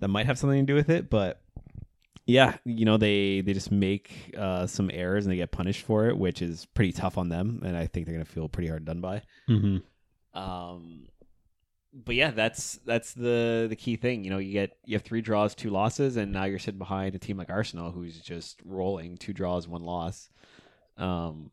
that 0.00 0.08
might 0.08 0.26
have 0.26 0.38
something 0.38 0.66
to 0.66 0.70
do 0.70 0.74
with 0.74 0.90
it, 0.90 1.08
but 1.08 1.40
yeah, 2.26 2.56
you 2.64 2.84
know 2.84 2.96
they 2.96 3.40
they 3.40 3.52
just 3.52 3.70
make 3.70 4.34
uh, 4.36 4.66
some 4.66 4.90
errors 4.92 5.24
and 5.24 5.32
they 5.32 5.36
get 5.36 5.50
punished 5.50 5.84
for 5.84 6.08
it, 6.08 6.16
which 6.16 6.42
is 6.42 6.66
pretty 6.74 6.92
tough 6.92 7.18
on 7.18 7.28
them, 7.28 7.62
and 7.64 7.76
I 7.76 7.86
think 7.86 8.06
they're 8.06 8.14
going 8.14 8.26
to 8.26 8.32
feel 8.32 8.48
pretty 8.48 8.68
hard 8.68 8.84
done 8.84 9.00
by. 9.00 9.22
mm-hmm. 9.48 9.78
Um, 10.38 11.06
but 11.94 12.16
yeah, 12.16 12.32
that's 12.32 12.80
that's 12.84 13.14
the 13.14 13.66
the 13.68 13.76
key 13.76 13.96
thing. 13.96 14.24
You 14.24 14.30
know, 14.30 14.38
you 14.38 14.52
get 14.52 14.76
you 14.84 14.96
have 14.96 15.02
three 15.02 15.20
draws, 15.20 15.54
two 15.54 15.70
losses, 15.70 16.16
and 16.16 16.32
now 16.32 16.44
you're 16.44 16.58
sitting 16.58 16.78
behind 16.78 17.14
a 17.14 17.18
team 17.18 17.36
like 17.36 17.50
Arsenal, 17.50 17.92
who's 17.92 18.20
just 18.20 18.60
rolling 18.64 19.16
two 19.16 19.32
draws, 19.32 19.68
one 19.68 19.84
loss. 19.84 20.28
Um, 20.96 21.50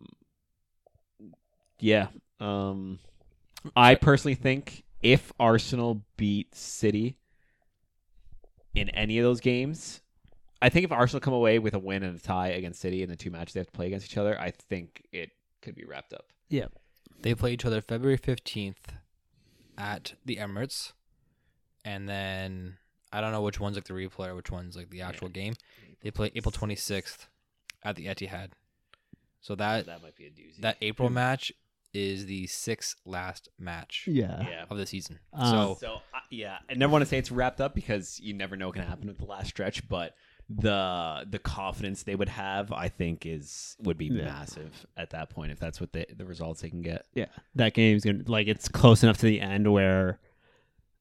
yeah. 1.80 2.08
Um, 2.40 3.00
I 3.76 3.96
personally 3.96 4.36
think 4.36 4.84
if 5.04 5.32
Arsenal 5.40 6.04
beat 6.18 6.56
City 6.56 7.18
in 8.74 8.90
any 8.90 9.20
of 9.20 9.24
those 9.24 9.42
games, 9.42 10.02
I 10.62 10.70
think 10.70 10.86
if 10.86 10.92
Arsenal 10.92 11.20
come 11.20 11.34
away 11.36 11.60
with 11.60 11.76
a 11.76 11.80
win 11.80 12.02
and 12.02 12.18
a 12.18 12.22
tie 12.22 12.50
against 12.50 12.82
City 12.82 13.04
in 13.04 13.10
the 13.10 13.16
two 13.16 13.30
matches 13.30 13.54
they 13.54 13.60
have 13.60 13.68
to 13.68 13.74
play 13.74 13.88
against 13.88 14.12
each 14.12 14.18
other, 14.18 14.39
I 14.39 14.52
think 14.52 15.04
it 15.12 15.30
could 15.62 15.76
be 15.76 15.86
wrapped 15.86 16.14
up. 16.14 16.26
Yeah. 16.50 16.66
They 17.22 17.36
play 17.36 17.54
each 17.54 17.66
other 17.66 17.82
February 17.82 18.18
fifteenth 18.18 18.94
at 19.82 20.14
the 20.24 20.38
Emirates, 20.38 20.94
and 21.84 22.08
then 22.08 22.78
I 23.12 23.20
don't 23.20 23.32
know 23.32 23.42
which 23.42 23.60
one's 23.60 23.76
like 23.76 23.86
the 23.86 23.94
replay 23.94 24.28
or 24.28 24.36
which 24.36 24.52
one's 24.52 24.78
like 24.78 24.92
the 24.92 25.02
actual 25.02 25.28
game. 25.30 25.56
They 26.02 26.12
play 26.12 26.32
April 26.36 26.52
twenty 26.52 26.76
sixth 26.76 27.28
at 27.84 27.96
the 27.96 28.06
Etihad. 28.06 28.52
So 29.42 29.56
that 29.56 29.88
That 29.88 30.04
might 30.04 30.16
be 30.16 30.26
a 30.26 30.30
doozy. 30.30 30.62
that 30.62 30.78
April 30.82 31.10
match 31.10 31.52
is 31.94 32.28
the 32.28 32.46
sixth 32.48 32.96
last 33.06 33.50
match 33.58 34.06
yeah, 34.08 34.48
yeah. 34.48 34.66
of 34.70 34.78
the 34.78 34.86
season. 34.86 35.20
Uh, 35.34 35.52
so 35.52 35.78
So 35.80 35.94
uh, 36.14 36.20
yeah, 36.30 36.58
I 36.70 36.76
never 36.76 36.92
want 36.92 37.02
to 37.02 37.08
say 37.08 37.18
it's 37.18 37.32
wrapped 37.32 37.60
up 37.60 37.74
because 37.74 38.20
you 38.20 38.34
never 38.34 38.56
know 38.56 38.68
what 38.68 38.76
can 38.76 38.86
happen 38.86 39.08
with 39.08 39.18
the 39.18 39.26
last 39.26 39.48
stretch, 39.50 39.90
but 39.90 40.14
the 40.54 41.26
the 41.30 41.39
confidence 41.39 42.04
they 42.04 42.16
would 42.16 42.30
have, 42.30 42.72
I 42.72 42.89
think, 42.89 43.26
is 43.26 43.76
would 43.82 43.97
be 43.97 44.08
Yeah. 44.08 44.26
massive 44.26 44.86
at 44.97 45.12
that 45.12 45.30
point 45.30 45.52
if 45.52 45.60
that's 45.60 45.80
what 45.80 45.93
they, 45.93 46.06
the 46.16 46.26
results 46.26 46.62
they 46.62 46.70
can 46.70 46.82
get. 46.82 47.06
yeah. 47.14 47.28
That 47.56 47.74
game's 47.74 48.04
gonna 48.04 48.24
like 48.26 48.47
it's 48.47 48.68
close 48.68 49.04
enough 49.04 49.18
to 49.20 49.26
the 49.26 49.39
end 49.41 49.72
where, 49.72 50.20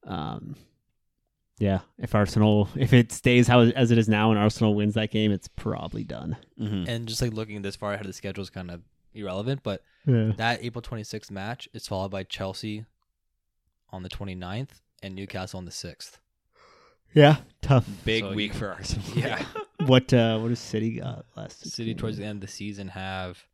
um, 0.05 0.55
Yeah, 1.59 1.81
if 1.99 2.15
Arsenal, 2.15 2.69
if 2.75 2.93
it 2.93 3.11
stays 3.11 3.47
how 3.47 3.61
as 3.61 3.91
it 3.91 3.97
is 3.97 4.09
now, 4.09 4.31
and 4.31 4.39
Arsenal 4.39 4.73
wins 4.73 4.93
that 4.95 5.11
game, 5.11 5.31
it's 5.31 5.47
probably 5.47 6.03
done. 6.03 6.37
Mm-hmm. 6.59 6.89
And 6.89 7.07
just 7.07 7.21
like 7.21 7.33
looking 7.33 7.61
this 7.61 7.75
far 7.75 7.93
ahead 7.93 8.05
of 8.05 8.09
the 8.09 8.13
schedule 8.13 8.41
is 8.41 8.49
kind 8.49 8.71
of 8.71 8.81
irrelevant, 9.13 9.61
but 9.63 9.83
Yeah. 10.07 10.31
that 10.37 10.63
April 10.63 10.81
26th 10.81 11.29
match 11.29 11.67
is 11.73 11.87
followed 11.87 12.09
by 12.11 12.23
Chelsea 12.23 12.85
on 13.89 14.03
the 14.03 14.09
29th 14.09 14.81
and 15.03 15.13
Newcastle 15.13 15.57
on 15.57 15.65
the 15.65 15.71
6th. 15.71 16.19
Yeah, 17.13 17.37
tough. 17.61 17.87
Big 18.05 18.23
So 18.23 18.33
week 18.33 18.53
you- 18.53 18.59
for 18.59 18.69
Arsenal. 18.73 19.05
Yeah. 19.15 19.43
What 19.87 20.13
uh 20.13 20.37
what 20.37 20.49
does 20.49 20.59
City 20.59 20.99
got 20.99 21.25
last? 21.35 21.65
City 21.67 21.95
towards 21.95 22.17
the 22.17 22.23
end 22.23 22.37
of 22.37 22.41
the 22.41 22.47
season 22.47 22.89
have 22.89 23.45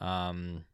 um 0.00 0.64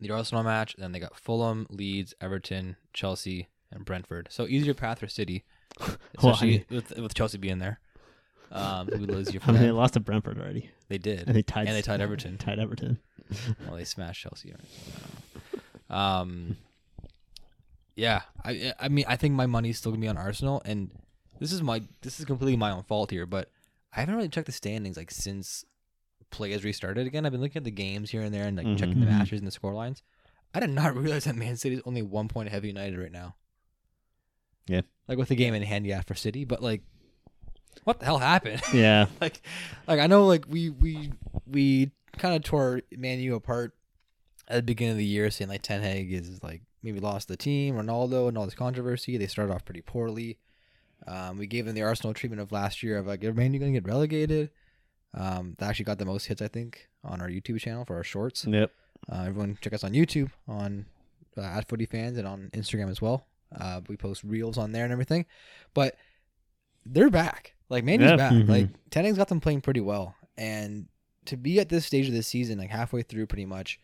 the 0.00 0.10
Arsenal 0.10 0.42
match, 0.42 0.74
then 0.78 0.92
they 0.92 0.98
got 0.98 1.14
Fulham, 1.14 1.66
Leeds, 1.68 2.14
Everton, 2.22 2.76
Chelsea, 2.94 3.48
and 3.70 3.84
Brentford. 3.84 4.28
So 4.30 4.46
easier 4.46 4.72
path 4.72 5.00
for 5.00 5.08
City, 5.08 5.44
especially 6.16 6.64
with, 6.70 6.96
with 6.98 7.12
Chelsea 7.12 7.36
being 7.36 7.58
there. 7.58 7.80
Um, 8.50 8.88
who 8.88 9.00
would 9.00 9.10
easier 9.10 9.40
I 9.44 9.52
mean, 9.52 9.60
they 9.60 9.66
them. 9.66 9.76
lost 9.76 9.92
to 9.92 10.00
Brentford 10.00 10.38
already, 10.40 10.70
They 10.88 10.96
did, 10.96 11.26
and 11.26 11.36
they 11.36 11.42
tied. 11.42 11.66
and 11.68 11.76
they 11.76 11.82
tied 11.82 12.00
Everton. 12.00 12.38
Tied 12.38 12.58
Everton. 12.58 12.98
Well, 13.66 13.76
they 13.76 13.84
smashed 13.84 14.22
Chelsea. 14.22 14.54
Right? 15.90 16.20
Um, 16.20 16.56
yeah, 17.96 18.22
I 18.44 18.72
I 18.78 18.88
mean 18.88 19.04
I 19.08 19.16
think 19.16 19.34
my 19.34 19.46
money's 19.46 19.78
still 19.78 19.92
gonna 19.92 20.00
be 20.00 20.08
on 20.08 20.16
Arsenal, 20.18 20.62
and 20.64 20.90
this 21.38 21.52
is 21.52 21.62
my 21.62 21.82
this 22.02 22.18
is 22.20 22.26
completely 22.26 22.56
my 22.56 22.70
own 22.70 22.82
fault 22.84 23.10
here, 23.10 23.26
but 23.26 23.50
I 23.94 24.00
haven't 24.00 24.14
really 24.16 24.28
checked 24.28 24.46
the 24.46 24.52
standings 24.52 24.96
like 24.96 25.10
since 25.10 25.64
play 26.30 26.52
has 26.52 26.62
restarted 26.64 27.06
again. 27.06 27.26
I've 27.26 27.32
been 27.32 27.40
looking 27.40 27.60
at 27.60 27.64
the 27.64 27.70
games 27.72 28.10
here 28.10 28.22
and 28.22 28.32
there 28.32 28.46
and 28.46 28.56
like 28.56 28.76
checking 28.76 29.00
the 29.00 29.06
Mhm. 29.06 29.18
matches 29.18 29.40
and 29.40 29.46
the 29.46 29.50
score 29.52 29.74
lines. 29.74 30.02
I 30.54 30.60
did 30.60 30.70
not 30.70 30.96
realize 30.96 31.24
that 31.24 31.34
Man 31.36 31.56
City 31.56 31.76
is 31.76 31.82
only 31.84 32.02
one 32.02 32.28
point 32.28 32.46
ahead 32.48 32.58
of 32.58 32.64
United 32.64 32.98
right 32.98 33.10
now. 33.12 33.34
Yeah. 34.66 34.82
like 35.08 35.18
with 35.18 35.28
the 35.28 35.34
game 35.34 35.54
in 35.54 35.62
hand, 35.62 35.86
yeah, 35.86 36.02
for 36.02 36.14
City, 36.14 36.44
but 36.44 36.62
like, 36.62 36.82
what 37.84 37.98
the 37.98 38.04
hell 38.04 38.18
happened? 38.18 38.62
Yeah, 38.72 39.06
like 39.20 39.40
like 39.88 39.98
I 39.98 40.06
know 40.06 40.26
like 40.26 40.44
we 40.48 40.70
we 40.70 41.12
we 41.46 41.90
kind 42.18 42.36
of 42.36 42.42
tore 42.44 42.82
Man 42.96 43.18
U 43.20 43.34
apart 43.34 43.74
at 44.46 44.56
the 44.56 44.62
beginning 44.62 44.92
of 44.92 44.98
the 44.98 45.04
year, 45.04 45.30
saying 45.30 45.48
like 45.48 45.62
Ten 45.62 45.82
Hag 45.82 46.12
is 46.12 46.42
like 46.44 46.62
maybe 46.82 47.00
lost 47.00 47.28
the 47.28 47.36
team, 47.36 47.74
Ronaldo, 47.76 48.28
and 48.28 48.38
all 48.38 48.44
this 48.44 48.54
controversy. 48.54 49.16
They 49.16 49.26
started 49.26 49.52
off 49.52 49.64
pretty 49.64 49.82
poorly. 49.82 50.38
Um, 51.06 51.38
we 51.38 51.46
gave 51.46 51.64
them 51.66 51.74
the 51.74 51.82
Arsenal 51.82 52.12
treatment 52.14 52.42
of 52.42 52.52
last 52.52 52.82
year 52.82 52.98
of 52.98 53.06
like, 53.06 53.24
are 53.24 53.32
Man 53.32 53.52
going 53.52 53.72
to 53.72 53.80
get 53.80 53.88
relegated? 53.88 54.50
Um, 55.14 55.56
that 55.58 55.68
actually 55.70 55.86
got 55.86 55.98
the 55.98 56.04
most 56.04 56.26
hits, 56.26 56.42
I 56.42 56.48
think, 56.48 56.88
on 57.02 57.20
our 57.20 57.28
YouTube 57.28 57.58
channel 57.60 57.84
for 57.84 57.96
our 57.96 58.04
shorts. 58.04 58.44
Yep. 58.46 58.70
Uh, 59.10 59.24
everyone 59.26 59.58
check 59.60 59.72
us 59.72 59.82
on 59.82 59.92
YouTube 59.92 60.30
on 60.46 60.86
uh, 61.36 61.40
at 61.42 61.68
Footy 61.68 61.86
Fans 61.86 62.18
and 62.18 62.26
on 62.28 62.50
Instagram 62.52 62.90
as 62.90 63.00
well. 63.00 63.26
Uh, 63.58 63.80
we 63.88 63.96
post 63.96 64.22
reels 64.22 64.58
on 64.58 64.72
there 64.72 64.84
and 64.84 64.92
everything, 64.92 65.24
but 65.74 65.96
they're 66.86 67.10
back. 67.10 67.54
Like 67.68 67.82
Man 67.84 68.00
U's 68.00 68.10
Yeah. 68.10 68.16
back. 68.16 68.32
Mhm. 68.32 68.48
Like 68.48 68.68
Ten 68.90 69.04
Hag's 69.04 69.16
got 69.16 69.28
them 69.28 69.40
playing 69.40 69.62
pretty 69.62 69.80
well, 69.80 70.14
and 70.36 70.86
to 71.24 71.36
be 71.36 71.58
at 71.60 71.68
this 71.68 71.86
stage 71.86 72.06
of 72.08 72.14
the 72.14 72.22
season, 72.22 72.58
like 72.58 72.70
halfway 72.70 73.02
through, 73.02 73.26
pretty 73.26 73.46
much, 73.46 73.80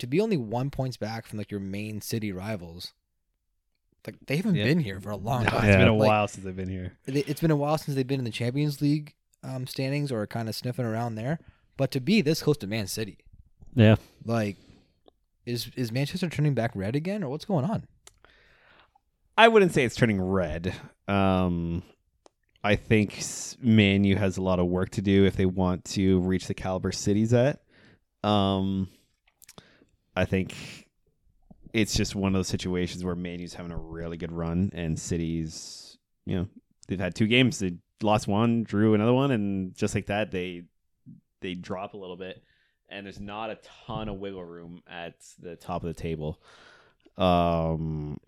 to 0.00 0.06
be 0.06 0.20
only 0.20 0.36
one 0.36 0.70
points 0.70 0.96
back 0.96 1.26
from 1.26 1.38
like 1.38 1.50
your 1.50 1.60
main 1.60 2.00
city 2.00 2.32
rivals, 2.32 2.92
like 4.06 4.16
they 4.26 4.36
haven't 4.36 4.54
Yeah. 4.56 4.64
been 4.64 4.80
here 4.80 5.00
for 5.00 5.10
a 5.10 5.16
long 5.16 5.44
No, 5.44 5.50
time. 5.50 5.64
it's 5.68 5.76
been 5.76 5.88
a 5.88 5.94
Like, 5.94 6.08
while 6.08 6.28
since 6.28 6.44
they've 6.44 6.56
been 6.56 6.68
here. 6.68 6.92
it's 7.06 7.40
been 7.40 7.50
a 7.50 7.56
while 7.56 7.78
since 7.78 7.94
they've 7.94 8.06
been 8.06 8.18
in 8.20 8.24
the 8.24 8.30
Champions 8.30 8.80
League 8.82 9.14
um, 9.42 9.66
standings 9.66 10.10
or 10.12 10.26
kind 10.26 10.48
of 10.48 10.54
sniffing 10.54 10.84
around 10.84 11.14
there. 11.14 11.38
But 11.76 11.90
to 11.92 12.00
be 12.00 12.20
this 12.20 12.42
close 12.42 12.58
to 12.58 12.66
Man 12.66 12.86
City, 12.86 13.18
yeah. 13.74 13.96
like, 14.24 14.56
is 15.46 15.70
is 15.76 15.90
Manchester 15.90 16.28
turning 16.28 16.52
back 16.54 16.72
red 16.74 16.94
again, 16.94 17.22
or 17.22 17.30
what's 17.30 17.46
going 17.46 17.64
on? 17.64 17.84
I 19.38 19.48
wouldn't 19.48 19.72
say 19.72 19.84
it's 19.84 19.96
turning 19.96 20.20
red. 20.20 20.74
Um, 21.08 21.82
I 22.62 22.76
think 22.76 23.16
s- 23.18 23.56
Man 23.62 24.04
U 24.04 24.16
has 24.16 24.36
a 24.36 24.42
lot 24.42 24.58
of 24.58 24.66
work 24.66 24.90
to 24.90 25.00
do 25.02 25.24
if 25.24 25.36
they 25.36 25.46
want 25.46 25.86
to 25.86 26.20
reach 26.20 26.46
the 26.46 26.52
caliber 26.54 26.92
City's 26.92 27.32
at. 27.32 27.62
Um, 28.22 28.88
I 30.16 30.24
think 30.24 30.86
it's 31.72 31.94
just 31.94 32.14
one 32.14 32.34
of 32.34 32.38
those 32.38 32.48
situations 32.48 33.04
where 33.04 33.14
Man 33.14 33.38
U's 33.40 33.54
having 33.54 33.72
a 33.72 33.76
really 33.76 34.16
good 34.16 34.32
run, 34.32 34.70
and 34.74 34.98
City's, 34.98 35.98
you 36.26 36.36
know, 36.36 36.48
they've 36.88 37.00
had 37.00 37.14
two 37.14 37.26
games. 37.26 37.58
They 37.58 37.76
lost 38.02 38.26
one, 38.26 38.64
drew 38.64 38.94
another 38.94 39.14
one, 39.14 39.30
and 39.30 39.74
just 39.74 39.94
like 39.94 40.06
that, 40.06 40.30
they 40.30 40.64
they 41.40 41.54
drop 41.54 41.94
a 41.94 41.96
little 41.96 42.16
bit. 42.16 42.42
And 42.88 43.06
there's 43.06 43.20
not 43.20 43.50
a 43.50 43.58
ton 43.86 44.08
of 44.08 44.16
wiggle 44.16 44.44
room 44.44 44.82
at 44.90 45.14
the 45.38 45.54
top 45.54 45.84
of 45.84 45.86
the 45.86 45.94
table. 45.94 46.42
Um, 47.16 48.18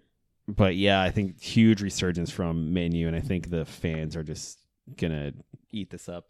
but 0.46 0.76
yeah, 0.76 1.02
I 1.02 1.10
think 1.10 1.40
huge 1.40 1.82
resurgence 1.82 2.30
from 2.30 2.72
Man 2.72 2.92
U, 2.92 3.08
and 3.08 3.16
I 3.16 3.20
think 3.20 3.50
the 3.50 3.64
fans 3.64 4.14
are 4.14 4.22
just 4.22 4.60
gonna 4.96 5.32
eat 5.72 5.90
this 5.90 6.08
up. 6.08 6.28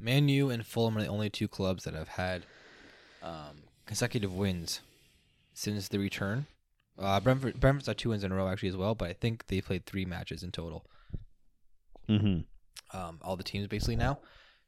Man 0.00 0.28
U 0.28 0.50
and 0.50 0.64
Fulham 0.64 0.96
are 0.96 1.02
the 1.02 1.08
only 1.08 1.30
two 1.30 1.48
clubs 1.48 1.84
that 1.84 1.94
have 1.94 2.08
had 2.08 2.44
um, 3.22 3.62
consecutive 3.86 4.32
wins 4.34 4.80
since 5.54 5.88
the 5.88 5.98
return. 5.98 6.46
Uh, 6.98 7.20
Brentford, 7.20 7.60
Brentford's 7.60 7.86
had 7.86 7.98
two 7.98 8.10
wins 8.10 8.24
in 8.24 8.32
a 8.32 8.34
row 8.34 8.48
actually 8.48 8.68
as 8.70 8.76
well, 8.76 8.94
but 8.94 9.08
I 9.08 9.12
think 9.12 9.46
they 9.46 9.60
played 9.60 9.86
three 9.86 10.04
matches 10.04 10.42
in 10.42 10.50
total. 10.50 10.86
Mm-hmm. 12.08 12.96
Um, 12.96 13.18
all 13.22 13.36
the 13.36 13.42
teams 13.42 13.66
basically 13.66 13.96
now, 13.96 14.18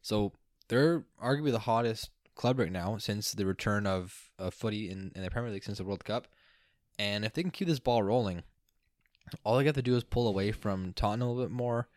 so 0.02 0.32
they're 0.68 1.04
arguably 1.22 1.52
the 1.52 1.60
hottest 1.60 2.10
club 2.34 2.58
right 2.58 2.72
now 2.72 2.98
since 2.98 3.32
the 3.32 3.46
return 3.46 3.86
of, 3.86 4.30
of 4.38 4.54
footy 4.54 4.90
in, 4.90 5.12
in 5.14 5.22
the 5.22 5.30
Premier 5.30 5.50
League 5.50 5.64
since 5.64 5.78
the 5.78 5.84
World 5.84 6.04
Cup. 6.04 6.26
And 6.98 7.24
if 7.24 7.32
they 7.32 7.42
can 7.42 7.50
keep 7.50 7.68
this 7.68 7.78
ball 7.78 8.02
rolling, 8.02 8.42
all 9.44 9.58
they 9.58 9.64
have 9.64 9.74
to 9.74 9.82
do 9.82 9.96
is 9.96 10.04
pull 10.04 10.26
away 10.26 10.52
from 10.52 10.92
Tottenham 10.94 11.28
a 11.28 11.32
little 11.32 11.44
bit 11.44 11.54
more. 11.54 11.88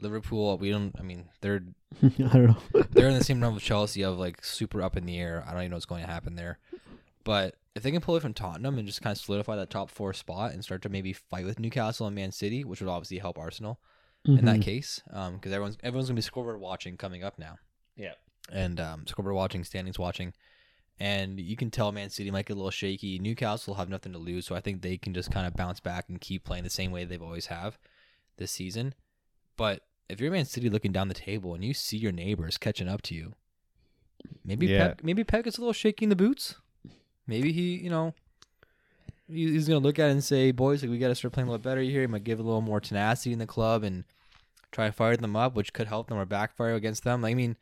Liverpool, 0.00 0.50
uh, 0.50 0.56
we 0.56 0.70
don't. 0.70 0.94
I 0.98 1.02
mean, 1.02 1.26
they're 1.40 1.62
I 2.02 2.08
don't 2.18 2.46
know. 2.46 2.82
they're 2.90 3.08
in 3.08 3.18
the 3.18 3.24
same 3.24 3.40
realm 3.40 3.54
with 3.54 3.62
Chelsea 3.62 4.02
of 4.02 4.18
like 4.18 4.44
super 4.44 4.82
up 4.82 4.96
in 4.96 5.06
the 5.06 5.18
air. 5.18 5.44
I 5.46 5.52
don't 5.52 5.62
even 5.62 5.70
know 5.70 5.76
what's 5.76 5.86
going 5.86 6.02
to 6.02 6.10
happen 6.10 6.36
there. 6.36 6.58
But 7.24 7.56
if 7.74 7.82
they 7.82 7.90
can 7.90 8.00
pull 8.00 8.16
it 8.16 8.22
from 8.22 8.34
Tottenham 8.34 8.78
and 8.78 8.86
just 8.86 9.02
kind 9.02 9.16
of 9.16 9.22
solidify 9.22 9.56
that 9.56 9.70
top 9.70 9.90
four 9.90 10.12
spot 10.12 10.52
and 10.52 10.62
start 10.62 10.82
to 10.82 10.88
maybe 10.88 11.12
fight 11.12 11.44
with 11.44 11.58
Newcastle 11.58 12.06
and 12.06 12.14
Man 12.14 12.32
City, 12.32 12.64
which 12.64 12.80
would 12.80 12.90
obviously 12.90 13.18
help 13.18 13.38
Arsenal 13.38 13.80
in 14.26 14.44
that 14.46 14.54
mm-hmm. 14.54 14.60
case, 14.62 15.02
um, 15.12 15.34
because 15.34 15.52
everyone's 15.52 15.76
everyone's 15.82 16.08
gonna 16.08 16.16
be 16.16 16.22
scoreboard 16.22 16.58
watching 16.58 16.96
coming 16.96 17.22
up 17.22 17.38
now. 17.38 17.56
Yeah. 17.96 18.14
and 18.52 18.80
um, 18.80 19.06
scoreboard 19.06 19.36
watching, 19.36 19.64
standings 19.64 19.98
watching, 19.98 20.32
and 20.98 21.38
you 21.38 21.56
can 21.56 21.70
tell 21.70 21.92
Man 21.92 22.10
City 22.10 22.30
might 22.30 22.46
get 22.46 22.54
a 22.54 22.56
little 22.56 22.70
shaky. 22.70 23.18
Newcastle 23.18 23.72
will 23.72 23.78
have 23.78 23.88
nothing 23.88 24.12
to 24.12 24.18
lose, 24.18 24.46
so 24.46 24.54
I 24.54 24.60
think 24.60 24.82
they 24.82 24.96
can 24.96 25.14
just 25.14 25.30
kind 25.30 25.46
of 25.46 25.54
bounce 25.54 25.80
back 25.80 26.06
and 26.08 26.20
keep 26.20 26.44
playing 26.44 26.64
the 26.64 26.70
same 26.70 26.90
way 26.90 27.04
they've 27.04 27.22
always 27.22 27.46
have 27.46 27.78
this 28.36 28.50
season. 28.50 28.94
But 29.56 29.82
if 30.08 30.20
you're 30.20 30.30
Man 30.30 30.44
City 30.44 30.68
looking 30.68 30.92
down 30.92 31.08
the 31.08 31.14
table 31.14 31.54
and 31.54 31.64
you 31.64 31.74
see 31.74 31.96
your 31.96 32.12
neighbors 32.12 32.58
catching 32.58 32.88
up 32.88 33.02
to 33.02 33.14
you, 33.14 33.34
maybe 34.44 34.66
Yeah. 34.66 34.88
Pep, 34.88 35.00
maybe 35.02 35.24
Pep 35.24 35.44
gets 35.44 35.58
a 35.58 35.60
little 35.60 35.72
shaky 35.72 36.04
in 36.04 36.10
the 36.10 36.16
boots. 36.16 36.56
Maybe 37.26 37.52
he, 37.52 37.76
you 37.76 37.90
know, 37.90 38.14
he's 39.28 39.66
gonna 39.66 39.80
look 39.80 39.98
at 39.98 40.08
it 40.08 40.12
and 40.12 40.24
say, 40.24 40.50
"Boys, 40.50 40.82
like 40.82 40.90
we 40.90 40.98
got 40.98 41.08
to 41.08 41.14
start 41.14 41.32
playing 41.32 41.48
a 41.48 41.52
little 41.52 41.62
better 41.62 41.80
here." 41.80 42.02
He 42.02 42.06
might 42.06 42.24
give 42.24 42.38
a 42.38 42.42
little 42.42 42.60
more 42.60 42.80
tenacity 42.80 43.32
in 43.32 43.38
the 43.38 43.46
club 43.46 43.82
and 43.82 44.04
try 44.72 44.86
to 44.86 44.92
fire 44.92 45.16
them 45.16 45.36
up, 45.36 45.54
which 45.54 45.72
could 45.72 45.86
help 45.86 46.08
them 46.08 46.18
or 46.18 46.26
backfire 46.26 46.74
against 46.74 47.04
them. 47.04 47.22
Like, 47.22 47.30
I 47.30 47.34
mean, 47.34 47.56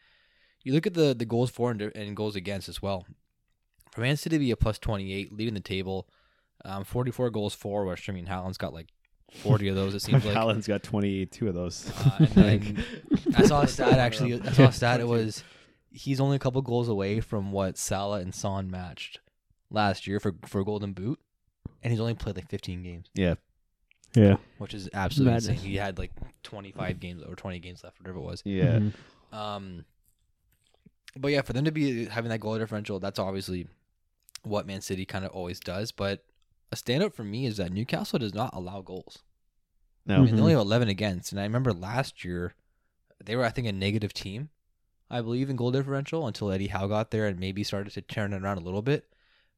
you 0.64 0.72
look 0.72 0.86
at 0.86 0.94
the 0.94 1.14
the 1.14 1.24
goals 1.24 1.50
for 1.50 1.70
and, 1.70 1.80
and 1.80 2.16
goals 2.16 2.34
against 2.34 2.68
as 2.68 2.82
well. 2.82 3.06
For 3.92 4.00
Man 4.00 4.16
City 4.16 4.36
to 4.36 4.40
be 4.40 4.50
a 4.50 4.56
plus 4.56 4.78
twenty 4.78 5.12
eight, 5.12 5.32
leading 5.32 5.54
the 5.54 5.60
table, 5.60 6.08
um, 6.64 6.82
forty 6.82 7.12
four 7.12 7.30
goals 7.30 7.54
for, 7.54 7.84
which 7.84 8.08
I 8.08 8.12
mean, 8.12 8.26
Haaland's 8.26 8.58
got 8.58 8.72
like 8.74 8.88
forty 9.34 9.68
of 9.68 9.74
those. 9.76 9.94
It 9.94 10.00
seems 10.02 10.24
like. 10.24 10.36
Haaland's 10.36 10.66
got 10.66 10.82
twenty 10.82 11.26
two 11.26 11.48
of 11.48 11.54
those. 11.54 11.90
Uh, 12.04 12.16
and 12.18 12.28
then 12.28 12.84
I 13.36 13.44
saw 13.44 13.62
a 13.62 13.68
stat 13.68 13.98
actually. 13.98 14.40
I 14.40 14.52
saw 14.52 14.68
a 14.68 14.72
stat. 14.72 15.00
It 15.00 15.08
was 15.08 15.42
he's 15.90 16.20
only 16.20 16.36
a 16.36 16.38
couple 16.38 16.60
goals 16.62 16.88
away 16.88 17.20
from 17.20 17.52
what 17.52 17.76
Salah 17.78 18.20
and 18.20 18.34
Son 18.34 18.70
matched 18.70 19.20
last 19.70 20.06
year 20.06 20.20
for 20.20 20.34
for 20.46 20.62
Golden 20.64 20.92
Boot, 20.92 21.18
and 21.82 21.90
he's 21.92 22.00
only 22.00 22.14
played 22.14 22.36
like 22.36 22.48
15 22.48 22.82
games, 22.82 23.06
yeah, 23.14 23.34
Yeah. 24.14 24.36
which 24.58 24.74
is 24.74 24.88
absolutely 24.94 25.32
Madness. 25.34 25.48
insane. 25.56 25.70
He 25.70 25.76
had 25.76 25.98
like 25.98 26.12
25 26.42 27.00
games 27.00 27.22
or 27.26 27.34
20 27.34 27.58
games 27.58 27.82
left, 27.84 28.00
whatever 28.00 28.18
it 28.18 28.22
was. 28.22 28.42
yeah. 28.44 28.78
Mhm. 28.80 28.92
Um, 29.36 29.84
but 31.16 31.28
yeah, 31.32 31.42
for 31.42 31.52
them 31.52 31.64
to 31.66 31.72
be 31.72 32.06
having 32.06 32.30
that 32.30 32.40
goal 32.40 32.58
differential, 32.58 32.98
that's 32.98 33.18
obviously 33.18 33.66
what 34.44 34.66
Man 34.66 34.80
City 34.80 35.04
kind 35.04 35.24
of 35.24 35.30
always 35.32 35.60
does. 35.60 35.92
But 35.92 36.24
a 36.72 36.76
standout 36.76 37.12
for 37.14 37.22
me 37.24 37.46
is 37.46 37.58
that 37.58 37.70
Newcastle 37.72 38.18
does 38.18 38.34
not 38.34 38.54
allow 38.54 38.80
goals. 38.80 39.18
I 40.08 40.14
No, 40.16 40.22
mean, 40.24 40.34
they 40.34 40.40
only 40.40 40.52
have 40.52 40.62
11 40.62 40.88
against. 40.88 41.30
And 41.30 41.40
I 41.40 41.44
remember 41.44 41.72
last 41.72 42.24
year, 42.24 42.54
they 43.24 43.36
were, 43.36 43.44
I 43.44 43.50
think, 43.50 43.68
a 43.68 43.72
negative 43.72 44.12
team, 44.12 44.48
I 45.10 45.20
believe, 45.20 45.48
in 45.50 45.56
goal 45.56 45.70
differential 45.70 46.26
until 46.26 46.50
Eddie 46.50 46.68
Howe 46.68 46.88
got 46.88 47.10
there 47.12 47.26
and 47.26 47.38
maybe 47.38 47.62
started 47.62 47.92
to 47.92 48.02
turn 48.02 48.32
it 48.32 48.42
around 48.42 48.58
a 48.58 48.62
little 48.62 48.82
bit. 48.82 49.04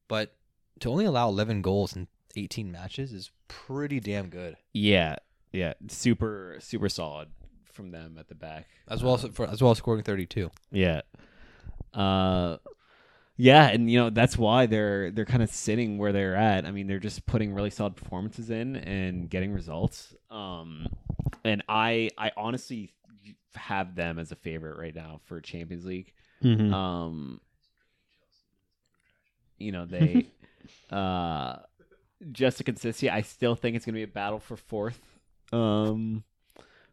But 0.09 0.35
to 0.81 0.91
only 0.91 1.05
allow 1.07 1.29
11 1.29 1.63
goals 1.63 1.97
in 1.97 2.09
18 2.37 2.71
matches 2.71 3.13
is 3.13 3.31
pretty 3.49 4.01
damn 4.01 4.29
good. 4.29 4.57
yeah, 4.73 5.17
yeah. 5.53 5.75
Super, 5.89 6.57
super 6.61 6.89
solid 6.89 7.29
from 7.73 7.91
them 7.93 8.17
at 8.19 8.29
the 8.29 8.35
back 8.35 8.69
As 8.89 9.03
well 9.03 9.15
Um, 9.15 9.21
as, 9.31 9.35
for, 9.37 9.49
as 9.49 9.63
well 9.63 9.71
as 9.73 9.79
scoring 9.79 10.03
32. 10.03 10.51
Yeah. 10.73 11.01
Uh, 11.93 12.57
Yeah, 13.37 13.67
and 13.67 13.91
you 13.91 13.99
know 13.99 14.11
that's 14.11 14.39
why 14.39 14.67
they're 14.67 15.11
they're 15.11 15.25
kind 15.25 15.43
of 15.43 15.51
sitting 15.51 15.99
where 15.99 16.13
they're 16.13 16.37
at. 16.37 16.65
I 16.67 16.71
mean, 16.71 16.87
they're 16.87 17.01
just 17.01 17.27
putting 17.27 17.53
really 17.53 17.71
solid 17.71 17.97
performances 17.97 18.51
in 18.51 18.77
and 18.77 19.29
getting 19.29 19.53
results. 19.53 20.15
Um, 20.31 20.87
and 21.45 21.63
I 21.69 22.11
I 22.17 22.31
honestly 22.37 22.93
have 23.57 23.95
them 23.97 24.19
as 24.19 24.31
a 24.33 24.37
favorite 24.37 24.79
right 24.79 24.95
now 24.95 25.21
for 25.25 25.41
Champions 25.41 25.85
League. 25.85 26.13
Mhm. 26.43 26.73
Um, 26.73 27.41
you 29.59 29.73
know 29.73 29.87
they 29.87 30.27
uh 30.91 31.57
just 32.33 32.61
a 32.61 32.65
consistency. 32.65 33.11
I 33.11 33.23
still 33.23 33.55
think 33.55 33.77
it's 33.77 33.85
gonna 33.85 33.97
be 33.97 34.03
a 34.03 34.09
battle 34.09 34.39
for 34.39 34.57
fourth. 34.57 35.01
Um, 35.53 36.25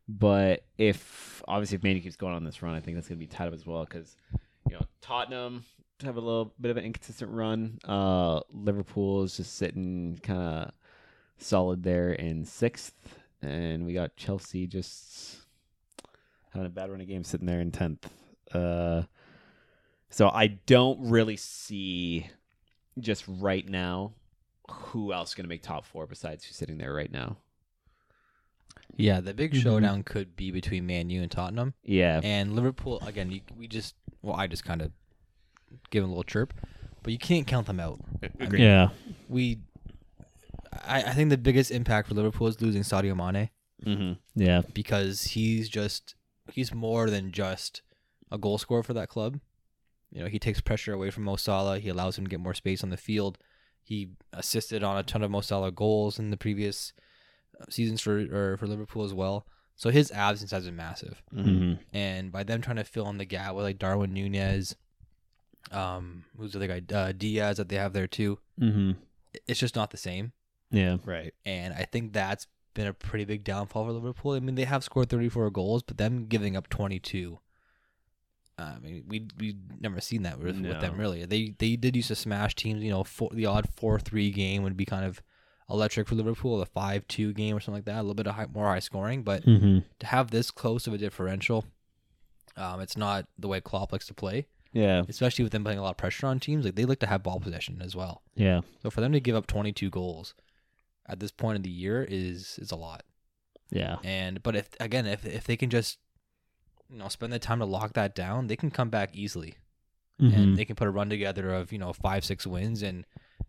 but 0.08 0.64
if 0.78 1.42
obviously 1.48 1.76
if 1.78 1.84
Manny 1.84 2.02
keeps 2.02 2.16
going 2.16 2.34
on 2.34 2.44
this 2.44 2.62
run, 2.62 2.76
I 2.76 2.80
think 2.82 2.98
that's 2.98 3.08
gonna 3.08 3.20
be 3.20 3.28
tied 3.28 3.48
up 3.48 3.54
as 3.54 3.66
well 3.66 3.86
because 3.86 4.18
you 4.70 4.76
know 4.76 4.86
Tottenham 5.02 5.64
have 6.08 6.18
a 6.18 6.22
little 6.22 6.54
bit 6.60 6.72
of 6.72 6.78
an 6.78 6.84
inconsistent 6.86 7.32
run. 7.32 7.80
Uh, 7.86 8.42
Liverpool 8.52 9.24
is 9.24 9.38
just 9.38 9.56
sitting 9.56 10.20
kind 10.24 10.40
of 10.40 10.72
solid 11.38 11.84
there 11.84 12.14
in 12.14 12.46
sixth, 12.46 13.20
and 13.42 13.86
we 13.86 13.94
got 13.94 14.16
Chelsea 14.16 14.68
just 14.68 15.38
having 16.54 16.68
a 16.68 16.70
bad 16.70 16.90
run 16.92 17.02
of 17.02 17.08
games 17.08 17.28
sitting 17.28 17.48
there 17.48 17.62
in 17.62 17.72
tenth. 17.72 18.10
Uh, 18.54 19.04
so 20.10 20.28
I 20.30 20.48
don't 20.48 21.10
really 21.10 21.38
see 21.38 22.28
just 23.00 23.24
right 23.28 23.68
now 23.68 24.14
who 24.70 25.14
else 25.14 25.30
is 25.30 25.36
going 25.36 25.46
to 25.46 25.50
make 25.50 25.64
top 25.64 25.86
four 25.86 26.06
besides 26.08 26.44
who's 26.44 26.56
sitting 26.56 26.78
there 26.78 26.94
right 26.94 27.12
now. 27.12 27.38
Yeah, 28.98 29.22
the 29.22 29.34
big 29.34 29.54
Mhm. 29.54 29.62
showdown 29.62 30.04
could 30.04 30.36
be 30.36 30.52
between 30.52 30.86
Man 30.86 31.10
U 31.10 31.22
and 31.22 31.32
Tottenham. 31.32 31.74
Yeah, 31.84 32.20
And 32.24 32.56
Liverpool, 32.56 33.00
again, 33.06 33.32
you, 33.32 33.42
we 33.56 33.68
just, 33.68 33.96
well, 34.22 34.36
I 34.36 34.48
just 34.48 34.66
kind 34.66 34.82
of 34.82 34.92
give 35.90 36.04
them 36.04 36.10
a 36.10 36.14
little 36.14 36.24
chirp, 36.24 36.54
but 37.04 37.14
you 37.14 37.20
can't 37.20 37.48
count 37.48 37.68
them 37.68 37.80
out. 37.80 38.00
I 38.40 38.48
mean, 38.48 38.62
Yeah. 38.62 38.90
We, 39.30 39.60
I, 40.86 41.04
I 41.04 41.14
think 41.14 41.30
the 41.30 41.38
biggest 41.38 41.72
impact 41.72 42.08
for 42.08 42.16
Liverpool 42.16 42.48
is 42.48 42.62
losing 42.62 42.84
Sadio 42.84 43.16
Mane 43.16 43.50
mm-hmm. 43.86 44.14
Yeah. 44.36 44.62
because 44.74 45.24
he's 45.24 45.70
just, 45.70 46.16
he's 46.52 46.74
more 46.74 47.10
than 47.10 47.32
just 47.32 47.82
a 48.32 48.38
goal 48.38 48.58
scorer 48.58 48.84
for 48.84 48.94
that 48.94 49.10
club. 49.10 49.40
You 50.12 50.22
know, 50.24 50.28
he 50.28 50.40
takes 50.40 50.62
pressure 50.62 50.94
away 50.94 51.10
from 51.10 51.24
Mo 51.24 51.38
Salah. 51.38 51.80
He 51.80 51.90
allows 51.90 52.18
him 52.18 52.26
to 52.26 52.30
get 52.30 52.40
more 52.40 52.54
space 52.54 52.84
on 52.84 52.90
the 52.90 52.98
field. 52.98 53.38
He 53.84 54.12
assisted 54.34 54.84
on 54.84 54.98
a 54.98 55.04
ton 55.04 55.24
of 55.24 55.32
Mo 55.32 55.42
Salah 55.42 55.72
goals 55.72 56.20
in 56.20 56.32
the 56.32 56.38
previous 56.38 56.94
uh, 57.60 57.66
seasons 57.70 58.02
for 58.02 58.20
or 58.32 58.58
for 58.58 58.68
Liverpool 58.68 59.04
as 59.04 59.14
well. 59.14 59.46
So 59.76 59.90
his 59.90 60.12
absence 60.12 60.52
has 60.52 60.66
been 60.66 60.76
massive. 60.76 61.24
hmm 61.34 61.74
and 61.94 62.32
by 62.32 62.44
them 62.44 62.62
trying 62.62 62.76
to 62.76 62.84
fill 62.84 63.10
in 63.10 63.18
the 63.18 63.26
gap 63.26 63.56
with 63.56 63.64
like 63.64 63.80
Darwin 63.80 64.14
Nunez, 64.14 64.76
um, 65.72 66.26
who's 66.38 66.54
the 66.54 66.60
other 66.60 66.68
guy, 66.80 66.82
uh, 66.96 67.12
Diaz 67.12 67.58
that 67.58 67.70
they 67.70 67.76
have 67.78 67.94
there 67.94 68.08
too. 68.08 68.40
hmm 68.60 68.92
It's 69.48 69.60
just 69.60 69.76
not 69.76 69.92
the 69.92 69.98
same, 69.98 70.34
Yeah. 70.72 70.98
right. 71.06 71.34
and 71.46 71.74
I 71.74 71.84
think 71.86 72.14
that's 72.14 72.48
been 72.74 72.88
a 72.88 72.94
pretty 72.94 73.26
big 73.26 73.44
downfall 73.44 73.86
for 73.86 73.92
Liverpool. 73.92 74.32
I 74.34 74.40
mean, 74.40 74.56
they 74.56 74.64
have 74.66 74.84
scored 74.84 75.10
34 75.10 75.50
goals, 75.52 75.84
but 75.84 75.98
them 75.98 76.26
giving 76.28 76.56
up 76.56 76.70
22. 76.70 77.40
uh, 78.58 78.74
I 78.76 78.80
mean, 78.80 79.04
we 79.08 79.28
we 79.40 79.56
never 79.80 80.00
seen 80.02 80.24
that 80.24 80.38
with, 80.40 80.60
with 80.60 80.80
them 80.82 80.98
really. 80.98 81.26
They 81.26 81.56
they 81.58 81.76
did 81.76 81.96
used 81.96 82.10
to 82.10 82.16
smash 82.16 82.56
teams. 82.56 82.84
You 82.84 82.92
know, 82.92 83.04
four, 83.04 83.30
the 83.34 83.46
odd 83.46 83.68
four 83.76 84.00
three 84.00 84.30
game 84.32 84.64
would 84.64 84.78
be 84.78 84.86
kind 84.86 85.06
of 85.06 85.22
electric 85.70 86.08
for 86.08 86.16
Liverpool. 86.16 86.62
A 86.62 86.66
five 86.66 87.08
two 87.08 87.34
game 87.34 87.56
or 87.56 87.60
something 87.60 87.78
like 87.80 87.86
that. 87.86 87.98
A 88.00 88.04
little 88.04 88.14
bit 88.14 88.28
of 88.28 88.36
high, 88.36 88.46
more 88.54 88.68
high 88.68 88.80
scoring, 88.80 89.24
but 89.24 89.44
hmm 89.44 89.80
to 90.00 90.06
have 90.08 90.32
this 90.32 90.50
close 90.52 90.88
of 90.88 90.94
a 90.94 90.98
differential, 90.98 91.66
um, 92.58 92.82
it's 92.82 92.98
not 92.98 93.28
the 93.38 93.48
way 93.48 93.62
Klopp 93.62 93.92
likes 93.92 94.08
to 94.08 94.14
play, 94.14 94.48
Yeah, 94.74 95.04
especially 95.10 95.44
with 95.44 95.52
them 95.52 95.64
putting 95.64 95.80
a 95.80 95.82
lot 95.84 95.92
of 95.92 95.98
pressure 95.98 96.28
on 96.28 96.40
teams. 96.40 96.64
Like 96.66 96.76
they 96.76 96.86
like 96.86 97.00
to 97.00 97.08
have 97.08 97.24
ball 97.24 97.40
possession 97.40 97.82
as 97.82 97.96
well. 97.96 98.22
Yeah. 98.36 98.62
So 98.82 98.90
for 98.90 99.02
them 99.02 99.12
to 99.12 99.20
give 99.20 99.36
up 99.36 99.48
22 99.48 99.90
goals 99.90 100.34
at 101.08 101.20
this 101.20 101.32
point 101.32 101.58
of 101.58 101.64
the 101.64 101.70
year 101.70 102.06
is 102.10 102.58
is 102.62 102.72
a 102.72 102.76
lot. 102.78 103.04
Yeah. 103.70 103.98
And 104.04 104.42
but 104.44 104.56
if 104.56 104.70
again, 104.80 105.06
if 105.06 105.26
if 105.26 105.46
they 105.46 105.58
can 105.58 105.70
just 105.70 106.00
you 106.90 106.98
know 106.98 107.08
spend 107.10 107.34
the 107.34 107.40
time 107.40 107.60
to 107.60 107.66
lock 107.66 107.94
that 107.94 108.16
down, 108.16 108.48
they 108.48 108.56
can 108.56 108.72
come 108.72 108.90
back 108.90 109.10
easily 109.14 109.56
Mhm. 110.22 110.36
and 110.36 110.58
they 110.58 110.66
can 110.66 110.76
put 110.76 110.88
a 110.88 110.92
run 110.92 111.10
together 111.10 111.54
of 111.54 111.72
you 111.72 111.78
know 111.80 111.92
five 111.94 112.24
six 112.24 112.46
wins 112.48 112.82
and 112.84 113.06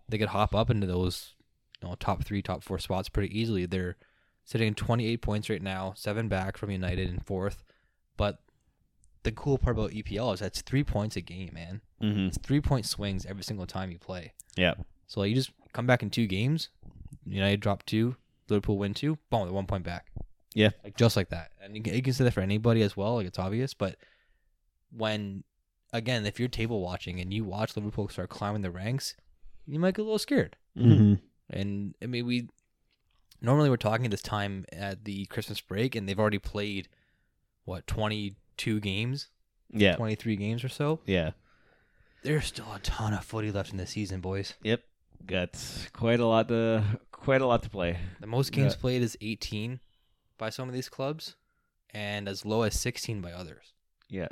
they 0.08 0.18
could 0.18 0.28
hop 0.30 0.54
up 0.54 0.70
into 0.70 0.86
those 0.86 1.34
you 1.82 1.88
know 1.88 1.94
top 1.96 2.24
three 2.24 2.42
top 2.42 2.62
four 2.64 2.78
spots 2.78 3.08
pretty 3.08 3.38
easily. 3.38 3.66
They're 3.66 3.96
sitting 4.44 4.68
in 4.68 4.74
28 4.74 5.22
points 5.22 5.48
right 5.50 5.62
now, 5.62 5.92
seven 5.96 6.26
back 6.28 6.56
from 6.56 6.70
United 6.72 7.08
in 7.08 7.20
fourth. 7.20 7.62
But 8.16 8.38
the 9.24 9.32
cool 9.32 9.58
part 9.58 9.76
about 9.76 9.90
EPL 9.92 10.34
is 10.34 10.40
that's 10.40 10.62
three 10.62 10.84
points 10.84 11.16
a 11.16 11.20
game, 11.20 11.50
man. 11.52 11.80
mm-hmm. 12.02 12.26
It's 12.28 12.38
three 12.38 12.60
point 12.60 12.86
swings 12.86 13.24
every 13.26 13.44
single 13.44 13.66
time 13.66 13.90
you 13.90 13.98
play. 13.98 14.32
yeah, 14.56 14.74
So 15.06 15.20
like, 15.20 15.28
you 15.30 15.34
just 15.34 15.50
come 15.72 15.86
back 15.86 16.02
in 16.02 16.10
two 16.10 16.26
games. 16.26 16.70
United 17.24 17.60
drop 17.60 17.84
two, 17.86 18.16
Liverpool 18.48 18.78
win 18.78 18.94
two. 18.94 19.16
Boom, 19.30 19.44
they're 19.44 19.52
one 19.52 19.66
point 19.66 19.84
back. 19.84 20.10
Yeah. 20.54 20.70
like 20.84 20.96
just 20.96 21.16
like 21.16 21.28
that. 21.30 21.52
And 21.62 21.76
you 21.76 21.82
can, 21.82 21.94
you 21.94 22.02
can 22.02 22.12
say 22.12 22.24
that 22.24 22.32
for 22.34 22.40
anybody 22.40 22.82
as 22.82 22.96
well. 22.96 23.16
Like 23.16 23.26
it's 23.26 23.38
obvious, 23.38 23.72
but 23.74 23.96
when 24.90 25.44
again, 25.92 26.26
if 26.26 26.38
you're 26.40 26.48
table 26.48 26.80
watching 26.80 27.20
and 27.20 27.32
you 27.32 27.44
watch 27.44 27.76
Liverpool 27.76 28.08
start 28.08 28.28
climbing 28.30 28.62
the 28.62 28.70
ranks, 28.70 29.14
you 29.66 29.78
might 29.78 29.94
get 29.94 30.02
a 30.02 30.04
little 30.04 30.18
scared. 30.18 30.56
Mhm. 30.76 31.20
And 31.50 31.94
I 32.02 32.06
mean, 32.06 32.26
we 32.26 32.48
normally 33.40 33.70
we're 33.70 33.76
talking 33.76 34.10
this 34.10 34.22
time 34.22 34.64
at 34.72 35.04
the 35.04 35.26
Christmas 35.26 35.60
break, 35.60 35.94
and 35.94 36.08
they've 36.08 36.18
already 36.18 36.38
played 36.38 36.88
what 37.64 37.86
22 38.56 38.80
games, 38.80 39.28
yeah, 39.72 39.96
23 39.96 40.36
games 40.36 40.64
or 40.64 40.68
so. 40.68 41.00
yeah. 41.06 41.30
There's 42.22 42.46
still 42.46 42.72
a 42.72 42.78
ton 42.80 43.14
of 43.14 43.24
footy 43.24 43.50
left 43.50 43.72
in 43.72 43.78
the 43.78 43.86
season, 43.86 44.20
boys. 44.20 44.54
Yep, 44.62 44.82
got 45.26 45.88
quite 45.92 46.20
a 46.20 46.26
lot 46.26 46.46
to 46.48 46.84
quite 47.10 47.40
a 47.40 47.46
lot 47.46 47.62
to 47.64 47.70
play. 47.70 47.98
The 48.20 48.26
most 48.28 48.52
games 48.52 48.74
Yeah. 48.74 48.80
played 48.80 49.02
is 49.02 49.16
18 49.20 49.80
by 50.38 50.50
some 50.50 50.68
of 50.68 50.74
these 50.74 50.88
clubs, 50.88 51.34
and 51.90 52.28
as 52.28 52.44
low 52.44 52.62
as 52.62 52.78
16 52.78 53.20
by 53.20 53.32
others. 53.32 53.72
Yeah, 54.08 54.28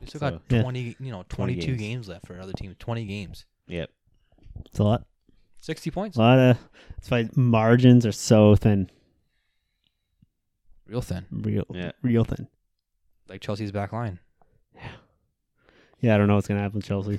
We 0.00 0.06
still 0.08 0.20
So- 0.20 0.30
got 0.30 0.42
Yeah. 0.50 0.62
20, 0.62 0.96
you 1.00 1.10
know, 1.10 1.24
20 1.28 1.54
22 1.54 1.66
games. 1.76 1.80
games. 1.80 2.08
left 2.08 2.26
for 2.26 2.34
another 2.34 2.52
team. 2.52 2.74
20 2.78 3.04
games, 3.06 3.46
yep. 3.66 3.90
It's 4.66 4.78
a 4.78 4.84
lot. 4.84 5.06
60 5.58 5.90
points, 5.90 6.16
A 6.16 6.20
lot 6.20 6.38
of. 6.38 6.58
That's 6.90 7.10
why 7.10 7.28
margins 7.34 8.04
are 8.06 8.12
so 8.12 8.54
thin. 8.54 8.90
real 10.86 11.00
thin. 11.02 11.24
Real. 11.32 11.64
Yeah. 11.70 11.92
Real 12.02 12.24
thin. 12.24 12.46
Like 13.28 13.40
Chelsea's 13.40 13.72
back 13.72 13.92
line. 13.92 14.18
Yeah. 14.74 14.88
Yeah, 16.00 16.14
I 16.14 16.18
don't 16.18 16.28
know 16.28 16.34
what's 16.34 16.46
gonna 16.48 16.60
happen 16.60 16.76
with 16.78 16.84
Chelsea. 16.86 17.18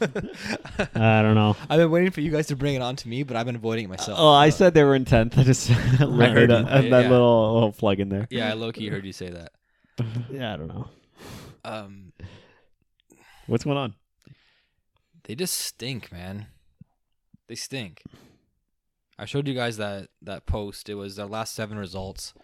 I 0.00 1.22
don't 1.22 1.34
know. 1.36 1.56
I've 1.70 1.78
been 1.78 1.90
waiting 1.90 2.10
for 2.10 2.20
you 2.20 2.30
guys 2.32 2.48
to 2.48 2.56
bring 2.56 2.74
it 2.74 2.82
on 2.82 2.96
to 2.96 3.08
me, 3.08 3.22
but 3.22 3.36
I've 3.36 3.46
been 3.46 3.54
avoiding 3.56 3.84
it 3.84 3.88
myself. 3.88 4.18
Oh, 4.20 4.32
I 4.32 4.50
so- 4.50 4.56
said 4.58 4.74
they 4.74 4.82
were 4.82 4.96
in 4.96 5.04
tenth. 5.04 5.38
I 5.38 5.44
just 5.44 5.70
I 5.70 5.74
heard 5.74 6.50
you. 6.50 6.56
that, 6.56 6.66
Yeah, 6.84 6.90
that 6.90 7.02
yeah. 7.04 7.10
little 7.10 7.54
little 7.54 7.72
plug 7.72 8.00
in 8.00 8.08
there. 8.08 8.26
Yeah, 8.30 8.50
I 8.50 8.54
low 8.54 8.72
key 8.72 8.88
heard 8.88 9.04
you 9.06 9.12
say 9.12 9.30
that. 9.30 9.52
Yeah. 10.30 10.54
I 10.54 10.56
don't 10.56 10.68
know. 10.68 10.88
Um, 11.64 12.12
What's 13.46 13.64
going 13.64 13.76
on? 13.76 13.94
they 15.24 15.34
just 15.34 15.54
stink, 15.54 16.10
man. 16.10 16.46
They 17.46 17.54
stink. 17.54 18.02
I 19.18 19.26
showed 19.26 19.46
you 19.46 19.54
guys 19.54 19.76
that 19.76 20.08
that 20.22 20.44
post. 20.46 20.88
It 20.88 20.94
was 20.94 21.14
their 21.16 21.26
last 21.26 21.54
seven 21.54 21.78
results. 21.78 22.34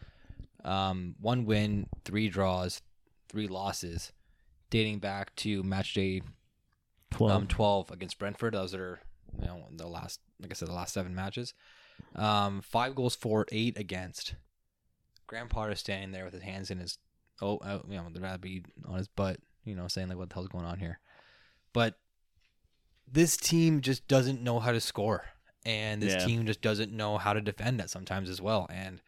Um, 0.65 1.17
one 1.21 1.45
win, 1.47 1.89
three 2.05 2.29
draws, 2.29 2.81
three 3.31 3.47
losses, 3.49 4.13
dating 4.71 4.99
back 4.99 5.35
to 5.37 5.63
match 5.63 5.95
day 5.95 6.23
Twelve. 7.11 7.43
um, 7.43 7.47
12 7.49 7.91
against 7.91 8.19
Brentford. 8.19 8.55
Those 8.55 8.75
are, 8.75 9.01
you 9.41 9.47
know, 9.47 9.65
the 9.73 9.87
last, 9.87 10.21
like 10.41 10.51
I 10.51 10.55
said, 10.55 10.69
the 10.69 10.73
last 10.75 10.95
seven 10.95 11.15
matches. 11.15 11.55
Um, 12.15 12.61
five 12.63 12.95
goals 12.95 13.15
for, 13.17 13.47
eight 13.53 13.77
against. 13.79 14.35
Graham 15.27 15.49
Potter 15.49 15.75
standing 15.75 16.13
there 16.13 16.25
with 16.25 16.35
his 16.35 16.43
hands 16.43 16.71
in 16.71 16.79
his, 16.79 16.99
oh, 17.43 17.59
uh, 17.59 17.81
you 17.89 17.97
know, 17.97 18.05
would 18.05 18.21
rather 18.21 18.39
be 18.39 18.65
on 18.87 18.97
his 18.99 19.09
butt, 19.09 19.39
you 19.65 19.75
know, 19.75 19.89
saying 19.89 20.09
like, 20.09 20.19
what 20.19 20.29
the 20.29 20.35
hell's 20.35 20.49
going 20.49 20.65
on 20.65 20.79
here? 20.79 20.99
But 21.73 21.95
this 23.11 23.37
team 23.37 23.81
just 23.81 24.07
doesn't 24.09 24.43
know 24.43 24.59
how 24.61 24.73
to 24.73 24.81
score. 24.81 25.25
And 25.67 26.01
this 26.03 26.15
Yeah. 26.15 26.25
team 26.27 26.47
just 26.47 26.63
doesn't 26.63 26.93
know 26.93 27.19
how 27.19 27.33
to 27.33 27.41
defend 27.41 27.81
that 27.81 27.91
sometimes 27.91 28.29
as 28.31 28.41
well. 28.41 28.67
And 28.71 29.01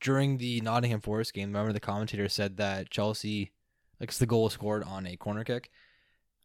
during 0.00 0.38
the 0.38 0.60
Nottingham 0.60 1.00
Forest 1.00 1.34
game, 1.34 1.48
remember 1.48 1.72
the 1.72 1.80
commentator 1.80 2.28
said 2.28 2.56
that 2.58 2.90
Chelsea, 2.90 3.52
like 4.00 4.12
the 4.12 4.26
goal 4.26 4.44
was 4.44 4.52
scored 4.54 4.82
on 4.84 5.06
a 5.06 5.16
corner 5.16 5.44
kick 5.44 5.70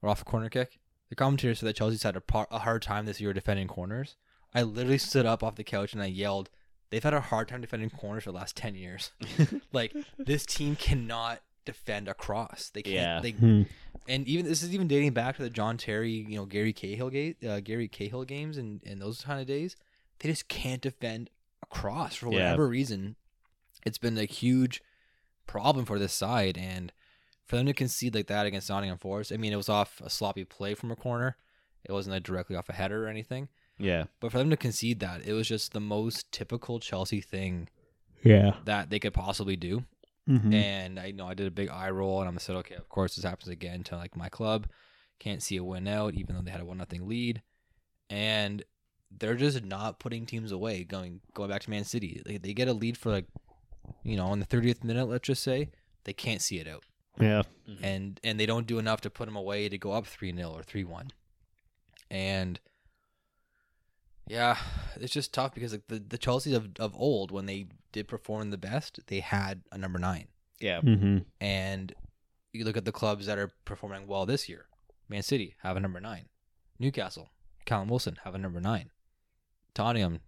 or 0.02 0.10
off 0.10 0.22
a 0.22 0.26
corner 0.26 0.50
kick. 0.50 0.80
The 1.10 1.16
commentator 1.16 1.54
said 1.54 1.68
that 1.68 1.76
Chelsea's 1.76 2.04
had 2.04 2.16
a, 2.16 2.22
par- 2.22 2.48
a 2.50 2.60
hard 2.60 2.82
time 2.82 3.06
this 3.06 3.22
year 3.22 3.34
defending 3.34 3.68
corners. 3.68 4.16
I 4.54 4.62
literally 4.64 4.98
stood 4.98 5.26
up 5.26 5.44
off 5.44 5.56
the 5.56 5.64
couch 5.64 5.94
and 5.94 6.02
I 6.02 6.06
yelled, 6.08 6.50
"They've 6.90 7.04
had 7.04 7.14
a 7.14 7.20
hard 7.22 7.48
time 7.48 7.62
defending 7.62 7.90
corners 7.90 8.24
for 8.24 8.32
the 8.32 8.38
last 8.38 8.56
ten 8.56 8.76
years. 8.76 9.12
like 9.74 9.94
this 10.18 10.46
team 10.46 10.76
cannot 10.76 11.42
defend 11.66 12.08
a 12.08 12.14
cross. 12.14 12.70
They 12.74 12.82
can't. 12.84 12.94
Yeah. 12.96 13.20
They 13.22 13.32
Hmm. 13.32 13.62
and 14.08 14.28
even 14.28 14.46
this 14.46 14.64
is 14.64 14.74
even 14.74 14.88
dating 14.88 15.12
back 15.14 15.36
to 15.38 15.44
the 15.44 15.50
John 15.50 15.78
Terry, 15.78 16.12
you 16.12 16.36
know, 16.38 16.46
Gary 16.46 16.74
Cahill 16.74 17.10
game, 17.10 17.36
uh, 17.48 17.60
Gary 17.62 17.88
Cahill 17.88 18.24
games, 18.26 18.58
and 18.58 18.82
and 18.86 19.02
those 19.02 19.22
kind 19.22 19.40
of 19.42 19.48
days. 19.48 19.76
They 20.20 20.30
just 20.30 20.48
can't 20.48 20.82
defend 20.82 21.30
a 21.62 21.66
cross 21.66 22.16
for 22.16 22.28
Yeah. 22.28 22.34
whatever 22.52 22.68
reason. 22.68 23.16
It's 23.86 23.98
been 23.98 24.18
a 24.18 24.26
huge 24.26 24.82
problem 25.48 25.86
for 25.86 26.00
this 26.00 26.14
side, 26.14 26.58
and 26.58 26.92
for 27.46 27.58
them 27.58 27.66
to 27.66 27.74
concede 27.74 28.16
like 28.16 28.28
that 28.28 28.46
against 28.46 28.70
Nottingham 28.70 28.98
Forest, 28.98 29.32
I 29.34 29.38
mean, 29.38 29.54
it 29.54 29.58
was 29.58 29.70
off 29.70 30.02
a 30.04 30.10
sloppy 30.10 30.46
play 30.46 30.74
from 30.76 30.92
a 30.92 30.96
corner. 30.96 31.38
It 31.84 31.92
wasn't 31.92 32.14
like 32.14 32.24
directly 32.24 32.56
off 32.56 32.70
a 32.70 32.74
header 32.74 33.06
or 33.06 33.10
anything. 33.10 33.50
Yeah. 33.78 34.06
But 34.20 34.32
for 34.32 34.38
them 34.38 34.50
to 34.52 34.58
concede 34.58 35.00
that, 35.02 35.26
it 35.26 35.34
was 35.34 35.48
just 35.48 35.74
the 35.74 35.82
most 35.82 36.32
typical 36.32 36.80
Chelsea 36.80 37.20
thing 37.20 37.68
Yeah. 38.24 38.56
that 38.66 38.90
they 38.90 39.00
could 39.00 39.14
possibly 39.14 39.58
do. 39.58 39.84
Mm-hmm. 40.30 40.54
And 40.54 41.00
I 41.00 41.12
know 41.12 41.28
I 41.28 41.34
did 41.34 41.48
a 41.48 41.52
big 41.52 41.70
eye 41.70 41.90
roll, 41.90 42.22
and 42.22 42.30
I'm 42.30 42.40
said, 42.40 42.56
okay, 42.58 42.76
of 42.76 42.88
course 42.88 43.16
this 43.16 43.26
happens 43.26 43.50
again 43.50 43.84
to 43.86 43.98
like 43.98 44.16
my 44.16 44.30
club. 44.30 44.68
Can't 45.20 45.44
see 45.44 45.58
a 45.58 45.64
win 45.64 45.88
out, 45.88 46.14
even 46.14 46.36
though 46.36 46.42
they 46.42 46.52
had 46.52 46.62
a 46.62 46.66
one 46.66 46.78
nothing 46.78 47.08
lead, 47.08 47.42
and 48.10 48.64
they're 49.12 49.36
just 49.36 49.64
not 49.64 50.00
putting 50.00 50.26
teams 50.26 50.52
away. 50.52 50.84
Going 50.86 51.20
going 51.34 51.50
back 51.50 51.62
to 51.64 51.70
Man 51.70 51.84
City, 51.84 52.22
they, 52.26 52.38
they 52.38 52.54
get 52.54 52.68
a 52.68 52.74
lead 52.74 52.98
for 52.98 53.12
like, 53.12 53.26
you 54.04 54.18
know, 54.18 54.32
in 54.34 54.40
the 54.40 54.46
30th 54.46 54.84
minute, 54.84 55.06
let's 55.06 55.28
just 55.28 55.44
say, 55.44 55.70
they 56.04 56.14
can't 56.14 56.42
see 56.42 56.60
it 56.60 56.68
out, 56.68 56.84
Yeah. 57.20 57.44
and 57.82 58.20
and 58.24 58.40
they 58.40 58.46
don't 58.46 58.68
do 58.68 58.80
enough 58.80 59.02
to 59.02 59.10
put 59.10 59.26
them 59.26 59.36
away 59.36 59.70
to 59.70 59.78
go 59.78 59.92
up 59.94 60.06
three 60.08 60.34
0 60.36 60.50
or 60.50 60.64
three 60.64 60.84
one, 60.84 61.12
and 62.12 62.60
yeah, 64.28 64.58
it's 65.00 65.14
just 65.14 65.34
tough 65.34 65.54
because 65.54 65.72
like 65.74 65.88
the 65.88 66.00
the 66.00 66.18
Chelsea's 66.18 66.56
of 66.56 66.70
of 66.80 66.96
old 66.96 67.32
when 67.32 67.46
they 67.46 67.68
did 67.92 68.08
perform 68.08 68.50
the 68.52 68.58
best, 68.58 69.00
they 69.08 69.20
had 69.20 69.62
a 69.72 69.78
number 69.78 70.00
nine. 70.00 70.28
Yeah. 70.60 70.82
Mm-hmm. 70.82 71.20
And 71.42 71.94
you 72.54 72.64
look 72.64 72.78
at 72.78 72.86
the 72.86 72.92
clubs 72.92 73.26
that 73.26 73.38
are 73.38 73.52
performing 73.66 74.08
well 74.08 74.26
this 74.26 74.48
year. 74.48 74.66
Man 75.10 75.24
City 75.24 75.56
have 75.62 75.76
a 75.76 75.80
number 75.80 76.00
nine. 76.00 76.26
Newcastle, 76.80 77.30
Callum 77.66 77.90
Wilson 77.90 78.18
have 78.24 78.34
a 78.34 78.38
number 78.38 78.62
nine. 78.62 78.92
Tottenham, 79.74 80.22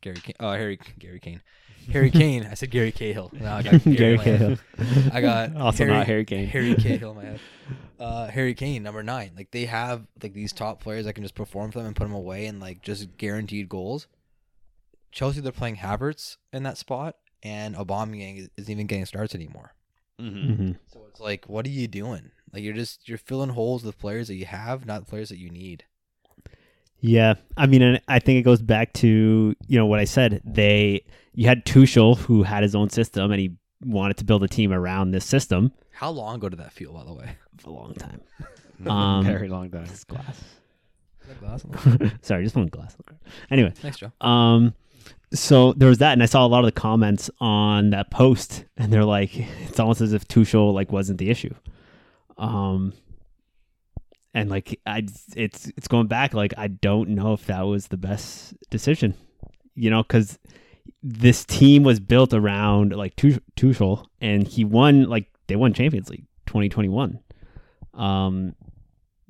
Gary, 0.00 0.16
Kane, 0.16 0.34
uh, 0.40 0.52
Harry, 0.52 0.78
Gary 0.98 1.20
Kane, 1.20 1.42
Harry 1.92 2.10
Kane. 2.10 2.46
I 2.50 2.54
said 2.54 2.70
Gary 2.70 2.92
Cahill. 2.92 3.30
No, 3.32 3.52
I 3.52 3.62
got 3.62 3.84
Gary 3.84 4.12
in 4.12 4.16
my 4.16 4.22
head. 4.24 4.58
Cahill. 4.76 5.12
I 5.12 5.20
got 5.20 5.56
also 5.60 5.84
not 5.86 6.06
Harry 6.06 6.24
Kane. 6.24 6.46
Harry 6.48 6.74
Cahill 6.74 7.10
in 7.12 7.16
my 7.16 7.24
head. 7.24 7.40
Uh, 7.98 8.26
Harry 8.28 8.54
Kane, 8.54 8.82
number 8.82 9.02
nine. 9.02 9.32
Like 9.36 9.50
they 9.50 9.66
have 9.66 10.06
like 10.22 10.32
these 10.32 10.52
top 10.52 10.80
players 10.80 11.04
that 11.04 11.14
can 11.14 11.24
just 11.24 11.34
perform 11.34 11.70
for 11.70 11.78
them 11.78 11.88
and 11.88 11.96
put 11.96 12.04
them 12.04 12.14
away 12.14 12.46
and 12.46 12.60
like 12.60 12.82
just 12.82 13.16
guaranteed 13.16 13.68
goals. 13.68 14.06
Chelsea, 15.12 15.40
they're 15.40 15.52
playing 15.52 15.76
Havertz 15.76 16.36
in 16.52 16.62
that 16.62 16.78
spot, 16.78 17.16
and 17.42 17.74
Aubameyang 17.74 18.48
isn't 18.56 18.70
even 18.70 18.86
getting 18.86 19.06
starts 19.06 19.34
anymore. 19.34 19.74
Mm-hmm. 20.20 20.52
Mm-hmm. 20.52 20.72
So 20.92 21.00
it's 21.08 21.20
like, 21.20 21.48
what 21.48 21.66
are 21.66 21.70
you 21.70 21.88
doing? 21.88 22.30
Like 22.52 22.62
you're 22.62 22.74
just 22.74 23.08
you're 23.08 23.18
filling 23.18 23.50
holes 23.50 23.84
with 23.84 23.98
players 23.98 24.28
that 24.28 24.34
you 24.34 24.46
have, 24.46 24.86
not 24.86 25.06
players 25.06 25.28
that 25.28 25.38
you 25.38 25.50
need. 25.50 25.84
Yeah, 27.00 27.34
I 27.56 27.66
mean, 27.66 27.82
and 27.82 28.00
I 28.08 28.18
think 28.18 28.38
it 28.38 28.42
goes 28.42 28.60
back 28.62 28.92
to 28.94 29.54
you 29.66 29.78
know 29.78 29.86
what 29.86 29.98
I 30.00 30.04
said. 30.04 30.40
They 30.44 31.04
you 31.34 31.46
had 31.46 31.64
Tuchel 31.64 32.16
who 32.18 32.42
had 32.42 32.62
his 32.62 32.74
own 32.74 32.90
system 32.90 33.30
and 33.30 33.40
he 33.40 33.56
wanted 33.82 34.16
to 34.18 34.24
build 34.24 34.42
a 34.42 34.48
team 34.48 34.72
around 34.72 35.10
this 35.12 35.24
system 35.24 35.72
How 35.92 36.10
long 36.10 36.34
ago 36.36 36.48
did 36.50 36.58
that 36.58 36.72
feel, 36.72 36.92
by 36.92 37.04
the 37.04 37.14
way? 37.14 37.36
a 37.64 37.70
long 37.70 37.94
time. 37.94 38.20
Um, 38.86 39.24
Very 39.26 39.48
long 39.48 39.70
time. 39.70 39.84
This 39.84 40.04
glass. 40.04 40.42
Nice, 41.42 41.64
Sorry, 42.22 42.42
just 42.44 42.56
one 42.56 42.68
glass. 42.68 42.96
Anyway, 43.50 43.72
thanks, 43.76 43.98
Joe. 43.98 44.10
um, 44.22 44.72
so 45.34 45.74
there 45.74 45.88
was 45.90 45.98
that, 45.98 46.14
and 46.14 46.22
I 46.22 46.26
saw 46.26 46.46
a 46.46 46.48
lot 46.48 46.60
of 46.60 46.64
the 46.64 46.72
comments 46.80 47.30
on 47.40 47.90
that 47.90 48.10
post, 48.10 48.64
and 48.78 48.90
they're 48.90 49.04
like, 49.04 49.36
it's 49.36 49.78
almost 49.78 50.00
as 50.00 50.14
if 50.14 50.26
Tuchel 50.26 50.72
like 50.72 50.90
wasn't 50.90 51.18
the 51.18 51.28
issue. 51.28 51.54
Um, 52.38 52.94
and 54.34 54.50
like 54.50 54.78
I, 54.86 54.98
it's 55.36 55.72
it's 55.76 55.88
going 55.88 56.06
back. 56.06 56.34
Like 56.34 56.54
I 56.56 56.68
don't 56.68 57.10
know 57.10 57.32
if 57.32 57.46
that 57.46 57.62
was 57.62 57.88
the 57.88 57.96
best 57.96 58.54
decision, 58.70 59.14
you 59.74 59.90
know, 59.90 60.02
because 60.02 60.38
this 61.02 61.44
team 61.44 61.82
was 61.82 62.00
built 62.00 62.32
around 62.32 62.94
like 62.94 63.16
Tuch- 63.16 63.40
Tuchel, 63.56 64.06
and 64.20 64.46
he 64.46 64.64
won 64.64 65.04
like 65.08 65.26
they 65.46 65.56
won 65.56 65.72
Champions 65.72 66.10
League 66.10 66.26
2021. 66.46 67.18
Um, 67.94 68.54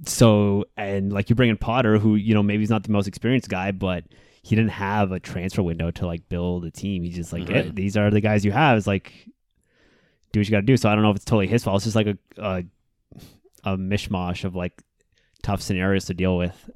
so 0.07 0.65
and 0.77 1.13
like 1.13 1.31
you 1.31 1.37
bring 1.37 1.51
in 1.51 1.57
Potter, 1.57 1.99
who 1.99 2.17
you 2.17 2.35
know 2.35 2.43
maybe 2.43 2.61
he's 2.63 2.71
not 2.71 2.85
the 2.85 2.93
most 2.93 3.07
experienced 3.09 3.49
guy, 3.49 3.71
but 3.73 4.05
he 4.43 4.57
didn't 4.57 4.71
have 4.71 5.13
a 5.13 5.21
transfer 5.21 5.63
window 5.63 5.91
to 5.91 6.07
like 6.07 6.29
build 6.29 6.65
a 6.65 6.71
team. 6.71 7.03
He's 7.03 7.17
just 7.17 7.33
like, 7.33 7.49
Right. 7.49 7.65
"Hey, 7.67 7.71
these 7.73 7.97
are 7.97 8.11
the 8.11 8.21
guys 8.21 8.45
you 8.45 8.53
have. 8.53 8.79
It's 8.79 8.87
like, 8.87 9.13
do 10.33 10.41
what 10.41 10.47
you 10.47 10.51
got 10.51 10.61
to 10.61 10.67
do. 10.67 10.77
So 10.79 10.89
I 10.89 10.95
don't 10.95 11.03
know 11.03 11.11
if 11.11 11.17
it's 11.17 11.25
totally 11.27 11.47
his 11.47 11.63
fault. 11.65 11.77
It's 11.77 11.85
just 11.85 11.97
like 11.97 12.07
a, 12.07 12.19
a 12.39 12.65
a 13.65 13.77
mishmash 13.77 14.45
of 14.45 14.55
like 14.55 14.83
tough 15.43 15.63
scenarios 15.63 16.05
to 16.07 16.15
deal 16.15 16.37
with. 16.37 16.71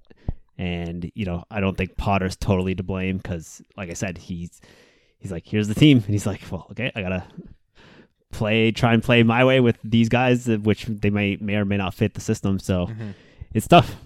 And 0.58 1.10
you 1.14 1.24
know, 1.24 1.44
I 1.50 1.60
don't 1.60 1.76
think 1.76 1.96
Potter's 1.96 2.36
totally 2.36 2.74
to 2.76 2.82
blame 2.82 3.16
because, 3.18 3.60
like 3.76 3.90
I 3.90 3.94
said, 3.94 4.18
he's 4.18 4.60
he's 5.18 5.32
like, 5.32 5.46
here's 5.46 5.68
the 5.68 5.74
team, 5.74 5.98
and 5.98 6.06
he's 6.06 6.26
like, 6.26 6.42
well, 6.50 6.66
okay, 6.70 6.92
I 6.94 7.02
gotta 7.02 7.24
play, 8.30 8.70
try 8.72 8.94
and 8.94 9.02
play 9.02 9.22
my 9.22 9.44
way 9.44 9.60
with 9.60 9.78
these 9.84 10.08
guys, 10.08 10.48
uh, 10.48 10.56
which 10.58 10.84
they 10.86 11.10
may 11.10 11.36
may 11.40 11.56
or 11.56 11.64
may 11.64 11.76
not 11.76 11.94
fit 11.94 12.14
the 12.14 12.20
system. 12.20 12.58
So 12.58 12.88
it's 13.52 13.66
tough. 13.68 13.96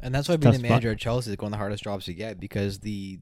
And 0.00 0.14
that's 0.14 0.28
why 0.28 0.34
It's 0.34 0.42
being 0.42 0.52
the 0.52 0.58
spot. 0.58 0.68
manager 0.70 0.90
at 0.92 0.98
Chelsea 0.98 1.30
is 1.32 1.38
one 1.38 1.46
of 1.46 1.50
the 1.52 1.56
hardest 1.58 1.84
jobs 1.84 2.04
to 2.06 2.14
get 2.14 2.38
because 2.40 2.80
the 2.80 3.18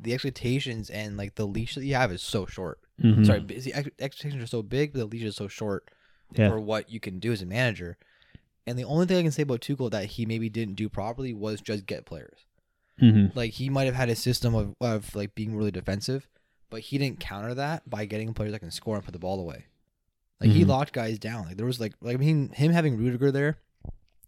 the 0.00 0.14
expectations 0.14 0.90
and 0.90 1.16
like 1.16 1.34
the 1.34 1.46
leash 1.46 1.74
that 1.74 1.84
you 1.84 1.94
have 1.94 2.12
is 2.12 2.22
so 2.22 2.46
short. 2.46 2.78
Mhm. 3.02 3.26
Sorry, 3.26 3.40
the 3.40 3.74
expectations 3.98 4.42
are 4.42 4.46
so 4.46 4.62
big, 4.62 4.92
but 4.92 4.98
the 5.00 5.06
leash 5.06 5.22
is 5.24 5.36
so 5.36 5.48
short 5.48 5.88
Yeah. 6.32 6.50
for 6.50 6.60
what 6.60 6.90
you 6.90 7.00
can 7.00 7.18
do 7.18 7.32
as 7.32 7.42
a 7.42 7.46
manager. 7.46 7.96
And 8.68 8.78
the 8.78 8.84
only 8.84 9.06
thing 9.06 9.16
I 9.18 9.22
can 9.22 9.30
say 9.32 9.42
about 9.42 9.60
Tuchel 9.60 9.90
that 9.90 10.04
he 10.06 10.26
maybe 10.26 10.48
didn't 10.48 10.74
do 10.74 10.88
properly 10.88 11.32
was 11.34 11.60
just 11.60 11.86
get 11.86 12.04
players. 12.06 12.44
Mhm. 13.00 13.34
Like 13.34 13.52
he 13.52 13.68
might 13.70 13.84
have 13.86 13.94
had 13.94 14.08
a 14.08 14.16
system 14.16 14.54
of, 14.54 14.74
of 14.80 15.14
like 15.14 15.34
being 15.34 15.56
really 15.56 15.70
defensive, 15.70 16.28
but 16.70 16.80
he 16.80 16.98
didn't 16.98 17.20
counter 17.20 17.54
that 17.54 17.88
by 17.88 18.04
getting 18.04 18.34
players 18.34 18.52
that 18.52 18.58
can 18.58 18.70
score 18.70 18.96
and 18.96 19.04
put 19.04 19.12
the 19.12 19.18
ball 19.18 19.40
away. 19.40 19.66
Like 20.40 20.50
he 20.50 20.64
Mhm. 20.64 20.68
locked 20.68 20.92
guys 20.92 21.18
down. 21.18 21.46
Like 21.46 21.56
there 21.56 21.66
was 21.66 21.80
like 21.80 21.94
like 22.00 22.14
I 22.14 22.18
mean 22.18 22.50
him 22.50 22.72
having 22.72 22.96
Rudiger 22.96 23.30
there 23.32 23.58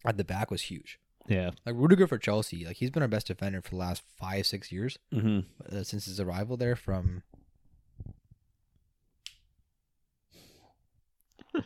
at 0.04 0.16
the 0.16 0.24
back 0.24 0.50
was 0.50 0.62
huge. 0.62 0.98
Yeah. 1.28 1.50
Like 1.66 1.74
Rudiger 1.76 2.06
for 2.06 2.18
Chelsea, 2.18 2.64
like 2.64 2.76
he's 2.78 2.90
been 2.90 3.02
our 3.02 3.08
best 3.08 3.26
defender 3.28 3.60
for 3.60 3.70
the 3.70 3.76
last 3.76 4.02
five 4.18 4.46
six 4.46 4.72
years 4.72 4.98
Mm-hmm. 5.12 5.40
uh, 5.76 5.82
since 5.84 6.06
his 6.06 6.18
arrival 6.18 6.56
there 6.56 6.74
from 6.76 7.22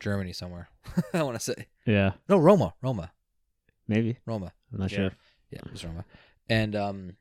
Germany 0.01 0.33
somewhere. 0.33 0.69
I 1.15 1.23
want 1.23 1.37
to 1.37 1.41
say 1.45 1.67
Yeah. 1.87 2.13
no 2.29 2.39
Roma, 2.39 2.75
Roma, 2.83 3.13
Maybe. 3.89 4.19
Roma. 4.27 4.53
I'm 4.73 4.79
not 4.81 4.91
Yeah. 4.91 4.97
sure. 4.97 5.11
Yeah, 5.51 5.59
it 5.67 5.73
was 5.73 5.85
Roma. 5.85 6.05
And 6.49 6.75
um, 6.77 7.17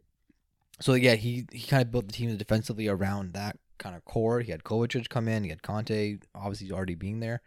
so 0.80 0.94
yeah, 0.94 1.16
he 1.16 1.46
he 1.52 1.68
kind 1.68 1.82
of 1.82 1.92
built 1.92 2.08
the 2.08 2.14
team 2.14 2.36
defensively 2.38 2.88
around 2.88 3.34
that 3.34 3.58
kind 3.78 3.96
of 3.96 4.04
core. 4.06 4.42
He 4.42 4.52
had 4.52 4.64
Kovacic 4.64 5.10
come 5.10 5.28
in, 5.28 5.44
he 5.44 5.50
had 5.50 5.62
Kanté, 5.62 6.22
obviously 6.34 6.72
already 6.72 6.96
being 6.96 7.20
there, 7.20 7.42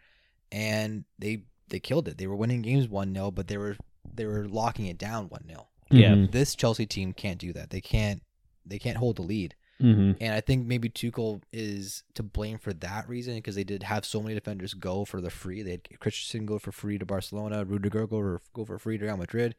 and 0.51 1.03
they 1.19 1.43
they 1.69 1.79
killed 1.79 2.07
it. 2.07 2.17
They 2.17 2.27
were 2.27 2.35
winning 2.35 2.61
games 2.61 2.87
one 2.87 3.13
0 3.13 3.31
but 3.31 3.47
they 3.47 3.57
were 3.57 3.75
they 4.13 4.25
were 4.25 4.47
locking 4.47 4.85
it 4.85 4.97
down 4.97 5.29
one 5.29 5.45
0 5.47 5.67
Yeah. 5.91 6.13
Mhm. 6.13 6.31
This 6.31 6.55
Chelsea 6.55 6.85
team 6.85 7.13
can't 7.13 7.39
do 7.39 7.53
that. 7.53 7.69
They 7.69 7.81
can't 7.81 8.21
they 8.65 8.79
can't 8.79 8.97
hold 8.97 9.17
the 9.17 9.21
lead. 9.23 9.55
Mhm. 9.81 10.17
And 10.19 10.33
I 10.33 10.41
think 10.41 10.65
maybe 10.65 10.89
Tuchel 10.89 11.41
is 11.53 12.03
to 12.15 12.23
blame 12.23 12.57
for 12.57 12.73
that 12.73 13.07
reason 13.07 13.35
because 13.35 13.55
they 13.55 13.63
did 13.63 13.83
have 13.83 14.05
so 14.05 14.21
many 14.21 14.33
defenders 14.33 14.73
go 14.73 15.05
for 15.05 15.21
the 15.21 15.29
free. 15.29 15.61
They 15.61 15.71
had 15.71 15.99
Christensen 15.99 16.45
go 16.47 16.57
for 16.57 16.71
free 16.71 16.97
to 16.97 17.05
Barcelona, 17.05 17.63
Rudiger 17.63 18.07
go 18.07 18.19
for, 18.19 18.41
go 18.53 18.65
for 18.65 18.79
free 18.79 18.97
to 18.97 19.05
Real 19.05 19.17
Madrid. 19.17 19.55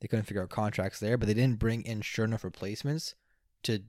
They 0.00 0.08
couldn't 0.08 0.26
figure 0.26 0.42
out 0.42 0.50
contracts 0.50 1.00
there, 1.00 1.16
but 1.16 1.26
they 1.26 1.34
didn't 1.34 1.58
bring 1.58 1.82
in 1.82 2.02
sure 2.02 2.26
enough 2.26 2.44
replacements 2.44 3.14
to 3.62 3.80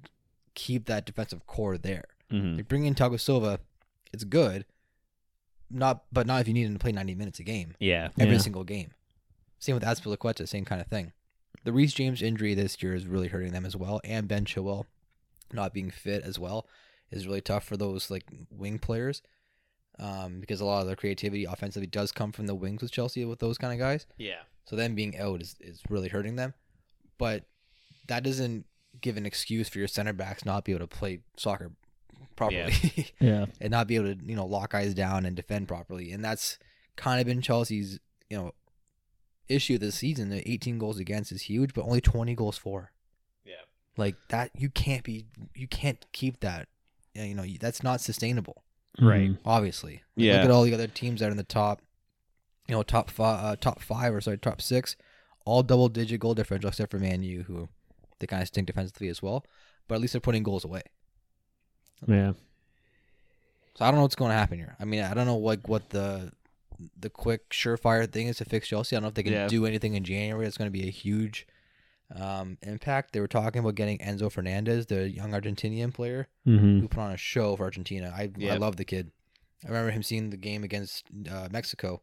keep 0.54 0.86
that 0.86 1.06
defensive 1.06 1.46
core 1.46 1.78
there. 1.78 2.06
Mm-hmm. 2.32 2.56
Like 2.58 2.72
in 2.88 2.96
Thiago 2.96 3.20
Silva, 3.20 3.60
it's 4.14 4.24
good, 4.24 4.66
not 5.70 6.06
but 6.12 6.26
not 6.28 6.42
if 6.42 6.48
you 6.48 6.54
need 6.54 6.68
him 6.68 6.74
to 6.74 6.80
play 6.80 6.92
90 6.94 7.16
minutes 7.16 7.40
a 7.40 7.44
game 7.44 7.74
Yeah. 7.80 8.10
every 8.18 8.36
Yeah. 8.36 8.42
single 8.42 8.64
game. 8.64 8.92
Same 9.60 9.76
with 9.76 9.84
Azpilicueta, 9.84 10.48
same 10.48 10.64
kind 10.64 10.80
of 10.80 10.88
thing. 10.88 11.12
The 11.64 11.74
Reece 11.74 11.94
James 11.94 12.22
injury 12.22 12.54
this 12.54 12.82
year 12.84 12.94
is 12.94 13.08
really 13.08 13.28
hurting 13.28 13.52
them 13.52 13.66
as 13.66 13.76
well, 13.76 14.00
and 14.04 14.28
Ben 14.28 14.46
Chilwell 14.46 14.86
not 15.54 15.74
being 15.74 15.92
fit 15.92 16.24
as 16.24 16.38
well 16.40 16.68
is 17.12 17.28
really 17.28 17.42
tough 17.42 17.64
for 17.64 17.78
those 17.78 18.10
like 18.12 18.24
wing 18.50 18.80
players, 18.80 19.22
um, 20.00 20.40
because 20.40 20.60
a 20.62 20.66
lot 20.66 20.82
of 20.82 20.88
their 20.88 20.96
creativity 20.96 21.46
offensively 21.46 21.88
does 21.88 22.12
come 22.12 22.32
from 22.32 22.48
the 22.48 22.56
wings 22.56 22.82
with 22.82 22.92
Chelsea 22.92 23.24
with 23.26 23.40
those 23.40 23.58
kind 23.58 23.74
of 23.74 23.80
guys. 23.80 24.06
Yeah. 24.18 24.42
So 24.66 24.76
them 24.76 24.96
being 24.96 25.18
out 25.18 25.42
is, 25.42 25.56
is 25.60 25.82
really 25.90 26.10
hurting 26.10 26.36
them, 26.36 26.54
but 27.18 27.44
that 28.08 28.24
doesn't 28.24 28.66
give 29.02 29.18
an 29.18 29.26
excuse 29.26 29.68
for 29.70 29.78
your 29.80 29.88
center 29.88 30.14
backs 30.14 30.46
not 30.46 30.64
be 30.66 30.72
able 30.72 30.88
to 30.88 30.88
play 30.88 31.20
soccer 31.38 31.72
properly 32.38 32.74
Yeah. 33.20 33.46
and 33.62 33.72
not 33.72 33.88
be 33.88 33.96
able 33.98 34.16
to 34.16 34.18
you 34.26 34.36
know 34.38 34.46
lock 34.46 34.72
guys 34.72 34.94
down 34.94 35.26
and 35.26 35.36
defend 35.36 35.68
properly 35.68 36.12
and 36.14 36.24
that's 36.24 36.58
kind 36.96 37.20
of 37.20 37.28
been 37.28 37.42
chelsea's 37.42 38.00
you 38.30 38.38
know 38.38 38.54
issue 39.50 39.78
this 39.78 39.96
season 39.96 40.30
the 40.30 40.50
18 40.50 40.78
goals 40.80 40.98
against 40.98 41.32
is 41.34 41.44
huge 41.44 41.74
but 41.74 41.84
only 41.84 42.00
20 42.00 42.34
goals 42.36 42.58
for 42.58 42.92
Yeah. 42.94 42.95
Like 43.98 44.16
that 44.30 44.52
you 44.56 44.70
can't 44.70 45.04
be 45.04 45.26
you 45.54 45.68
can't 45.68 46.06
keep 46.12 46.40
that 46.42 46.68
you 47.14 47.34
know 47.36 47.46
that's 47.60 47.82
not 47.84 48.02
sustainable 48.02 48.64
Right. 49.00 49.36
obviously 49.46 50.02
Like, 50.16 50.26
Yeah. 50.26 50.34
look 50.36 50.46
at 50.46 50.52
all 50.52 50.64
the 50.64 50.74
other 50.74 50.88
teams 50.88 51.20
that 51.20 51.28
are 51.28 51.32
in 51.32 51.38
the 51.38 51.44
top 51.44 51.82
you 52.68 52.76
know 52.76 52.84
top 52.84 53.10
five 53.10 53.44
uh, 53.46 53.56
top 53.56 53.82
five 53.82 54.14
or 54.14 54.22
sorry 54.22 54.38
top 54.38 54.62
six 54.62 54.96
all 55.46 55.64
double 55.64 55.90
digit 55.90 56.20
goal 56.20 56.34
differential 56.34 56.70
except 56.70 56.92
for 56.92 57.00
man 57.00 57.24
u 57.24 57.44
who 57.44 57.70
they 58.20 58.28
kind 58.28 58.42
of 58.42 58.48
stink 58.48 58.68
defensively 58.68 59.08
as 59.08 59.22
well 59.22 59.46
but 59.88 59.96
at 59.96 60.02
least 60.02 60.14
they're 60.14 60.22
putting 60.22 60.44
goals 60.44 60.66
away 60.66 60.82
Yeah. 62.08 62.34
So 63.76 63.84
I 63.84 63.90
don't 63.90 63.96
know 63.96 64.04
what's 64.04 64.16
going 64.16 64.32
to 64.32 64.38
happen 64.38 64.58
here. 64.58 64.76
I 64.80 64.86
mean, 64.86 65.04
I 65.04 65.14
don't 65.14 65.26
know 65.26 65.38
like 65.38 65.68
what 65.68 65.90
the 65.90 66.32
the 66.98 67.10
quick 67.10 67.50
surefire 67.50 68.10
thing 68.10 68.28
is 68.28 68.38
to 68.38 68.46
fix 68.46 68.68
Chelsea. 68.70 68.96
I 68.96 68.98
don't 68.98 69.04
know 69.04 69.08
if 69.10 69.16
they 69.16 69.24
can 69.24 69.34
Yeah. 69.34 69.48
do 69.48 69.66
anything 69.66 69.96
in 69.96 70.04
January. 70.06 70.46
It's 70.48 70.58
going 70.58 70.68
to 70.72 70.78
be 70.80 70.88
a 70.88 70.92
huge 70.92 71.46
um, 72.14 72.58
impact. 72.62 73.14
They 73.14 73.20
were 73.20 73.28
talking 73.28 73.60
about 73.60 73.76
getting 73.76 73.98
Enzo 74.00 74.32
Fernandez, 74.32 74.86
the 74.88 75.10
young 75.10 75.32
Argentinian 75.32 75.94
player 75.94 76.28
Mm-hmm. 76.48 76.80
who 76.82 76.88
put 76.88 77.00
on 77.00 77.12
a 77.12 77.18
show 77.18 77.56
for 77.56 77.64
Argentina. 77.64 78.14
I 78.16 78.30
I 78.54 78.58
love 78.58 78.76
the 78.76 78.86
kid. 78.86 79.12
I 79.64 79.70
remember 79.70 79.92
him 79.92 80.04
seeing 80.04 80.30
the 80.30 80.38
game 80.38 80.64
against 80.64 81.06
uh, 81.32 81.48
Mexico. 81.52 82.02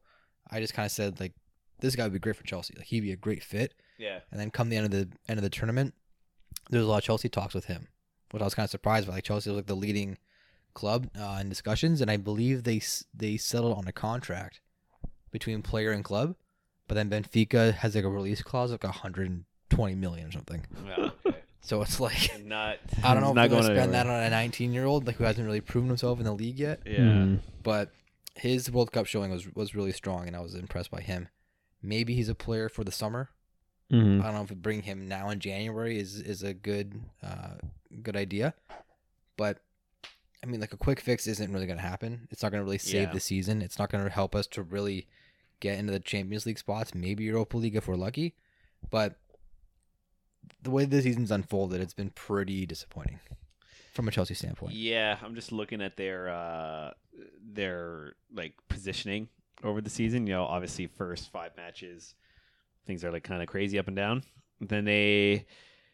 I 0.51 0.59
just 0.61 0.75
kind 0.75 0.87
of 0.87 0.91
said 0.93 1.21
like, 1.21 1.33
this 1.81 1.95
guy 1.95 2.03
would 2.03 2.13
be 2.13 2.19
great 2.19 2.35
for 2.37 2.43
Chelsea. 2.45 2.75
Like 2.77 2.87
he'd 2.87 3.01
be 3.03 3.13
a 3.13 3.17
great 3.17 3.45
fit. 3.45 3.75
Yeah. 3.99 4.19
And 4.33 4.41
then 4.41 4.51
come 4.51 4.69
the 4.69 4.77
end 4.77 4.87
of 4.87 4.91
the 4.91 5.09
end 5.29 5.39
of 5.39 5.43
the 5.45 5.51
tournament, 5.51 5.95
there's 6.71 6.85
a 6.85 6.89
lot 6.89 6.99
of 6.99 7.05
Chelsea 7.05 7.29
talks 7.29 7.55
with 7.55 7.67
him, 7.67 7.87
which 8.33 8.41
I 8.43 8.45
was 8.45 8.55
kind 8.55 8.65
of 8.65 8.71
surprised 8.71 9.07
by. 9.07 9.15
Like 9.15 9.25
Chelsea 9.25 9.51
was 9.51 9.57
like 9.59 9.67
the 9.67 9.77
leading 9.77 10.19
club 10.75 11.09
uh, 11.17 11.39
in 11.41 11.49
discussions, 11.49 12.01
and 12.01 12.11
I 12.11 12.17
believe 12.17 12.65
they 12.65 12.81
they 13.15 13.37
settled 13.37 13.77
on 13.79 13.87
a 13.87 13.93
contract 13.93 14.61
between 15.31 15.63
player 15.63 15.93
and 15.93 16.03
club, 16.05 16.35
but 16.89 16.95
then 16.97 17.09
Benfica 17.09 17.75
has 17.75 17.95
like 17.95 18.05
a 18.05 18.11
release 18.11 18.43
clause 18.43 18.71
of 18.73 18.83
like 18.83 18.93
120 19.73 19.95
million 19.97 20.29
or 20.29 20.33
something. 20.33 20.65
Yeah, 20.87 21.11
okay. 21.27 21.39
So 21.65 21.81
it's 21.83 22.01
like 22.01 22.43
not. 22.45 22.79
I 23.05 23.15
don't 23.15 23.23
know 23.23 23.31
if 23.31 23.35
not 23.37 23.43
they're 23.49 23.61
gonna 23.61 23.69
going 23.69 23.77
spend 23.79 23.95
that 23.95 24.07
anywhere. 24.07 24.21
on 24.21 24.27
a 24.27 24.31
19 24.31 24.73
year 24.73 24.85
old 24.85 25.07
like 25.07 25.17
who 25.17 25.25
hasn't 25.25 25.47
really 25.47 25.61
proven 25.61 25.89
himself 25.89 26.19
in 26.19 26.25
the 26.25 26.33
league 26.33 26.59
yet. 26.59 26.81
Yeah. 26.85 26.99
Mm-hmm. 26.99 27.37
But 27.63 27.93
his 28.35 28.71
World 28.71 28.91
Cup 28.93 29.07
showing 29.07 29.31
was 29.31 29.47
was 29.55 29.75
really 29.75 29.93
strong, 29.93 30.27
and 30.27 30.35
I 30.37 30.41
was 30.41 30.55
impressed 30.55 30.91
by 30.91 31.01
him. 31.03 31.29
Maybe 31.83 32.15
he's 32.15 32.29
a 32.29 32.35
player 32.35 32.69
for 32.69 32.83
the 32.85 32.91
summer. 32.93 33.31
Mm-hmm. 33.93 34.23
I 34.23 34.25
don't 34.25 34.35
know 34.35 34.43
if 34.43 34.57
bringing 34.57 34.83
him 34.85 35.07
now 35.07 35.29
in 35.31 35.39
January 35.39 35.99
is 35.99 36.19
is 36.21 36.43
a 36.43 36.53
good 36.55 37.01
uh, 37.23 37.55
good 38.03 38.17
idea, 38.17 38.55
but 39.37 39.59
I 40.43 40.49
mean, 40.49 40.61
like 40.61 40.73
a 40.73 40.77
quick 40.77 40.99
fix 41.01 41.29
isn't 41.29 41.53
really 41.53 41.67
going 41.67 41.79
to 41.79 41.85
happen. 41.85 42.27
It's 42.33 42.43
not 42.43 42.51
going 42.51 42.61
to 42.61 42.65
really 42.65 42.79
save 42.79 43.09
Yeah. 43.09 43.13
the 43.13 43.21
season. 43.21 43.63
It's 43.63 43.79
not 43.79 43.91
going 43.93 44.03
to 44.03 44.11
help 44.11 44.35
us 44.35 44.49
to 44.49 44.63
really 44.65 45.07
get 45.61 45.79
into 45.79 45.93
the 45.93 46.01
Champions 46.01 46.45
League 46.47 46.59
spots. 46.59 46.93
Maybe 46.95 47.23
Europa 47.25 47.57
League 47.57 47.77
if 47.77 47.87
we're 47.87 47.95
lucky, 47.95 48.35
but 48.91 49.17
the 50.63 50.71
way 50.71 50.85
the 50.85 51.03
season's 51.03 51.31
unfolded, 51.31 51.81
it's 51.81 51.95
been 51.95 52.11
pretty 52.11 52.67
disappointing 52.67 53.21
from 53.93 54.09
a 54.09 54.11
Chelsea 54.11 54.35
standpoint. 54.35 54.75
Yeah, 54.75 55.19
I'm 55.23 55.35
just 55.35 55.53
looking 55.53 55.83
at 55.83 55.97
their 55.97 56.29
uh 56.29 56.91
their 57.43 58.15
like 58.33 58.55
positioning 58.69 59.29
over 59.63 59.81
the 59.81 59.91
season. 59.91 60.27
You 60.27 60.35
know, 60.35 60.45
obviously 60.45 60.87
first 60.87 61.31
five 61.31 61.57
matches, 61.57 62.15
things 62.87 63.05
are 63.05 63.13
like 63.13 63.25
kind 63.25 63.43
of 63.43 63.49
crazy 63.49 63.79
up 63.79 63.87
and 63.89 63.97
down. 63.97 64.23
Then 64.61 64.85
they, 64.85 65.47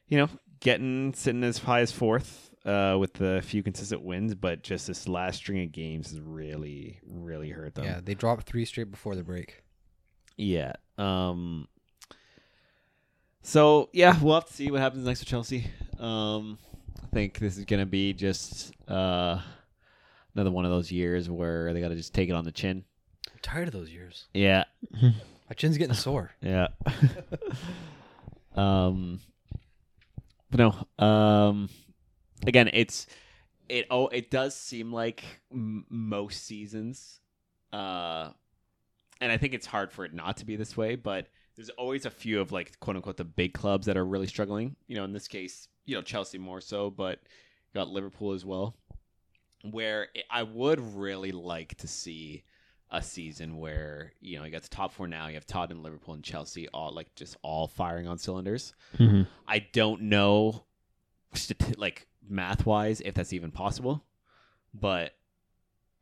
you 0.08 0.18
know, 0.18 0.28
getting 0.60 1.14
sitting 1.14 1.44
as 1.44 1.58
high 1.58 1.80
as 1.80 1.90
fourth 1.90 2.54
uh, 2.64 2.96
with 2.98 3.20
a 3.20 3.40
few 3.42 3.62
consistent 3.62 4.02
wins, 4.02 4.34
but 4.34 4.62
just 4.62 4.86
this 4.86 5.08
last 5.08 5.36
string 5.36 5.62
of 5.64 5.72
games 5.72 6.10
has 6.10 6.20
really, 6.20 7.00
really 7.06 7.50
hurt 7.50 7.74
them. 7.74 7.84
Yeah, 7.84 8.00
they 8.02 8.14
dropped 8.14 8.44
three 8.46 8.64
straight 8.64 8.90
before 8.90 9.16
the 9.16 9.24
break. 9.24 9.62
Yeah. 10.36 10.72
Um. 10.98 11.68
So 13.48 13.88
yeah, 13.94 14.14
we'll 14.20 14.34
have 14.34 14.44
to 14.44 14.52
see 14.52 14.70
what 14.70 14.82
happens 14.82 15.06
next 15.06 15.20
with 15.20 15.28
Chelsea. 15.28 15.70
Um, 15.98 16.58
I 17.02 17.06
think 17.14 17.38
this 17.38 17.56
is 17.56 17.64
gonna 17.64 17.86
be 17.86 18.12
just 18.12 18.74
uh 18.86 19.40
another 20.34 20.50
one 20.50 20.66
of 20.66 20.70
those 20.70 20.92
years 20.92 21.30
where 21.30 21.72
they 21.72 21.80
got 21.80 21.88
to 21.88 21.94
just 21.96 22.12
take 22.12 22.28
it 22.28 22.32
on 22.32 22.44
the 22.44 22.52
chin. 22.52 22.84
I'm 23.32 23.38
tired 23.40 23.66
of 23.66 23.72
those 23.72 23.88
years. 23.88 24.26
Yeah. 24.34 24.64
My 25.02 25.54
chin's 25.56 25.78
getting 25.78 25.94
sore. 25.94 26.30
Yeah. 26.42 26.68
um. 28.54 29.20
But 30.50 30.60
no. 30.98 31.04
Um. 31.06 31.70
Again, 32.46 32.68
it's 32.74 33.06
it. 33.70 33.86
Oh, 33.90 34.08
it 34.08 34.30
does 34.30 34.54
seem 34.54 34.92
like 34.92 35.24
m- 35.50 35.86
most 35.88 36.44
seasons. 36.44 37.20
Uh, 37.72 38.28
and 39.22 39.32
I 39.32 39.38
think 39.38 39.54
it's 39.54 39.66
hard 39.66 39.90
for 39.90 40.04
it 40.04 40.12
not 40.12 40.36
to 40.36 40.44
be 40.44 40.56
this 40.56 40.76
way, 40.76 40.96
but 40.96 41.28
there's 41.58 41.70
always 41.70 42.06
a 42.06 42.10
few 42.10 42.40
of 42.40 42.52
like 42.52 42.78
quote 42.78 42.94
unquote 42.94 43.16
the 43.16 43.24
big 43.24 43.52
clubs 43.52 43.86
that 43.86 43.96
are 43.96 44.06
really 44.06 44.28
struggling. 44.28 44.76
You 44.86 44.96
know, 44.96 45.04
in 45.04 45.12
this 45.12 45.26
case, 45.26 45.66
you 45.86 45.96
know 45.96 46.02
Chelsea 46.02 46.38
more 46.38 46.60
so, 46.60 46.88
but 46.88 47.18
got 47.74 47.88
Liverpool 47.88 48.32
as 48.32 48.44
well. 48.44 48.76
Where 49.68 50.06
it, 50.14 50.24
I 50.30 50.44
would 50.44 50.78
really 50.94 51.32
like 51.32 51.74
to 51.78 51.88
see 51.88 52.44
a 52.92 53.02
season 53.02 53.56
where 53.56 54.12
you 54.20 54.38
know 54.38 54.44
you 54.44 54.52
got 54.52 54.62
the 54.62 54.68
top 54.68 54.92
four 54.92 55.08
now. 55.08 55.26
You 55.26 55.34
have 55.34 55.46
Tottenham, 55.46 55.82
Liverpool, 55.82 56.14
and 56.14 56.22
Chelsea 56.22 56.68
all 56.68 56.94
like 56.94 57.12
just 57.16 57.36
all 57.42 57.66
firing 57.66 58.06
on 58.06 58.18
cylinders. 58.18 58.72
Mm-hmm. 58.96 59.22
I 59.48 59.58
don't 59.72 60.02
know, 60.02 60.64
like 61.76 62.06
math 62.26 62.66
wise, 62.66 63.00
if 63.00 63.14
that's 63.14 63.32
even 63.32 63.50
possible, 63.50 64.04
but 64.72 65.16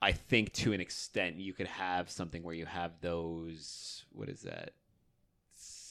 I 0.03 0.13
think 0.13 0.53
to 0.53 0.75
an 0.75 0.83
extent 0.83 1.37
you 1.37 1.55
could 1.55 1.69
have 1.69 2.11
something 2.11 2.43
where 2.43 2.55
you 2.55 2.67
have 2.67 3.01
those. 3.01 4.05
What 4.13 4.29
is 4.29 4.43
that? 4.43 4.73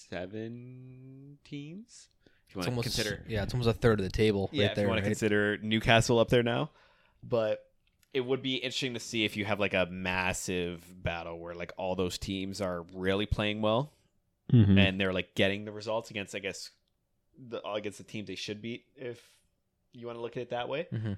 Seven 0.10 1.38
teams. 1.46 2.10
If 2.48 2.56
you 2.56 2.60
want 2.62 2.76
to 2.76 2.82
consider, 2.84 3.24
yeah, 3.28 3.44
it's 3.44 3.54
almost 3.54 3.70
a 3.70 3.74
third 3.74 4.00
of 4.00 4.06
the 4.06 4.12
table 4.12 4.50
yeah, 4.54 4.64
right 4.64 4.70
if 4.72 4.76
there. 4.76 4.86
you 4.86 4.90
want 4.90 4.98
right? 5.00 5.04
to 5.04 5.10
consider 5.10 5.58
Newcastle 5.62 6.20
up 6.20 6.30
there 6.30 6.44
now, 6.44 6.70
but 7.24 7.60
it 8.14 8.22
would 8.22 8.42
be 8.42 8.56
interesting 8.56 8.94
to 8.94 9.00
see 9.00 9.26
if 9.26 9.36
you 9.36 9.44
have 9.46 9.60
like 9.60 9.74
a 9.74 9.88
massive 9.92 10.84
battle 11.04 11.38
where 11.40 11.54
like 11.54 11.74
all 11.78 11.96
those 11.96 12.18
teams 12.18 12.62
are 12.62 12.86
really 12.94 13.26
playing 13.26 13.62
well 13.62 13.92
Mm-hmm. 14.54 14.78
and 14.78 15.02
they're 15.02 15.12
like 15.12 15.34
getting 15.34 15.66
the 15.66 15.72
results 15.72 16.12
against 16.12 16.36
I 16.36 16.40
guess 16.40 16.70
the 17.50 17.64
against 17.68 17.98
the 17.98 18.04
teams 18.04 18.28
they 18.28 18.36
should 18.36 18.62
beat 18.62 18.86
if 18.96 19.20
you 19.92 20.06
want 20.06 20.20
to 20.20 20.22
look 20.22 20.38
at 20.38 20.44
it 20.44 20.50
that 20.52 20.70
way. 20.70 20.86
Mhm. 20.94 21.18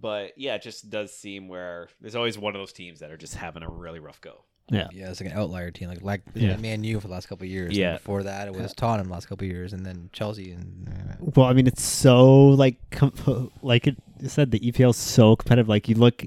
But 0.00 0.38
yeah, 0.38 0.54
it 0.54 0.62
just 0.62 0.88
does 0.88 1.12
seem 1.12 1.48
where 1.48 1.88
there's 2.00 2.14
always 2.14 2.38
one 2.38 2.54
of 2.54 2.60
those 2.60 2.72
teams 2.72 3.00
that 3.00 3.10
are 3.10 3.16
just 3.16 3.34
having 3.34 3.64
a 3.64 3.68
really 3.68 3.98
rough 3.98 4.20
go. 4.20 4.44
Yeah. 4.68 4.88
Yeah, 4.92 5.10
it's 5.10 5.20
like 5.20 5.30
an 5.30 5.38
outlier 5.38 5.70
team, 5.70 5.88
like 5.88 6.02
like 6.02 6.22
Yeah. 6.34 6.56
Man 6.56 6.82
U 6.82 6.98
for 6.98 7.06
the 7.06 7.12
last 7.12 7.28
couple 7.28 7.44
of 7.44 7.50
years. 7.50 7.76
Yeah. 7.76 7.90
And 7.90 7.98
before 7.98 8.24
that, 8.24 8.48
it 8.48 8.54
was 8.54 8.72
Tottenham 8.74 9.06
the 9.06 9.12
last 9.12 9.28
couple 9.28 9.46
of 9.46 9.52
years, 9.52 9.72
and 9.72 9.86
then 9.86 10.10
Chelsea. 10.12 10.50
And 10.50 10.88
uh, 10.88 11.30
Well, 11.36 11.46
I 11.46 11.52
mean, 11.52 11.66
it's 11.66 11.82
so 11.82 12.48
like 12.48 12.76
com- 12.90 13.50
like 13.62 13.86
it 13.86 13.96
said, 14.26 14.50
the 14.50 14.60
EPL 14.60 14.90
is 14.90 14.96
so 14.96 15.36
competitive. 15.36 15.68
Like 15.68 15.88
you 15.88 15.94
look 15.94 16.24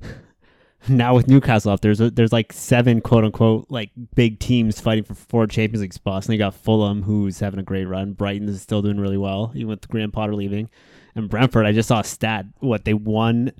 now 0.88 1.14
with 1.14 1.28
Newcastle 1.28 1.72
up, 1.72 1.80
there's 1.80 2.00
a, 2.00 2.10
there's 2.10 2.32
like 2.32 2.52
seven 2.52 3.00
quote 3.00 3.24
unquote 3.24 3.66
like 3.70 3.90
big 4.14 4.38
teams 4.38 4.80
fighting 4.80 5.04
for 5.04 5.14
four 5.14 5.46
Champions 5.46 5.80
League 5.80 5.94
spots. 5.94 6.26
And 6.26 6.34
you 6.34 6.38
got 6.38 6.54
Fulham, 6.54 7.02
who's 7.02 7.40
having 7.40 7.58
a 7.60 7.64
great 7.64 7.86
run. 7.86 8.12
Brighton 8.12 8.48
is 8.48 8.60
still 8.60 8.82
doing 8.82 9.00
really 9.00 9.18
well, 9.18 9.52
even 9.54 9.68
with 9.68 9.88
Graham 9.88 10.10
Potter 10.10 10.34
leaving. 10.34 10.68
And 11.14 11.28
Brentford, 11.28 11.66
I 11.66 11.72
just 11.72 11.88
saw 11.88 12.00
a 12.00 12.04
stat. 12.04 12.44
What 12.58 12.84
they 12.84 12.94
won 12.94 13.52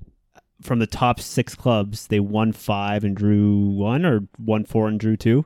from 0.62 0.78
the 0.80 0.86
top 0.86 1.20
six 1.20 1.54
clubs, 1.54 2.06
they 2.08 2.20
won 2.20 2.52
five 2.52 3.04
and 3.04 3.16
drew 3.16 3.58
one, 3.58 4.04
or 4.04 4.26
won 4.38 4.64
four 4.64 4.88
and 4.88 4.98
drew 4.98 5.16
2 5.16 5.44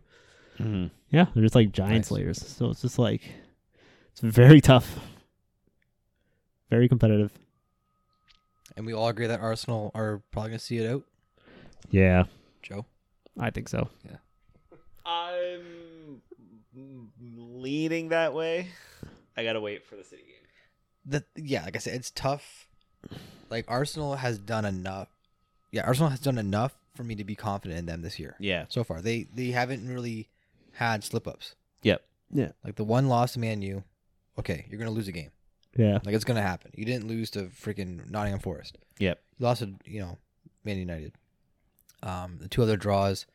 Mm-hmm. 0.58 0.86
Yeah, 1.10 1.26
they're 1.34 1.42
just 1.42 1.54
like 1.54 1.72
giant 1.72 1.92
Nice. 1.96 2.06
slayers. 2.08 2.38
So 2.46 2.70
it's 2.70 2.82
just 2.82 2.98
like 2.98 3.22
it's 4.12 4.20
very 4.20 4.60
tough, 4.60 4.98
very 6.70 6.88
competitive. 6.88 7.32
and 8.76 8.86
we 8.86 8.92
all 8.94 9.08
agree 9.08 9.26
that 9.26 9.40
Arsenal 9.40 9.90
are 9.94 10.22
probably 10.30 10.50
gonna 10.50 10.58
see 10.60 10.78
it 10.78 10.88
out. 10.90 11.02
Yeah, 11.90 12.24
Joe, 12.62 12.86
I 13.38 13.50
think 13.50 13.68
so. 13.68 13.88
Yeah, 14.04 14.16
I'm 15.04 16.22
leaning 17.20 18.10
that 18.10 18.32
way. 18.34 18.68
I 19.36 19.44
gotta 19.44 19.60
wait 19.60 19.84
for 19.86 19.96
the 19.96 20.04
City 20.04 20.22
game. 20.22 20.34
the 21.04 21.24
yeah, 21.42 21.64
like 21.64 21.76
I 21.76 21.78
said, 21.78 21.94
it's 21.94 22.10
tough. 22.10 22.68
Like 23.50 23.64
Arsenal 23.68 24.16
has 24.16 24.38
done 24.38 24.64
enough. 24.64 25.08
Yeah, 25.70 25.82
Arsenal 25.86 26.10
has 26.10 26.20
done 26.20 26.38
enough 26.38 26.74
for 26.94 27.04
me 27.04 27.14
to 27.14 27.24
be 27.24 27.34
confident 27.34 27.78
in 27.78 27.86
them 27.86 28.02
this 28.02 28.18
year. 28.18 28.36
Yeah. 28.38 28.66
So 28.68 28.84
far, 28.84 29.00
they 29.00 29.26
they 29.34 29.48
haven't 29.50 29.88
really 29.88 30.28
had 30.72 31.04
slip 31.04 31.26
ups. 31.26 31.54
Yep. 31.82 32.02
Yeah. 32.32 32.52
Like 32.64 32.76
the 32.76 32.84
one 32.84 33.08
loss 33.08 33.32
to 33.34 33.38
Man 33.38 33.60
U. 33.62 33.84
Okay, 34.38 34.66
you're 34.70 34.78
gonna 34.78 34.90
lose 34.90 35.08
a 35.08 35.12
game. 35.12 35.30
Yeah, 35.76 35.98
Like 36.04 36.14
it's 36.14 36.24
gonna 36.24 36.42
happen. 36.42 36.70
You 36.74 36.84
didn't 36.84 37.08
lose 37.08 37.30
to 37.30 37.44
freaking 37.44 38.08
Nottingham 38.10 38.40
Forest. 38.40 38.76
Yep. 38.98 39.20
You 39.38 39.44
lost 39.46 39.60
to 39.62 39.74
you 39.86 40.00
know 40.00 40.18
Man 40.64 40.76
United. 40.78 41.12
Um, 42.02 42.38
the 42.40 42.48
two 42.48 42.62
other 42.62 42.76
draws 42.76 43.26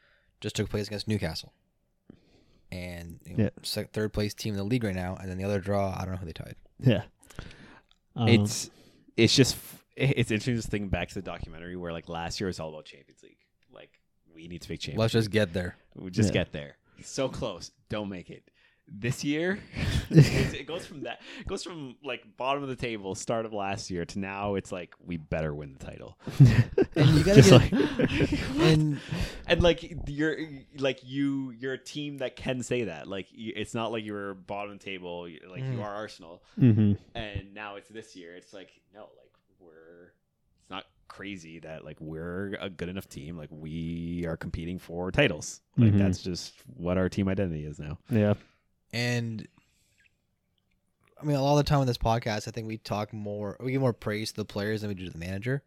just 0.42 0.56
took 0.56 0.70
place 0.70 0.88
against 0.88 1.08
Newcastle, 1.08 1.52
and 2.72 3.20
you 3.26 3.36
know, 3.36 3.44
Yeah. 3.46 3.50
sec- 3.64 3.92
third 3.92 4.14
place 4.14 4.34
team 4.34 4.54
in 4.54 4.58
the 4.58 4.64
league 4.64 4.84
right 4.84 4.96
now. 4.96 5.16
And 5.20 5.30
then 5.30 5.38
the 5.38 5.44
other 5.44 5.60
draw, 5.60 5.96
I 5.98 6.02
don't 6.04 6.12
know 6.12 6.18
who 6.18 6.26
they 6.26 6.34
tied. 6.34 6.56
yeah. 6.80 7.04
Um, 8.16 8.28
it's 8.28 8.70
it's 9.18 9.36
just 9.36 9.58
it's 9.96 10.30
interesting 10.32 10.56
just 10.56 10.70
thinking 10.70 10.90
back 10.90 11.08
to 11.10 11.16
the 11.16 11.22
documentary 11.24 11.76
where 11.76 11.92
like 11.92 12.08
last 12.08 12.40
year 12.40 12.48
was 12.48 12.60
all 12.60 12.70
about 12.70 12.86
Champions 12.86 13.24
League. 13.24 13.40
Like 13.74 13.90
we 14.34 14.48
need 14.48 14.62
to 14.62 14.72
make 14.72 14.80
Champions. 14.80 15.00
Let's 15.00 15.14
just 15.14 15.32
get 15.32 15.54
there. 15.54 15.76
We 15.96 16.12
just 16.12 16.30
Yeah. 16.30 16.44
get 16.44 16.52
there. 16.54 16.78
So 17.04 17.28
close. 17.28 17.72
Don't 17.90 18.10
make 18.10 18.30
it. 18.30 18.44
This 18.90 19.24
year, 19.24 19.60
it's- 20.10 20.54
it 20.54 20.66
goes 20.66 20.86
from 20.86 21.02
that. 21.04 21.20
It 21.42 21.48
goes 21.48 21.62
from 21.64 21.98
like 22.04 22.38
bottom 22.38 22.64
of 22.64 22.70
the 22.70 22.76
table, 22.76 23.16
start 23.16 23.46
of 23.46 23.52
last 23.54 23.92
year, 23.92 24.06
to 24.06 24.20
now. 24.20 24.56
It's 24.56 24.72
like 24.72 24.96
we 25.06 25.18
better 25.18 25.54
win 25.54 25.76
the 25.78 25.86
title. 25.86 26.18
And 26.96 27.10
you 27.10 27.24
gotta 27.24 27.42
just 27.44 27.70
get, 27.70 27.74
like 27.74 28.32
and 28.60 29.00
and 29.46 29.62
like 29.62 30.08
you're 30.08 30.38
like 30.80 31.02
you, 31.04 31.52
you're 31.52 31.74
a 31.74 31.78
team 31.78 32.20
that 32.20 32.36
can 32.36 32.64
say 32.64 32.86
that. 32.86 33.08
Like 33.08 33.28
it's 33.32 33.76
not 33.76 33.92
like 33.92 34.04
you're 34.06 34.34
bottom 34.34 34.72
of 34.72 34.80
the 34.80 34.86
table. 34.86 35.28
you- 35.30 35.42
Like 35.48 35.62
you 35.64 35.78
Mhm. 35.78 35.84
are 35.84 35.94
Arsenal, 35.94 36.42
hmm 36.58 36.94
and 37.14 37.54
now 37.54 37.76
it's 37.76 37.90
this 37.90 38.16
year. 38.16 38.36
It's 38.36 38.54
like 38.54 38.70
no, 38.96 39.02
like 39.02 39.32
we're. 39.60 40.14
It's 40.62 40.70
not 40.72 40.86
crazy 41.08 41.60
that 41.60 41.86
like 41.86 41.98
we're 42.02 42.58
a 42.60 42.70
good 42.70 42.90
enough 42.90 43.08
team. 43.10 43.38
Like 43.38 43.50
we 43.52 44.26
are 44.28 44.38
competing 44.38 44.80
for 44.80 45.12
titles. 45.12 45.62
Like 45.78 45.94
Mhm. 45.94 45.98
that's 46.00 46.24
just 46.24 46.54
what 46.78 46.98
our 46.98 47.10
team 47.10 47.28
identity 47.28 47.66
is 47.66 47.78
now. 47.80 48.00
Yeah. 48.10 48.34
And 48.94 49.48
I 51.22 51.26
mean, 51.26 51.36
a 51.36 51.42
lot 51.44 51.58
of 51.58 51.66
the 51.66 51.70
time 51.70 51.80
on 51.80 51.88
this 51.88 51.98
podcast, 51.98 52.48
I 52.48 52.52
think 52.52 52.68
we 52.68 52.78
talk 52.78 53.12
more, 53.14 53.58
we 53.60 53.72
give 53.72 53.82
more 53.82 53.94
praise 53.94 54.30
to 54.32 54.36
the 54.38 54.46
players 54.46 54.82
than 54.82 54.90
we 54.90 54.94
do 54.96 55.06
to 55.06 55.12
the 55.12 55.18
manager. 55.18 55.64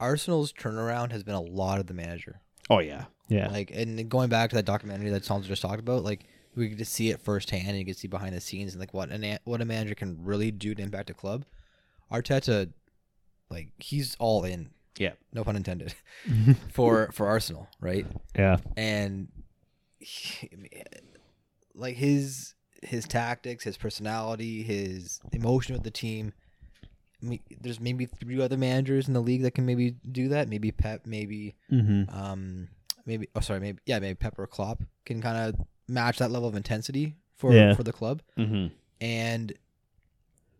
Arsenal's 0.00 0.52
turnaround 0.52 1.12
has 1.12 1.22
been 1.22 1.34
a 1.36 1.40
lot 1.40 1.78
of 1.78 1.86
the 1.86 1.94
manager. 1.94 2.40
Oh 2.68 2.80
yeah. 2.80 3.04
Yeah. 3.28 3.48
Like, 3.48 3.70
and 3.72 4.08
going 4.10 4.28
back 4.28 4.50
to 4.50 4.56
that 4.56 4.64
documentary 4.64 5.10
that 5.10 5.24
Tom 5.24 5.42
just 5.42 5.62
talked 5.62 5.78
about, 5.80 6.02
like 6.02 6.24
we 6.56 6.68
get 6.68 6.78
to 6.78 6.84
see 6.84 7.10
it 7.10 7.20
firsthand, 7.20 7.68
and 7.68 7.78
you 7.78 7.84
can 7.84 7.94
see 7.94 8.08
behind 8.08 8.34
the 8.34 8.40
scenes 8.40 8.72
and 8.72 8.80
like 8.80 8.92
what 8.92 9.10
an 9.10 9.38
what 9.44 9.60
a 9.60 9.64
manager 9.64 9.94
can 9.94 10.18
really 10.24 10.50
do 10.50 10.74
to 10.74 10.82
impact 10.82 11.08
a 11.10 11.14
club. 11.14 11.44
Arteta, 12.12 12.70
like 13.48 13.68
he's 13.78 14.16
all 14.18 14.44
in, 14.44 14.70
Yeah. 14.98 15.12
no 15.32 15.44
pun 15.44 15.56
intended, 15.56 15.94
for 16.72 17.10
for 17.12 17.26
Arsenal, 17.26 17.68
right? 17.80 18.04
yeah. 18.36 18.56
and 18.76 19.28
he- 19.98 20.50
like 21.74 21.96
his 21.96 22.54
his 22.82 23.06
tactics, 23.06 23.64
his 23.64 23.76
personality, 23.76 24.62
his 24.62 25.20
emotion 25.32 25.74
with 25.74 25.84
the 25.84 25.90
team. 25.90 26.32
I 27.22 27.26
mean, 27.26 27.40
there's 27.60 27.78
maybe 27.78 28.06
three 28.06 28.40
other 28.40 28.56
managers 28.56 29.06
in 29.06 29.14
the 29.14 29.20
league 29.20 29.42
that 29.42 29.52
can 29.52 29.64
maybe 29.64 29.94
do 30.10 30.28
that. 30.30 30.48
Maybe 30.48 30.72
Pep, 30.72 31.02
maybe 31.06 31.54
Mm-hmm. 31.70 32.10
um, 32.16 32.68
maybe 33.06 33.28
oh 33.36 33.40
sorry, 33.40 33.60
maybe 33.60 33.78
yeah, 33.86 33.98
maybe 34.00 34.14
Pep 34.16 34.38
or 34.38 34.46
Klopp 34.46 34.82
can 35.06 35.22
kind 35.22 35.36
of 35.54 35.66
match 35.88 36.18
that 36.18 36.30
level 36.32 36.48
of 36.48 36.56
intensity 36.56 37.14
for 37.36 37.52
Yeah. 37.52 37.74
for 37.74 37.84
the 37.84 37.92
club. 37.92 38.22
Mm-hmm. 38.36 38.74
And 39.00 39.52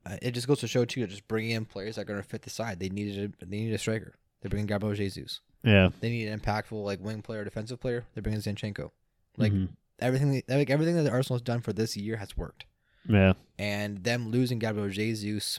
uh, 0.06 0.16
it 0.22 0.32
just 0.32 0.46
goes 0.48 0.60
to 0.60 0.68
show 0.68 0.84
too 0.84 1.00
that 1.00 1.10
just 1.10 1.26
bringing 1.28 1.50
in 1.52 1.64
players 1.64 1.96
that 1.96 2.02
are 2.02 2.04
going 2.04 2.20
to 2.22 2.26
fit 2.28 2.42
the 2.42 2.50
side. 2.50 2.78
They 2.80 2.88
needed 2.88 3.34
a, 3.40 3.44
they 3.46 3.58
needed 3.58 3.74
a 3.74 3.78
striker. 3.78 4.14
They're 4.40 4.48
bringing 4.50 4.66
Gabriel 4.66 4.94
Jesus. 4.94 5.40
Yeah. 5.64 5.90
They 6.00 6.10
need 6.10 6.28
an 6.28 6.38
impactful 6.40 6.84
like 6.84 7.00
wing 7.00 7.22
player, 7.22 7.44
defensive 7.44 7.80
player. 7.80 8.04
They're 8.14 8.22
bringing 8.22 8.40
Zinchenko. 8.40 8.90
Like 9.36 9.52
Mhm. 9.52 9.68
Everything, 9.98 10.42
like 10.48 10.70
everything 10.70 10.96
that 11.02 11.10
Arsenal 11.12 11.36
has 11.36 11.42
done 11.42 11.60
for 11.60 11.72
this 11.72 11.96
year 11.96 12.16
has 12.16 12.36
worked. 12.36 12.66
Yeah. 13.08 13.32
And 13.58 14.04
them 14.04 14.30
losing 14.30 14.58
Gabriel 14.58 14.88
Jesus 14.88 15.58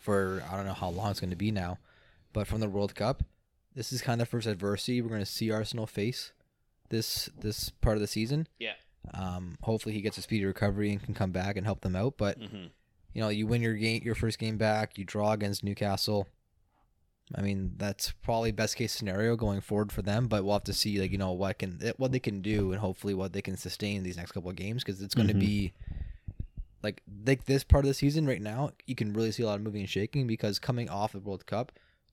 for 0.00 0.42
I 0.50 0.56
don't 0.56 0.66
know 0.66 0.72
how 0.72 0.88
long 0.88 1.10
it's 1.10 1.20
going 1.20 1.30
to 1.30 1.36
be 1.36 1.50
now, 1.50 1.78
but 2.32 2.46
from 2.46 2.60
the 2.60 2.68
World 2.68 2.94
Cup, 2.94 3.22
this 3.74 3.92
is 3.92 4.02
kind 4.02 4.20
of 4.20 4.26
the 4.28 4.30
first 4.30 4.46
adversity 4.46 5.00
we're 5.02 5.08
going 5.08 5.20
to 5.20 5.26
see 5.26 5.50
Arsenal 5.50 5.86
face 5.86 6.32
this 6.90 7.28
this 7.40 7.70
part 7.70 7.96
of 7.96 8.00
the 8.00 8.06
season. 8.06 8.46
Yeah. 8.58 8.74
Um, 9.12 9.56
hopefully 9.62 9.94
he 9.94 10.00
gets 10.00 10.16
a 10.18 10.22
speedy 10.22 10.44
recovery 10.44 10.90
and 10.90 11.02
can 11.02 11.14
come 11.14 11.30
back 11.32 11.56
and 11.56 11.66
help 11.66 11.80
them 11.82 11.96
out. 11.96 12.14
But 12.16 12.38
Mm-hmm. 12.40 12.66
you 13.12 13.20
know, 13.20 13.28
you 13.28 13.46
win 13.46 13.62
your 13.62 13.74
game, 13.74 14.02
your 14.04 14.14
first 14.14 14.38
game 14.38 14.56
back, 14.56 14.96
you 14.98 15.04
draw 15.04 15.32
against 15.32 15.62
Newcastle. 15.64 16.28
I 17.34 17.40
mean, 17.40 17.72
that's 17.76 18.12
probably 18.22 18.52
best 18.52 18.76
case 18.76 18.92
scenario 18.92 19.34
going 19.36 19.60
forward 19.60 19.92
for 19.92 20.02
them. 20.02 20.26
But 20.26 20.44
we'll 20.44 20.52
have 20.54 20.64
to 20.64 20.72
see, 20.72 21.00
like 21.00 21.10
you 21.10 21.18
know, 21.18 21.32
what 21.32 21.58
can 21.58 21.80
what 21.96 22.12
they 22.12 22.18
can 22.18 22.42
do, 22.42 22.72
and 22.72 22.80
hopefully 22.80 23.14
what 23.14 23.32
they 23.32 23.42
can 23.42 23.56
sustain 23.56 24.02
these 24.02 24.16
next 24.16 24.32
couple 24.32 24.50
of 24.50 24.56
games 24.56 24.84
because 24.84 25.00
it's 25.00 25.14
going 25.14 25.28
to 25.28 25.34
Mhm. 25.34 25.40
be 25.40 25.72
like 26.82 27.02
like 27.26 27.44
this 27.46 27.64
part 27.64 27.84
of 27.84 27.88
the 27.88 27.94
season 27.94 28.26
right 28.26 28.42
now. 28.42 28.70
You 28.86 28.94
can 28.94 29.12
really 29.12 29.32
see 29.32 29.42
a 29.42 29.46
lot 29.46 29.56
of 29.56 29.62
moving 29.62 29.80
and 29.80 29.88
shaking 29.90 30.26
because 30.26 30.58
coming 30.58 30.88
off 30.90 31.12
the 31.12 31.20
World 31.20 31.46
Cup, 31.46 31.72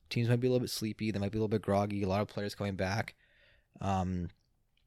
teams 0.09 0.29
might 0.29 0.39
be 0.39 0.47
a 0.47 0.49
little 0.49 0.61
bit 0.63 0.69
sleepy. 0.69 1.11
They 1.11 1.19
might 1.19 1.31
be 1.31 1.37
a 1.37 1.41
little 1.41 1.47
bit 1.49 1.61
groggy. 1.61 2.03
A 2.03 2.07
lot 2.07 2.21
of 2.21 2.27
players 2.29 2.55
coming 2.55 2.75
back. 2.75 3.15
Um, 3.81 4.29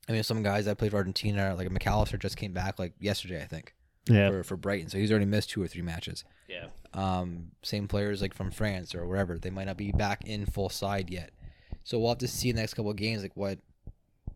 I 0.08 0.12
mean, 0.12 0.22
some 0.22 0.42
guys 0.42 0.64
that 0.64 0.78
played 0.78 0.90
for 0.92 0.98
Argentina, 0.98 1.54
like 1.54 1.70
Mac 1.70 1.86
Allister, 1.86 2.16
just 2.18 2.36
came 2.36 2.52
back 2.52 2.78
like 2.78 2.92
yesterday, 2.98 3.42
I 3.42 3.46
think, 3.46 3.74
Yeah. 4.08 4.30
for 4.30 4.42
for 4.44 4.56
Brighton. 4.56 4.88
So 4.88 4.98
he's 4.98 5.10
already 5.10 5.26
missed 5.26 5.50
two 5.50 5.62
or 5.62 5.66
three 5.68 5.82
matches 5.82 6.24
Yeah. 6.48 6.66
um, 6.92 7.52
same 7.62 7.88
players 7.88 8.20
like 8.22 8.34
from 8.34 8.50
France 8.50 8.94
or 8.94 9.06
wherever. 9.06 9.38
They 9.38 9.50
might 9.50 9.64
not 9.66 9.76
be 9.76 9.92
back 9.92 10.24
in 10.26 10.44
full 10.46 10.68
side 10.68 11.10
yet. 11.10 11.30
So 11.84 11.98
we'll 11.98 12.10
have 12.10 12.18
to 12.18 12.28
see 12.28 12.50
in 12.50 12.56
the 12.56 12.62
next 12.62 12.74
couple 12.74 12.90
of 12.90 12.96
games 12.96 13.22
like 13.22 13.36
what 13.36 13.58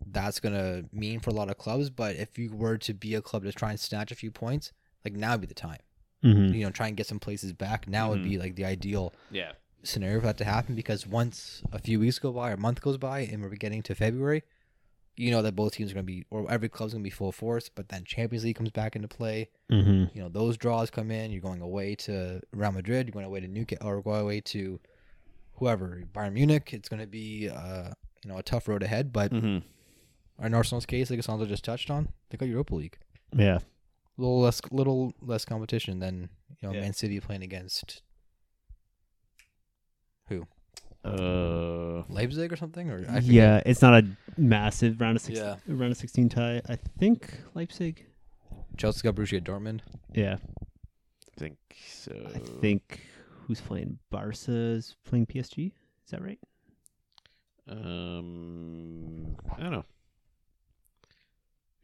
that's 0.06 0.40
gonna 0.40 0.84
mean 0.92 1.20
for 1.20 1.30
a 1.30 1.34
lot 1.34 1.50
of 1.50 1.58
clubs. 1.58 1.90
But 1.90 2.16
if 2.16 2.38
you 2.38 2.52
were 2.52 2.78
to 2.78 2.94
be 2.94 3.14
a 3.14 3.20
club 3.22 3.42
to 3.44 3.52
try 3.52 3.70
and 3.70 3.80
snatch 3.80 4.10
a 4.10 4.14
few 4.14 4.30
points, 4.30 4.72
like 5.04 5.14
now 5.14 5.32
would 5.32 5.42
be 5.42 5.46
the 5.46 5.54
time. 5.54 5.80
Mm-hmm. 6.24 6.54
You 6.54 6.64
know, 6.64 6.70
try 6.70 6.88
and 6.88 6.96
get 6.96 7.06
some 7.06 7.20
places 7.20 7.52
back. 7.52 7.86
Now 7.88 8.10
would 8.10 8.24
be 8.24 8.38
like 8.38 8.56
the 8.56 8.64
ideal 8.64 9.12
Yeah. 9.30 9.52
scenario 9.82 10.20
for 10.20 10.26
that 10.26 10.38
to 10.38 10.44
happen 10.44 10.74
because 10.74 11.06
once 11.06 11.62
a 11.72 11.78
few 11.78 12.00
weeks 12.00 12.18
go 12.18 12.32
by 12.32 12.50
or 12.50 12.54
a 12.54 12.58
month 12.58 12.80
goes 12.80 12.96
by 12.96 13.20
and 13.20 13.42
we're 13.42 13.50
getting 13.50 13.82
to 13.82 13.94
February, 13.94 14.42
you 15.18 15.30
know 15.30 15.42
that 15.42 15.56
both 15.56 15.72
teams 15.74 15.90
are 15.90 15.94
gonna 15.94 16.04
be 16.04 16.24
or 16.30 16.50
every 16.50 16.68
club's 16.68 16.92
gonna 16.94 17.02
be 17.04 17.10
full 17.10 17.32
force. 17.32 17.68
But 17.68 17.88
then 17.88 18.04
Champions 18.04 18.44
League 18.44 18.56
comes 18.56 18.70
back 18.70 18.94
into 18.96 19.08
play 19.08 19.48
Mm-hmm. 19.70 20.16
you 20.16 20.22
know 20.22 20.28
those 20.30 20.56
draws 20.56 20.88
come 20.90 21.10
in. 21.10 21.30
You're 21.30 21.42
going 21.42 21.60
away 21.60 21.94
to 21.96 22.40
Real 22.52 22.72
Madrid. 22.72 23.06
You're 23.06 23.12
going 23.12 23.26
away 23.26 23.40
to 23.40 23.48
Newcastle 23.48 23.86
or 23.88 24.00
going 24.02 24.20
away 24.22 24.40
to 24.42 24.80
whoever 25.54 26.02
Bayern 26.14 26.32
Munich. 26.34 26.70
It's 26.72 26.88
going 26.88 27.00
to 27.02 27.06
be 27.08 27.50
uh, 27.50 27.90
you 28.24 28.30
know 28.30 28.38
a 28.38 28.42
tough 28.42 28.68
road 28.68 28.82
ahead. 28.82 29.12
But 29.12 29.32
Mm-hmm. 29.32 30.46
in 30.46 30.54
Arsenal's 30.54 30.86
case, 30.86 31.10
like 31.10 31.26
Alonso 31.26 31.44
just 31.46 31.64
touched 31.64 31.90
on, 31.90 32.08
they 32.30 32.38
got 32.38 32.48
Europa 32.48 32.74
League. 32.76 32.96
Yeah. 33.36 33.58
A 33.58 34.20
little 34.20 34.40
less, 34.40 34.60
little 34.70 35.12
less 35.20 35.44
competition 35.44 35.98
than 35.98 36.30
you 36.60 36.68
know 36.68 36.74
Yeah. 36.74 36.80
Man 36.82 36.92
City 36.94 37.18
playing 37.20 37.42
against 37.42 38.02
who 40.28 40.46
Uh. 41.04 42.02
Leipzig 42.08 42.52
or 42.52 42.56
something 42.56 42.90
or 42.90 42.98
I 43.08 43.14
forget. 43.20 43.24
Yeah. 43.24 43.62
It's 43.64 43.80
not 43.82 43.94
a 43.94 44.06
massive 44.36 45.00
round 45.00 45.16
of 45.16 45.22
six, 45.22 45.38
Yeah. 45.38 45.56
round 45.66 45.92
of 45.92 45.96
sixteen 45.98 46.28
tie. 46.28 46.60
I 46.68 46.76
think 46.98 47.40
Leipzig. 47.54 48.04
Chelsea 48.76 49.02
got 49.02 49.14
Borussia 49.14 49.40
Dortmund. 49.42 49.80
Yeah. 50.12 50.36
I 51.36 51.40
think 51.40 51.56
so. 51.86 52.12
I 52.34 52.38
think 52.60 53.00
who's 53.46 53.60
playing 53.60 53.98
Barca's 54.10 54.96
playing 55.04 55.26
PSG. 55.26 55.72
Is 56.04 56.10
that 56.10 56.22
right? 56.22 56.38
Um. 57.68 59.36
I 59.56 59.60
don't 59.62 59.72
know. 59.72 59.84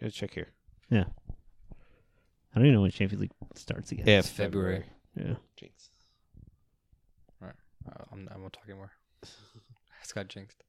Gotta 0.00 0.12
check 0.12 0.34
here. 0.34 0.48
Yeah. 0.90 1.04
I 1.70 2.58
don't 2.58 2.66
even 2.66 2.74
know 2.74 2.82
when 2.82 2.90
Champions 2.90 3.20
League 3.20 3.32
starts 3.54 3.90
again. 3.92 4.08
It's 4.08 4.28
February. 4.28 4.84
Yeah. 5.16 5.34
Jinx. 5.56 5.90
Uh, 7.42 8.02
I'm, 8.12 8.28
I 8.34 8.38
won't 8.38 8.52
talk 8.54 8.64
anymore. 8.66 8.92
it's 10.02 10.12
got 10.12 10.28
jinxed. 10.28 10.62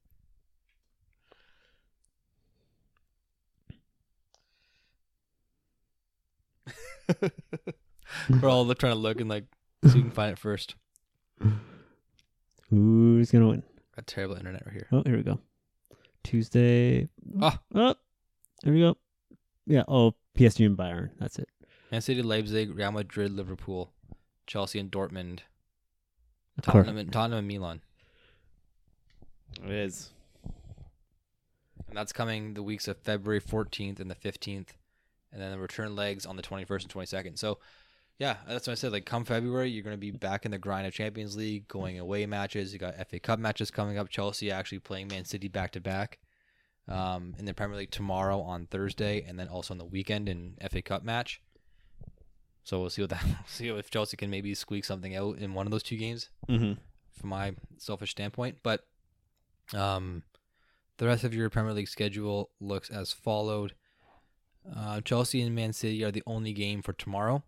We're 8.42 8.48
all 8.48 8.74
trying 8.74 8.92
to 8.92 8.98
look 8.98 9.20
and 9.20 9.30
like 9.30 9.44
so 9.84 9.94
you 9.94 10.02
can 10.02 10.10
find 10.10 10.32
it 10.32 10.38
first. 10.38 10.74
Who's 12.70 13.30
gonna 13.30 13.48
win? 13.48 13.62
Got 13.94 14.06
terrible 14.06 14.36
internet 14.36 14.64
right 14.66 14.72
here. 14.72 14.88
Oh, 14.92 15.02
here 15.04 15.16
we 15.16 15.22
go. 15.22 15.38
Tuesday. 16.24 17.08
Ah. 17.40 17.60
Oh, 17.74 17.94
here 18.64 18.72
we 18.72 18.80
go. 18.80 18.96
Yeah. 19.66 19.84
Oh, 19.86 20.14
PSG 20.36 20.66
and 20.66 20.76
Bayern. 20.76 21.10
That's 21.18 21.38
it. 21.38 21.48
Man 21.92 22.00
City, 22.00 22.22
Leipzig, 22.22 22.74
Real 22.74 22.90
Madrid, 22.90 23.32
Liverpool, 23.32 23.92
Chelsea, 24.46 24.80
and 24.80 24.90
Dortmund. 24.90 25.40
Of 26.58 26.64
course. 26.64 26.86
Tottenham, 26.86 26.98
and, 26.98 27.12
Tottenham 27.12 27.38
and 27.38 27.48
Milan. 27.48 27.80
It 29.64 29.70
is. 29.70 30.10
And 31.88 31.96
that's 31.96 32.12
coming 32.12 32.54
the 32.54 32.62
weeks 32.62 32.88
of 32.88 32.96
February 32.98 33.40
14th 33.40 34.00
and 34.00 34.10
the 34.10 34.14
15th. 34.14 34.68
And 35.32 35.42
then 35.42 35.50
the 35.52 35.58
return 35.58 35.94
legs 35.94 36.24
on 36.26 36.36
the 36.36 36.42
21st 36.42 36.82
and 36.82 36.92
22nd. 36.92 37.38
So, 37.38 37.58
yeah, 38.18 38.36
that's 38.48 38.66
what 38.66 38.72
I 38.72 38.74
said. 38.76 38.92
Like, 38.92 39.04
come 39.04 39.24
February, 39.24 39.70
you're 39.70 39.82
going 39.84 39.96
to 39.96 40.00
be 40.00 40.10
back 40.10 40.44
in 40.44 40.50
the 40.50 40.58
grind 40.58 40.86
of 40.86 40.94
Champions 40.94 41.36
League, 41.36 41.68
going 41.68 41.98
away 41.98 42.24
matches. 42.26 42.72
You 42.72 42.78
got 42.78 42.94
FA 43.08 43.18
Cup 43.18 43.38
matches 43.38 43.70
coming 43.70 43.98
up. 43.98 44.08
Chelsea 44.08 44.50
actually 44.50 44.78
playing 44.78 45.08
Man 45.08 45.24
City 45.26 45.48
back 45.48 45.72
to 45.72 45.80
back 45.80 46.18
um, 46.88 47.34
in 47.38 47.44
the 47.44 47.52
Premier 47.52 47.76
League 47.76 47.90
tomorrow 47.90 48.40
on 48.40 48.66
Thursday, 48.66 49.22
and 49.26 49.38
then 49.38 49.48
also 49.48 49.74
on 49.74 49.78
the 49.78 49.84
weekend 49.84 50.28
in 50.28 50.54
FA 50.70 50.80
Cup 50.80 51.04
match. 51.04 51.42
So 52.64 52.80
we'll 52.80 52.90
see 52.90 53.02
what 53.02 53.10
that. 53.10 53.24
see 53.46 53.68
if 53.68 53.90
Chelsea 53.90 54.16
can 54.16 54.30
maybe 54.30 54.54
squeak 54.54 54.84
something 54.86 55.14
out 55.14 55.36
in 55.38 55.52
one 55.54 55.66
of 55.66 55.70
those 55.70 55.82
two 55.82 55.96
games 55.96 56.30
Mm-hmm. 56.48 56.80
from 57.12 57.28
my 57.28 57.54
selfish 57.76 58.12
standpoint. 58.12 58.58
But 58.62 58.86
um, 59.74 60.22
the 60.98 61.06
rest 61.06 61.24
of 61.24 61.34
your 61.34 61.50
Premier 61.50 61.72
League 61.72 61.88
schedule 61.88 62.50
looks 62.60 62.90
as 62.90 63.12
followed. 63.12 63.74
Uh, 64.74 65.00
Chelsea 65.00 65.42
and 65.42 65.54
Man 65.54 65.72
City 65.72 66.02
are 66.04 66.10
the 66.10 66.22
only 66.26 66.52
game 66.52 66.82
for 66.82 66.92
tomorrow. 66.92 67.42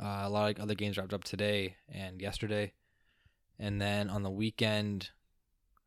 Uh, 0.00 0.22
a 0.24 0.30
lot 0.30 0.50
of 0.50 0.62
other 0.62 0.74
games 0.74 0.96
wrapped 0.96 1.12
up 1.14 1.24
today 1.24 1.76
and 1.92 2.20
yesterday. 2.20 2.72
And 3.58 3.80
then 3.80 4.08
on 4.08 4.22
the 4.22 4.30
weekend, 4.30 5.10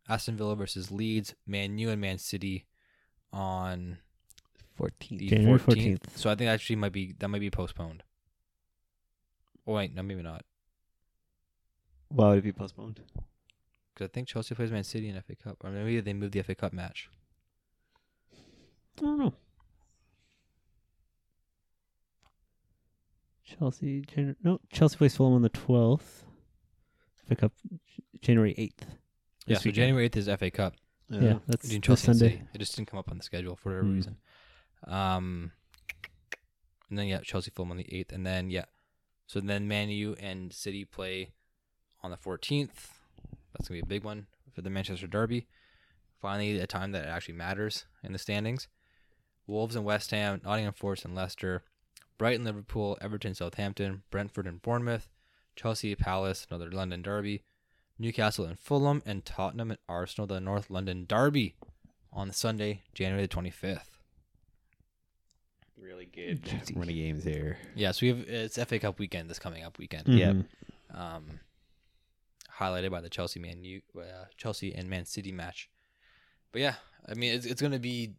Aston 0.10 0.36
Villa 0.36 0.56
versus 0.56 0.92
Leeds, 0.92 1.36
Man 1.48 1.78
U 1.78 1.90
and 1.90 2.02
Man 2.02 2.18
City 2.18 2.66
on 3.32 4.00
14th. 4.80 5.18
the 5.18 5.28
January 5.28 5.60
14th. 5.60 6.00
14th. 6.00 6.18
So 6.18 6.30
I 6.30 6.36
think 6.36 6.50
actually 6.50 6.76
might 6.76 6.92
be 6.92 7.16
that 7.20 7.28
might 7.30 7.40
be 7.40 7.50
postponed. 7.52 8.04
Oh 9.66 9.74
wait, 9.74 9.94
no, 9.96 10.04
maybe 10.04 10.24
not. 10.24 10.44
Why 12.10 12.30
would 12.30 12.40
it 12.40 12.44
be 12.44 12.52
postponed? 12.52 13.00
Because 13.94 14.06
I 14.06 14.10
think 14.12 14.28
Chelsea 14.28 14.56
plays 14.56 14.72
Man 14.72 14.84
City 14.84 15.10
in 15.10 15.22
FA 15.22 15.36
Cup, 15.36 15.58
or 15.64 15.70
maybe 15.70 16.00
they 16.00 16.14
moved 16.14 16.34
the 16.34 16.42
FA 16.44 16.56
Cup 16.56 16.74
match. 16.74 17.10
I 18.98 19.02
don't 19.02 19.18
know. 19.20 19.34
Chelsea, 23.44 24.02
Jan- 24.02 24.36
no, 24.44 24.60
Chelsea 24.72 24.98
plays 24.98 25.16
Fulham 25.16 25.34
on 25.34 25.42
the 25.42 25.50
12th. 25.50 26.24
Pick 27.28 27.44
up 27.44 27.52
January 28.22 28.54
8th. 28.58 28.88
Yeah, 29.46 29.58
so 29.58 29.62
weekend. 29.62 29.76
January 29.76 30.10
8th 30.10 30.18
is 30.18 30.28
FA 30.28 30.52
Cup. 30.52 30.74
Yeah, 31.10 31.40
that's 31.48 31.68
Chelsea 31.82 32.08
and 32.08 32.18
Sunday. 32.18 32.44
It 32.54 32.60
just 32.60 32.76
didn't 32.76 32.88
come 32.90 33.00
up 33.00 33.12
on 33.12 33.18
the 33.18 33.24
schedule 33.24 33.56
for 33.58 33.70
whatever 33.72 33.88
Mm. 33.88 33.96
reason. 33.96 34.18
Um, 34.88 35.52
and 36.90 36.98
then 36.98 37.08
yeah, 37.08 37.20
Chelsea 37.22 37.52
Fulham 37.52 37.72
on 37.72 37.78
the 37.78 37.94
eighth, 37.94 38.14
and 38.14 38.26
then 38.26 38.50
yeah, 38.50 38.66
so 39.28 39.42
then 39.42 39.68
Man 39.68 39.90
U 39.90 40.16
and 40.20 40.54
City 40.54 40.86
play 40.86 41.34
on 42.02 42.12
the 42.12 42.18
fourteenth. 42.18 43.01
That's 43.54 43.68
gonna 43.68 43.82
be 43.82 43.86
a 43.86 43.86
big 43.86 44.04
one 44.04 44.28
for 44.54 44.62
the 44.62 44.70
Manchester 44.70 45.08
Derby. 45.08 45.48
Finally, 46.20 46.60
a 46.60 46.68
time 46.68 46.92
that 46.92 47.06
actually 47.08 47.36
matters 47.36 47.86
in 48.04 48.14
the 48.14 48.20
standings. 48.20 48.68
Wolves 49.48 49.76
and 49.76 49.84
West 49.86 50.12
Ham, 50.12 50.40
Nottingham 50.44 50.74
Forest 50.74 51.06
and 51.06 51.16
Leicester, 51.16 51.64
Brighton, 52.18 52.42
and 52.42 52.56
Liverpool, 52.56 52.98
Everton, 53.02 53.34
Southampton, 53.34 54.04
Brentford 54.12 54.46
and 54.46 54.62
Bournemouth, 54.62 55.10
Chelsea, 55.56 55.96
Palace, 55.96 56.46
another 56.50 56.70
London 56.72 57.02
Derby, 57.02 57.44
Newcastle 57.98 58.46
and 58.46 58.60
Fulham, 58.60 59.02
and 59.06 59.26
Tottenham 59.26 59.72
and 59.72 59.80
Arsenal, 59.90 60.28
the 60.28 60.40
North 60.40 60.70
London 60.70 61.06
Derby 61.08 61.56
on 62.14 62.32
Sunday, 62.32 62.84
January 62.94 63.24
the 63.26 63.28
25th. 63.36 63.88
Really 65.78 66.06
good 66.06 66.44
Juicy. 66.44 66.74
run 66.76 66.90
of 66.90 66.96
games 66.96 67.24
here. 67.24 67.58
Yeah, 67.76 67.92
so 67.92 68.00
we 68.06 68.08
have 68.10 68.20
it's 68.20 68.58
FA 68.64 68.78
Cup 68.80 69.00
weekend 69.00 69.30
this 69.30 69.40
coming 69.40 69.64
up 69.64 69.80
weekend. 69.80 70.08
Yep. 70.08 70.36
Mhm. 70.36 70.46
Um, 70.94 71.40
highlighted 72.62 72.92
by 72.92 73.02
the 73.02 73.10
Chelsea 73.10 73.40
Man 73.40 73.64
U, 73.64 73.82
uh, 73.98 74.26
Chelsea 74.38 74.74
and 74.74 74.90
Man 74.90 75.06
City 75.06 75.32
match. 75.32 75.70
But 76.52 76.62
yeah, 76.62 76.76
I 77.10 77.14
mean 77.16 77.34
it's, 77.34 77.46
it's 77.46 77.62
going 77.62 77.74
to 77.74 77.80
be 77.80 78.14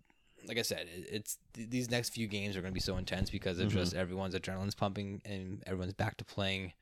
like 0.49 0.59
I 0.59 0.63
said, 0.63 0.87
it, 0.95 1.07
it's 1.11 1.39
th- 1.55 1.71
these 1.71 1.89
next 1.91 2.11
few 2.11 2.27
games 2.27 2.57
are 2.57 2.61
going 2.61 2.73
to 2.73 2.75
be 2.75 2.81
so 2.81 2.97
intense 2.97 3.31
because 3.31 3.59
it's 3.61 3.73
just 3.73 3.95
everyone's 3.95 4.35
adrenaline's 4.35 4.75
pumping 4.75 5.23
and 5.25 5.63
everyone's 5.67 5.93
back 5.95 6.17
to 6.17 6.25
playing 6.25 6.73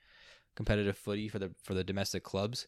competitive 0.55 0.97
footy 0.97 1.29
for 1.29 1.39
the 1.39 1.51
for 1.63 1.75
the 1.75 1.85
domestic 1.85 2.23
clubs. 2.25 2.67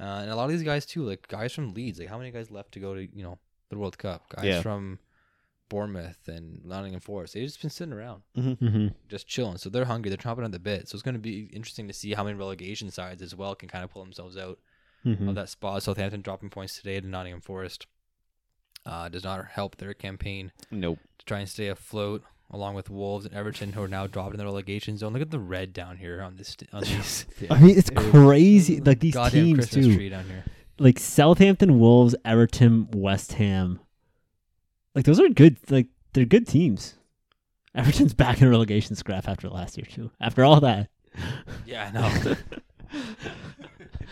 Uh, 0.00 0.04
and 0.22 0.30
a 0.30 0.34
lot 0.36 0.44
of 0.44 0.50
these 0.50 0.62
guys 0.62 0.86
too, 0.86 1.02
like 1.04 1.28
guys 1.28 1.52
from 1.52 1.74
Leeds, 1.74 1.98
like 1.98 2.08
how 2.08 2.18
many 2.18 2.30
guys 2.30 2.50
left 2.50 2.72
to 2.72 2.80
go 2.80 2.94
to 2.94 3.02
you 3.14 3.22
know 3.22 3.38
the 3.68 3.76
World 3.78 3.98
Cup? 3.98 4.28
Guys 4.30 4.44
Yeah. 4.46 4.62
from 4.62 4.98
Bournemouth 5.68 6.28
and 6.28 6.64
Nottingham 6.64 7.00
Forest, 7.00 7.34
they've 7.34 7.44
just 7.44 7.60
been 7.60 7.70
sitting 7.70 7.92
around 7.92 8.22
Mhm. 8.36 8.94
just 9.08 9.26
chilling. 9.26 9.56
So 9.58 9.68
they're 9.70 9.84
hungry. 9.86 10.08
They're 10.10 10.18
chomping 10.18 10.44
at 10.44 10.52
the 10.52 10.58
bit. 10.58 10.88
So 10.88 10.94
it's 10.96 11.02
going 11.02 11.14
to 11.14 11.20
be 11.20 11.44
interesting 11.52 11.86
to 11.88 11.94
see 11.94 12.14
how 12.14 12.24
many 12.24 12.36
relegation 12.38 12.90
sides 12.90 13.22
as 13.22 13.34
well 13.34 13.54
can 13.54 13.68
kind 13.68 13.82
of 13.84 13.90
pull 13.90 14.02
themselves 14.04 14.36
out 14.36 14.58
Mhm. 15.04 15.28
of 15.28 15.34
that 15.34 15.48
spot. 15.48 15.82
Southampton 15.82 16.20
dropping 16.22 16.50
points 16.50 16.76
today 16.76 17.00
to 17.00 17.06
Nottingham 17.06 17.40
Forest 17.40 17.86
uh, 18.86 19.08
does 19.08 19.24
not 19.24 19.46
help 19.46 19.76
their 19.76 19.94
campaign 19.94 20.52
Nope. 20.70 20.98
to 21.18 21.24
try 21.26 21.40
and 21.40 21.48
stay 21.48 21.68
afloat. 21.68 22.22
Along 22.50 22.74
with 22.74 22.90
Wolves 22.90 23.24
and 23.24 23.34
Everton, 23.34 23.72
who 23.72 23.82
are 23.82 23.88
now 23.88 24.06
dropped 24.06 24.34
in 24.34 24.38
the 24.38 24.44
relegation 24.44 24.98
zone. 24.98 25.14
Look 25.14 25.22
at 25.22 25.30
the 25.30 25.38
red 25.40 25.72
down 25.72 25.96
here 25.96 26.20
on 26.22 26.36
this 26.36 26.54
on 26.72 26.82
these 26.84 27.24
I 27.50 27.58
mean, 27.58 27.76
it's 27.76 27.88
crazy. 27.90 28.80
Like 28.80 29.00
these 29.00 29.14
teams 29.30 29.58
Christmas 29.60 29.86
too. 29.86 29.94
tree 29.96 30.08
down 30.10 30.26
here. 30.26 30.44
Like 30.78 30.98
Southampton, 31.00 31.80
Wolves, 31.80 32.14
Everton, 32.24 32.88
West 32.92 33.32
Ham. 33.34 33.80
Like 34.94 35.04
those 35.04 35.20
are 35.20 35.28
good. 35.28 35.58
Like 35.70 35.88
they're 36.12 36.24
good 36.24 36.46
teams. 36.46 36.94
Everton's 37.74 38.14
back 38.14 38.40
in 38.40 38.46
a 38.46 38.50
relegation 38.50 38.94
scrap 38.96 39.28
after 39.28 39.48
last 39.48 39.76
year 39.76 39.86
too. 39.90 40.10
After 40.20 40.44
all 40.44 40.60
that, 40.60 40.88
Yeah, 41.66 41.86
I 41.88 41.92
know. 41.92 42.34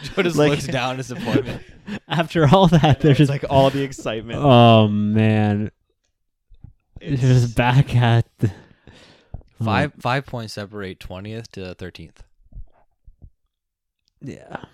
Joe 0.03 0.22
just 0.22 0.37
Like- 0.37 0.51
looks 0.51 0.66
down 0.66 0.93
in 0.93 0.97
disappointment. 0.97 1.62
after 2.09 2.47
all 2.49 2.66
that, 2.68 3.01
they're 3.01 3.12
It's 3.12 3.18
just 3.18 3.30
like 3.30 3.45
all 3.49 3.70
the 3.70 3.83
excitement. 3.83 4.41
Oh 4.43 4.89
man, 4.89 5.70
they're 7.01 7.12
It's- 7.12 7.20
just 7.20 7.57
back 7.57 7.95
at 7.95 8.26
the, 8.39 8.51
Five 9.62 9.93
five 10.01 10.26
points 10.26 10.55
separate 10.55 10.99
twentieth 10.99 11.53
to 11.53 11.74
thirteenth. 11.74 12.24
Yeah, 14.20 14.64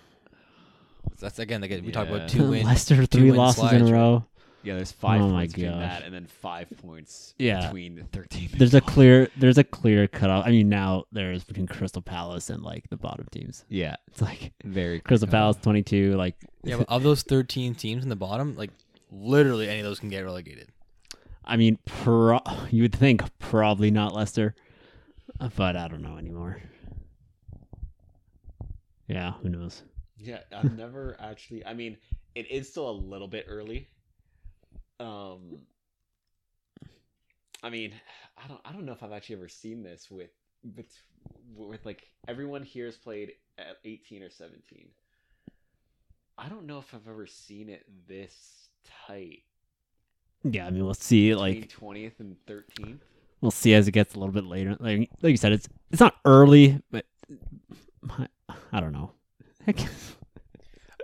That's 1.19 1.37
again. 1.37 1.61
Again, 1.63 1.83
we 1.85 1.91
talk 1.91 2.07
Yeah. 2.09 2.15
about 2.15 2.29
two 2.29 2.49
wins. 2.49 2.65
Leicester 2.65 3.05
three 3.05 3.29
win 3.29 3.35
losses 3.35 3.71
in 3.71 3.87
a 3.87 3.91
row. 3.91 4.25
Yeah, 4.61 4.75
there's 4.75 4.91
five 4.91 5.21
Oh 5.21 5.29
my 5.29 5.41
points 5.41 5.53
between 5.53 5.71
gosh. 5.71 5.79
that, 5.81 6.03
and 6.03 6.13
then 6.13 6.25
five 6.25 6.67
points 6.81 7.33
Yeah. 7.37 7.65
between 7.67 7.95
the 7.95 8.03
13. 8.03 8.49
There's 8.57 8.73
a 8.73 8.81
clear, 8.81 9.29
there's 9.37 9.57
a 9.57 9.63
clear 9.63 10.05
cutoff. 10.07 10.45
I 10.45 10.49
mean, 10.51 10.67
now 10.67 11.05
there 11.13 11.31
is 11.31 11.45
between 11.45 11.65
Crystal 11.65 12.01
Palace 12.01 12.49
and 12.49 12.61
like 12.61 12.89
the 12.89 12.97
bottom 12.97 13.25
teams. 13.31 13.63
yeah, 13.69 13.95
It's 14.07 14.21
like 14.21 14.51
very 14.65 14.99
Crystal 14.99 15.27
quick 15.27 15.31
Palace 15.31 15.57
twenty 15.61 15.81
two. 15.81 16.13
Like 16.15 16.35
Yeah, 16.63 16.77
but 16.77 16.89
of 16.89 17.03
those 17.03 17.23
13 17.23 17.73
teams 17.75 18.03
in 18.03 18.09
the 18.09 18.17
bottom, 18.17 18.55
like 18.57 18.71
literally 19.11 19.69
any 19.69 19.79
of 19.79 19.85
those 19.85 19.99
can 19.99 20.09
get 20.09 20.21
relegated. 20.25 20.67
I 21.45 21.55
mean, 21.55 21.79
pro- 21.85 22.41
you 22.69 22.81
would 22.83 22.93
think 22.95 23.23
probably 23.39 23.91
not 23.91 24.13
Leicester, 24.13 24.55
but 25.55 25.75
I 25.77 25.87
don't 25.87 26.01
know 26.01 26.17
anymore. 26.17 26.61
Yeah, 29.07 29.31
who 29.41 29.49
knows? 29.49 29.83
Yeah, 30.17 30.39
I've 30.55 30.77
never 30.77 31.15
actually. 31.19 31.65
I 31.65 31.73
mean, 31.73 31.97
it 32.35 32.51
is 32.51 32.69
still 32.69 32.89
a 32.89 32.91
little 32.91 33.27
bit 33.27 33.45
early. 33.47 33.87
Um, 34.99 35.59
I 37.63 37.69
mean, 37.69 37.93
I 38.37 38.47
don't. 38.47 38.61
I 38.65 38.71
don't 38.71 38.85
know 38.85 38.93
if 38.93 39.03
I've 39.03 39.11
actually 39.11 39.35
ever 39.35 39.49
seen 39.49 39.83
this 39.83 40.09
with 40.09 40.31
with 40.75 40.91
with 41.55 41.85
like 41.85 42.07
everyone 42.27 42.63
here 42.63 42.85
has 42.85 42.97
played 42.97 43.33
at 43.57 43.77
eighteen 43.85 44.23
or 44.23 44.29
seventeen. 44.29 44.89
I 46.37 46.47
don't 46.47 46.65
know 46.65 46.79
if 46.79 46.93
I've 46.93 47.07
ever 47.07 47.27
seen 47.27 47.69
it 47.69 47.85
this 48.07 48.69
tight. 49.07 49.43
Yeah, 50.43 50.67
I 50.67 50.69
mean, 50.69 50.85
we'll 50.85 50.93
see. 50.93 51.35
Like 51.35 51.69
twentieth 51.69 52.19
and 52.19 52.37
thirteenth. 52.47 53.01
we'll 53.41 53.51
see 53.51 53.73
as 53.73 53.87
it 53.87 53.91
gets 53.91 54.15
a 54.15 54.19
little 54.19 54.33
bit 54.33 54.45
later. 54.45 54.77
Like 54.79 55.09
like 55.21 55.31
you 55.31 55.37
said, 55.37 55.51
it's 55.51 55.67
it's 55.91 55.99
not 55.99 56.15
early, 56.25 56.81
but 56.91 57.05
I 58.71 58.79
don't 58.79 58.93
know. 58.93 59.11
Heck, 59.65 59.77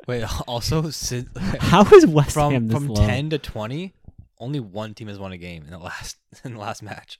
Wait, 0.08 0.24
also 0.48 0.90
si- 0.92 1.26
How 1.60 1.84
is 1.94 2.06
West 2.06 2.32
from 2.34 2.52
Ham 2.54 2.68
this 2.68 2.78
from 2.78 2.88
low? 2.90 3.06
10 3.06 3.30
to 3.32 3.38
20, 3.38 3.94
only 4.40 4.60
one 4.60 4.94
team 4.94 5.08
has 5.08 5.18
won 5.20 5.32
a 5.32 5.38
game 5.38 5.64
in 5.64 5.72
the 5.72 5.78
last 5.80 6.18
in 6.44 6.54
the 6.54 6.60
last 6.60 6.84
match. 6.84 7.20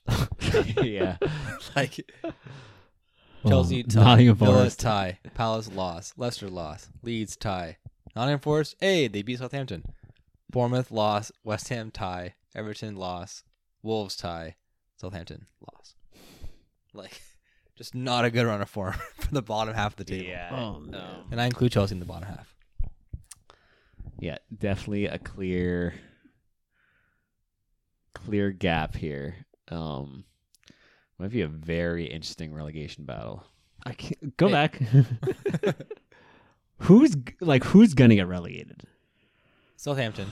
yeah, 0.82 1.18
like 1.76 2.00
Chelsea 3.48 3.84
tie, 3.84 4.02
Nottingham 4.04 4.36
Villa 4.36 4.54
Forest. 4.54 4.80
tie, 4.80 5.20
Palace 5.36 5.72
loss, 5.72 6.14
Leicester 6.18 6.50
loss, 6.50 6.90
Leeds 7.04 7.36
tie, 7.36 7.78
Nottingham 8.16 8.40
Forest, 8.40 8.76
hey, 8.80 9.08
they 9.08 9.22
beat 9.22 9.40
Southampton. 9.40 9.84
Bournemouth 10.52 10.90
loss, 10.92 11.32
West 11.44 11.70
Ham 11.70 11.92
tie, 11.92 12.36
Everton 12.56 12.96
loss, 12.96 13.44
Wolves 13.84 14.16
tie, 14.16 14.56
Southampton 14.98 15.48
loss. 15.62 15.96
Like 16.94 17.22
just 17.76 17.94
not 17.94 18.24
a 18.26 18.32
good 18.32 18.46
run 18.46 18.62
of 18.62 18.70
form 18.70 18.94
for 19.18 19.34
the 19.34 19.42
bottom 19.42 19.74
half 19.74 19.92
of 19.94 19.98
the 19.98 20.06
table. 20.06 20.28
yeah. 20.30 20.50
Oh, 20.52 20.80
man. 20.80 20.96
um, 20.96 21.26
And 21.32 21.42
I 21.42 21.46
include 21.46 21.74
Chelsea 21.74 21.94
in 21.94 22.00
the 22.00 22.06
bottom 22.06 22.30
half. 22.30 22.55
Yeah, 24.20 24.38
definitely 24.58 25.06
a 25.06 25.20
clear 25.20 25.94
clear 28.14 28.52
gap 28.52 28.96
here. 28.96 29.36
Um 29.70 30.24
might 31.18 31.32
be 31.32 31.42
a 31.42 31.48
very 31.48 32.06
interesting 32.06 32.54
relegation 32.54 33.06
battle. 33.06 33.44
I 33.86 33.94
can't 33.94 34.36
go 34.38 34.48
Hey. 34.48 34.54
back. 34.54 34.82
who's 36.80 37.16
like 37.40 37.64
who's 37.64 37.94
gonna 37.94 38.16
get 38.16 38.28
relegated? 38.28 38.84
Southampton. 39.78 40.28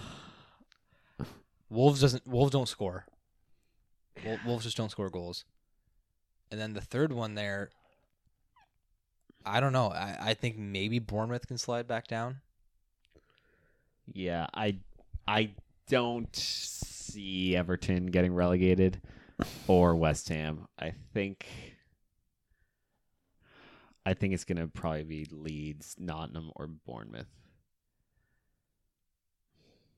Wolves 1.69 2.01
doesn't. 2.01 2.27
Wolves 2.27 2.51
don't 2.51 2.67
score. 2.67 3.05
Wolves 4.45 4.63
just 4.63 4.77
don't 4.77 4.89
score 4.91 5.09
goals. 5.09 5.43
And 6.51 6.59
then 6.59 6.73
the 6.73 6.81
third 6.81 7.11
one 7.11 7.33
there. 7.35 7.71
I 9.45 9.59
don't 9.59 9.73
know. 9.73 9.87
I, 9.87 10.17
I 10.21 10.33
think 10.35 10.57
maybe 10.57 10.99
Bournemouth 10.99 11.47
can 11.47 11.57
slide 11.57 11.87
back 11.87 12.07
down. 12.07 12.37
Yeah, 14.11 14.47
I 14.53 14.77
I 15.27 15.51
don't 15.87 16.35
see 16.35 17.55
Everton 17.55 18.07
getting 18.07 18.33
relegated 18.33 19.01
or 19.67 19.95
West 19.95 20.29
Ham. 20.29 20.67
I 20.79 20.93
think 21.13 21.45
I 24.05 24.13
think 24.13 24.33
it's 24.33 24.43
gonna 24.43 24.67
probably 24.67 25.03
be 25.03 25.25
Leeds, 25.31 25.95
Nottingham, 25.97 26.51
or 26.55 26.67
Bournemouth. 26.67 27.27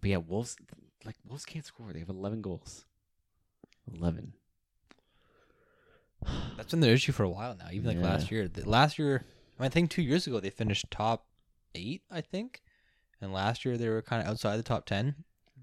But 0.01 0.09
yeah, 0.11 0.17
Wolves 0.17 0.55
like 1.03 1.15
Wolves 1.27 1.45
can't 1.45 1.65
score. 1.65 1.91
They 1.91 1.99
have 1.99 2.09
eleven 2.09 2.41
goals. 2.41 2.85
Eleven. 3.91 4.33
That's 6.57 6.71
been 6.71 6.79
their 6.79 6.93
issue 6.93 7.11
for 7.11 7.23
a 7.23 7.29
while 7.29 7.55
now. 7.55 7.67
Even 7.71 7.87
like 7.87 7.97
Yeah. 7.97 8.03
last 8.03 8.31
year. 8.31 8.49
Last 8.65 8.97
year, 8.97 9.25
I 9.59 9.69
think 9.69 9.89
two 9.91 10.01
years 10.01 10.25
ago 10.27 10.39
they 10.39 10.49
finished 10.49 10.89
top 10.89 11.27
eight. 11.75 12.01
I 12.09 12.21
think, 12.21 12.61
and 13.21 13.33
last 13.33 13.65
year 13.65 13.77
they 13.77 13.89
were 13.89 14.01
kind 14.01 14.21
of 14.21 14.27
outside 14.27 14.57
the 14.57 14.63
top 14.63 14.85
ten. 14.85 15.15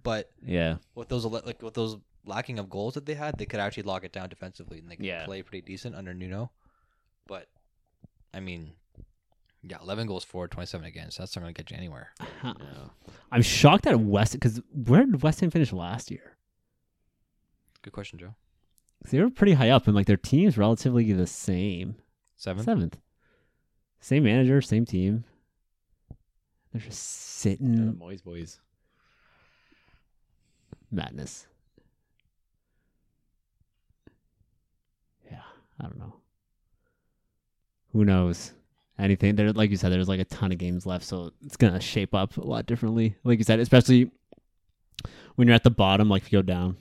But 0.02 0.30
Yeah. 0.44 0.76
with 0.94 1.08
those 1.08 1.24
like 1.24 1.62
with 1.62 1.74
those 1.74 1.96
lacking 2.24 2.58
of 2.58 2.68
goals 2.70 2.94
that 2.94 3.06
they 3.06 3.14
had, 3.14 3.38
they 3.38 3.46
could 3.46 3.60
actually 3.60 3.82
lock 3.84 4.04
it 4.04 4.12
down 4.12 4.28
defensively 4.28 4.78
and 4.78 4.90
they 4.90 4.96
could 4.96 5.06
Yeah. 5.06 5.24
play 5.24 5.42
pretty 5.42 5.62
decent 5.64 5.94
under 5.94 6.12
Nuno. 6.14 6.50
But 7.26 7.48
I 8.34 8.40
mean, 8.40 8.72
yeah, 9.62 9.78
eleven 9.80 10.06
goals 10.08 10.24
for, 10.24 10.48
twenty-seven 10.48 10.86
against. 10.86 11.18
That's 11.18 11.36
not 11.36 11.42
going 11.42 11.54
to 11.54 11.62
get 11.62 11.70
you 11.70 11.76
anywhere. 11.76 12.12
I'm 13.30 13.42
shocked 13.42 13.86
at 13.86 14.00
West 14.00 14.32
because 14.32 14.60
where 14.72 15.04
did 15.04 15.22
West 15.22 15.40
Ham 15.40 15.50
finish 15.50 15.72
last 15.72 16.10
year? 16.10 16.36
Good 17.82 17.92
question, 17.92 18.18
Joe. 18.18 18.34
they 19.10 19.20
were 19.20 19.30
pretty 19.30 19.54
high 19.54 19.70
up, 19.70 19.86
and 19.86 19.94
like 19.96 20.06
their 20.06 20.16
team's 20.16 20.56
relatively 20.58 21.12
the 21.12 21.26
same. 21.26 21.96
Seven. 22.36 22.64
Seventh. 22.64 22.98
Same 24.00 24.24
manager, 24.24 24.60
same 24.60 24.84
team. 24.84 25.24
They're 26.72 26.80
just 26.80 27.44
Yeah, 27.44 27.52
the 27.52 27.58
sitting 27.58 27.94
Moyes 28.00 28.22
boys. 28.24 28.60
madness. 30.90 31.46
Yeah, 35.30 35.42
I 35.80 35.84
don't 35.84 35.98
know. 35.98 36.14
Who 37.92 38.04
knows? 38.04 38.52
Anything 38.98 39.34
there, 39.36 39.52
like 39.52 39.70
you 39.70 39.76
said, 39.76 39.90
there's 39.92 40.08
like 40.08 40.20
a 40.20 40.24
ton 40.24 40.52
of 40.52 40.58
games 40.58 40.86
left, 40.86 41.04
so 41.04 41.32
it's 41.44 41.56
gonna 41.56 41.80
shape 41.80 42.14
up 42.14 42.36
a 42.36 42.42
lot 42.46 42.66
differently. 42.66 43.16
Like 43.24 43.38
you 43.38 43.44
said, 43.44 43.58
especially 43.58 44.10
when 45.34 45.48
you're 45.48 45.54
at 45.54 45.64
the 45.64 45.70
bottom, 45.70 46.08
like 46.08 46.22
if 46.22 46.32
you 46.32 46.38
go 46.38 46.42
down, 46.42 46.76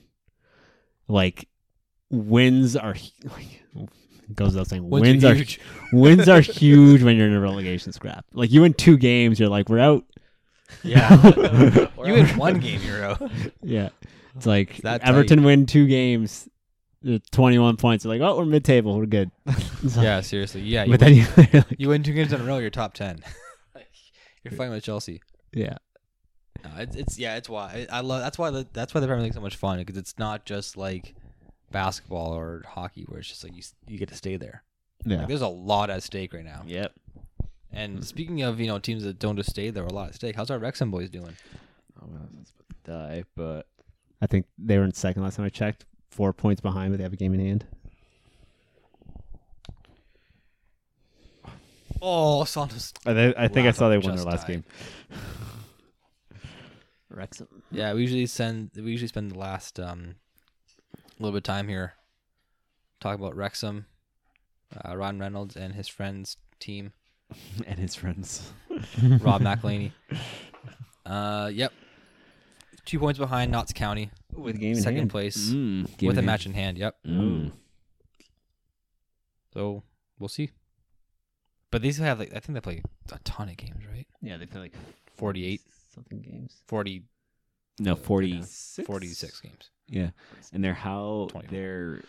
like 1.07 1.47
wins 2.09 2.75
are 2.75 2.95
like 3.23 3.63
goes 4.35 4.49
without 4.53 4.67
saying 4.67 4.89
Wins 4.89 5.01
wins, 5.01 5.23
are 5.25 5.33
huge. 5.33 5.59
wins 5.93 6.29
are 6.29 6.41
huge 6.41 7.03
when 7.03 7.17
you're 7.17 7.27
in 7.27 7.33
a 7.33 7.39
relegation 7.39 7.91
scrap. 7.91 8.25
Like 8.33 8.51
you 8.51 8.61
win 8.61 8.73
two 8.73 8.97
games, 8.97 9.39
you're 9.39 9.49
like 9.49 9.69
we're 9.69 9.79
out. 9.79 10.03
Yeah. 10.83 11.87
you 12.05 12.13
win 12.13 12.27
one 12.37 12.59
game, 12.59 12.81
you're 12.83 13.03
out. 13.03 13.21
Yeah. 13.63 13.89
It's 14.35 14.45
like 14.45 14.83
Everton 14.85 15.43
win 15.43 15.65
two 15.65 15.85
games, 15.87 16.47
uh, 17.07 17.17
21 17.31 17.75
points. 17.77 18.03
They're 18.05 18.17
like, 18.17 18.21
oh, 18.21 18.37
we're 18.37 18.45
mid 18.45 18.63
table. 18.63 18.97
We're 18.97 19.05
good. 19.05 19.29
Like- 19.45 19.57
Yeah, 19.83 20.21
seriously. 20.21 20.61
Yeah, 20.61 20.85
you, 20.85 20.91
But 20.97 21.01
win, 21.01 21.25
then 21.35 21.49
you, 21.53 21.63
you 21.77 21.89
win 21.89 22.03
two 22.03 22.13
games 22.13 22.31
in 22.31 22.39
a 22.39 22.43
row, 22.43 22.57
you're 22.59 22.69
top 22.69 22.93
ten. 22.93 23.19
you're 24.43 24.53
fighting 24.53 24.71
with 24.73 24.83
Chelsea. 24.83 25.21
yeah. 25.53 25.77
No, 26.63 26.69
it's, 26.77 26.95
it's 26.95 27.17
yeah, 27.17 27.37
it's 27.37 27.49
why 27.49 27.87
I, 27.91 27.97
I 27.97 28.01
love. 28.01 28.21
That's 28.21 28.37
why 28.37 28.51
the, 28.51 28.67
that's 28.71 28.93
why 28.93 29.01
the 29.01 29.07
Premier 29.07 29.23
League's 29.23 29.35
so 29.35 29.41
much 29.41 29.55
fun 29.55 29.79
because 29.79 29.97
it's 29.97 30.19
not 30.19 30.45
just 30.45 30.77
like 30.77 31.15
basketball 31.71 32.33
or 32.33 32.63
hockey 32.67 33.05
where 33.07 33.19
it's 33.19 33.29
just 33.29 33.43
like 33.43 33.55
you, 33.55 33.63
you 33.87 33.97
get 33.97 34.09
to 34.09 34.15
stay 34.15 34.37
there. 34.37 34.63
Yeah. 35.05 35.19
Like, 35.19 35.27
there's 35.27 35.41
a 35.41 35.47
lot 35.47 35.89
at 35.89 36.03
stake 36.03 36.33
right 36.33 36.45
now. 36.45 36.63
Yep. 36.65 36.93
And 37.73 38.05
speaking 38.05 38.41
of 38.41 38.59
you 38.59 38.67
know 38.67 38.79
teams 38.79 39.03
that 39.03 39.17
don't 39.17 39.37
just 39.37 39.49
stay 39.49 39.69
there, 39.69 39.83
a 39.83 39.93
lot 39.93 40.09
at 40.09 40.15
stake. 40.15 40.35
How's 40.35 40.51
our 40.51 40.59
Wrexham 40.59 40.91
boys 40.91 41.09
doing? 41.09 41.35
Oh, 42.01 42.07
well, 42.07 42.27
that's 42.33 42.51
about 42.51 42.69
to 42.69 42.91
die, 42.91 43.23
but 43.35 43.67
I 44.21 44.27
think 44.27 44.45
they 44.57 44.77
were 44.77 44.83
in 44.83 44.93
second 44.93 45.23
last 45.23 45.37
time 45.37 45.45
I 45.45 45.49
checked. 45.49 45.85
Four 46.09 46.33
points 46.33 46.59
behind, 46.59 46.91
but 46.91 46.97
they 46.97 47.03
have 47.03 47.13
a 47.13 47.17
game 47.17 47.33
in 47.33 47.39
hand. 47.39 47.65
Oh, 52.01 52.43
Santos. 52.45 52.93
I, 53.05 53.13
think 53.13 53.37
I 53.37 53.47
think 53.47 53.67
I 53.67 53.71
saw 53.71 53.87
they 53.87 53.97
won 53.97 54.07
won 54.07 54.15
their 54.15 54.25
last 54.25 54.47
game. 54.47 54.63
Wrexham. 57.09 57.47
Yeah, 57.71 57.93
we 57.93 58.01
usually 58.01 58.25
send 58.25 58.71
we 58.75 58.91
usually 58.91 59.07
spend 59.07 59.31
the 59.31 59.37
last 59.37 59.79
um 59.79 60.15
a 61.21 61.23
little 61.23 61.33
bit 61.39 61.47
of 61.47 61.53
time 61.55 61.67
here 61.67 61.93
talk 62.99 63.15
about 63.15 63.35
Wrexham, 63.35 63.85
uh, 64.85 64.95
Ryan 64.97 65.19
Reynolds 65.19 65.55
and 65.55 65.73
his 65.75 65.87
friends 65.87 66.37
team, 66.59 66.93
and 67.67 67.79
his 67.79 67.95
friends. 67.95 68.51
Rob 69.03 69.41
McElhenney. 69.41 69.91
Uh, 71.03 71.49
yep. 71.51 71.73
Two 72.85 72.99
points 72.99 73.17
behind 73.17 73.51
Notts 73.51 73.73
County, 73.73 74.11
With 74.33 74.59
game 74.59 74.75
in 74.77 74.81
second 74.81 74.97
hand. 74.99 75.09
place 75.09 75.49
Mm, 75.49 76.01
with 76.03 76.17
a 76.19 76.21
match 76.21 76.45
in 76.45 76.53
hand. 76.53 76.77
Yep. 76.77 76.95
Mm. 77.07 77.51
So 79.51 79.81
we'll 80.19 80.29
see. 80.29 80.51
But 81.71 81.81
these 81.81 81.97
have 81.97 82.19
like 82.19 82.29
I 82.35 82.39
think 82.39 82.53
they 82.53 82.61
play 82.61 82.83
a 83.11 83.17
ton 83.23 83.49
of 83.49 83.57
games, 83.57 83.83
right? 83.91 84.05
Yeah, 84.21 84.37
they 84.37 84.45
play 84.45 84.61
like 84.61 84.75
48, 85.17 85.59
something 85.93 86.21
games. 86.21 86.61
40, 86.67 87.03
No, 87.83 87.95
40, 87.95 88.43
46 88.85 89.41
games. 89.41 89.69
Yeah, 89.87 90.11
and 90.53 90.63
they're 90.63 90.73
how 90.73 91.27
24. 91.31 91.43
they're 91.51 92.03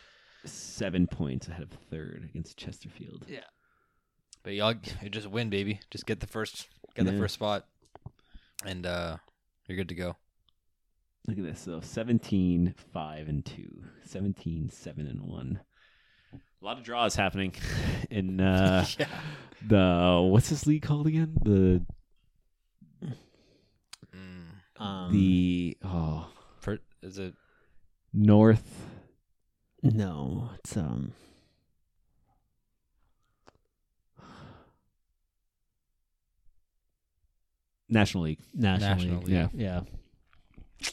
seven 0.44 1.06
points 1.06 1.48
ahead 1.48 1.62
of 1.62 1.70
third 1.90 2.28
against 2.28 2.56
Chesterfield. 2.56 3.24
Yeah. 3.28 3.40
But 4.42 4.54
y'all 4.54 4.74
you 5.02 5.08
just 5.08 5.28
win, 5.28 5.50
baby. 5.50 5.80
Just 5.90 6.06
get 6.06 6.20
the 6.20 6.26
first 6.26 6.68
get 6.94 7.06
the 7.06 7.12
first 7.12 7.34
spot, 7.34 7.66
and 8.64 8.84
uh 8.86 9.16
you're 9.66 9.76
good 9.76 9.88
to 9.88 9.94
go. 9.94 10.16
Look 11.28 11.38
at 11.38 11.44
this. 11.44 11.60
So 11.60 11.80
17, 11.80 12.74
5, 12.92 13.28
and 13.28 13.44
2. 13.44 13.84
17, 14.04 14.70
7, 14.70 15.06
and 15.06 15.22
1. 15.22 15.60
A 16.34 16.64
lot 16.64 16.78
of 16.78 16.84
draws 16.84 17.14
happening 17.14 17.54
in 18.10 18.40
uh, 18.40 18.84
yeah. 18.98 19.06
the 19.66 20.20
what's 20.28 20.50
this 20.50 20.66
league 20.66 20.82
called 20.82 21.06
again? 21.06 21.34
The. 21.42 21.84
Um, 24.78 25.12
the 25.12 25.76
oh 25.84 26.26
Per, 26.60 26.78
is 27.02 27.18
it 27.18 27.34
North 28.12 28.92
no, 29.82 30.50
it's 30.58 30.76
um. 30.76 31.12
National 37.88 38.24
League. 38.24 38.38
National, 38.54 38.90
National 38.90 39.18
League. 39.18 39.28
League. 39.28 39.50
Yeah. 39.54 39.80
Yeah. 40.80 40.88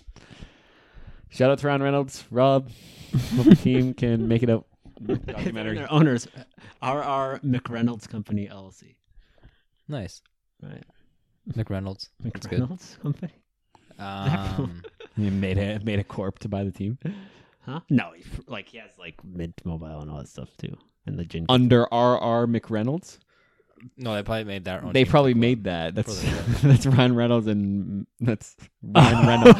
Shout 1.29 1.51
out 1.51 1.59
to 1.59 1.67
Ryan 1.67 1.83
Reynolds, 1.83 2.25
Rob. 2.31 2.69
Hope 3.35 3.45
the 3.45 3.55
team 3.55 3.93
can 3.97 4.27
make 4.27 4.43
it 4.43 4.49
out. 4.49 4.65
Documentary. 5.27 5.75
Their 5.77 5.91
owners, 5.93 6.27
RR 6.81 7.39
McReynolds 7.45 8.09
Company 8.09 8.49
LLC. 8.51 8.95
nice? 9.87 10.21
Right. 10.61 10.83
McReynolds. 11.53 12.09
That's 12.19 12.47
good. 12.47 12.61
McReynolds 12.61 12.99
Company. 12.99 13.31
Um, 13.99 14.81
He 15.15 15.29
made 15.29 15.57
a 15.57 15.79
made 15.83 15.99
a 15.99 16.03
corp 16.03 16.39
to 16.39 16.47
buy 16.49 16.63
the 16.63 16.71
team 16.71 16.97
Huh? 17.65 17.81
No, 17.89 18.13
he, 18.15 18.23
like 18.47 18.69
he 18.69 18.77
has 18.77 18.91
like 18.97 19.21
Mint 19.23 19.61
Mobile 19.65 19.99
and 19.99 20.09
all 20.09 20.17
that 20.19 20.29
stuff 20.29 20.49
too, 20.57 20.75
and 21.05 21.19
the 21.19 21.25
gin. 21.25 21.45
under 21.49 21.81
RR 21.91 22.47
McReynolds. 22.47 23.17
no, 23.97 24.15
they 24.15 24.23
probably 24.23 24.45
made 24.45 24.63
that. 24.65 24.81
own. 24.83 24.93
They 24.93 25.03
team 25.03 25.11
probably 25.11 25.33
club. 25.33 25.41
made 25.41 25.63
that. 25.65 25.93
That's 25.95 26.21
that's 26.63 26.85
Ryan 26.85 27.15
Reynolds 27.15 27.47
and 27.47 28.07
that's 28.21 28.55
Ryan 28.81 29.27
Reynolds. 29.43 29.59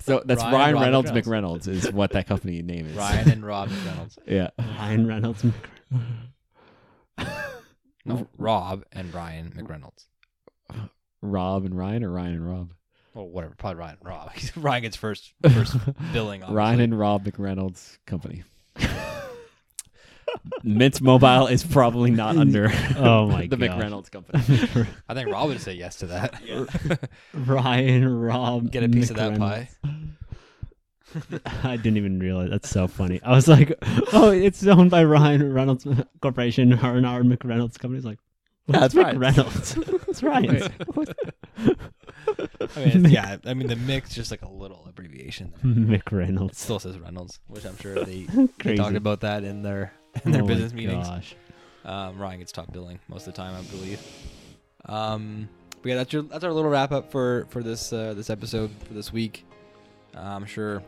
so 0.00 0.22
that's 0.26 0.42
Ryan 0.42 0.54
Ryan, 0.54 0.74
Rob 0.74 0.82
Reynolds 0.82 1.10
McReynolds. 1.12 1.22
McReynolds 1.64 1.68
is 1.68 1.92
what 1.92 2.10
that 2.12 2.26
company 2.26 2.60
name 2.62 2.86
is. 2.86 2.96
Ryan 2.96 3.30
and 3.30 3.46
Rob 3.46 3.68
McReynolds. 3.68 4.18
Yeah. 4.26 4.50
Ryan 4.58 5.06
Reynolds. 5.06 5.44
No, 8.04 8.26
Rob 8.38 8.84
and 8.92 9.12
Ryan 9.14 9.52
McReynolds. 9.56 10.06
Rob 11.22 11.64
and 11.64 11.76
Ryan 11.76 12.02
or 12.04 12.10
Ryan 12.10 12.34
and 12.34 12.48
Rob? 12.48 12.72
Well, 13.14 13.28
whatever. 13.28 13.54
Probably 13.56 13.80
Ryan 13.80 13.96
and 14.00 14.08
Rob. 14.08 14.30
Ryan 14.56 14.82
gets 14.82 14.96
first 14.96 15.32
first 15.52 15.76
billing. 16.12 16.42
Ryan 16.48 16.80
and 16.80 16.98
Rob 16.98 17.24
McReynolds 17.24 17.98
company. 18.06 18.44
Mint 20.62 21.00
Mobile 21.02 21.48
is 21.48 21.64
probably 21.64 22.10
not 22.12 22.36
under 22.38 22.70
Oh 22.96 23.26
my 23.26 23.46
the 23.48 23.56
gosh. 23.56 23.68
McReynolds 23.70 24.10
company. 24.12 24.86
I 25.08 25.14
think 25.14 25.28
Rob 25.28 25.48
would 25.48 25.60
say 25.60 25.74
yes 25.74 25.96
to 25.96 26.06
that. 26.06 26.40
Ryan 27.34 28.20
Rob. 28.20 28.70
Get 28.70 28.84
a 28.84 28.88
piece 28.88 29.10
of 29.10 29.16
that 29.16 29.36
pie. 29.38 29.68
I 31.64 31.76
didn't 31.76 31.96
even 31.96 32.20
realize. 32.20 32.50
That's 32.50 32.70
so 32.70 32.86
funny. 32.86 33.20
I 33.24 33.32
was 33.32 33.48
like, 33.48 33.72
oh, 34.12 34.30
it's 34.30 34.64
owned 34.64 34.92
by 34.92 35.02
Ryan 35.02 35.52
Reynolds 35.52 35.84
Corporation, 36.22 36.72
R&R 36.74 37.22
McReynolds 37.22 37.76
Company. 37.80 37.96
It's 37.98 38.06
like, 38.06 38.20
Yeah, 38.68 38.80
what's 38.82 38.94
that's 38.94 39.16
Ryan's. 39.16 39.74
McReynolds. 39.74 40.08
it's 40.08 40.22
Ryan's. 40.22 40.68
I 42.76 42.78
mean, 42.80 42.88
it's- 42.88 43.10
yeah. 43.12 43.36
I 43.44 43.54
mean, 43.54 43.68
the 43.68 43.76
mix 43.76 44.14
just 44.14 44.30
like 44.30 44.42
a 44.42 44.48
little 44.48 44.84
abbreviation. 44.88 45.52
There. 45.62 45.94
It 45.96 46.04
McReynolds. 46.04 46.54
still 46.56 46.78
says 46.78 46.98
Reynolds, 46.98 47.38
which 47.48 47.64
I'm 47.64 47.76
sure 47.78 47.94
they, 48.04 48.22
they 48.24 48.46
Crazy. 48.60 48.76
talked 48.76 48.96
about 48.96 49.20
that 49.20 49.44
in 49.44 49.62
their 49.62 49.92
in 50.24 50.32
their 50.32 50.42
Oh 50.42 50.46
my 50.46 50.52
business 50.54 50.72
meetings. 50.72 51.06
Gosh. 51.08 51.34
Um, 51.84 52.18
Ryan 52.18 52.38
gets 52.40 52.52
top 52.52 52.72
billing 52.72 52.98
most 53.08 53.26
of 53.26 53.32
the 53.34 53.36
time, 53.42 53.54
I 53.56 53.62
believe. 53.70 54.00
Um, 54.86 55.48
but 55.82 55.88
yeah, 55.88 55.94
that's 55.96 56.12
your 56.12 56.22
that's 56.22 56.44
our 56.44 56.52
little 56.52 56.70
wrap 56.70 56.92
up 56.92 57.10
for 57.10 57.46
for 57.50 57.62
this 57.62 57.92
uh, 57.92 58.14
this 58.14 58.28
episode 58.30 58.70
for 58.86 58.94
this 58.94 59.12
week. 59.12 59.44
Uh, 60.16 60.20
I'm 60.20 60.44
sure 60.44 60.82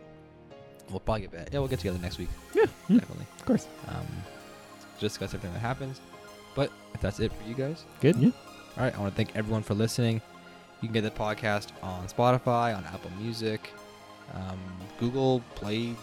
we'll 0.91 1.01
probably 1.01 1.23
get 1.23 1.33
back. 1.33 1.49
Yeah, 1.53 1.61
we'll 1.61 1.69
get 1.69 1.79
together 1.79 1.99
next 1.99 2.19
week. 2.19 2.29
Yeah. 2.55 2.67
definitely. 2.91 3.27
Of 3.39 3.45
course. 3.47 3.69
Um, 3.89 4.07
just 4.99 5.15
discuss 5.19 5.35
everything 5.35 5.53
that 5.55 5.61
happens. 5.61 6.01
But 6.55 6.71
if 6.95 7.01
that's 7.01 7.21
it 7.21 7.33
for 7.33 7.49
you 7.49 7.55
guys, 7.55 7.85
Good. 8.01 8.17
Yeah. 8.17 8.31
all 8.77 8.85
right. 8.85 8.95
I 8.95 8.99
want 9.01 9.13
to 9.13 9.17
thank 9.17 9.35
everyone 9.37 9.63
for 9.63 9.75
listening. 9.75 10.21
You 10.83 10.89
can 10.89 10.93
get 10.93 11.03
the 11.03 11.11
podcast 11.11 11.69
on 11.83 12.09
Spotify, 12.09 12.77
on 12.77 12.85
Apple 12.87 13.13
Music, 13.21 13.73
um, 14.35 14.59
Google 14.99 15.43
Play 15.55 15.95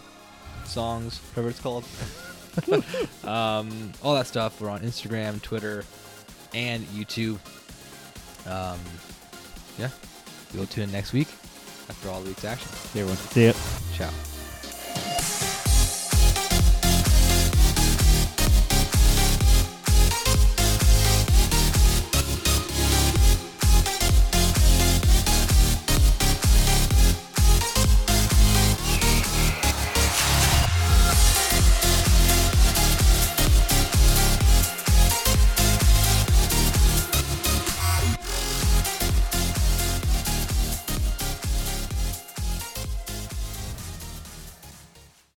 Songs, 0.64 1.18
whatever 1.34 1.50
it's 1.50 1.60
called. 1.60 1.84
um, 3.24 3.92
all 4.02 4.14
that 4.14 4.26
stuff. 4.26 4.60
We're 4.60 4.70
on 4.70 4.80
Instagram, 4.80 5.40
Twitter, 5.42 5.84
and 6.54 6.84
YouTube. 6.86 7.38
Um, 8.46 8.78
yeah. 9.78 9.90
We'll 10.54 10.66
tune 10.66 10.84
in 10.84 10.92
next 10.92 11.12
week 11.12 11.28
after 11.88 12.08
all 12.08 12.22
the 12.22 12.28
week's 12.28 12.44
action. 12.44 12.68
See 12.68 13.00
everyone. 13.00 13.16
See 13.18 13.46
ya. 13.46 13.52
Ciao. 13.94 15.20